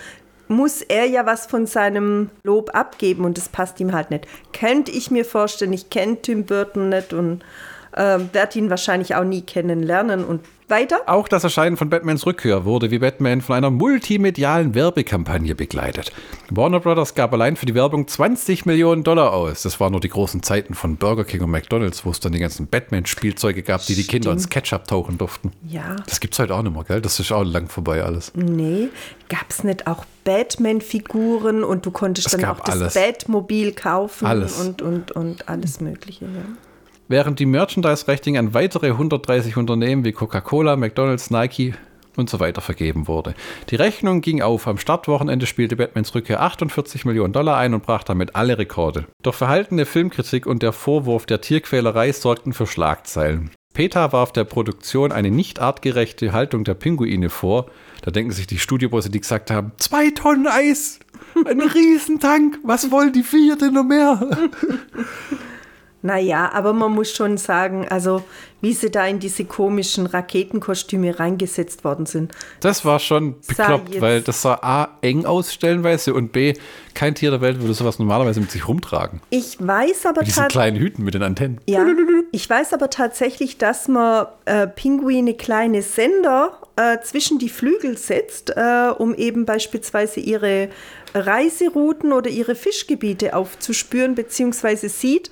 muss 0.52 0.82
er 0.82 1.06
ja 1.06 1.26
was 1.26 1.46
von 1.46 1.66
seinem 1.66 2.30
Lob 2.42 2.74
abgeben 2.74 3.24
und 3.24 3.36
das 3.36 3.48
passt 3.48 3.80
ihm 3.80 3.92
halt 3.92 4.10
nicht. 4.10 4.26
Könnte 4.52 4.90
ich 4.90 5.10
mir 5.10 5.24
vorstellen, 5.24 5.72
ich 5.72 5.90
kenne 5.90 6.20
Tim 6.22 6.44
Burton 6.44 6.88
nicht 6.88 7.12
und 7.12 7.44
Äh, 7.92 8.18
Werd 8.32 8.56
ihn 8.56 8.70
wahrscheinlich 8.70 9.14
auch 9.14 9.24
nie 9.24 9.42
kennenlernen 9.42 10.24
und 10.24 10.40
weiter. 10.68 11.00
Auch 11.06 11.28
das 11.28 11.44
Erscheinen 11.44 11.76
von 11.76 11.90
Batmans 11.90 12.24
Rückkehr 12.24 12.64
wurde 12.64 12.90
wie 12.90 12.98
Batman 12.98 13.42
von 13.42 13.56
einer 13.56 13.70
multimedialen 13.70 14.74
Werbekampagne 14.74 15.54
begleitet. 15.54 16.10
Warner 16.50 16.80
Brothers 16.80 17.14
gab 17.14 17.32
allein 17.34 17.56
für 17.56 17.66
die 17.66 17.74
Werbung 17.74 18.08
20 18.08 18.64
Millionen 18.64 19.04
Dollar 19.04 19.34
aus. 19.34 19.62
Das 19.62 19.78
waren 19.80 19.92
nur 19.92 20.00
die 20.00 20.08
großen 20.08 20.42
Zeiten 20.42 20.72
von 20.74 20.96
Burger 20.96 21.24
King 21.24 21.42
und 21.42 21.50
McDonalds, 21.50 22.06
wo 22.06 22.10
es 22.10 22.20
dann 22.20 22.32
die 22.32 22.38
ganzen 22.38 22.66
Batman-Spielzeuge 22.68 23.62
gab, 23.62 23.84
die 23.84 23.94
die 23.94 24.04
Kinder 24.06 24.32
ins 24.32 24.48
Ketchup 24.48 24.88
tauchen 24.88 25.18
durften. 25.18 25.52
Ja. 25.68 25.96
Das 26.06 26.20
gibt's 26.20 26.38
heute 26.38 26.54
auch 26.54 26.62
nicht 26.62 26.74
mehr, 26.74 26.84
gell? 26.84 27.02
Das 27.02 27.20
ist 27.20 27.30
auch 27.32 27.44
lang 27.44 27.68
vorbei 27.68 28.02
alles. 28.02 28.32
Nee, 28.34 28.88
gab 29.28 29.50
es 29.50 29.64
nicht 29.64 29.86
auch 29.86 30.06
Batman-Figuren 30.24 31.64
und 31.64 31.84
du 31.84 31.90
konntest 31.90 32.28
Es 32.28 32.32
dann 32.32 32.44
auch 32.46 32.60
das 32.60 32.80
alles. 32.80 32.94
Batmobil 32.94 33.72
kaufen 33.72 34.26
Alles. 34.26 34.58
und, 34.58 34.80
und, 34.80 35.10
und 35.12 35.48
alles 35.48 35.80
Mögliche. 35.80 36.24
Ja. 36.24 36.30
Während 37.08 37.38
die 37.38 37.46
Merchandise-Rechte 37.46 38.38
an 38.38 38.54
weitere 38.54 38.90
130 38.90 39.56
Unternehmen 39.56 40.04
wie 40.04 40.12
Coca-Cola, 40.12 40.76
McDonalds, 40.76 41.30
Nike 41.30 41.74
und 42.16 42.30
so 42.30 42.40
weiter 42.40 42.60
vergeben 42.60 43.08
wurde. 43.08 43.34
Die 43.70 43.76
Rechnung 43.76 44.20
ging 44.20 44.42
auf. 44.42 44.66
Am 44.66 44.78
Startwochenende 44.78 45.46
spielte 45.46 45.76
Batmans 45.76 46.14
Rückkehr 46.14 46.42
48 46.42 47.04
Millionen 47.04 47.32
Dollar 47.32 47.58
ein 47.58 47.74
und 47.74 47.84
brach 47.84 48.04
damit 48.04 48.34
alle 48.36 48.58
Rekorde. 48.58 49.06
Doch 49.22 49.34
verhaltene 49.34 49.86
Filmkritik 49.86 50.46
und 50.46 50.62
der 50.62 50.72
Vorwurf 50.72 51.26
der 51.26 51.40
Tierquälerei 51.40 52.12
sorgten 52.12 52.52
für 52.52 52.66
Schlagzeilen. 52.66 53.50
PETA 53.74 54.12
warf 54.12 54.32
der 54.32 54.44
Produktion 54.44 55.12
eine 55.12 55.30
nicht 55.30 55.58
artgerechte 55.58 56.32
Haltung 56.32 56.64
der 56.64 56.74
Pinguine 56.74 57.30
vor. 57.30 57.66
Da 58.02 58.10
denken 58.10 58.32
sich 58.32 58.46
die 58.46 58.58
Studiobosse, 58.58 59.08
die 59.08 59.20
gesagt 59.20 59.50
haben, 59.50 59.72
zwei 59.78 60.10
Tonnen 60.10 60.46
Eis, 60.46 61.00
ein 61.46 61.60
Riesentank, 61.60 62.58
was 62.62 62.90
wollen 62.90 63.14
die 63.14 63.22
Viecher 63.22 63.56
denn 63.56 63.72
noch 63.72 63.84
mehr? 63.84 64.20
Naja, 66.02 66.50
aber 66.52 66.72
man 66.72 66.92
muss 66.92 67.12
schon 67.12 67.36
sagen, 67.38 67.86
also 67.88 68.22
wie 68.60 68.72
sie 68.72 68.90
da 68.90 69.06
in 69.06 69.18
diese 69.18 69.44
komischen 69.44 70.06
Raketenkostüme 70.06 71.18
reingesetzt 71.18 71.84
worden 71.84 72.06
sind. 72.06 72.32
Das 72.60 72.84
war 72.84 72.98
schon 72.98 73.36
bekloppt, 73.46 74.00
weil 74.00 74.22
das 74.22 74.42
sah 74.42 74.54
A, 74.62 74.98
eng 75.00 75.24
aus 75.26 75.52
stellenweise 75.52 76.14
und 76.14 76.32
B, 76.32 76.54
kein 76.94 77.14
Tier 77.14 77.30
der 77.30 77.40
Welt 77.40 77.60
würde 77.60 77.74
sowas 77.74 77.98
normalerweise 77.98 78.40
mit 78.40 78.50
sich 78.50 78.66
rumtragen. 78.66 79.20
Ich 79.30 79.56
weiß 79.60 80.06
aber 80.06 80.20
tatsächlich. 80.20 80.48
kleinen 80.48 80.76
Hüten 80.76 81.04
mit 81.04 81.14
den 81.14 81.22
Antennen. 81.22 81.60
Ja, 81.66 81.84
ich 82.30 82.48
weiß 82.48 82.72
aber 82.72 82.90
tatsächlich, 82.90 83.58
dass 83.58 83.88
man 83.88 84.26
äh, 84.44 84.66
Pinguine 84.66 85.34
kleine 85.34 85.82
Sender 85.82 86.58
äh, 86.76 86.98
zwischen 87.02 87.38
die 87.38 87.48
Flügel 87.48 87.98
setzt, 87.98 88.50
äh, 88.56 88.90
um 88.96 89.14
eben 89.14 89.44
beispielsweise 89.44 90.20
ihre 90.20 90.68
Reiserouten 91.14 92.12
oder 92.12 92.30
ihre 92.30 92.54
Fischgebiete 92.54 93.34
aufzuspüren, 93.34 94.14
beziehungsweise 94.14 94.88
sieht, 94.88 95.30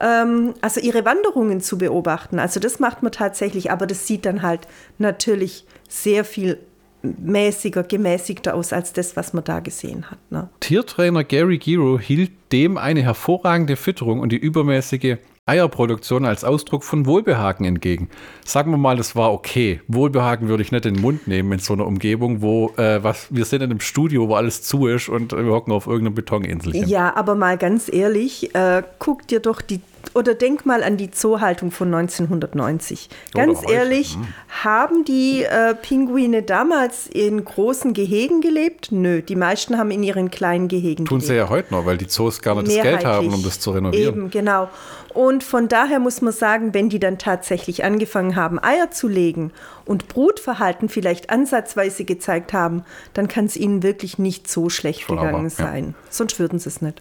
ähm, 0.00 0.54
also 0.60 0.80
ihre 0.80 1.04
Wanderungen 1.04 1.60
zu 1.60 1.78
beobachten. 1.78 2.38
Also 2.38 2.60
das 2.60 2.78
macht 2.80 3.02
man 3.02 3.12
tatsächlich, 3.12 3.70
aber 3.70 3.86
das 3.86 4.06
sieht 4.06 4.26
dann 4.26 4.42
halt 4.42 4.60
natürlich 4.98 5.64
sehr 5.88 6.24
viel 6.24 6.58
mäßiger, 7.02 7.82
gemäßigter 7.82 8.54
aus 8.54 8.72
als 8.72 8.92
das, 8.92 9.16
was 9.16 9.32
man 9.32 9.44
da 9.44 9.60
gesehen 9.60 10.10
hat. 10.10 10.18
Ne? 10.30 10.48
Tiertrainer 10.60 11.24
Gary 11.24 11.58
Giro 11.58 11.98
hielt 11.98 12.30
dem 12.52 12.76
eine 12.76 13.02
hervorragende 13.02 13.76
Fütterung 13.76 14.20
und 14.20 14.30
die 14.30 14.36
übermäßige 14.36 15.16
Eierproduktion 15.44 16.24
als 16.24 16.44
Ausdruck 16.44 16.84
von 16.84 17.04
Wohlbehagen 17.04 17.66
entgegen. 17.66 18.08
Sagen 18.44 18.70
wir 18.70 18.78
mal, 18.78 18.96
das 18.96 19.16
war 19.16 19.32
okay. 19.32 19.80
Wohlbehagen 19.88 20.48
würde 20.48 20.62
ich 20.62 20.70
nicht 20.70 20.86
in 20.86 20.94
den 20.94 21.02
Mund 21.02 21.26
nehmen 21.26 21.50
in 21.50 21.58
so 21.58 21.72
einer 21.72 21.84
Umgebung, 21.84 22.42
wo 22.42 22.68
äh, 22.76 23.02
was, 23.02 23.26
wir 23.30 23.44
sind 23.44 23.60
in 23.60 23.72
einem 23.72 23.80
Studio, 23.80 24.28
wo 24.28 24.36
alles 24.36 24.62
zu 24.62 24.86
ist 24.86 25.08
und 25.08 25.32
wir 25.32 25.52
hocken 25.52 25.72
auf 25.72 25.88
irgendeinem 25.88 26.14
Betoninselchen. 26.14 26.88
Ja, 26.88 27.16
aber 27.16 27.34
mal 27.34 27.58
ganz 27.58 27.92
ehrlich, 27.92 28.54
äh, 28.54 28.84
guck 29.00 29.26
dir 29.26 29.40
doch 29.40 29.62
die 29.62 29.80
oder 30.14 30.34
denk 30.34 30.66
mal 30.66 30.82
an 30.82 30.96
die 30.96 31.10
Zoohaltung 31.10 31.70
von 31.70 31.92
1990. 31.94 33.08
Oder 33.34 33.46
Ganz 33.46 33.58
heute, 33.60 33.68
hm. 33.68 33.74
ehrlich, 33.74 34.18
haben 34.62 35.04
die 35.04 35.44
äh, 35.44 35.74
Pinguine 35.74 36.42
damals 36.42 37.06
in 37.06 37.44
großen 37.44 37.92
Gehegen 37.92 38.40
gelebt? 38.40 38.88
Nö, 38.90 39.22
die 39.22 39.36
meisten 39.36 39.78
haben 39.78 39.90
in 39.90 40.02
ihren 40.02 40.30
kleinen 40.30 40.68
Gehegen 40.68 41.04
Tun 41.04 41.18
gelebt. 41.18 41.28
sie 41.28 41.36
ja 41.36 41.48
heute 41.48 41.72
noch, 41.72 41.86
weil 41.86 41.98
die 41.98 42.06
Zoos 42.06 42.42
gar 42.42 42.54
nicht 42.56 42.76
das 42.76 42.82
Geld 42.82 43.04
haben, 43.04 43.32
um 43.32 43.42
das 43.42 43.60
zu 43.60 43.70
renovieren. 43.70 44.14
Eben, 44.14 44.30
genau. 44.30 44.68
Und 45.14 45.44
von 45.44 45.68
daher 45.68 45.98
muss 45.98 46.22
man 46.22 46.32
sagen, 46.32 46.72
wenn 46.72 46.88
die 46.88 46.98
dann 46.98 47.18
tatsächlich 47.18 47.84
angefangen 47.84 48.34
haben, 48.34 48.62
Eier 48.62 48.90
zu 48.90 49.08
legen 49.08 49.52
und 49.84 50.08
Brutverhalten 50.08 50.88
vielleicht 50.88 51.30
ansatzweise 51.30 52.04
gezeigt 52.04 52.52
haben, 52.52 52.84
dann 53.12 53.28
kann 53.28 53.44
es 53.44 53.56
ihnen 53.56 53.82
wirklich 53.82 54.18
nicht 54.18 54.48
so 54.48 54.68
schlecht 54.70 55.02
Schon 55.02 55.16
gegangen 55.16 55.34
aber, 55.34 55.44
ja. 55.44 55.50
sein. 55.50 55.94
Sonst 56.08 56.38
würden 56.38 56.58
sie 56.58 56.68
es 56.68 56.80
nicht. 56.80 57.00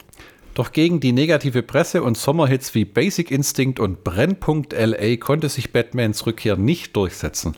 Doch 0.54 0.72
gegen 0.74 1.00
die 1.00 1.14
negative 1.14 1.64
Presse 1.64 2.04
und 2.04 2.18
Sommerhits 2.18 2.76
wie 2.76 2.86
Basic 2.86 3.32
Instinct 3.32 3.80
und 3.80 4.04
Brennpunkt 4.04 4.74
LA 4.74 5.16
konnte 5.18 5.48
sich 5.48 5.72
Batmans 5.72 6.26
Rückkehr 6.26 6.58
nicht 6.58 6.96
durchsetzen. 6.96 7.56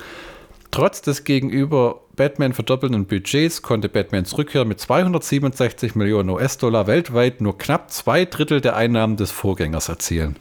Trotz 0.69 1.01
des 1.01 1.23
gegenüber 1.23 2.01
Batman 2.15 2.53
verdoppelnden 2.53 3.05
Budgets 3.05 3.61
konnte 3.61 3.89
Batmans 3.89 4.37
Rückkehr 4.37 4.65
mit 4.65 4.79
267 4.79 5.95
Millionen 5.95 6.29
US-Dollar 6.29 6.87
weltweit 6.87 7.41
nur 7.41 7.57
knapp 7.57 7.91
zwei 7.91 8.25
Drittel 8.25 8.61
der 8.61 8.75
Einnahmen 8.75 9.17
des 9.17 9.31
Vorgängers 9.31 9.89
erzielen. 9.89 10.35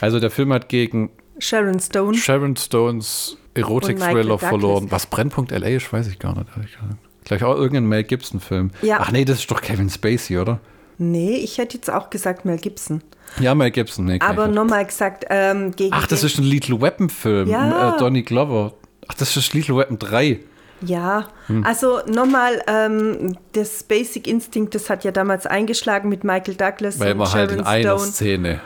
Also 0.00 0.20
der 0.20 0.30
Film 0.30 0.52
hat 0.52 0.68
gegen 0.68 1.10
Sharon 1.38 1.80
Stone. 1.80 2.16
Sharon 2.16 2.56
Stones 2.56 3.36
Erotik-Thriller 3.54 4.38
verloren. 4.38 4.86
Was 4.90 5.06
Brennpunkt 5.06 5.50
LA 5.50 5.68
ist, 5.68 5.92
weiß 5.92 6.06
ich 6.08 6.18
gar 6.18 6.36
nicht. 6.36 6.46
ehrlich 6.56 6.72
gesagt. 6.72 6.96
Gleich 7.24 7.42
auch 7.44 7.56
irgendein 7.56 7.86
Mel 7.86 8.04
Gibson-Film. 8.04 8.70
Ja. 8.82 8.98
Ach 9.00 9.12
nee, 9.12 9.24
das 9.24 9.40
ist 9.40 9.50
doch 9.50 9.60
Kevin 9.60 9.90
Spacey, 9.90 10.38
oder? 10.38 10.60
Nee, 10.98 11.36
ich 11.36 11.58
hätte 11.58 11.76
jetzt 11.76 11.90
auch 11.90 12.10
gesagt 12.10 12.44
Mel 12.44 12.58
Gibson. 12.58 13.02
Ja, 13.40 13.54
Mel 13.54 13.70
Gibson. 13.70 14.04
Nee, 14.06 14.18
Aber 14.20 14.48
nochmal 14.48 14.84
gesagt, 14.86 15.24
ähm, 15.30 15.72
gegen 15.76 15.94
Ach, 15.94 16.06
das 16.06 16.24
ist 16.24 16.38
ein 16.38 16.44
Lethal 16.44 16.80
Weapon-Film. 16.80 17.48
Ja. 17.48 17.94
Äh, 17.94 17.98
Donny 17.98 18.22
Glover. 18.22 18.74
Ach, 19.06 19.14
das 19.14 19.36
ist 19.36 19.54
Lethal 19.54 19.76
Weapon 19.76 19.98
3. 19.98 20.40
Ja, 20.80 21.28
Hm. 21.48 21.64
also 21.64 22.00
nochmal, 22.06 22.62
ähm, 22.68 23.36
das 23.52 23.82
Basic 23.82 24.26
Instinct, 24.28 24.74
das 24.76 24.88
hat 24.90 25.02
ja 25.04 25.10
damals 25.10 25.44
eingeschlagen 25.46 26.08
mit 26.08 26.22
Michael 26.24 26.54
Douglas 26.54 27.00
Weil 27.00 27.12
und 27.12 27.18
man 27.18 27.32
halt 27.32 27.50
in 27.50 27.60
einer. 27.62 27.98
Szene. 27.98 28.60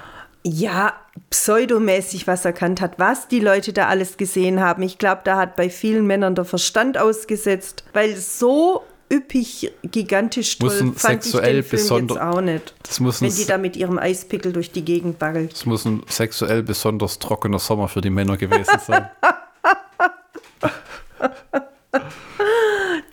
Ja, 0.45 0.93
pseudomäßig 1.31 2.27
was 2.27 2.45
erkannt 2.45 2.81
hat, 2.81 2.99
was 2.99 3.29
die 3.29 3.41
Leute 3.41 3.73
da 3.73 3.89
alles 3.89 4.17
gesehen 4.17 4.61
haben. 4.61 4.83
Ich 4.83 4.99
glaube, 4.99 5.23
da 5.25 5.37
hat 5.37 5.57
bei 5.57 5.71
vielen 5.71 6.07
Männern 6.07 6.35
der 6.35 6.45
Verstand 6.45 6.99
ausgesetzt, 6.99 7.85
weil 7.93 8.17
so 8.17 8.83
üppig, 9.13 9.71
gigantisch 9.85 10.59
toll 10.59 10.71
Muss 10.71 10.81
ein 10.81 10.95
fand 10.95 11.25
ich 11.25 11.31
sexuell 11.33 11.55
den 11.63 11.65
Film 11.65 12.09
jetzt 12.09 12.19
auch 12.21 12.41
nicht. 12.41 12.75
Das 12.83 12.99
muss, 13.01 13.21
Wenn 13.21 13.35
die 13.35 13.45
da 13.45 13.59
mit 13.59 13.77
ihrem 13.77 13.99
Eispickel 13.99 14.53
durch 14.53 14.73
die 14.73 14.85
Gegend 14.85 15.19
baggelt. 15.19 15.53
das 15.53 15.67
muss 15.67 15.85
ein 15.85 16.03
sexuell 16.09 16.63
besonders 16.63 17.19
trockener 17.19 17.59
Sommer 17.59 17.89
für 17.89 18.01
die 18.01 18.11
Männer 18.11 18.37
gewesen 18.37 18.79
sein. 18.87 19.11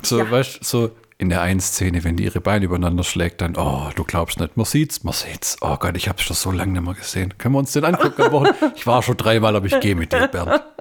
so, 0.03 0.19
Ja. 0.19 0.31
weißt 0.31 0.63
so 0.63 0.91
in 1.17 1.27
der 1.29 1.41
einen 1.41 1.59
Szene, 1.59 2.05
wenn 2.05 2.15
die 2.15 2.23
ihre 2.23 2.39
Beine 2.39 2.63
übereinander 2.65 3.03
schlägt, 3.03 3.41
dann, 3.41 3.57
oh, 3.57 3.89
du 3.93 4.05
glaubst 4.05 4.39
nicht, 4.39 4.55
man 4.55 4.65
sieht's, 4.65 5.03
man 5.03 5.13
sieht's. 5.13 5.57
Oh 5.59 5.75
Gott, 5.77 5.97
ich 5.97 6.07
hab's 6.07 6.23
schon 6.23 6.35
so 6.37 6.49
lange 6.49 6.71
nicht 6.71 6.81
mehr 6.81 6.93
gesehen. 6.93 7.37
Können 7.37 7.55
wir 7.55 7.59
uns 7.59 7.73
den 7.73 7.83
angucken 7.83 8.21
am 8.21 8.31
Wochenende? 8.31 8.71
Ich 8.77 8.87
war 8.87 9.03
schon 9.03 9.17
dreimal, 9.17 9.53
aber 9.57 9.65
ich 9.65 9.77
gehe 9.81 9.95
mit 9.95 10.13
dir, 10.13 10.27
Bernd. 10.27 10.61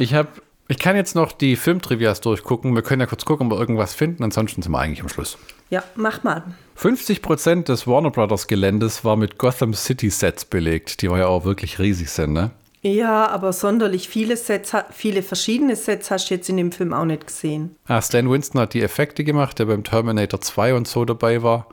Ich 0.00 0.14
habe, 0.14 0.28
ich 0.68 0.78
kann 0.78 0.96
jetzt 0.96 1.14
noch 1.14 1.32
die 1.32 1.56
Filmtrivias 1.56 2.20
durchgucken. 2.20 2.74
Wir 2.74 2.82
können 2.82 3.00
ja 3.00 3.06
kurz 3.06 3.24
gucken, 3.24 3.46
ob 3.46 3.52
wir 3.54 3.60
irgendwas 3.60 3.94
finden. 3.94 4.22
Ansonsten 4.22 4.60
sind 4.60 4.70
wir 4.70 4.78
eigentlich 4.78 5.00
am 5.00 5.08
Schluss. 5.08 5.38
Ja, 5.70 5.82
mach 5.96 6.22
mal. 6.22 6.42
50% 6.78 7.64
des 7.64 7.86
Warner 7.86 8.10
Brothers 8.10 8.46
Geländes 8.46 9.04
war 9.04 9.16
mit 9.16 9.38
Gotham 9.38 9.72
City 9.72 10.10
Sets 10.10 10.44
belegt, 10.44 11.00
die 11.00 11.06
ja 11.06 11.26
auch 11.26 11.44
wirklich 11.44 11.78
riesig 11.78 12.10
sind, 12.10 12.34
ne? 12.34 12.50
Ja, 12.82 13.26
aber 13.28 13.52
sonderlich 13.52 14.08
viele 14.08 14.36
Sets, 14.36 14.72
viele 14.92 15.22
verschiedene 15.22 15.74
Sets 15.74 16.10
hast 16.10 16.30
du 16.30 16.34
jetzt 16.34 16.48
in 16.48 16.58
dem 16.58 16.70
Film 16.70 16.92
auch 16.92 17.04
nicht 17.04 17.26
gesehen. 17.26 17.74
Ah, 17.86 18.00
Stan 18.00 18.30
Winston 18.30 18.60
hat 18.60 18.74
die 18.74 18.82
Effekte 18.82 19.24
gemacht, 19.24 19.58
der 19.58 19.64
beim 19.64 19.82
Terminator 19.82 20.40
2 20.40 20.74
und 20.74 20.86
so 20.86 21.04
dabei 21.04 21.42
war. 21.42 21.66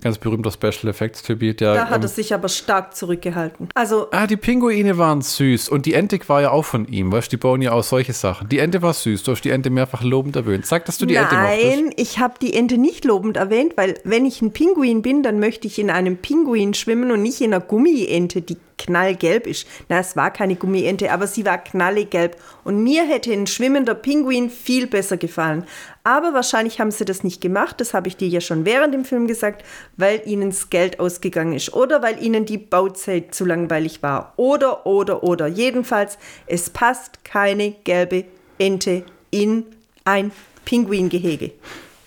Ganz 0.00 0.18
berühmter 0.18 0.50
Special 0.50 0.88
Effects 0.88 1.22
Typ, 1.22 1.40
der. 1.40 1.74
Da 1.74 1.88
hat 1.88 1.96
ähm, 1.96 2.02
er 2.02 2.08
sich 2.08 2.32
aber 2.32 2.48
stark 2.48 2.96
zurückgehalten. 2.96 3.68
Also, 3.74 4.08
Ah, 4.10 4.26
die 4.26 4.36
Pinguine 4.36 4.96
waren 4.98 5.20
süß 5.22 5.68
und 5.68 5.86
die 5.86 5.94
Ente 5.94 6.18
war 6.28 6.42
ja 6.42 6.50
auch 6.50 6.64
von 6.64 6.86
ihm, 6.86 7.12
weißt 7.12 7.32
du, 7.32 7.36
die 7.36 7.40
bauen 7.40 7.62
ja 7.62 7.72
auch 7.72 7.82
solche 7.82 8.12
Sachen. 8.12 8.48
Die 8.48 8.58
Ente 8.58 8.82
war 8.82 8.94
süß, 8.94 9.22
du 9.22 9.32
hast 9.32 9.42
die 9.42 9.50
Ente 9.50 9.70
mehrfach 9.70 10.02
lobend 10.02 10.36
erwähnt. 10.36 10.66
Sag, 10.66 10.84
dass 10.86 10.98
du 10.98 11.06
die 11.06 11.16
Ente 11.16 11.34
mochtest. 11.34 11.76
nein, 11.76 11.92
ich 11.96 12.18
habe 12.18 12.34
die 12.40 12.54
Ente 12.54 12.78
nicht 12.78 13.04
lobend 13.04 13.36
erwähnt, 13.36 13.74
weil 13.76 13.98
wenn 14.04 14.24
ich 14.26 14.40
ein 14.42 14.52
Pinguin 14.52 15.02
bin, 15.02 15.22
dann 15.22 15.38
möchte 15.40 15.66
ich 15.66 15.78
in 15.78 15.90
einem 15.90 16.16
Pinguin 16.16 16.74
schwimmen 16.74 17.10
und 17.10 17.22
nicht 17.22 17.40
in 17.40 17.52
einer 17.52 17.62
Gummiente, 17.62 18.42
die 18.42 18.56
knallgelb 18.78 19.46
ist. 19.46 19.66
Na, 19.88 19.98
es 19.98 20.16
war 20.16 20.30
keine 20.30 20.56
Gummiente, 20.56 21.12
aber 21.12 21.26
sie 21.26 21.44
war 21.44 21.58
knallegelb. 21.58 22.36
Und 22.64 22.82
mir 22.82 23.04
hätte 23.04 23.30
ein 23.32 23.46
schwimmender 23.46 23.94
Pinguin 23.94 24.48
viel 24.48 24.86
besser 24.86 25.18
gefallen. 25.18 25.64
Aber 26.02 26.32
wahrscheinlich 26.32 26.80
haben 26.80 26.90
sie 26.90 27.04
das 27.04 27.24
nicht 27.24 27.40
gemacht, 27.40 27.80
das 27.80 27.92
habe 27.92 28.08
ich 28.08 28.16
dir 28.16 28.28
ja 28.28 28.40
schon 28.40 28.64
während 28.64 28.94
dem 28.94 29.04
Film 29.04 29.26
gesagt, 29.26 29.64
weil 29.96 30.22
ihnen 30.24 30.50
das 30.50 30.70
Geld 30.70 30.98
ausgegangen 30.98 31.52
ist 31.52 31.72
oder 31.74 32.02
weil 32.02 32.22
ihnen 32.22 32.46
die 32.46 32.58
Bauzeit 32.58 33.34
zu 33.34 33.44
langweilig 33.44 34.02
war. 34.02 34.32
Oder, 34.36 34.86
oder, 34.86 35.22
oder. 35.22 35.46
Jedenfalls, 35.46 36.18
es 36.46 36.70
passt 36.70 37.24
keine 37.24 37.72
gelbe 37.84 38.24
Ente 38.58 39.04
in 39.30 39.64
ein 40.04 40.32
Pinguingehege. 40.64 41.52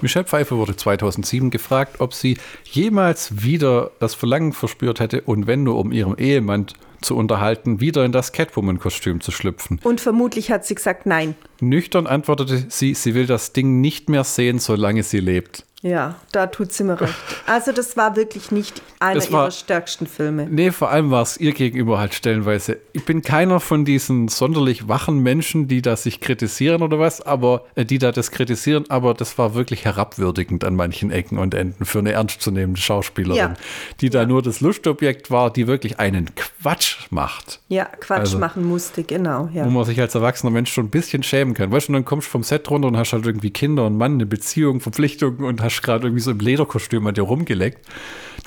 Michelle 0.02 0.26
Pfeiffer 0.26 0.58
wurde 0.58 0.76
2007 0.76 1.50
gefragt, 1.50 2.02
ob 2.02 2.14
sie 2.14 2.38
jemals 2.66 3.44
wieder 3.44 3.92
das 4.00 4.16
Verlangen 4.16 4.52
verspürt 4.52 5.00
hätte 5.00 5.22
und 5.22 5.48
wenn 5.48 5.64
nur 5.64 5.78
um 5.78 5.94
ihren 5.94 6.18
Ehemann 6.18 6.66
zu 7.04 7.16
unterhalten, 7.16 7.80
wieder 7.80 8.04
in 8.06 8.12
das 8.12 8.32
Catwoman-Kostüm 8.32 9.22
zu 9.22 9.32
schlüpfen. 9.32 9.80
Und 9.84 10.02
vermutlich 10.02 10.52
hat 10.52 10.66
sie 10.66 10.76
gesagt, 10.76 11.06
nein. 11.06 11.36
Nüchtern 11.62 12.08
antwortete 12.08 12.66
sie, 12.70 12.94
sie 12.94 13.14
will 13.14 13.28
das 13.28 13.54
Ding 13.54 13.82
nicht 13.82 14.10
mehr 14.10 14.24
sehen, 14.24 14.60
solange 14.60 15.04
sie 15.04 15.20
lebt. 15.20 15.66
Ja, 15.86 16.16
da 16.32 16.48
tut 16.48 16.72
sie 16.72 16.86
mir 16.86 17.00
recht. 17.02 17.14
Also 17.46 17.74
das 17.74 17.98
war 17.98 18.16
wirklich 18.16 18.52
nicht 18.52 18.82
einer 19.02 19.20
war- 19.34 19.42
ihrer 19.44 19.52
stärksten 19.52 20.08
Filme. 20.08 20.48
Nee, 20.50 20.72
vor 20.72 20.90
allem 20.90 21.12
war 21.12 21.22
es 21.22 21.36
ihr 21.36 21.52
gegenüber 21.52 22.00
halt 22.00 22.14
stellenweise. 22.14 22.78
Ich 22.94 23.04
bin 23.04 23.22
keiner 23.22 23.60
von 23.60 23.84
diesen 23.84 24.30
sonderlich 24.30 24.88
wachen 24.88 25.20
Menschen, 25.20 25.68
die 25.68 25.82
da 25.82 25.98
sich 25.98 26.22
kritisieren 26.22 26.84
oder 26.84 27.00
was, 27.00 27.20
aber 27.22 27.66
äh, 27.76 27.84
die 27.84 27.98
da 27.98 28.14
das 28.14 28.32
kritisieren, 28.32 28.86
aber 28.88 29.14
das 29.14 29.38
war 29.38 29.56
wirklich 29.56 29.84
herabwürdigend 29.84 30.64
an 30.64 30.78
manchen 30.78 31.12
Ecken 31.12 31.38
und 31.38 31.54
Enden 31.54 31.84
für 31.84 32.00
eine 32.00 32.14
ernstzunehmende 32.14 32.80
Schauspielerin, 32.80 33.38
Ja. 33.38 33.54
die 34.00 34.10
da 34.10 34.26
nur 34.26 34.42
das 34.42 34.62
Lustobjekt 34.62 35.32
war, 35.32 35.52
die 35.52 35.68
wirklich 35.68 36.00
einen 36.00 36.30
Quatsch 36.36 37.08
macht. 37.10 37.60
Ja, 37.68 37.86
Quatsch 38.00 38.20
Also- 38.22 38.40
machen 38.40 38.64
musste, 38.64 39.04
genau. 39.04 39.50
Ja. 39.54 39.66
Wo 39.66 39.70
man 39.70 39.84
sich 39.84 40.00
als 40.00 40.16
erwachsener 40.16 40.52
Mensch 40.52 40.72
schon 40.72 40.86
ein 40.86 40.90
bisschen 40.92 41.24
schämen 41.24 41.54
kann. 41.54 41.74
Weißt 41.74 41.90
du, 41.90 41.92
und 41.92 41.96
dann 41.96 42.06
kommst 42.06 42.28
du 42.28 42.32
vom 42.32 42.44
Set 42.44 42.70
runter 42.70 42.88
und 42.88 42.96
hast 42.96 43.12
halt 43.12 43.26
irgendwie 43.26 43.52
Kinder 43.52 43.86
und 43.86 43.98
Mann, 43.98 44.14
eine 44.14 44.26
Beziehung, 44.26 44.80
Verpflichtungen 44.80 45.44
und 45.44 45.62
hast 45.62 45.73
gerade 45.82 46.08
irgendwie 46.08 46.22
so 46.22 46.32
im 46.32 46.40
Lederkostüm 46.40 47.08
an 47.08 47.14
dir 47.14 47.24
rumgeleckt. 47.24 47.86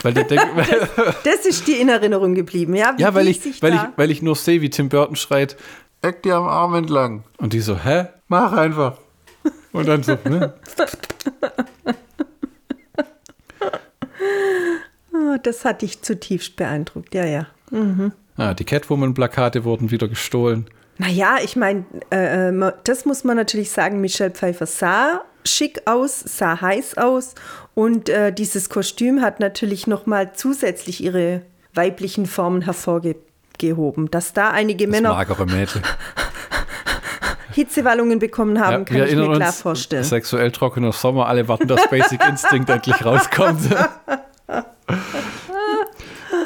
Weil 0.03 0.15
der 0.15 0.25
denkt, 0.25 0.47
Das 1.25 1.47
ist 1.47 1.67
dir 1.67 1.81
in 1.81 1.89
Erinnerung 1.89 2.35
geblieben, 2.35 2.75
ja? 2.75 2.95
Wie 2.97 3.03
Ja, 3.03 3.15
weil 3.15 3.25
die 3.25 3.31
ich, 3.31 3.63
weil, 3.63 3.75
ich, 3.75 3.81
weil 3.97 4.11
ich 4.11 4.23
nur 4.23 4.37
sehe, 4.37 4.61
wie 4.61 4.71
Tim 4.71 4.89
Burton 4.89 5.17
schreit, 5.17 5.57
eck 6.03 6.23
dir 6.23 6.37
am 6.37 6.47
Arm 6.47 6.75
entlang. 6.75 7.25
Und 7.39 7.53
die 7.53 7.61
so, 7.61 7.77
hä? 7.79 8.07
Mach 8.29 8.53
einfach. 8.53 8.99
Und 9.73 9.89
dann 9.89 10.03
so, 10.03 10.17
ne? 10.25 10.55
Oh, 15.13 15.37
das 15.43 15.65
hat 15.65 15.83
dich 15.83 16.03
zutiefst 16.03 16.57
beeindruckt, 16.57 17.15
ja, 17.15 17.25
ja. 17.25 17.47
Ah, 18.37 18.55
die 18.55 18.65
Catwoman-Plakate 18.65 19.65
wurden 19.65 19.91
wieder 19.91 20.09
gestohlen. 20.09 20.67
Naja, 20.99 21.37
ich 21.43 21.57
meine, 21.57 21.85
äh, 22.11 22.49
äh, 22.49 22.73
das 22.85 23.05
muss 23.05 23.25
man 23.25 23.37
natürlich 23.37 23.71
sagen, 23.71 24.01
Michelle 24.01 24.31
Pfeiffer 24.31 24.67
sah 24.67 25.23
schick 25.47 25.83
aus, 25.87 26.21
sah 26.21 26.61
heiß 26.61 26.99
aus 26.99 27.35
und 27.75 28.09
äh, 28.09 28.33
dieses 28.33 28.69
Kostüm 28.69 29.23
hat 29.23 29.41
natürlich 29.41 29.87
nochmal 29.87 30.33
zusätzlich 30.35 31.03
ihre 31.03 31.43
weiblichen 31.75 32.27
Formen 32.27 32.63
hervorgehoben. 32.63 34.11
Dass 34.11 34.33
da 34.33 34.51
einige 34.51 34.87
Das 34.87 34.91
Männer 34.93 35.11
magere 35.11 35.47
Mädchen. 35.47 35.83
Hitzewallungen 37.53 38.19
bekommen 38.19 38.61
haben, 38.61 38.73
Ja, 38.73 38.85
kann 38.85 39.09
ich 39.09 39.17
mir 39.17 39.35
klar 39.35 39.49
uns, 39.49 39.61
vorstellen. 39.63 40.05
sexuell 40.05 40.51
trockener 40.53 40.93
Sommer, 40.93 41.27
alle 41.27 41.49
warten, 41.49 41.67
dass 41.67 41.89
Basic 41.89 42.23
Instinct 42.29 42.69
endlich 42.69 43.03
rauskommt. 43.03 43.63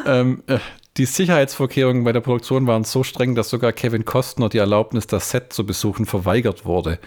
ähm, 0.07 0.43
äh, 0.47 0.59
die 1.01 1.07
Sicherheitsvorkehrungen 1.07 2.05
bei 2.05 2.13
der 2.13 2.21
Produktion 2.21 2.67
waren 2.67 2.85
so 2.85 3.03
streng, 3.03 3.35
dass 3.35 3.49
sogar 3.49 3.73
Kevin 3.73 4.05
Costner 4.05 4.51
die 4.51 4.59
Erlaubnis, 4.59 5.07
das 5.07 5.31
Set 5.31 5.51
zu 5.51 5.65
besuchen, 5.65 6.05
verweigert 6.05 6.67
wurde. 6.67 6.99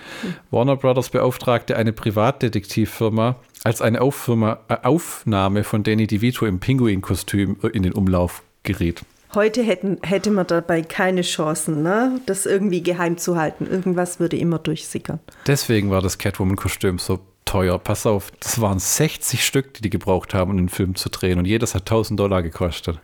Warner 0.50 0.78
Brothers 0.78 1.10
beauftragte 1.10 1.78
eine 1.78 1.94
Privatdetektivfirma, 1.94 3.36
als 3.64 3.84
eine 3.84 4.02
Auffirma, 4.02 4.62
äh, 4.68 4.78
Aufnahme 4.82 5.64
von 5.64 5.84
Danny 5.84 6.08
DeVito 6.08 6.48
im 6.48 6.60
Pinguin-Kostüm 6.60 7.58
in 7.72 7.84
den 7.84 7.94
Umlauf 7.94 8.42
geriet. 8.64 9.04
Heute 9.36 9.62
hätten, 9.62 10.00
hätte 10.02 10.32
man 10.32 10.48
dabei 10.48 10.82
keine 10.82 11.22
Chancen, 11.22 11.84
ne? 11.84 12.20
das 12.26 12.48
irgendwie 12.48 12.82
geheim 12.82 13.20
zu 13.20 13.38
halten. 13.38 13.68
Irgendwas 13.68 14.20
würde 14.20 14.38
immer 14.38 14.58
durchsickern. 14.58 15.20
Deswegen 15.46 15.92
war 15.92 16.02
das 16.02 16.18
Catwoman-Kostüm 16.18 16.98
so 16.98 17.20
teuer. 17.46 17.78
Pass 17.78 18.08
auf, 18.08 18.32
das 18.40 18.60
waren 18.60 18.80
60 18.80 19.46
Stück, 19.46 19.76
die 19.76 19.84
die 19.84 19.92
gebraucht 19.92 20.34
haben, 20.34 20.50
um 20.50 20.58
den 20.58 20.70
Film 20.70 20.96
zu 20.96 21.10
drehen. 21.10 21.38
Und 21.38 21.46
jedes 21.46 21.76
hat 21.76 21.84
1000 21.84 22.20
Dollar 22.20 22.42
gekostet. 22.42 23.00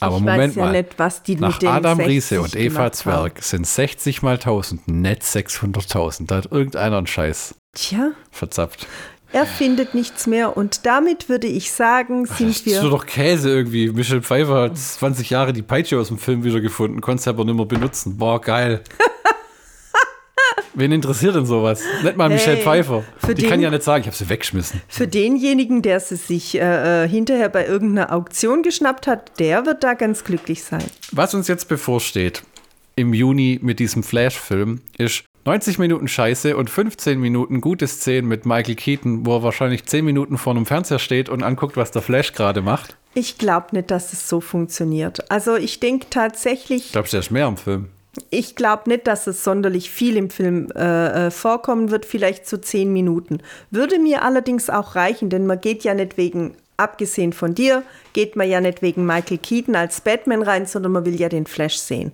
Aber 0.00 0.16
ich 0.16 0.22
Moment 0.22 0.56
ja 0.56 0.64
mal. 0.64 0.72
nicht, 0.72 0.98
was 0.98 1.22
die 1.22 1.36
Nach 1.36 1.60
Adam 1.62 1.96
60 1.98 2.06
Riese 2.12 2.40
und 2.40 2.56
Eva 2.56 2.62
gemacht 2.68 2.82
haben. 2.82 2.92
Zwerg 2.94 3.42
sind 3.42 3.66
60 3.66 4.22
mal 4.22 4.34
1000 4.34 4.88
net 4.88 5.22
600.000. 5.22 6.26
Da 6.26 6.36
hat 6.36 6.50
irgendeiner 6.52 6.98
einen 6.98 7.06
Scheiß 7.06 7.54
Tja, 7.74 8.10
verzapft. 8.30 8.86
er 9.32 9.46
findet 9.46 9.94
nichts 9.94 10.26
mehr 10.26 10.56
und 10.56 10.86
damit 10.86 11.28
würde 11.28 11.46
ich 11.46 11.70
sagen, 11.72 12.24
Das 12.26 12.38
sind 12.38 12.50
ist 12.50 12.66
nur 12.66 12.82
wir. 12.82 12.90
doch 12.90 13.06
Käse 13.06 13.48
irgendwie. 13.50 13.90
Michelle 13.92 14.22
Pfeiffer 14.22 14.62
hat 14.62 14.76
20 14.78 15.30
Jahre 15.30 15.52
die 15.52 15.62
Peitsche 15.62 15.98
aus 15.98 16.08
dem 16.08 16.18
Film 16.18 16.42
wiedergefunden, 16.44 17.00
konnte 17.00 17.20
es 17.20 17.28
aber 17.28 17.44
nicht 17.44 17.54
mehr 17.56 17.66
benutzen. 17.66 18.16
Boah, 18.16 18.40
geil. 18.40 18.82
Wen 20.74 20.92
interessiert 20.92 21.34
denn 21.34 21.46
sowas? 21.46 21.82
Nicht 22.02 22.16
mal 22.16 22.28
Hey, 22.28 22.34
Michelle 22.36 22.56
Pfeiffer. 22.58 23.04
Die 23.26 23.42
kann 23.42 23.52
den- 23.58 23.60
ja 23.62 23.70
nicht 23.70 23.82
sagen, 23.82 24.02
ich 24.02 24.06
habe 24.06 24.16
sie 24.16 24.28
weggeschmissen. 24.28 24.80
Für 24.88 25.08
denjenigen, 25.08 25.82
der 25.82 25.98
sie 26.00 26.16
sich 26.16 26.54
äh, 26.56 27.04
äh, 27.04 27.08
hinterher 27.08 27.48
bei 27.48 27.66
irgendeiner 27.66 28.12
Auktion 28.12 28.62
geschnappt 28.62 29.06
hat, 29.06 29.38
der 29.40 29.66
wird 29.66 29.82
da 29.82 29.94
ganz 29.94 30.22
glücklich 30.24 30.62
sein. 30.62 30.84
Was 31.12 31.34
uns 31.34 31.48
jetzt 31.48 31.68
bevorsteht 31.68 32.42
im 32.96 33.14
Juni 33.14 33.58
mit 33.62 33.78
diesem 33.80 34.02
Flash-Film 34.02 34.80
ist 34.98 35.24
90 35.46 35.78
Minuten 35.78 36.06
Scheiße 36.06 36.54
und 36.56 36.68
15 36.68 37.18
Minuten 37.18 37.60
gute 37.62 37.86
Szenen 37.86 38.28
mit 38.28 38.44
Michael 38.44 38.74
Keaton, 38.74 39.24
wo 39.24 39.36
er 39.36 39.42
wahrscheinlich 39.42 39.86
10 39.86 40.04
Minuten 40.04 40.36
vor 40.36 40.54
einem 40.54 40.66
Fernseher 40.66 40.98
steht 40.98 41.28
und 41.30 41.42
anguckt, 41.42 41.76
was 41.78 41.90
der 41.90 42.02
Flash 42.02 42.32
gerade 42.34 42.60
macht. 42.60 42.96
Ich 43.14 43.38
glaube 43.38 43.68
nicht, 43.72 43.90
dass 43.90 44.12
es 44.12 44.28
so 44.28 44.40
funktioniert. 44.40 45.30
Also 45.30 45.56
ich 45.56 45.80
denke 45.80 46.06
tatsächlich, 46.10 46.92
Glaubst 46.92 47.12
du, 47.12 47.16
der 47.16 47.20
ist 47.20 47.30
mehr 47.30 47.46
am 47.46 47.56
Film? 47.56 47.88
Ich 48.30 48.56
glaube 48.56 48.88
nicht, 48.90 49.06
dass 49.06 49.26
es 49.26 49.44
sonderlich 49.44 49.90
viel 49.90 50.16
im 50.16 50.30
Film 50.30 50.68
äh, 50.74 51.26
äh, 51.26 51.30
vorkommen 51.30 51.90
wird, 51.90 52.04
vielleicht 52.04 52.48
so 52.48 52.56
zehn 52.56 52.92
Minuten. 52.92 53.38
Würde 53.70 53.98
mir 53.98 54.22
allerdings 54.22 54.68
auch 54.68 54.96
reichen, 54.96 55.30
denn 55.30 55.46
man 55.46 55.60
geht 55.60 55.84
ja 55.84 55.94
nicht 55.94 56.16
wegen, 56.16 56.56
abgesehen 56.76 57.32
von 57.32 57.54
dir, 57.54 57.82
geht 58.14 58.34
man 58.36 58.48
ja 58.48 58.60
nicht 58.60 58.82
wegen 58.82 59.04
Michael 59.06 59.38
Keaton 59.38 59.76
als 59.76 60.00
Batman 60.00 60.42
rein, 60.42 60.66
sondern 60.66 60.92
man 60.92 61.04
will 61.04 61.14
ja 61.20 61.28
den 61.28 61.46
Flash 61.46 61.76
sehen. 61.76 62.12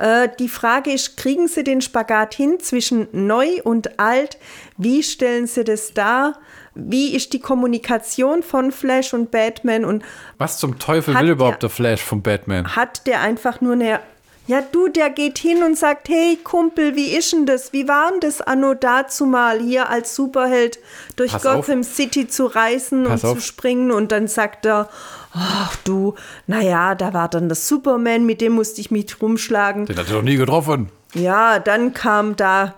Äh, 0.00 0.28
die 0.40 0.48
Frage 0.48 0.90
ist, 0.90 1.16
kriegen 1.16 1.46
sie 1.48 1.62
den 1.62 1.80
Spagat 1.80 2.34
hin 2.34 2.58
zwischen 2.58 3.06
neu 3.12 3.46
und 3.62 4.00
alt? 4.00 4.38
Wie 4.78 5.02
stellen 5.02 5.46
sie 5.46 5.62
das 5.64 5.92
dar? 5.94 6.38
Wie 6.74 7.14
ist 7.14 7.32
die 7.34 7.40
Kommunikation 7.40 8.42
von 8.42 8.72
Flash 8.72 9.14
und 9.14 9.30
Batman 9.30 9.84
und 9.84 10.02
Was 10.38 10.58
zum 10.58 10.78
Teufel 10.78 11.14
will 11.14 11.22
der- 11.26 11.32
überhaupt 11.32 11.62
der 11.62 11.70
Flash 11.70 12.00
von 12.02 12.22
Batman? 12.22 12.74
hat 12.74 13.06
der 13.06 13.20
einfach 13.20 13.60
nur 13.60 13.74
eine. 13.74 14.00
Ja, 14.46 14.60
du, 14.60 14.86
der 14.88 15.10
geht 15.10 15.38
hin 15.38 15.64
und 15.64 15.76
sagt, 15.76 16.08
hey 16.08 16.38
Kumpel, 16.42 16.94
wie 16.94 17.16
ist 17.16 17.32
denn 17.32 17.46
das? 17.46 17.72
Wie 17.72 17.88
war 17.88 18.10
denn 18.10 18.20
das 18.20 18.40
anno 18.40 18.74
dazu 18.74 19.26
mal 19.26 19.58
hier 19.58 19.88
als 19.90 20.14
Superheld 20.14 20.78
durch 21.16 21.32
Pass 21.32 21.44
auf. 21.46 21.66
Gotham 21.66 21.82
City 21.82 22.28
zu 22.28 22.46
reisen 22.46 23.04
Pass 23.04 23.24
und 23.24 23.30
auf. 23.30 23.38
zu 23.38 23.42
springen? 23.42 23.90
Und 23.90 24.12
dann 24.12 24.28
sagt 24.28 24.64
er, 24.66 24.88
ach 25.32 25.74
du, 25.84 26.14
naja, 26.46 26.94
da 26.94 27.12
war 27.12 27.28
dann 27.28 27.48
das 27.48 27.66
Superman, 27.66 28.24
mit 28.24 28.40
dem 28.40 28.52
musste 28.52 28.80
ich 28.80 28.92
mich 28.92 29.20
rumschlagen. 29.20 29.86
Den 29.86 29.96
hat 29.96 30.08
er 30.08 30.14
doch 30.14 30.22
nie 30.22 30.36
getroffen. 30.36 30.90
Ja, 31.14 31.58
dann 31.58 31.92
kam 31.92 32.36
da, 32.36 32.74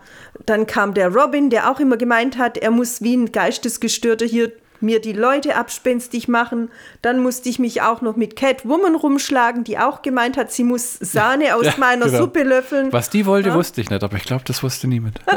dann 0.46 0.66
kam 0.66 0.94
der 0.94 1.08
Robin, 1.14 1.50
der 1.50 1.70
auch 1.70 1.80
immer 1.80 1.98
gemeint 1.98 2.38
hat, 2.38 2.56
er 2.56 2.70
muss 2.70 3.02
wie 3.02 3.16
ein 3.16 3.30
Geistesgestörter 3.30 4.24
hier 4.24 4.52
mir 4.80 5.00
die 5.00 5.12
Leute 5.12 5.56
abspenstig 5.56 6.28
machen. 6.28 6.70
Dann 7.02 7.20
musste 7.20 7.48
ich 7.48 7.58
mich 7.58 7.82
auch 7.82 8.00
noch 8.00 8.16
mit 8.16 8.36
Catwoman 8.36 8.94
rumschlagen, 8.94 9.64
die 9.64 9.78
auch 9.78 10.02
gemeint 10.02 10.36
hat, 10.36 10.52
sie 10.52 10.64
muss 10.64 10.94
Sahne 10.94 11.56
aus 11.56 11.64
Ja, 11.66 11.74
meiner 11.78 12.06
genau. 12.06 12.18
Suppe 12.18 12.42
löffeln. 12.42 12.92
Was 12.92 13.10
die 13.10 13.26
wollte, 13.26 13.54
wusste 13.54 13.80
ich 13.80 13.90
nicht, 13.90 14.02
aber 14.02 14.16
ich 14.16 14.24
glaube, 14.24 14.44
das 14.46 14.62
wusste 14.62 14.88
niemand. 14.88 15.20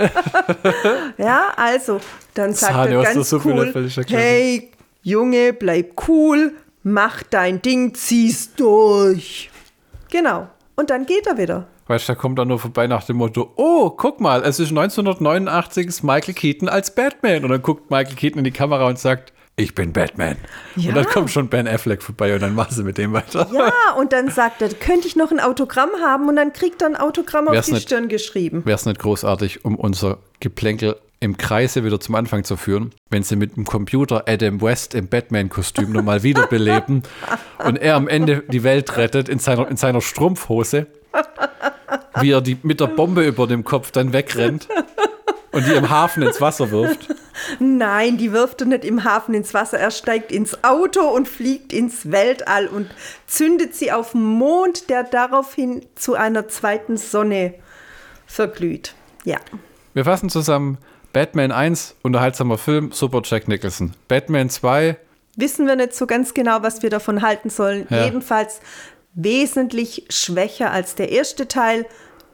Ja, 1.18 1.50
also, 1.56 2.00
dann 2.34 2.54
sagt 2.54 2.74
Sahne 2.74 2.96
er 2.96 3.04
ganz 3.04 3.32
cool, 3.34 3.74
ja 3.76 4.18
hey, 4.18 4.72
Junge, 5.04 5.54
bleib 5.54 6.08
cool, 6.08 6.54
mach 6.84 7.24
dein 7.24 7.62
Ding, 7.62 7.94
zieh's 7.94 8.54
durch. 8.56 9.50
Genau. 10.10 10.48
Und 10.76 10.90
dann 10.90 11.06
geht 11.06 11.28
er 11.28 11.38
wieder. 11.38 11.68
Weißt 11.92 12.08
du, 12.08 12.14
da 12.14 12.20
kommt 12.20 12.40
er 12.40 12.46
nur 12.46 12.58
vorbei 12.58 12.88
nach 12.88 13.04
dem 13.04 13.18
Motto: 13.18 13.52
Oh, 13.58 13.90
guck 13.90 14.22
mal, 14.22 14.44
es 14.44 14.60
ist 14.62 14.70
1989 14.70 15.88
ist 15.88 16.04
Michael 16.04 16.34
Keaton 16.34 16.70
als 16.70 16.96
Batman. 16.96 17.44
Und 17.44 17.50
dann 17.50 17.62
guckt 17.62 17.92
Michael 17.92 18.16
Keaton 18.16 18.38
in 18.40 18.46
die 18.46 18.52
Kamera 18.52 18.88
und 18.88 18.98
sagt: 18.98 19.34
Ich 19.58 19.76
bin 19.76 19.92
Batman. 19.92 20.38
Ja. 20.78 20.90
Und 20.90 20.96
dann 20.96 21.06
kommt 21.06 21.32
schon 21.32 21.50
Ben 21.50 21.68
Affleck 21.68 22.02
vorbei 22.02 22.34
und 22.34 22.42
dann 22.42 22.56
machen 22.56 22.74
sie 22.74 22.84
mit 22.84 22.98
dem 22.98 23.12
weiter. 23.12 23.46
Ja, 23.54 23.94
und 23.98 24.14
dann 24.14 24.30
sagt 24.30 24.62
er, 24.62 24.70
könnte 24.70 25.06
ich 25.06 25.18
noch 25.18 25.32
ein 25.32 25.42
Autogramm 25.42 25.90
haben? 26.02 26.30
Und 26.30 26.38
dann 26.38 26.54
kriegt 26.54 26.82
er 26.82 26.88
ein 26.88 26.96
Autogramm 26.96 27.50
auf 27.50 27.54
Wär's 27.56 27.66
die 27.66 27.74
nicht- 27.74 27.84
Stirn 27.84 28.08
geschrieben. 28.08 28.62
Wäre 28.66 28.76
es 28.76 28.86
nicht 28.86 29.00
großartig, 29.00 29.66
um 29.66 29.76
unser 29.76 30.20
Geplänkel 30.40 30.96
im 31.20 31.36
Kreise 31.38 31.84
wieder 31.84 32.00
zum 32.00 32.16
Anfang 32.16 32.46
zu 32.46 32.56
führen, 32.56 32.92
wenn 33.10 33.22
sie 33.22 33.36
mit 33.36 33.58
dem 33.58 33.66
Computer 33.66 34.24
Adam 34.28 34.62
West 34.62 34.96
im 34.96 35.08
Batman-Kostüm 35.10 35.92
nochmal 35.92 36.24
wiederbeleben 36.24 37.04
und 37.66 37.76
er 37.76 37.96
am 37.96 38.08
Ende 38.08 38.44
die 38.48 38.64
Welt 38.64 38.96
rettet 38.98 39.28
in 39.28 39.38
seiner, 39.40 39.68
in 39.70 39.76
seiner 39.78 40.00
Strumpfhose, 40.02 40.88
wie 42.20 42.32
er 42.32 42.42
die 42.42 42.58
mit 42.64 42.80
der 42.80 42.88
Bombe 42.88 43.26
über 43.26 43.48
dem 43.48 43.64
Kopf 43.64 43.92
dann 43.92 44.14
wegrennt 44.14 44.68
und 45.52 45.68
die 45.68 45.74
im 45.74 45.90
Hafen 45.90 46.24
ins 46.24 46.42
Wasser 46.42 46.72
wirft. 46.72 47.08
Nein, 47.60 48.18
die 48.18 48.32
wirft 48.32 48.62
er 48.62 48.68
nicht 48.68 48.86
im 48.86 49.04
Hafen 49.04 49.34
ins 49.34 49.54
Wasser. 49.54 49.80
Er 49.80 49.92
steigt 49.92 50.32
ins 50.32 50.64
Auto 50.64 51.02
und 51.02 51.28
fliegt 51.28 51.74
ins 51.74 52.12
Weltall 52.12 52.68
und 52.68 52.90
zündet 53.28 53.76
sie 53.76 53.92
auf 53.92 54.12
den 54.12 54.24
Mond, 54.24 54.90
der 54.90 55.04
daraufhin 55.04 55.86
zu 55.96 56.16
einer 56.16 56.48
zweiten 56.48 56.98
Sonne 56.98 57.56
verglüht. 58.26 58.94
Ja. 59.24 59.38
Wir 59.94 60.06
fassen 60.06 60.30
zusammen. 60.30 60.78
Batman 61.14 61.52
1, 61.52 61.96
unterhaltsamer 62.04 62.58
Film, 62.58 62.92
super 62.94 63.22
Jack 63.26 63.50
Nicholson. 63.50 63.94
Batman 64.08 64.50
2, 64.50 64.98
Wissen 65.38 65.66
wir 65.66 65.78
nicht 65.78 65.96
so 65.96 66.08
ganz 66.08 66.34
genau, 66.34 66.62
was 66.62 66.84
wir 66.84 66.90
davon 66.90 67.22
halten 67.22 67.50
sollen. 67.50 67.88
Ja. 67.90 68.04
Jedenfalls 68.04 68.60
wesentlich 69.14 70.06
schwächer 70.10 70.72
als 70.72 70.96
der 70.96 71.12
erste 71.12 71.48
Teil. 71.48 71.86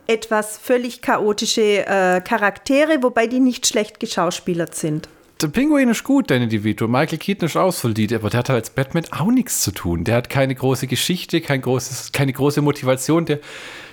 Etwas 0.08 0.58
völlig 0.58 1.02
chaotische 1.02 1.86
äh, 1.86 2.22
Charaktere, 2.22 3.04
wobei 3.04 3.28
die 3.28 3.42
nicht 3.42 3.68
schlecht 3.68 4.00
geschauspielert 4.00 4.74
sind. 4.74 5.10
der 5.42 5.50
Pinguin 5.50 5.90
ist 5.90 6.06
gut, 6.06 6.32
Danny 6.32 6.48
DeVito. 6.48 6.88
Michael 6.88 7.18
Keaton 7.18 7.48
ist 7.48 7.58
auch 7.58 7.74
solide, 7.74 8.16
aber 8.16 8.30
der 8.30 8.40
hat 8.40 8.50
halt 8.50 8.60
als 8.64 8.70
Batman 8.70 9.04
auch 9.12 9.30
nichts 9.30 9.60
zu 9.60 9.72
tun. 9.72 10.06
Der 10.06 10.16
hat 10.16 10.30
keine 10.30 10.56
große 10.56 10.88
Geschichte, 10.88 11.42
kein 11.42 11.62
großes, 11.62 12.14
keine 12.14 12.32
große 12.32 12.62
Motivation. 12.62 13.26
Der, 13.26 13.40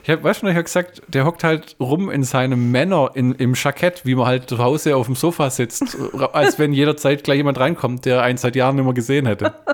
ich 0.05 0.11
hab, 0.11 0.23
weißt 0.23 0.43
du, 0.43 0.47
ich 0.47 0.55
habe 0.55 0.63
gesagt, 0.63 1.03
der 1.09 1.25
hockt 1.25 1.43
halt 1.43 1.75
rum 1.81 2.11
in 2.11 2.23
seinem 2.23 2.71
Männer 2.71 3.11
in, 3.15 3.33
im 3.35 3.55
Jackett, 3.55 4.07
wie 4.07 4.15
man 4.15 4.27
halt 4.27 4.49
zu 4.49 4.59
Hause 4.59 4.95
auf 4.95 5.07
dem 5.07 5.17
Sofa 5.17 5.51
sitzt, 5.51 5.97
als 6.33 6.61
wenn 6.61 6.73
jederzeit 6.73 7.25
gleich 7.25 7.39
jemand 7.39 7.59
reinkommt, 7.59 8.05
der 8.05 8.23
einen 8.23 8.39
seit 8.39 8.55
Jahren 8.55 8.77
nicht 8.77 8.85
mehr 8.85 8.95
gesehen 8.95 9.27
hätte. 9.27 9.53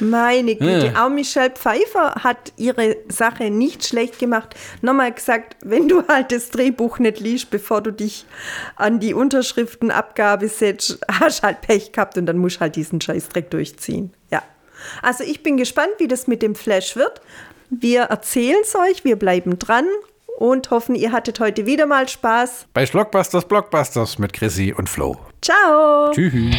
Meine 0.00 0.56
Güte, 0.56 0.92
Ja. 0.94 1.06
auch 1.06 1.10
Michelle 1.10 1.50
Pfeiffer 1.50 2.14
hat 2.24 2.52
ihre 2.56 2.96
Sache 3.08 3.50
nicht 3.50 3.86
schlecht 3.86 4.18
gemacht. 4.18 4.54
Nochmal 4.82 5.12
gesagt, 5.12 5.56
wenn 5.64 5.88
du 5.88 6.06
halt 6.08 6.32
das 6.32 6.50
Drehbuch 6.50 6.98
nicht 6.98 7.20
liest, 7.20 7.50
bevor 7.50 7.80
du 7.80 7.92
dich 7.92 8.26
an 8.76 8.98
die 9.00 9.14
Unterschriftenabgabe 9.14 10.48
setzt, 10.48 10.98
hast 11.10 11.42
halt 11.42 11.60
Pech 11.60 11.92
gehabt 11.92 12.18
und 12.18 12.26
dann 12.26 12.38
musst 12.38 12.60
halt 12.60 12.76
diesen 12.76 13.00
Scheißdreck 13.00 13.50
durchziehen. 13.50 14.12
Ja. 14.30 14.42
Also 15.02 15.24
ich 15.24 15.42
bin 15.42 15.56
gespannt, 15.56 15.92
wie 15.98 16.08
das 16.08 16.26
mit 16.26 16.42
dem 16.42 16.54
Flash 16.54 16.96
wird. 16.96 17.20
Wir 17.70 18.02
erzählen 18.02 18.58
es 18.62 18.74
euch, 18.74 19.04
wir 19.04 19.16
bleiben 19.16 19.58
dran 19.58 19.86
und 20.38 20.70
hoffen, 20.70 20.94
ihr 20.94 21.12
hattet 21.12 21.40
heute 21.40 21.66
wieder 21.66 21.86
mal 21.86 22.08
Spaß. 22.08 22.66
Bei 22.74 22.84
Schlockbusters 22.84 23.46
Blockbusters 23.46 24.18
mit 24.18 24.32
Chrissy 24.32 24.74
und 24.76 24.88
Flo. 24.88 25.16
Ciao! 25.40 26.10
Tschüss. 26.12 26.54